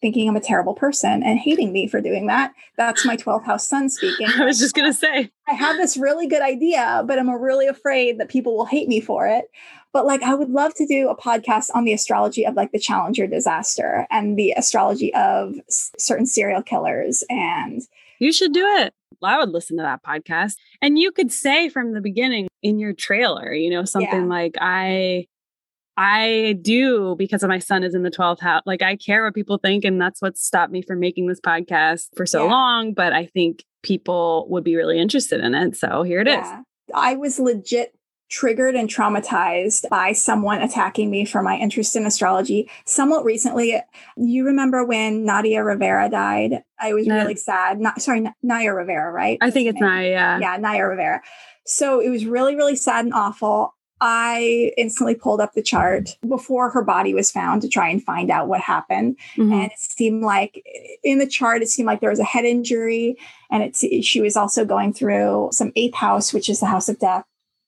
thinking 0.00 0.28
I'm 0.28 0.36
a 0.36 0.40
terrible 0.40 0.74
person 0.74 1.22
and 1.22 1.38
hating 1.38 1.72
me 1.72 1.86
for 1.86 1.98
doing 1.98 2.26
that. 2.26 2.52
That's 2.76 3.06
my 3.06 3.16
12th 3.16 3.44
house 3.44 3.66
sun 3.66 3.88
speaking. 3.88 4.26
I 4.36 4.44
was 4.44 4.58
just 4.58 4.74
going 4.74 4.90
to 4.90 4.92
say. 4.92 5.30
I 5.48 5.54
have 5.54 5.78
this 5.78 5.96
really 5.96 6.26
good 6.26 6.42
idea, 6.42 7.02
but 7.06 7.18
I'm 7.18 7.30
really 7.30 7.66
afraid 7.66 8.18
that 8.20 8.28
people 8.28 8.54
will 8.54 8.66
hate 8.66 8.86
me 8.86 9.00
for 9.00 9.26
it. 9.26 9.46
But 9.94 10.04
like, 10.06 10.22
I 10.22 10.34
would 10.34 10.50
love 10.50 10.74
to 10.74 10.86
do 10.86 11.08
a 11.08 11.16
podcast 11.16 11.68
on 11.72 11.84
the 11.84 11.92
astrology 11.92 12.44
of 12.44 12.54
like 12.54 12.72
the 12.72 12.80
Challenger 12.80 13.28
disaster 13.28 14.06
and 14.10 14.36
the 14.36 14.50
astrology 14.56 15.14
of 15.14 15.54
s- 15.68 15.92
certain 15.98 16.26
serial 16.26 16.62
killers. 16.62 17.22
And 17.30 17.80
you 18.18 18.32
should 18.32 18.52
do 18.52 18.66
it. 18.78 18.92
I 19.22 19.38
would 19.38 19.50
listen 19.50 19.76
to 19.76 19.82
that 19.84 20.02
podcast. 20.02 20.56
And 20.82 20.98
you 20.98 21.12
could 21.12 21.32
say 21.32 21.68
from 21.68 21.94
the 21.94 22.00
beginning 22.00 22.48
in 22.60 22.78
your 22.78 22.92
trailer, 22.92 23.54
you 23.54 23.70
know, 23.70 23.84
something 23.84 24.22
yeah. 24.22 24.28
like, 24.28 24.56
I 24.60 25.26
I 25.96 26.58
do 26.60 27.14
because 27.16 27.44
of 27.44 27.48
my 27.48 27.60
son 27.60 27.84
is 27.84 27.94
in 27.94 28.02
the 28.02 28.10
12th 28.10 28.40
house. 28.40 28.62
Like 28.66 28.82
I 28.82 28.96
care 28.96 29.24
what 29.24 29.34
people 29.34 29.58
think. 29.58 29.84
And 29.84 30.00
that's 30.00 30.20
what 30.20 30.36
stopped 30.36 30.72
me 30.72 30.82
from 30.82 30.98
making 30.98 31.28
this 31.28 31.40
podcast 31.40 32.08
for 32.16 32.26
so 32.26 32.44
yeah. 32.44 32.50
long. 32.50 32.94
But 32.94 33.12
I 33.12 33.26
think 33.26 33.64
people 33.84 34.46
would 34.50 34.64
be 34.64 34.74
really 34.74 34.98
interested 34.98 35.40
in 35.40 35.54
it. 35.54 35.76
So 35.76 36.02
here 36.02 36.20
it 36.20 36.26
yeah. 36.26 36.58
is. 36.58 36.64
I 36.92 37.14
was 37.14 37.38
legit 37.38 37.94
triggered 38.34 38.74
and 38.74 38.88
traumatized 38.88 39.88
by 39.90 40.12
someone 40.12 40.60
attacking 40.60 41.08
me 41.08 41.24
for 41.24 41.40
my 41.40 41.56
interest 41.56 41.94
in 41.94 42.04
astrology 42.04 42.68
somewhat 42.84 43.24
recently. 43.24 43.80
You 44.16 44.44
remember 44.44 44.84
when 44.84 45.24
Nadia 45.24 45.62
Rivera 45.62 46.08
died? 46.08 46.64
I 46.80 46.94
was 46.94 47.06
no. 47.06 47.14
really 47.14 47.36
sad. 47.36 47.78
Not 47.78 48.02
sorry, 48.02 48.26
Naya 48.42 48.74
Rivera, 48.74 49.12
right? 49.12 49.38
I 49.40 49.52
think 49.52 49.68
it's 49.68 49.80
Naya. 49.80 50.08
Yeah. 50.08 50.38
yeah, 50.40 50.56
Naya 50.56 50.84
Rivera. 50.84 51.22
So 51.64 52.00
it 52.00 52.08
was 52.08 52.26
really, 52.26 52.56
really 52.56 52.74
sad 52.74 53.04
and 53.04 53.14
awful. 53.14 53.76
I 54.00 54.72
instantly 54.76 55.14
pulled 55.14 55.40
up 55.40 55.52
the 55.52 55.62
chart 55.62 56.16
before 56.28 56.70
her 56.70 56.82
body 56.82 57.14
was 57.14 57.30
found 57.30 57.62
to 57.62 57.68
try 57.68 57.88
and 57.88 58.02
find 58.02 58.32
out 58.32 58.48
what 58.48 58.60
happened. 58.60 59.16
Mm-hmm. 59.36 59.52
And 59.52 59.62
it 59.70 59.78
seemed 59.78 60.24
like 60.24 60.60
in 61.04 61.18
the 61.18 61.28
chart, 61.28 61.62
it 61.62 61.68
seemed 61.68 61.86
like 61.86 62.00
there 62.00 62.10
was 62.10 62.18
a 62.18 62.24
head 62.24 62.44
injury. 62.44 63.16
And 63.52 63.62
it's, 63.62 63.84
she 64.04 64.20
was 64.20 64.36
also 64.36 64.64
going 64.64 64.92
through 64.92 65.50
some 65.52 65.70
eighth 65.76 65.94
house, 65.94 66.34
which 66.34 66.48
is 66.48 66.58
the 66.58 66.66
house 66.66 66.88
of 66.88 66.98
death 66.98 67.24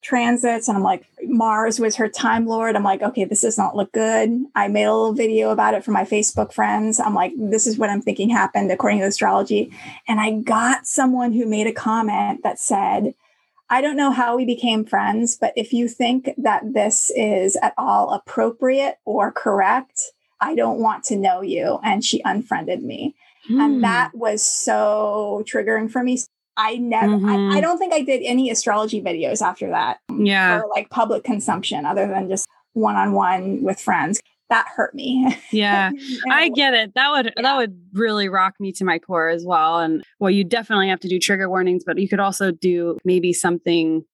transits. 0.07 0.69
And 0.69 0.77
I'm 0.77 0.85
like, 0.85 1.05
Mars 1.25 1.81
was 1.81 1.97
her 1.97 2.09
time 2.09 2.47
lord. 2.47 2.77
I'm 2.77 2.85
like, 2.85 3.03
okay, 3.03 3.25
this 3.25 3.41
does 3.41 3.59
not 3.59 3.75
look 3.75 3.93
good. 3.93 4.31
I 4.55 4.69
made 4.69 4.85
a 4.85 4.95
little 4.95 5.13
video 5.13 5.51
about 5.51 5.75
it 5.75 5.85
for 5.85 5.91
my 5.91 6.05
Facebook 6.05 6.53
friends. 6.53 7.01
I'm 7.01 7.15
like, 7.15 7.33
this 7.37 7.67
is 7.67 7.77
what 7.77 7.91
I'm 7.91 8.01
thinking 8.01 8.31
happened 8.31 8.71
according 8.71 9.01
to 9.01 9.07
astrology. 9.07 9.73
And 10.07 10.21
I 10.21 10.33
got 10.33 10.87
someone 10.87 11.33
who 11.33 11.45
made 11.45 11.67
a 11.67 11.73
comment 11.73 12.45
that 12.45 12.61
said, 12.61 13.15
I 13.69 13.81
don't 13.81 13.97
know 13.97 14.13
how 14.13 14.37
we 14.37 14.45
became 14.45 14.85
friends, 14.85 15.37
but 15.37 15.53
if 15.57 15.73
you 15.73 15.89
think 15.89 16.31
that 16.39 16.63
this 16.73 17.11
is 17.17 17.57
at 17.61 17.75
all 17.77 18.13
appropriate 18.13 18.99
or 19.05 19.33
correct, 19.33 20.01
I 20.41 20.55
don't 20.55 20.79
want 20.79 21.03
to 21.05 21.17
know 21.17 21.43
you. 21.43 21.81
And 21.83 22.05
she 22.05 22.23
unfriended 22.25 22.85
me. 22.85 23.17
Hmm. 23.49 23.61
And 23.61 23.85
that 23.85 24.15
was 24.15 24.47
so 24.47 25.43
triggering 25.53 25.91
for 25.91 26.05
me. 26.05 26.21
I 26.57 26.77
never, 26.77 27.15
mm-hmm. 27.15 27.29
I, 27.29 27.33
I, 27.33 27.37
mm-hmm. 27.37 27.61
don't 27.61 27.79
think 27.79 27.93
I 27.93 28.01
did 28.01 28.23
any 28.23 28.51
astrology 28.51 29.03
videos 29.03 29.43
after 29.43 29.69
that. 29.71 29.99
Yeah. 30.17 30.61
Or 30.61 30.69
like 30.75 30.91
public 30.91 31.25
consumption 31.25 31.85
other 31.85 32.07
than 32.07 32.29
just 32.29 32.47
one 32.73 32.97
on 32.97 33.13
one 33.13 33.63
with 33.63 33.81
friends 33.81 34.21
that 34.49 34.67
hurt 34.75 34.95
me. 34.95 35.37
Yeah. 35.53 35.91
I 36.31 36.51
get 36.51 36.75
it. 36.75 36.93
That 36.95 37.11
would 37.11 37.27
yeah. 37.27 37.43
that 37.43 37.57
would 37.57 37.81
really 37.93 38.29
rock 38.29 38.55
me 38.61 38.73
to 38.73 38.85
my 38.85 38.99
core 38.99 39.29
as 39.29 39.45
well. 39.45 39.79
And 39.79 40.05
well, 40.19 40.31
you 40.31 40.45
definitely 40.45 40.89
have 40.89 41.01
to 41.01 41.09
do 41.09 41.19
trigger 41.19 41.49
warnings, 41.49 41.83
but 41.87 41.99
you 41.99 42.09
could 42.09 42.21
also 42.21 42.51
do 42.51 42.99
maybe 43.05 43.33
something 43.33 44.05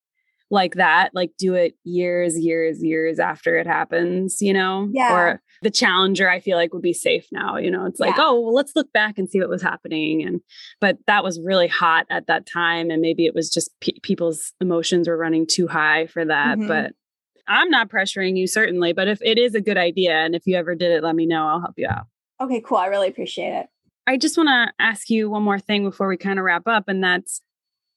like 0.50 0.74
that, 0.74 1.10
like 1.14 1.32
do 1.38 1.54
it 1.54 1.74
years, 1.84 2.38
years, 2.38 2.82
years 2.82 3.18
after 3.18 3.56
it 3.56 3.66
happens, 3.66 4.40
you 4.40 4.52
know? 4.52 4.88
Yeah. 4.92 5.14
Or 5.14 5.42
the 5.62 5.70
challenger, 5.70 6.28
I 6.28 6.40
feel 6.40 6.56
like 6.56 6.72
would 6.72 6.82
be 6.82 6.92
safe 6.92 7.26
now. 7.32 7.56
You 7.56 7.70
know, 7.70 7.86
it's 7.86 8.00
like, 8.00 8.16
yeah. 8.16 8.24
oh, 8.24 8.40
well, 8.40 8.54
let's 8.54 8.74
look 8.74 8.92
back 8.92 9.16
and 9.16 9.28
see 9.28 9.40
what 9.40 9.48
was 9.48 9.62
happening. 9.62 10.22
And, 10.22 10.40
but 10.80 10.98
that 11.06 11.24
was 11.24 11.40
really 11.42 11.68
hot 11.68 12.06
at 12.10 12.26
that 12.26 12.46
time. 12.46 12.90
And 12.90 13.00
maybe 13.00 13.26
it 13.26 13.34
was 13.34 13.48
just 13.48 13.70
pe- 13.80 13.98
people's 14.02 14.52
emotions 14.60 15.08
were 15.08 15.16
running 15.16 15.46
too 15.46 15.68
high 15.68 16.06
for 16.06 16.24
that. 16.24 16.58
Mm-hmm. 16.58 16.68
But 16.68 16.92
I'm 17.48 17.70
not 17.70 17.88
pressuring 17.88 18.36
you, 18.36 18.46
certainly, 18.46 18.92
but 18.92 19.08
if 19.08 19.20
it 19.22 19.38
is 19.38 19.54
a 19.54 19.60
good 19.60 19.78
idea 19.78 20.12
and 20.12 20.34
if 20.34 20.46
you 20.46 20.56
ever 20.56 20.74
did 20.74 20.90
it, 20.90 21.02
let 21.02 21.14
me 21.14 21.26
know. 21.26 21.46
I'll 21.46 21.60
help 21.60 21.74
you 21.76 21.88
out. 21.88 22.06
Okay, 22.40 22.60
cool. 22.60 22.78
I 22.78 22.86
really 22.86 23.08
appreciate 23.08 23.52
it. 23.54 23.66
I 24.06 24.16
just 24.16 24.36
want 24.36 24.48
to 24.48 24.72
ask 24.82 25.10
you 25.10 25.30
one 25.30 25.44
more 25.44 25.60
thing 25.60 25.84
before 25.84 26.08
we 26.08 26.16
kind 26.16 26.38
of 26.38 26.44
wrap 26.44 26.66
up, 26.66 26.84
and 26.88 27.02
that's 27.02 27.40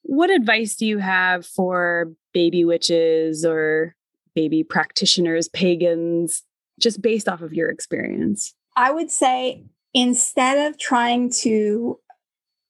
what 0.02 0.30
advice 0.30 0.76
do 0.76 0.86
you 0.86 0.98
have 0.98 1.44
for 1.44 2.12
baby 2.32 2.64
witches 2.64 3.44
or 3.44 3.96
baby 4.36 4.62
practitioners, 4.62 5.48
pagans, 5.48 6.44
just 6.80 7.00
based 7.00 7.28
off 7.28 7.42
of 7.42 7.52
your 7.52 7.70
experience? 7.70 8.54
I 8.76 8.90
would 8.90 9.10
say 9.10 9.64
instead 9.94 10.70
of 10.70 10.78
trying 10.78 11.30
to 11.30 11.98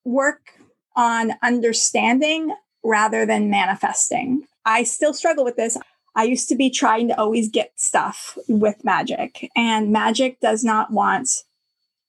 work 0.04 0.52
on 0.94 1.32
understanding 1.42 2.54
rather 2.82 3.26
than 3.26 3.50
manifesting. 3.50 4.44
I 4.64 4.84
still 4.84 5.12
struggle 5.12 5.44
with 5.44 5.56
this. 5.56 5.76
I 6.14 6.24
used 6.24 6.48
to 6.48 6.56
be 6.56 6.70
trying 6.70 7.08
to 7.08 7.20
always 7.20 7.50
get 7.50 7.72
stuff 7.76 8.38
with 8.48 8.82
magic, 8.84 9.50
and 9.54 9.92
magic 9.92 10.40
does 10.40 10.64
not 10.64 10.90
want 10.90 11.28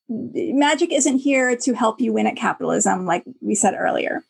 magic 0.09 0.93
isn't 0.93 1.17
here 1.17 1.57
to 1.57 1.73
help 1.73 1.99
you 1.99 2.13
win 2.13 2.27
at 2.27 2.37
capitalism, 2.37 3.05
like 3.05 3.25
we 3.41 3.55
said 3.55 3.75
earlier. 3.77 4.23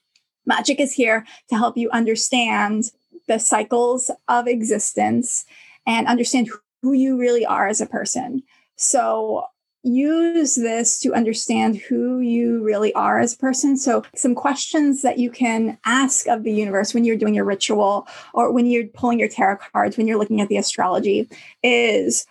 Magic 0.44 0.80
is 0.80 0.94
here 0.94 1.23
to 1.49 1.56
help 1.56 1.77
you 1.77 1.91
understand 1.91 2.85
the 3.27 3.38
cycles 3.38 4.10
of 4.27 4.48
existence 4.48 5.45
and 5.85 6.07
understand 6.07 6.49
who 6.82 6.94
you 6.94 7.18
really 7.18 7.45
are 7.45 7.68
as 7.68 7.82
a 7.82 7.86
person. 7.86 8.44
So, 8.76 9.45
use 9.84 10.56
this 10.56 10.99
to 10.99 11.14
understand 11.14 11.78
who 11.78 12.20
you 12.20 12.62
really 12.64 12.94
are 12.94 13.20
as 13.20 13.34
a 13.34 13.38
person. 13.38 13.78
So, 13.78 14.04
some 14.16 14.36
questions 14.36 15.02
that 15.02 15.18
you 15.18 15.32
can 15.32 15.78
ask 15.86 16.28
of 16.28 16.44
the 16.44 16.54
universe 16.54 16.94
when 16.94 17.06
you're 17.06 17.16
doing 17.16 17.34
your 17.34 17.45
ritual 17.45 18.08
or 18.34 18.52
when 18.52 18.66
you're 18.66 18.88
pulling 18.88 19.20
your 19.20 19.30
tarot 19.30 19.58
cards, 19.72 19.98
when 19.98 20.08
you're 20.08 20.20
looking 20.20 20.41
at 20.41 20.49
the 20.49 20.58
astrology 20.58 21.30
is 21.64 22.26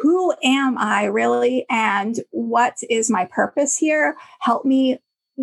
who 0.00 0.34
am 0.42 0.78
I 0.78 1.04
really 1.04 1.66
and 1.68 2.18
what 2.30 2.76
is 2.88 3.10
my 3.10 3.26
purpose 3.26 3.76
here? 3.76 4.16
Help 4.40 4.64
me 4.64 4.98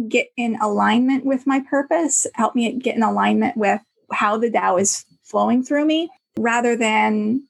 get 0.07 0.27
in 0.37 0.57
alignment 0.61 1.25
with 1.25 1.45
my 1.45 1.61
purpose. 1.69 2.25
Help 2.33 2.55
me 2.55 2.73
get 2.73 2.95
in 2.95 3.03
alignment 3.03 3.57
with 3.57 3.81
how 4.11 4.37
the 4.37 4.49
Tao 4.49 4.77
is 4.77 5.05
flowing 5.23 5.63
through 5.63 5.85
me 5.85 6.09
rather 6.37 6.75
than 6.75 7.47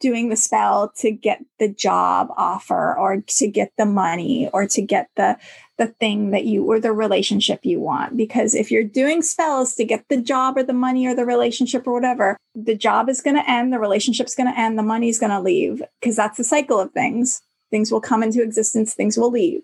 doing 0.00 0.28
the 0.28 0.36
spell 0.36 0.92
to 0.96 1.10
get 1.10 1.44
the 1.58 1.68
job 1.68 2.28
offer 2.36 2.96
or 2.96 3.22
to 3.26 3.48
get 3.48 3.72
the 3.76 3.86
money 3.86 4.48
or 4.52 4.66
to 4.66 4.82
get 4.82 5.08
the 5.16 5.36
the 5.76 5.86
thing 5.86 6.32
that 6.32 6.44
you 6.44 6.64
or 6.64 6.80
the 6.80 6.92
relationship 6.92 7.64
you 7.64 7.78
want. 7.78 8.16
Because 8.16 8.54
if 8.54 8.70
you're 8.70 8.82
doing 8.82 9.22
spells 9.22 9.74
to 9.76 9.84
get 9.84 10.04
the 10.08 10.16
job 10.16 10.56
or 10.56 10.64
the 10.64 10.72
money 10.72 11.06
or 11.06 11.14
the 11.14 11.24
relationship 11.24 11.86
or 11.86 11.92
whatever 11.92 12.36
the 12.54 12.74
job 12.74 13.08
is 13.08 13.20
going 13.20 13.36
to 13.36 13.48
end 13.48 13.72
the 13.72 13.78
relationship's 13.78 14.34
going 14.34 14.52
to 14.52 14.58
end 14.58 14.76
the 14.76 14.82
money's 14.82 15.20
going 15.20 15.30
to 15.30 15.40
leave 15.40 15.82
because 16.00 16.16
that's 16.16 16.36
the 16.36 16.44
cycle 16.44 16.80
of 16.80 16.90
things. 16.92 17.42
Things 17.70 17.92
will 17.92 18.00
come 18.00 18.22
into 18.22 18.42
existence 18.42 18.94
things 18.94 19.16
will 19.16 19.30
leave 19.30 19.62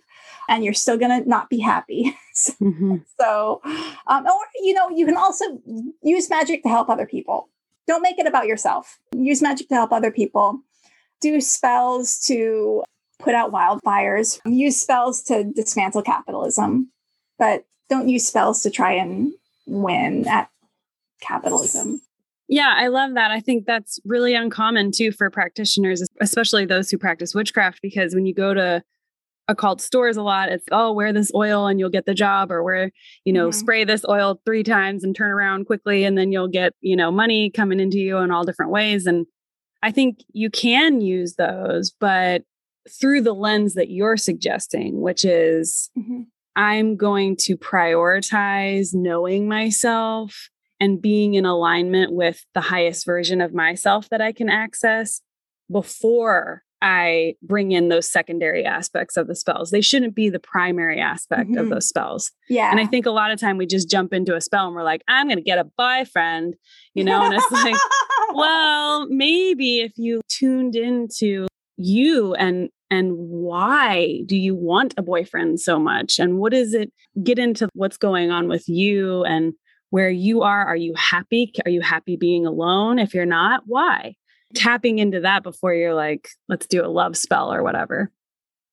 and 0.48 0.64
you're 0.64 0.74
still 0.74 0.98
going 0.98 1.22
to 1.22 1.28
not 1.28 1.48
be 1.48 1.58
happy. 1.58 2.16
So, 2.34 2.52
mm-hmm. 2.60 2.96
so 3.18 3.60
um, 4.08 4.26
or 4.26 4.40
you 4.62 4.74
know 4.74 4.90
you 4.90 5.06
can 5.06 5.16
also 5.16 5.44
use 6.02 6.28
magic 6.28 6.64
to 6.64 6.68
help 6.68 6.88
other 6.88 7.06
people 7.06 7.48
don't 7.86 8.02
make 8.02 8.18
it 8.18 8.26
about 8.26 8.46
yourself. 8.46 8.98
Use 9.14 9.42
magic 9.42 9.68
to 9.68 9.74
help 9.74 9.92
other 9.92 10.10
people. 10.10 10.60
Do 11.20 11.40
spells 11.40 12.18
to 12.26 12.82
put 13.18 13.34
out 13.34 13.52
wildfires. 13.52 14.40
Use 14.44 14.80
spells 14.80 15.22
to 15.24 15.44
dismantle 15.44 16.02
capitalism, 16.02 16.90
but 17.38 17.64
don't 17.88 18.08
use 18.08 18.26
spells 18.26 18.62
to 18.62 18.70
try 18.70 18.92
and 18.92 19.32
win 19.66 20.26
at 20.28 20.50
capitalism. 21.20 22.00
Yeah, 22.48 22.74
I 22.76 22.88
love 22.88 23.14
that. 23.14 23.30
I 23.30 23.40
think 23.40 23.64
that's 23.64 23.98
really 24.04 24.34
uncommon 24.34 24.90
too 24.92 25.12
for 25.12 25.30
practitioners, 25.30 26.02
especially 26.20 26.66
those 26.66 26.90
who 26.90 26.98
practice 26.98 27.34
witchcraft, 27.34 27.80
because 27.80 28.14
when 28.14 28.26
you 28.26 28.34
go 28.34 28.52
to 28.52 28.82
occult 29.48 29.80
stores 29.80 30.16
a 30.16 30.22
lot 30.22 30.48
it's 30.48 30.64
oh 30.72 30.92
wear 30.92 31.12
this 31.12 31.30
oil 31.34 31.66
and 31.66 31.78
you'll 31.78 31.90
get 31.90 32.06
the 32.06 32.14
job 32.14 32.50
or 32.50 32.62
wear 32.62 32.90
you 33.24 33.32
know 33.32 33.48
mm-hmm. 33.48 33.58
spray 33.58 33.84
this 33.84 34.04
oil 34.08 34.40
three 34.44 34.62
times 34.62 35.04
and 35.04 35.14
turn 35.14 35.30
around 35.30 35.66
quickly 35.66 36.04
and 36.04 36.16
then 36.16 36.32
you'll 36.32 36.48
get 36.48 36.72
you 36.80 36.96
know 36.96 37.10
money 37.10 37.50
coming 37.50 37.78
into 37.78 37.98
you 37.98 38.16
in 38.18 38.30
all 38.30 38.44
different 38.44 38.72
ways 38.72 39.06
and 39.06 39.26
i 39.82 39.90
think 39.90 40.20
you 40.32 40.48
can 40.48 41.00
use 41.00 41.34
those 41.34 41.90
but 42.00 42.42
through 43.00 43.20
the 43.20 43.34
lens 43.34 43.74
that 43.74 43.90
you're 43.90 44.16
suggesting 44.16 45.00
which 45.00 45.24
is 45.24 45.90
mm-hmm. 45.98 46.22
i'm 46.56 46.96
going 46.96 47.36
to 47.36 47.56
prioritize 47.56 48.94
knowing 48.94 49.46
myself 49.46 50.48
and 50.80 51.02
being 51.02 51.34
in 51.34 51.44
alignment 51.44 52.12
with 52.12 52.44
the 52.54 52.60
highest 52.62 53.04
version 53.04 53.42
of 53.42 53.52
myself 53.52 54.08
that 54.08 54.22
i 54.22 54.32
can 54.32 54.48
access 54.48 55.20
before 55.70 56.62
I 56.84 57.36
bring 57.40 57.72
in 57.72 57.88
those 57.88 58.06
secondary 58.06 58.62
aspects 58.62 59.16
of 59.16 59.26
the 59.26 59.34
spells. 59.34 59.70
They 59.70 59.80
shouldn't 59.80 60.14
be 60.14 60.28
the 60.28 60.38
primary 60.38 61.00
aspect 61.00 61.48
mm-hmm. 61.48 61.58
of 61.58 61.70
those 61.70 61.88
spells. 61.88 62.30
Yeah. 62.50 62.70
And 62.70 62.78
I 62.78 62.84
think 62.84 63.06
a 63.06 63.10
lot 63.10 63.30
of 63.30 63.40
time 63.40 63.56
we 63.56 63.64
just 63.64 63.90
jump 63.90 64.12
into 64.12 64.36
a 64.36 64.40
spell 64.42 64.66
and 64.66 64.76
we're 64.76 64.82
like, 64.82 65.00
I'm 65.08 65.26
going 65.26 65.38
to 65.38 65.42
get 65.42 65.56
a 65.56 65.64
boyfriend, 65.64 66.56
you 66.92 67.02
know, 67.02 67.22
and 67.22 67.32
it's 67.32 67.50
like, 67.50 67.74
well, 68.34 69.06
maybe 69.08 69.80
if 69.80 69.92
you 69.96 70.20
tuned 70.28 70.76
into 70.76 71.46
you 71.78 72.34
and 72.34 72.68
and 72.90 73.14
why 73.16 74.20
do 74.26 74.36
you 74.36 74.54
want 74.54 74.92
a 74.98 75.02
boyfriend 75.02 75.58
so 75.58 75.78
much 75.78 76.18
and 76.18 76.38
what 76.38 76.52
is 76.52 76.74
it 76.74 76.92
get 77.22 77.38
into 77.38 77.68
what's 77.72 77.96
going 77.96 78.30
on 78.30 78.46
with 78.46 78.68
you 78.68 79.24
and 79.24 79.54
where 79.90 80.10
you 80.10 80.42
are 80.42 80.64
are 80.64 80.76
you 80.76 80.94
happy 80.96 81.50
are 81.64 81.70
you 81.70 81.80
happy 81.80 82.14
being 82.14 82.46
alone 82.46 83.00
if 83.00 83.12
you're 83.12 83.26
not 83.26 83.62
why 83.66 84.14
tapping 84.54 84.98
into 84.98 85.20
that 85.20 85.42
before 85.42 85.74
you're 85.74 85.94
like, 85.94 86.28
let's 86.48 86.66
do 86.66 86.84
a 86.84 86.88
love 86.88 87.16
spell 87.16 87.52
or 87.52 87.62
whatever. 87.62 88.10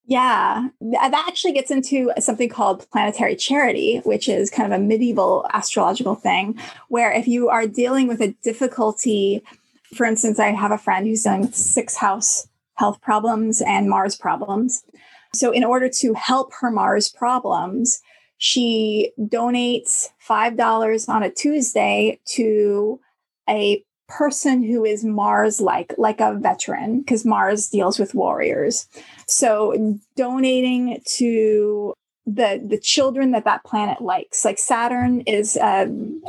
Yeah, 0.04 0.68
that 0.80 1.24
actually 1.28 1.52
gets 1.52 1.70
into 1.70 2.12
something 2.18 2.48
called 2.48 2.90
planetary 2.90 3.36
charity, 3.36 3.98
which 3.98 4.28
is 4.28 4.50
kind 4.50 4.72
of 4.72 4.78
a 4.78 4.82
medieval 4.82 5.46
astrological 5.52 6.16
thing 6.16 6.58
where 6.88 7.12
if 7.12 7.28
you 7.28 7.48
are 7.48 7.66
dealing 7.66 8.08
with 8.08 8.20
a 8.20 8.34
difficulty, 8.42 9.42
for 9.94 10.04
instance, 10.04 10.40
I 10.40 10.48
have 10.48 10.72
a 10.72 10.78
friend 10.78 11.06
who's 11.06 11.22
dealing 11.22 11.42
with 11.42 11.54
six 11.54 11.96
house 11.96 12.48
health 12.74 13.00
problems 13.00 13.62
and 13.62 13.88
Mars 13.88 14.16
problems. 14.16 14.84
So, 15.34 15.52
in 15.52 15.62
order 15.62 15.88
to 16.00 16.14
help 16.14 16.52
her 16.60 16.70
Mars 16.70 17.08
problems, 17.08 18.02
she 18.38 19.12
donates 19.18 20.08
$5 20.28 21.08
on 21.08 21.22
a 21.22 21.30
Tuesday 21.30 22.18
to 22.34 23.00
a 23.48 23.84
person 24.08 24.62
who 24.62 24.84
is 24.84 25.04
Mars 25.04 25.60
like, 25.60 25.94
like 25.98 26.20
a 26.20 26.34
veteran, 26.34 27.00
because 27.00 27.24
Mars 27.24 27.68
deals 27.68 27.98
with 27.98 28.14
warriors. 28.14 28.86
So 29.26 29.98
donating 30.16 31.00
to 31.16 31.94
the 32.24 32.64
the 32.64 32.78
children 32.78 33.32
that 33.32 33.44
that 33.44 33.64
planet 33.64 34.00
likes, 34.00 34.44
like 34.44 34.58
Saturn 34.58 35.22
is 35.22 35.56
uh, 35.56 35.86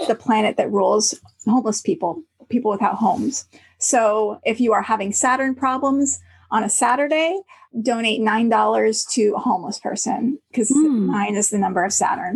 the 0.08 0.16
planet 0.16 0.58
that 0.58 0.72
rules 0.72 1.14
homeless 1.46 1.82
people, 1.82 2.24
people 2.50 2.72
without 2.72 2.96
homes. 2.96 3.46
So 3.78 4.40
if 4.44 4.60
you 4.60 4.74
are 4.74 4.82
having 4.82 5.14
Saturn 5.14 5.54
problems 5.54 6.20
on 6.50 6.64
a 6.64 6.70
Saturday, 6.70 7.40
donate 7.82 8.22
nine 8.22 8.50
dollars 8.50 9.06
to 9.12 9.34
a 9.36 9.40
homeless 9.40 9.80
person 9.80 10.40
because 10.50 10.72
mm. 10.72 11.08
nine 11.08 11.36
is 11.36 11.50
the 11.50 11.58
number 11.60 11.84
of 11.84 11.94
Saturn. 11.94 12.36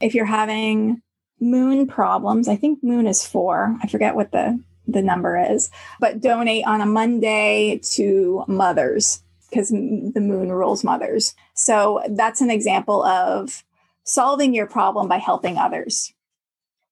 If 0.00 0.14
you're 0.14 0.26
having 0.26 1.02
moon 1.40 1.86
problems, 1.86 2.48
I 2.48 2.56
think 2.56 2.82
moon 2.82 3.06
is 3.06 3.26
four. 3.26 3.76
I 3.82 3.88
forget 3.88 4.16
what 4.16 4.32
the 4.32 4.62
the 4.88 5.02
number 5.02 5.36
is, 5.38 5.70
but 6.00 6.20
donate 6.20 6.66
on 6.66 6.80
a 6.80 6.86
Monday 6.86 7.78
to 7.92 8.42
mothers 8.48 9.22
because 9.50 9.68
the 9.68 10.20
moon 10.20 10.50
rules 10.50 10.82
mothers. 10.82 11.34
So 11.54 12.02
that's 12.10 12.40
an 12.40 12.50
example 12.50 13.04
of 13.04 13.62
solving 14.04 14.54
your 14.54 14.66
problem 14.66 15.08
by 15.08 15.18
helping 15.18 15.58
others. 15.58 16.12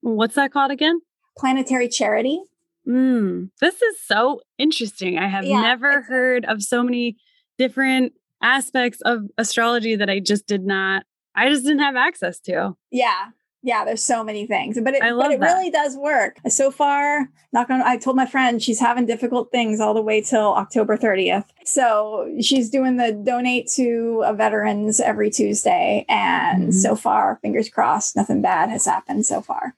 What's 0.02 0.34
that 0.36 0.52
called 0.52 0.70
again? 0.70 1.00
Planetary 1.36 1.88
charity. 1.88 2.42
Mm, 2.86 3.50
this 3.60 3.82
is 3.82 3.96
so 4.06 4.40
interesting. 4.58 5.18
I 5.18 5.26
have 5.26 5.44
yeah, 5.44 5.60
never 5.60 6.02
heard 6.02 6.44
of 6.44 6.62
so 6.62 6.82
many 6.82 7.16
different 7.58 8.12
aspects 8.42 9.00
of 9.00 9.24
astrology 9.38 9.96
that 9.96 10.08
I 10.08 10.20
just 10.20 10.46
did 10.46 10.64
not, 10.64 11.04
I 11.34 11.48
just 11.48 11.64
didn't 11.64 11.80
have 11.80 11.96
access 11.96 12.38
to. 12.40 12.76
Yeah 12.90 13.30
yeah, 13.66 13.84
there's 13.84 14.02
so 14.02 14.22
many 14.22 14.46
things, 14.46 14.78
but 14.80 14.94
it, 14.94 15.00
but 15.00 15.32
it 15.32 15.40
really 15.40 15.70
does 15.70 15.96
work. 15.96 16.38
So 16.48 16.70
far, 16.70 17.28
not 17.52 17.66
gonna, 17.66 17.82
I 17.84 17.96
told 17.96 18.14
my 18.14 18.24
friend 18.24 18.62
she's 18.62 18.78
having 18.78 19.06
difficult 19.06 19.50
things 19.50 19.80
all 19.80 19.92
the 19.92 20.00
way 20.00 20.20
till 20.20 20.54
October 20.54 20.96
30th. 20.96 21.46
So 21.64 22.32
she's 22.40 22.70
doing 22.70 22.96
the 22.96 23.10
donate 23.10 23.68
to 23.72 24.24
veterans 24.36 25.00
every 25.00 25.30
Tuesday. 25.30 26.06
And 26.08 26.68
mm-hmm. 26.68 26.70
so 26.70 26.94
far, 26.94 27.40
fingers 27.42 27.68
crossed, 27.68 28.14
nothing 28.14 28.40
bad 28.40 28.70
has 28.70 28.86
happened 28.86 29.26
so 29.26 29.42
far. 29.42 29.74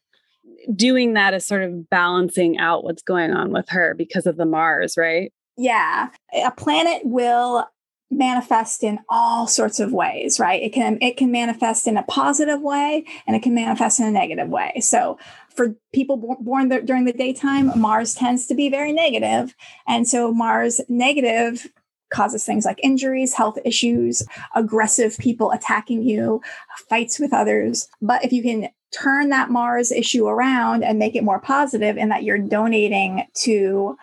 Doing 0.74 1.14
that 1.14 1.32
is 1.32 1.46
sort 1.46 1.62
of 1.62 1.88
balancing 1.88 2.58
out 2.58 2.84
what's 2.84 3.02
going 3.02 3.32
on 3.32 3.52
with 3.52 3.70
her 3.70 3.94
because 3.94 4.26
of 4.26 4.36
the 4.36 4.44
Mars, 4.44 4.98
right? 4.98 5.32
Yeah. 5.56 6.10
A 6.44 6.50
planet 6.50 7.00
will 7.06 7.66
manifest 8.10 8.82
in 8.82 8.98
all 9.08 9.46
sorts 9.46 9.80
of 9.80 9.92
ways 9.92 10.40
right? 10.40 10.62
It 10.62 10.72
can 10.72 10.98
it 11.00 11.16
can 11.16 11.30
manifest 11.30 11.86
in 11.86 11.96
a 11.96 12.02
positive 12.04 12.60
way 12.62 13.04
and 13.26 13.36
it 13.36 13.42
can 13.42 13.54
manifest 13.54 14.00
in 14.00 14.06
a 14.06 14.10
negative 14.10 14.48
way. 14.48 14.80
So 14.80 15.18
for 15.54 15.74
people 15.92 16.16
born 16.40 16.68
during 16.68 17.04
the 17.04 17.12
daytime 17.12 17.78
mars 17.78 18.14
tends 18.14 18.46
to 18.46 18.54
be 18.54 18.70
very 18.70 18.92
negative. 18.92 19.54
And 19.86 20.08
so 20.08 20.32
mars 20.32 20.80
negative 20.88 21.66
causes 22.10 22.44
things 22.44 22.64
like 22.64 22.80
injuries 22.82 23.34
health 23.34 23.58
issues 23.64 24.22
aggressive 24.54 25.18
people 25.18 25.50
attacking 25.50 26.02
you 26.02 26.40
fights 26.88 27.18
with 27.18 27.34
others. 27.34 27.88
But 28.00 28.24
if 28.24 28.32
you 28.32 28.42
can 28.42 28.70
turn 28.90 29.28
that 29.28 29.50
mars 29.50 29.92
issue 29.92 30.26
around 30.26 30.82
and 30.82 30.98
make 30.98 31.14
it 31.14 31.24
more 31.24 31.40
positive 31.40 31.96
in 31.98 32.08
that 32.08 32.22
you're 32.22 32.38
donating 32.38 33.26
to 33.34 33.96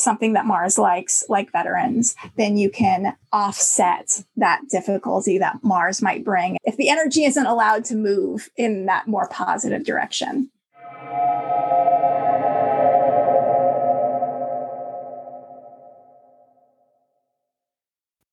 something 0.00 0.32
that 0.32 0.46
Mars 0.46 0.78
likes, 0.78 1.24
like 1.28 1.52
veterans, 1.52 2.14
then 2.36 2.56
you 2.56 2.70
can 2.70 3.16
offset 3.32 4.24
that 4.36 4.62
difficulty 4.70 5.38
that 5.38 5.58
Mars 5.62 6.02
might 6.02 6.24
bring 6.24 6.56
if 6.64 6.76
the 6.76 6.88
energy 6.88 7.24
isn't 7.24 7.46
allowed 7.46 7.84
to 7.86 7.94
move 7.94 8.50
in 8.56 8.86
that 8.86 9.06
more 9.06 9.28
positive 9.28 9.84
direction. 9.84 10.50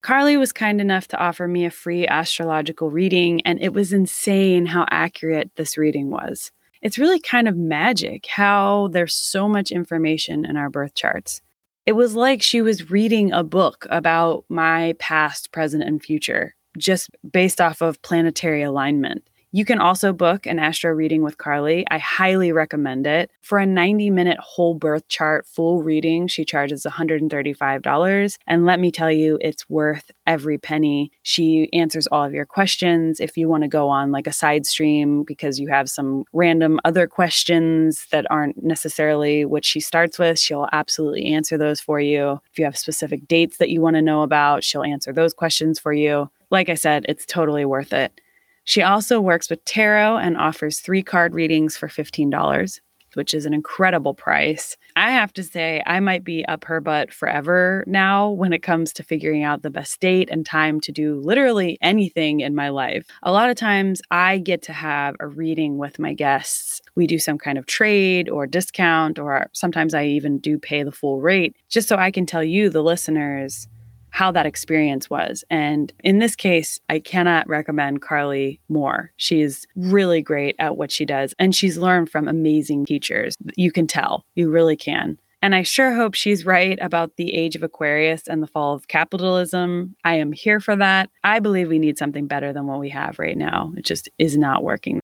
Carly 0.08 0.38
was 0.38 0.54
kind 0.54 0.80
enough 0.80 1.10
to 1.10 1.18
offer 1.18 1.50
me 1.50 1.66
a 1.66 1.70
free 1.70 2.08
astrological 2.08 2.90
reading, 2.90 3.42
and 3.42 3.62
it 3.62 3.74
was 3.74 3.92
insane 3.92 4.66
how 4.68 4.86
accurate 4.90 5.52
this 5.58 5.78
reading 5.78 6.10
was. 6.10 6.50
It's 6.82 6.98
really 6.98 7.20
kind 7.20 7.46
of 7.46 7.58
magic 7.58 8.26
how 8.28 8.88
there's 8.94 9.14
so 9.14 9.50
much 9.50 9.70
information 9.70 10.46
in 10.46 10.56
our 10.56 10.70
birth 10.70 10.94
charts. 10.96 11.42
It 11.88 11.94
was 11.94 12.16
like 12.16 12.44
she 12.44 12.62
was 12.62 12.92
reading 12.92 13.32
a 13.32 13.44
book 13.44 13.88
about 13.90 14.46
my 14.50 14.94
past, 15.00 15.52
present, 15.52 15.84
and 15.84 16.04
future, 16.04 16.54
just 16.78 17.10
based 17.32 17.60
off 17.62 17.82
of 17.82 18.02
planetary 18.04 18.62
alignment. 18.62 19.24
You 19.54 19.64
can 19.64 19.80
also 19.80 20.12
book 20.12 20.46
an 20.46 20.60
astro 20.60 20.92
reading 20.92 21.24
with 21.24 21.38
Carly. 21.38 21.86
I 21.90 22.00
highly 22.00 22.52
recommend 22.52 23.08
it. 23.08 23.32
For 23.42 23.60
a 23.60 23.66
90 23.66 24.10
minute 24.10 24.38
whole 24.40 24.74
birth 24.74 25.08
chart 25.08 25.48
full 25.48 25.82
reading, 25.82 26.28
she 26.28 26.44
charges 26.44 26.86
$135. 26.86 28.38
And 28.46 28.66
let 28.66 28.80
me 28.80 28.92
tell 28.92 29.12
you, 29.12 29.38
it's 29.40 29.70
worth 29.70 30.12
every 30.26 30.58
penny. 30.58 31.12
She 31.24 31.70
answers 31.72 32.08
all 32.08 32.26
of 32.26 32.34
your 32.34 32.46
questions. 32.46 33.22
If 33.22 33.38
you 33.38 33.48
want 33.48 33.64
to 33.64 33.70
go 33.70 33.88
on 33.88 34.12
like 34.12 34.28
a 34.28 34.34
side 34.34 34.66
stream 34.66 35.24
because 35.24 35.60
you 35.60 35.70
have 35.70 35.90
some 35.90 36.26
random 36.34 36.80
other 36.84 37.08
questions 37.08 38.06
that 38.12 38.30
aren't 38.30 38.62
necessarily 38.62 39.46
what 39.46 39.64
she 39.64 39.80
starts 39.80 40.20
with, 40.20 40.38
she'll 40.38 40.68
absolutely 40.74 41.26
answer 41.34 41.58
those 41.58 41.80
for 41.80 42.02
you. 42.02 42.42
If 42.52 42.60
you 42.60 42.66
have 42.66 42.78
specific 42.78 43.28
dates 43.30 43.58
that 43.58 43.70
you 43.70 43.80
want 43.80 43.96
to 43.96 44.02
know 44.02 44.24
about, 44.24 44.66
she'll 44.66 44.84
answer 44.84 45.14
those 45.14 45.34
questions 45.34 45.80
for 45.80 45.94
you. 45.94 46.30
Like 46.50 46.68
I 46.68 46.76
said, 46.76 47.06
it's 47.08 47.26
totally 47.26 47.64
worth 47.64 47.94
it. 47.94 48.20
She 48.68 48.82
also 48.82 49.22
works 49.22 49.50
with 49.50 49.64
tarot 49.64 50.18
and 50.18 50.36
offers 50.36 50.82
three 50.82 51.02
card 51.02 51.34
readings 51.34 51.78
for 51.78 51.88
$15, 51.88 52.82
which 53.14 53.34
is 53.34 53.46
an 53.46 53.54
incredible 53.54 54.14
price. 54.14 54.76
I 54.98 55.12
have 55.12 55.32
to 55.34 55.44
say, 55.44 55.82
I 55.86 56.02
might 56.02 56.26
be 56.26 56.46
up 56.48 56.66
her 56.66 56.82
butt 56.82 57.14
forever 57.14 57.86
now 57.88 58.30
when 58.30 58.52
it 58.52 58.64
comes 58.64 58.92
to 58.94 59.04
figuring 59.04 59.42
out 59.42 59.62
the 59.62 59.70
best 59.70 60.02
date 60.02 60.28
and 60.30 60.46
time 60.46 60.82
to 60.82 60.92
do 60.92 61.16
literally 61.22 61.78
anything 61.82 62.42
in 62.42 62.56
my 62.56 62.68
life. 62.68 63.08
A 63.24 63.32
lot 63.32 63.50
of 63.50 63.56
times, 63.56 64.02
I 64.12 64.38
get 64.38 64.62
to 64.64 64.74
have 64.74 65.16
a 65.22 65.28
reading 65.28 65.78
with 65.78 65.98
my 65.98 66.12
guests. 66.12 66.82
We 66.96 67.08
do 67.08 67.20
some 67.20 67.38
kind 67.38 67.58
of 67.58 67.68
trade 67.68 68.28
or 68.28 68.48
discount, 68.48 69.18
or 69.18 69.50
sometimes 69.54 69.94
I 69.94 70.08
even 70.08 70.40
do 70.40 70.60
pay 70.60 70.84
the 70.84 70.92
full 70.92 71.22
rate 71.22 71.56
just 71.70 71.88
so 71.88 71.96
I 71.96 72.12
can 72.12 72.26
tell 72.26 72.44
you, 72.44 72.70
the 72.70 72.84
listeners, 72.84 73.66
how 74.10 74.32
that 74.32 74.46
experience 74.46 75.10
was. 75.10 75.44
And 75.50 75.94
in 76.04 76.20
this 76.20 76.36
case, 76.36 76.80
I 76.90 77.00
cannot 77.00 77.48
recommend 77.48 78.02
Carly 78.02 78.60
more. 78.70 79.12
She's 79.18 79.66
really 79.76 80.22
great 80.22 80.56
at 80.60 80.78
what 80.78 80.92
she 80.92 81.06
does, 81.06 81.34
and 81.40 81.56
she's 81.56 81.78
learned 81.78 82.10
from 82.10 82.28
amazing 82.28 82.86
teachers. 82.86 83.36
You 83.56 83.72
can 83.72 83.88
tell, 83.88 84.26
you 84.36 84.50
really 84.50 84.76
can. 84.76 85.18
And 85.42 85.54
I 85.54 85.62
sure 85.62 85.94
hope 85.94 86.16
she's 86.16 86.46
right 86.46 86.80
about 86.82 87.16
the 87.16 87.34
age 87.34 87.56
of 87.56 87.62
Aquarius 87.62 88.28
and 88.28 88.42
the 88.42 88.48
fall 88.48 88.74
of 88.74 88.88
capitalism. 88.88 89.96
I 90.04 90.16
am 90.16 90.32
here 90.32 90.60
for 90.60 90.76
that. 90.76 91.12
I 91.24 91.40
believe 91.40 91.70
we 91.70 91.78
need 91.78 91.98
something 91.98 92.26
better 92.26 92.52
than 92.52 92.66
what 92.66 92.80
we 92.80 92.90
have 92.90 93.20
right 93.20 93.38
now. 93.38 93.72
It 93.78 93.86
just 93.86 94.10
is 94.18 94.36
not 94.36 94.64
working. 94.64 95.00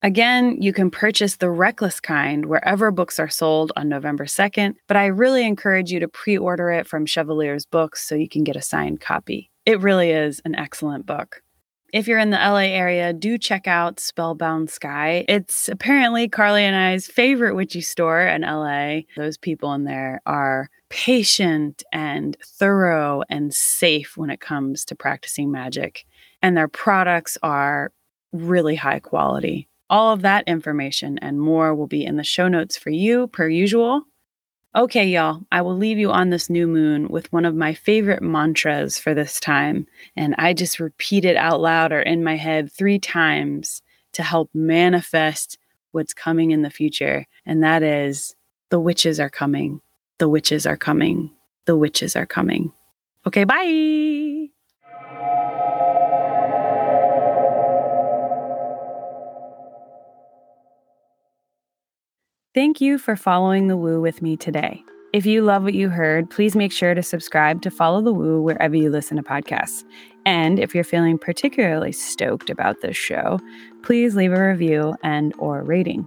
Again, 0.00 0.62
you 0.62 0.72
can 0.72 0.92
purchase 0.92 1.36
the 1.36 1.50
Reckless 1.50 1.98
Kind 1.98 2.46
wherever 2.46 2.92
books 2.92 3.18
are 3.18 3.28
sold 3.28 3.72
on 3.74 3.88
November 3.88 4.26
2nd, 4.26 4.76
but 4.86 4.96
I 4.96 5.06
really 5.06 5.44
encourage 5.44 5.90
you 5.90 5.98
to 5.98 6.06
pre 6.06 6.38
order 6.38 6.70
it 6.70 6.86
from 6.86 7.04
Chevalier's 7.04 7.66
Books 7.66 8.06
so 8.06 8.14
you 8.14 8.28
can 8.28 8.44
get 8.44 8.54
a 8.54 8.62
signed 8.62 9.00
copy. 9.00 9.50
It 9.66 9.80
really 9.80 10.10
is 10.10 10.40
an 10.44 10.54
excellent 10.54 11.04
book. 11.04 11.42
If 11.92 12.06
you're 12.06 12.20
in 12.20 12.30
the 12.30 12.36
LA 12.36 12.68
area, 12.68 13.12
do 13.12 13.38
check 13.38 13.66
out 13.66 13.98
Spellbound 13.98 14.70
Sky. 14.70 15.24
It's 15.28 15.68
apparently 15.68 16.28
Carly 16.28 16.62
and 16.62 16.76
I's 16.76 17.08
favorite 17.08 17.56
witchy 17.56 17.80
store 17.80 18.20
in 18.20 18.42
LA. 18.42 19.00
Those 19.16 19.36
people 19.36 19.72
in 19.72 19.82
there 19.82 20.20
are 20.26 20.70
patient 20.90 21.82
and 21.92 22.36
thorough 22.44 23.22
and 23.28 23.52
safe 23.52 24.16
when 24.16 24.30
it 24.30 24.40
comes 24.40 24.84
to 24.84 24.94
practicing 24.94 25.50
magic, 25.50 26.04
and 26.40 26.56
their 26.56 26.68
products 26.68 27.36
are 27.42 27.90
really 28.32 28.76
high 28.76 29.00
quality. 29.00 29.68
All 29.90 30.12
of 30.12 30.22
that 30.22 30.44
information 30.46 31.18
and 31.18 31.40
more 31.40 31.74
will 31.74 31.86
be 31.86 32.04
in 32.04 32.16
the 32.16 32.24
show 32.24 32.48
notes 32.48 32.76
for 32.76 32.90
you, 32.90 33.28
per 33.28 33.48
usual. 33.48 34.02
Okay, 34.76 35.06
y'all, 35.06 35.40
I 35.50 35.62
will 35.62 35.76
leave 35.76 35.98
you 35.98 36.10
on 36.10 36.28
this 36.28 36.50
new 36.50 36.66
moon 36.66 37.08
with 37.08 37.32
one 37.32 37.46
of 37.46 37.54
my 37.54 37.72
favorite 37.72 38.22
mantras 38.22 38.98
for 38.98 39.14
this 39.14 39.40
time. 39.40 39.86
And 40.14 40.34
I 40.36 40.52
just 40.52 40.78
repeat 40.78 41.24
it 41.24 41.36
out 41.36 41.60
loud 41.60 41.90
or 41.90 42.00
in 42.00 42.22
my 42.22 42.36
head 42.36 42.70
three 42.70 42.98
times 42.98 43.82
to 44.12 44.22
help 44.22 44.50
manifest 44.52 45.58
what's 45.92 46.12
coming 46.12 46.50
in 46.50 46.62
the 46.62 46.70
future. 46.70 47.26
And 47.46 47.62
that 47.64 47.82
is 47.82 48.36
the 48.70 48.78
witches 48.78 49.18
are 49.18 49.30
coming. 49.30 49.80
The 50.18 50.28
witches 50.28 50.66
are 50.66 50.76
coming. 50.76 51.30
The 51.64 51.76
witches 51.76 52.14
are 52.14 52.26
coming. 52.26 52.72
Okay, 53.26 53.44
bye. 53.44 54.37
Thank 62.58 62.80
you 62.80 62.98
for 62.98 63.14
following 63.14 63.68
the 63.68 63.76
woo 63.76 64.00
with 64.00 64.20
me 64.20 64.36
today. 64.36 64.82
If 65.12 65.24
you 65.24 65.42
love 65.42 65.62
what 65.62 65.74
you 65.74 65.90
heard, 65.90 66.28
please 66.28 66.56
make 66.56 66.72
sure 66.72 66.92
to 66.92 67.04
subscribe 67.04 67.62
to 67.62 67.70
Follow 67.70 68.02
the 68.02 68.12
Woo 68.12 68.42
wherever 68.42 68.74
you 68.74 68.90
listen 68.90 69.16
to 69.16 69.22
podcasts. 69.22 69.84
And 70.26 70.58
if 70.58 70.74
you're 70.74 70.82
feeling 70.82 71.18
particularly 71.18 71.92
stoked 71.92 72.50
about 72.50 72.80
this 72.80 72.96
show, 72.96 73.38
please 73.84 74.16
leave 74.16 74.32
a 74.32 74.48
review 74.48 74.96
and 75.04 75.34
or 75.38 75.62
rating. 75.62 76.04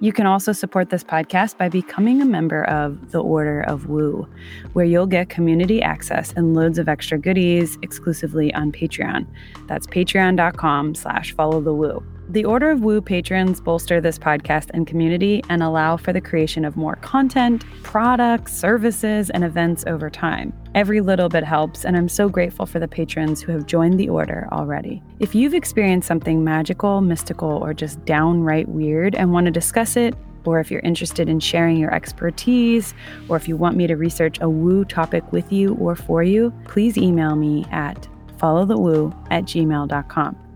You 0.00 0.12
can 0.12 0.26
also 0.26 0.50
support 0.50 0.90
this 0.90 1.04
podcast 1.04 1.56
by 1.56 1.68
becoming 1.68 2.20
a 2.20 2.26
member 2.26 2.64
of 2.64 3.12
the 3.12 3.22
Order 3.22 3.60
of 3.60 3.86
Woo, 3.86 4.26
where 4.72 4.84
you'll 4.84 5.06
get 5.06 5.28
community 5.28 5.82
access 5.82 6.32
and 6.32 6.56
loads 6.56 6.80
of 6.80 6.88
extra 6.88 7.16
goodies 7.16 7.78
exclusively 7.80 8.52
on 8.54 8.72
Patreon. 8.72 9.24
That's 9.68 9.86
patreon.com 9.86 10.96
slash 10.96 11.32
follow 11.32 11.60
the 11.60 11.72
woo. 11.72 12.02
The 12.28 12.44
Order 12.44 12.70
of 12.70 12.80
Woo 12.80 13.02
patrons 13.02 13.60
bolster 13.60 14.00
this 14.00 14.18
podcast 14.18 14.70
and 14.72 14.86
community 14.86 15.42
and 15.50 15.62
allow 15.62 15.96
for 15.96 16.12
the 16.12 16.20
creation 16.20 16.64
of 16.64 16.76
more 16.76 16.96
content, 16.96 17.64
products, 17.82 18.56
services, 18.56 19.28
and 19.30 19.44
events 19.44 19.84
over 19.86 20.08
time. 20.08 20.52
Every 20.74 21.00
little 21.00 21.28
bit 21.28 21.44
helps, 21.44 21.84
and 21.84 21.96
I'm 21.96 22.08
so 22.08 22.28
grateful 22.28 22.64
for 22.64 22.78
the 22.78 22.88
patrons 22.88 23.42
who 23.42 23.52
have 23.52 23.66
joined 23.66 24.00
the 24.00 24.08
order 24.08 24.48
already. 24.52 25.02
If 25.18 25.34
you've 25.34 25.52
experienced 25.52 26.08
something 26.08 26.42
magical, 26.42 27.00
mystical, 27.00 27.50
or 27.50 27.74
just 27.74 28.02
downright 28.04 28.68
weird 28.68 29.14
and 29.14 29.32
want 29.32 29.46
to 29.46 29.52
discuss 29.52 29.96
it, 29.96 30.14
or 30.44 30.58
if 30.58 30.70
you're 30.70 30.80
interested 30.80 31.28
in 31.28 31.40
sharing 31.40 31.76
your 31.76 31.92
expertise, 31.92 32.94
or 33.28 33.36
if 33.36 33.46
you 33.46 33.56
want 33.56 33.76
me 33.76 33.86
to 33.88 33.96
research 33.96 34.40
a 34.40 34.48
woo 34.48 34.84
topic 34.84 35.30
with 35.32 35.52
you 35.52 35.74
or 35.74 35.94
for 35.94 36.22
you, 36.22 36.52
please 36.66 36.96
email 36.96 37.36
me 37.36 37.66
at 37.70 38.08
followthewoo 38.38 39.14
at 39.30 39.44
gmail.com. 39.44 40.51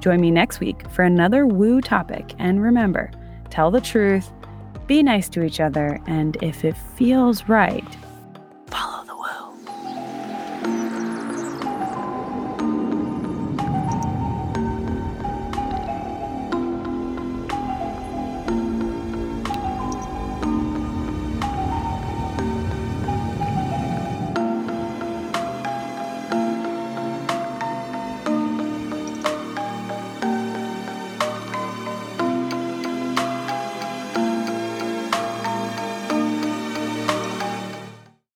Join 0.00 0.20
me 0.20 0.30
next 0.30 0.60
week 0.60 0.88
for 0.90 1.02
another 1.02 1.46
woo 1.46 1.80
topic. 1.80 2.34
And 2.38 2.62
remember, 2.62 3.10
tell 3.50 3.70
the 3.70 3.80
truth, 3.80 4.30
be 4.86 5.02
nice 5.02 5.28
to 5.30 5.42
each 5.42 5.60
other, 5.60 6.00
and 6.06 6.36
if 6.42 6.64
it 6.64 6.76
feels 6.96 7.48
right, 7.48 7.84
follow 8.66 9.07